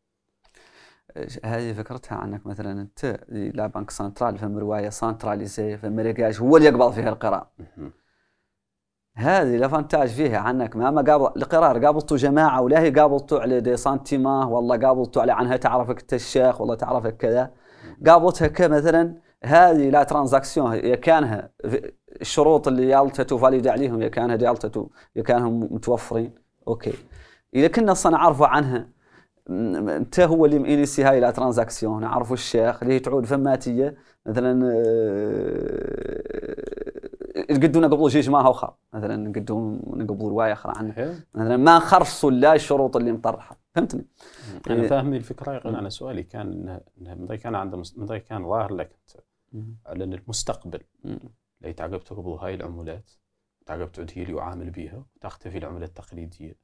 هذه 1.45 1.73
فكرتها 1.73 2.25
انك 2.25 2.47
مثلا؟ 2.47 2.81
أنت 2.81 3.21
la 3.29 3.67
banque 3.67 3.91
centrale 3.91 4.39
فما 4.39 4.61
رواية 4.61 4.89
centralisée 4.89 5.75
ريقاج 5.85 6.41
هو 6.41 6.57
اللي 6.57 6.69
يقبض 6.69 6.93
فيها 6.93 7.09
القرار. 7.09 7.49
هذه 9.17 9.57
ال 9.57 9.63
avantage 9.63 10.09
فيها 10.09 10.39
عنك. 10.39 10.77
ما 10.77 10.91
ما 10.91 11.03
قابل 11.03 11.43
القرار 11.43 11.85
قابلتوا 11.85 12.17
جماعة 12.17 12.61
ولا 12.63 12.81
هي 12.81 12.91
قابلتوا 12.91 13.41
على 13.41 13.61
des 13.61 13.77
sentiments 13.77 14.45
والله 14.45 14.77
قابلتوا 14.77 15.23
على 15.23 15.33
عنها 15.33 15.57
تعرفك 15.57 16.01
أنت 16.01 16.15
الشيخ 16.15 16.61
والله 16.61 16.75
تعرفك 16.75 17.17
كذا. 17.17 17.51
قابلتها 18.07 18.49
كمثلا 18.49 19.15
هذه 19.45 19.91
la 19.91 20.03
transaction 20.03 20.73
هي 20.73 20.97
كانها 20.97 21.51
الشروط 22.21 22.69
اللي 22.69 22.89
يالتتو 22.89 23.39
فاليد 23.39 23.67
عليهم 23.67 24.03
يا 24.03 24.09
كانها 24.09 24.37
يالتتو 24.37 24.89
يا 25.17 25.23
كانهم 25.23 25.61
متوفرين. 25.71 26.35
أوكي. 26.69 26.93
إذا 27.55 27.69
كنا 27.69 27.93
أصلا 27.93 28.13
نعرفوا 28.13 28.47
عنها 28.47 28.89
أنت 29.51 30.21
هو 30.21 30.47
اللي 30.47 30.59
مينيسي 30.59 31.05
هاي 31.05 31.21
لا 31.21 31.31
ترانزاكسيون. 31.31 32.01
نعرفوا 32.03 32.35
الشيخ 32.35 32.83
اللي 32.83 32.99
تعود 32.99 33.27
فماتية 33.27 33.97
مثلا 34.27 34.73
آه، 34.75 35.95
قدو 37.37 37.81
نقبضوا 37.81 38.09
شيء 38.09 38.31
ما 38.31 38.51
اخر 38.51 38.75
مثلا 38.93 39.33
قدو 39.33 39.79
نقبضوا 39.87 40.31
رواية 40.31 40.53
أخرى 40.53 40.73
عنه. 40.77 41.25
مثلا 41.35 41.57
ما 41.57 41.77
نخرصوا 41.77 42.31
لا 42.31 42.55
الشروط 42.55 42.97
اللي 42.97 43.13
مطرحة. 43.13 43.57
فهمتني؟ 43.75 44.07
أنا 44.71 44.83
إيه. 44.83 44.89
فاهم 44.89 45.15
الفكرة. 45.15 45.53
يقول 45.53 45.77
أنا 45.77 45.89
سؤالي 45.89 46.23
كان 46.23 46.81
إنه 47.01 47.37
كان 47.37 47.55
عنده 47.55 47.83
مدري 47.97 48.21
كان 48.21 48.49
ظاهر 48.49 48.75
لك 48.75 48.91
على 49.87 50.05
المستقبل 50.05 50.81
اللي 51.63 51.73
تعقب 51.73 52.05
تقبض 52.05 52.45
هاي 52.45 52.55
العملات 52.55 53.11
تعقب 53.67 53.93
تعود 53.93 54.11
هي 54.15 54.23
اللي 54.23 54.37
يعامل 54.37 54.71
بها 54.71 55.05
وتختفي 55.17 55.59
العملة 55.59 55.85
التقليدية. 55.85 56.57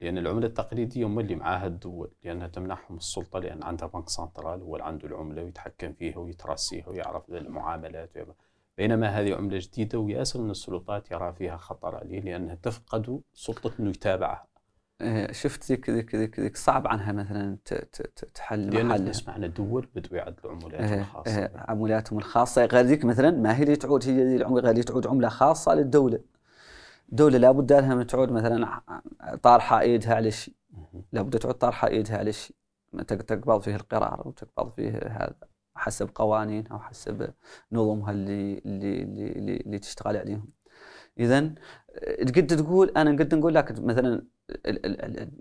لأن 0.00 0.18
العملة 0.18 0.46
التقليدية 0.46 1.06
هم 1.06 1.20
اللي 1.20 1.34
معاها 1.34 1.66
الدول. 1.66 2.10
لأنها 2.24 2.48
تمنحهم 2.48 2.96
السلطة 2.96 3.38
لأن 3.38 3.62
عندها 3.62 3.88
بنك 3.88 4.08
سنترال 4.08 4.62
هو 4.62 4.76
اللي 4.76 4.86
عنده 4.86 5.08
العملة 5.08 5.44
ويتحكم 5.44 5.92
فيها 5.92 6.18
ويترسيها 6.18 6.88
ويعرف 6.88 7.30
المعاملات 7.30 8.16
بينما 8.78 9.08
هذه 9.08 9.34
عملة 9.34 9.58
جديدة 9.58 9.98
وياسر 9.98 10.40
من 10.40 10.50
السلطات 10.50 11.10
يرى 11.10 11.32
فيها 11.32 11.56
خطر 11.56 11.96
عليه 11.96 12.20
لأنها 12.20 12.54
تفقد 12.54 13.20
سلطة 13.34 13.72
إنه 13.80 13.90
يتابعها. 13.90 14.46
إيه، 15.00 15.32
شفت 15.32 15.64
ذيك 15.64 15.90
ذيك 15.90 16.14
ذيك 16.14 16.40
ذيك 16.40 16.56
صعب 16.56 16.86
عنها 16.86 17.12
مثلا 17.12 17.58
تحل 18.34 18.70
لأن 18.70 19.04
نسمع 19.04 19.36
أن 19.36 19.44
الدول 19.44 19.88
بدوا 19.94 20.18
يعدلوا 20.18 20.52
عملاتهم 20.52 20.92
إيه، 20.92 21.00
الخاصة. 21.00 21.38
إيه، 21.38 21.52
عملاتهم 21.54 22.18
الخاصة. 22.18 22.64
غير 22.64 22.84
ذيك 22.84 23.04
مثلا 23.04 23.30
ما 23.30 23.56
هي 23.56 23.62
اللي 23.62 23.76
تعود 23.76 24.08
هي 24.08 24.36
العمله 24.36 24.60
غير 24.60 24.70
اللي 24.70 24.82
تعود 24.82 25.06
عملة 25.06 25.28
خاصة 25.28 25.74
للدولة. 25.74 26.20
دولة 27.08 27.38
لابد 27.38 27.72
لها 27.72 27.94
من 27.94 28.06
تعود 28.06 28.32
مثلا 28.32 28.80
طارحة 29.42 29.80
ايدها 29.80 30.14
على 30.14 30.28
الشيء 30.28 30.54
لابد 31.12 31.38
تعود 31.38 31.54
طارحة 31.54 31.88
ايدها 31.88 32.18
على 32.18 32.30
الشيء 32.30 32.56
تقبض 33.06 33.60
فيه 33.60 33.76
القرار 33.76 34.28
وتقبض 34.28 34.72
فيه 34.72 34.90
هذا. 34.90 35.47
حسب 35.78 36.10
قوانين 36.14 36.66
أو 36.66 36.78
حسب 36.78 37.34
نظمها 37.72 38.12
اللي 38.12 38.58
اللي 38.66 39.02
اللي, 39.02 39.56
اللي 39.56 39.78
تشتغل 39.78 40.16
عليهم. 40.16 40.52
اذا 41.18 41.54
قد 42.36 42.46
تقول 42.46 42.90
أنا 42.96 43.10
قد 43.10 43.34
نقول 43.34 43.54
لك 43.54 43.80
مثلا 43.80 44.22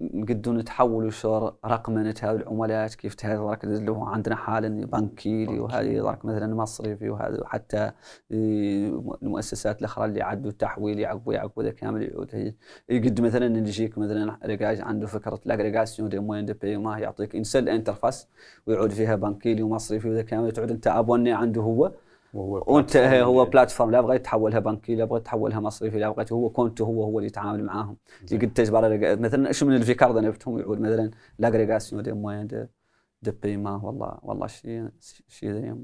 نقدروا 0.01 0.55
نتحولوا 0.57 1.09
شو 1.09 1.51
رقمنة 1.65 2.15
هذه 2.23 2.35
العملات 2.35 2.95
كيف 2.95 3.25
اللي 3.25 3.91
هو 3.91 4.03
عندنا 4.03 4.35
حالا 4.35 4.85
بنكيلي 4.85 5.59
وهذه 5.59 5.87
يضرك 5.87 6.25
مثلا 6.25 6.55
مصرفي 6.55 7.09
وهذا 7.09 7.41
وحتى 7.41 7.91
المؤسسات 8.31 9.79
الأخرى 9.79 10.05
اللي 10.05 10.19
يعدوا 10.19 10.51
التحويل 10.51 10.99
يعقبوا 10.99 11.33
يعقبوا 11.33 11.63
ذا 11.63 11.71
كامل 11.71 12.03
يعود. 12.03 12.53
يقد 12.89 13.21
مثلا 13.21 13.47
نجيك 13.47 13.97
مثلا 13.97 14.37
ريجاج 14.45 14.81
عنده 14.81 15.07
فكرة 15.07 15.39
l'agrégation 15.45 16.09
des 16.09 16.19
moyens 16.19 16.45
de 16.45 16.53
paiement 16.53 16.99
يعطيك 16.99 17.35
une 17.35 17.48
seule 17.48 17.69
interface 17.69 18.27
ويعود 18.67 18.91
فيها 18.91 19.15
بنكيلي 19.15 19.63
ومصرفي 19.63 20.09
وذا 20.09 20.21
كامل 20.21 20.51
تعود 20.51 20.71
أنت 20.71 20.87
abonné 20.87 21.31
عنده 21.33 21.61
هو. 21.61 21.91
وانت 22.33 22.97
هو 22.97 23.45
plateforme 23.45 23.91
لا 23.91 24.01
بغيت 24.01 24.25
تحولها 24.25 24.59
بنكي 24.59 24.95
لا 24.95 25.05
بغيت 25.05 25.25
تحولها 25.25 25.59
مصرفي 25.59 25.99
لا 25.99 26.09
بغيت 26.09 26.31
هو 26.31 26.49
كونتو 26.49 26.85
هو 26.85 27.03
هو 27.03 27.19
اللي 27.19 27.27
يتعامل 27.27 27.63
معاهم. 27.63 27.97
يقد 28.31 28.53
تجبر 28.53 28.97
مثلا 29.19 29.47
إيش 29.47 29.63
من 29.63 29.75
الفيكارد 29.75 30.17
نبتهم 30.17 30.59
يعود؟ 30.59 30.79
مثلا 30.79 31.11
l'agrégation 31.39 32.03
des 32.03 32.11
moyens 32.11 32.47
de, 32.47 32.67
de 33.21 33.31
paiement 33.31 33.75
والله 33.75 34.19
والله 34.21 34.47
شيء 34.47 34.89
شيء 35.27 35.51
ذي 35.51 35.75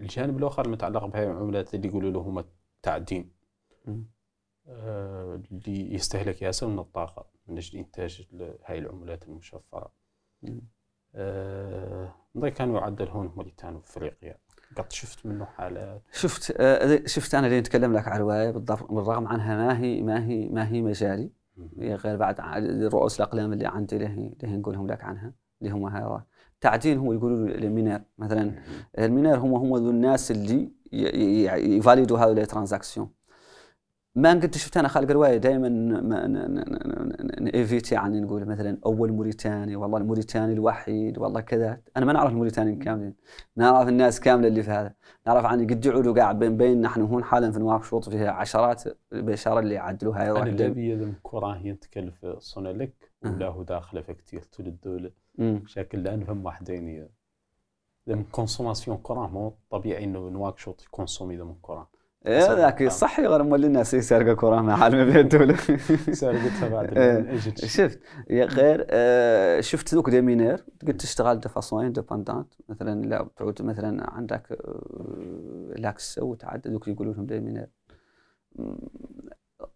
الجانب 0.00 0.38
الآخر 0.38 0.66
المتعلق 0.66 1.04
بهاي 1.06 1.30
العملات 1.30 1.74
اللي 1.74 1.88
يقولوا 1.88 2.10
له 2.10 2.20
هم 2.20 2.38
التعدين 2.38 3.32
آه 4.68 5.42
اللي 5.52 5.94
يستهلك 5.94 6.42
ياسر 6.42 6.66
من 6.66 6.78
الطاقة 6.78 7.26
من 7.46 7.56
أجل 7.56 7.78
إنتاج 7.78 8.26
هاي 8.64 8.78
العملات 8.78 9.28
المشفرة. 9.28 9.92
آه 11.14 12.12
كانوا 12.56 12.80
يعدل 12.80 13.08
هون 13.08 13.32
موريتانيا 13.36 13.76
وافريقيا 13.76 14.38
قد 14.76 14.92
شفت 14.92 15.26
منه 15.26 15.44
حالات. 15.44 16.02
شفت 16.12 16.54
آه 16.56 17.02
شفت 17.06 17.34
أنا 17.34 17.46
اللي 17.46 17.60
نتكلم 17.60 17.92
لك 17.92 18.08
على 18.08 18.16
الرواية 18.16 18.50
بالرغم 18.50 19.28
عنها 19.28 19.56
ما 19.56 19.78
هي 19.78 20.02
ما 20.02 20.26
هي 20.26 20.48
ما 20.48 20.68
هي 20.68 20.82
مجالي. 20.82 21.30
هي 21.78 21.94
غير 21.94 22.16
بعد 22.16 22.40
رؤوس 22.92 23.20
الأقلام 23.20 23.52
اللي 23.52 23.66
عندي 23.66 23.96
اللي 23.96 24.56
نقولهم 24.56 24.86
لك 24.86 25.04
عنها 25.04 25.32
اللي 25.62 25.72
هم 25.72 25.86
هذا 25.86 26.24
تعدين 26.60 26.98
هو 26.98 27.12
يقولوا 27.12 27.48
ال 27.48 27.55
mineurs 27.55 28.00
مثلا 28.18 28.54
ال 28.98 29.03
mineurs 29.03 29.38
هم 29.38 29.54
هم 29.54 29.76
ذو 29.76 29.90
الناس 29.90 30.30
اللي 30.30 30.72
يفاليدوا 31.76 32.18
هذول 32.18 32.38
ال 32.38 32.44
transactions. 32.44 33.17
ما 34.18 34.30
قد 34.30 34.54
شفت 34.54 34.76
أنا 34.76 34.88
خالق 34.88 35.10
روايه 35.10 35.36
دائما 35.36 35.68
ن 37.40 37.48
éviter 37.48 37.94
يعني 37.94 38.20
نقول 38.20 38.44
مثلا 38.44 38.78
أول 38.86 39.12
موريتاني 39.12 39.76
والله 39.76 39.98
الموريتاني 39.98 40.52
الوحيد 40.52 41.18
والله 41.18 41.40
كذا. 41.40 41.80
أنا 41.96 42.06
ما 42.06 42.12
نعرف 42.12 42.30
الموريتانيين 42.30 42.78
كاملين. 42.78 43.14
نعرف 43.56 43.88
الناس 43.88 44.20
كاملة 44.20 44.48
اللي 44.48 44.62
في 44.62 44.70
هذا. 44.70 44.94
نعرف 45.26 45.44
عن 45.44 45.66
قد 45.66 45.86
يعودوا 45.86 46.14
قاعد 46.14 46.38
بين 46.38 46.56
بين 46.56 46.80
نحن 46.80 47.00
هون 47.00 47.24
حالا 47.24 47.52
في 47.52 47.58
نواكشوط 47.58 48.08
فيها 48.08 48.30
عشرات 48.30 48.82
البشر 49.12 49.58
اللي 49.58 49.74
يعدلوا 49.74 50.16
هاي 50.16 50.30
أنا 50.30 50.42
اللي 50.42 50.94
ذم 50.94 51.14
courant 51.22 51.56
هي 51.56 51.74
تكلف 51.74 52.26
SOMELEC 52.38 53.12
ولا 53.24 53.46
هو 53.48 53.62
داخلة 53.62 54.00
في 54.00 54.14
كثير 54.14 54.42
طول 54.42 54.66
الدولة. 54.66 55.10
شكل 55.66 56.02
لأن 56.02 56.24
فهم 56.24 56.46
وحدين 56.46 57.08
ذم 58.08 58.24
consommation 58.32 58.98
courant 59.02 59.26
مو 59.26 59.54
طبيعي 59.70 60.04
إنه 60.04 60.28
نواكشوط 60.28 60.58
ي 60.58 60.82
consommer 60.82 61.36
ذم 61.36 61.54
courant 61.62 61.97
إيه 62.28 62.52
ذاك 62.54 62.88
صحي 62.88 63.26
غير 63.26 63.42
مولي 63.42 63.66
الناس 63.66 63.94
يسرقوا 63.94 64.34
courant 64.34 64.60
مع 64.60 64.76
حال 64.76 64.96
ما 65.06 65.20
الدولة 65.20 65.56
سرقتها 66.12 66.68
بعد 66.68 66.98
إيه، 66.98 67.38
شفت. 67.54 68.00
غير 68.30 68.86
آه، 68.90 69.60
شفت 69.60 69.94
ذوك 69.94 70.10
des 70.10 70.20
mineurs 70.20 70.64
تقدر 70.80 70.92
تشتغل 70.92 71.40
de 71.40 71.48
façon 71.48 71.84
indépendante 71.84 72.54
مثلا 72.68 73.04
لا 73.06 73.28
تعود 73.36 73.62
مثلا 73.62 74.10
عندك 74.10 74.52
آه، 74.52 75.74
لاكس 75.78 76.18
وتعدد 76.18 76.68
ذوك 76.68 76.88
يقولوا 76.88 77.14
لهم 77.14 77.26
des 77.26 77.40
mineurs 77.40 77.68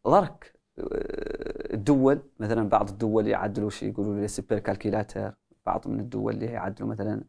ضرك 0.08 0.52
آه، 0.78 1.74
الدول 1.74 2.22
مثلا 2.40 2.68
بعض 2.68 2.88
الدول 2.90 3.26
يعدلوا 3.26 3.70
شيء 3.70 3.88
يقولوا 3.88 4.20
لي 4.20 4.28
super 4.28 4.58
calculateur. 4.58 5.34
بعض 5.66 5.88
من 5.88 6.00
الدول 6.00 6.34
اللي 6.34 6.46
يعدلوا 6.46 6.88
مثلا 6.88 7.24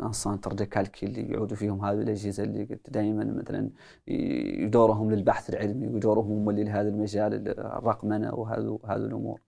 un 0.00 0.12
centre 0.12 0.52
de 0.52 0.66
calcul 0.66 1.06
اللي 1.06 1.22
يعودوا 1.32 1.56
فيهم 1.56 1.84
هذه 1.84 2.00
الأجهزة 2.02 2.42
اللي 2.44 2.78
دائما 2.88 3.24
مثلا 3.24 3.70
يدورهم 4.08 5.10
للبحث 5.10 5.50
العلمي 5.50 5.88
ويدورهم 5.88 6.50
لهذا 6.50 6.88
المجال 6.88 7.48
الرقمنة 7.58 8.46
هذه 8.84 8.96
الأمور. 8.96 9.40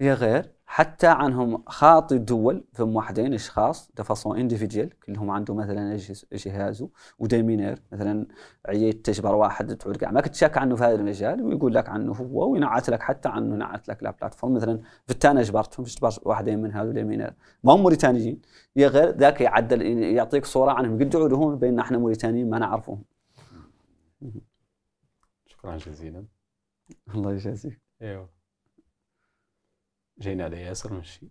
هي 0.00 0.12
غير 0.12 0.55
حتى 0.68 1.06
عنهم 1.06 1.62
خاطي 1.66 2.14
الدول 2.14 2.64
فهم 2.72 2.96
واحدين 2.96 3.34
أشخاص 3.34 3.90
de 3.96 4.02
façon 4.02 4.38
individuelle 4.38 4.98
كلهم 5.00 5.30
عنده 5.30 5.54
مثلا 5.54 5.98
جهازه 6.32 6.88
وديمينير 7.18 7.82
مثلا 7.92 8.26
عييت 8.66 9.06
تجبر 9.06 9.34
واحد 9.34 9.76
تعود 9.76 10.04
ما 10.04 10.20
كنت 10.20 10.34
شاك 10.34 10.58
عنه 10.58 10.76
في 10.76 10.84
هذا 10.84 10.94
المجال 10.94 11.42
ويقول 11.42 11.74
لك 11.74 11.88
عنه 11.88 12.12
هو 12.12 12.52
وينعت 12.52 12.90
لك 12.90 13.02
حتى 13.02 13.28
عنه 13.28 13.56
نعت 13.56 13.88
لك 13.88 14.02
لا 14.02 14.10
بلاتفورم 14.10 14.54
مثلا 14.54 14.80
في 15.06 15.10
التانا 15.12 15.42
جبرتهم 15.42 15.84
في 15.84 16.18
واحدين 16.22 16.62
من 16.62 16.72
هذول 16.72 16.94
ديمينير. 16.94 17.34
ما 17.64 17.72
هم 17.72 17.80
موريتانيين. 17.80 18.40
يا 18.76 18.88
غير 18.88 19.16
ذاك 19.16 19.40
يعدل 19.40 19.82
يعطيك 20.02 20.44
صورة 20.44 20.72
عنهم. 20.72 20.94
قد 20.94 21.14
يعودوا 21.14 21.56
بيننا 21.56 21.82
إحنا 21.82 21.98
موريتانيين 21.98 22.50
ما 22.50 22.58
نعرفهم. 22.58 23.02
شكرا 25.46 25.76
جزيلا. 25.76 26.24
الله 27.14 27.32
يجازيك. 27.32 27.80
إيوه. 28.02 28.35
جينا 30.18 30.44
على 30.44 30.60
ياسر 30.62 30.92
ماشي. 30.92 31.28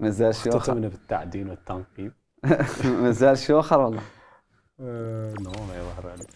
مازال 0.00 0.34
شيوخر 0.34 0.58
اختتمنا 0.58 0.88
بالتعدين 0.88 1.48
والتنقيب. 1.50 2.12
مازال 3.02 3.38
شيوخر 3.38 3.80
والله 3.80 4.02
آه، 4.80 5.34
نو 5.40 5.50
ما 5.50 5.76
يظهر 5.76 6.10
عليك 6.10 6.30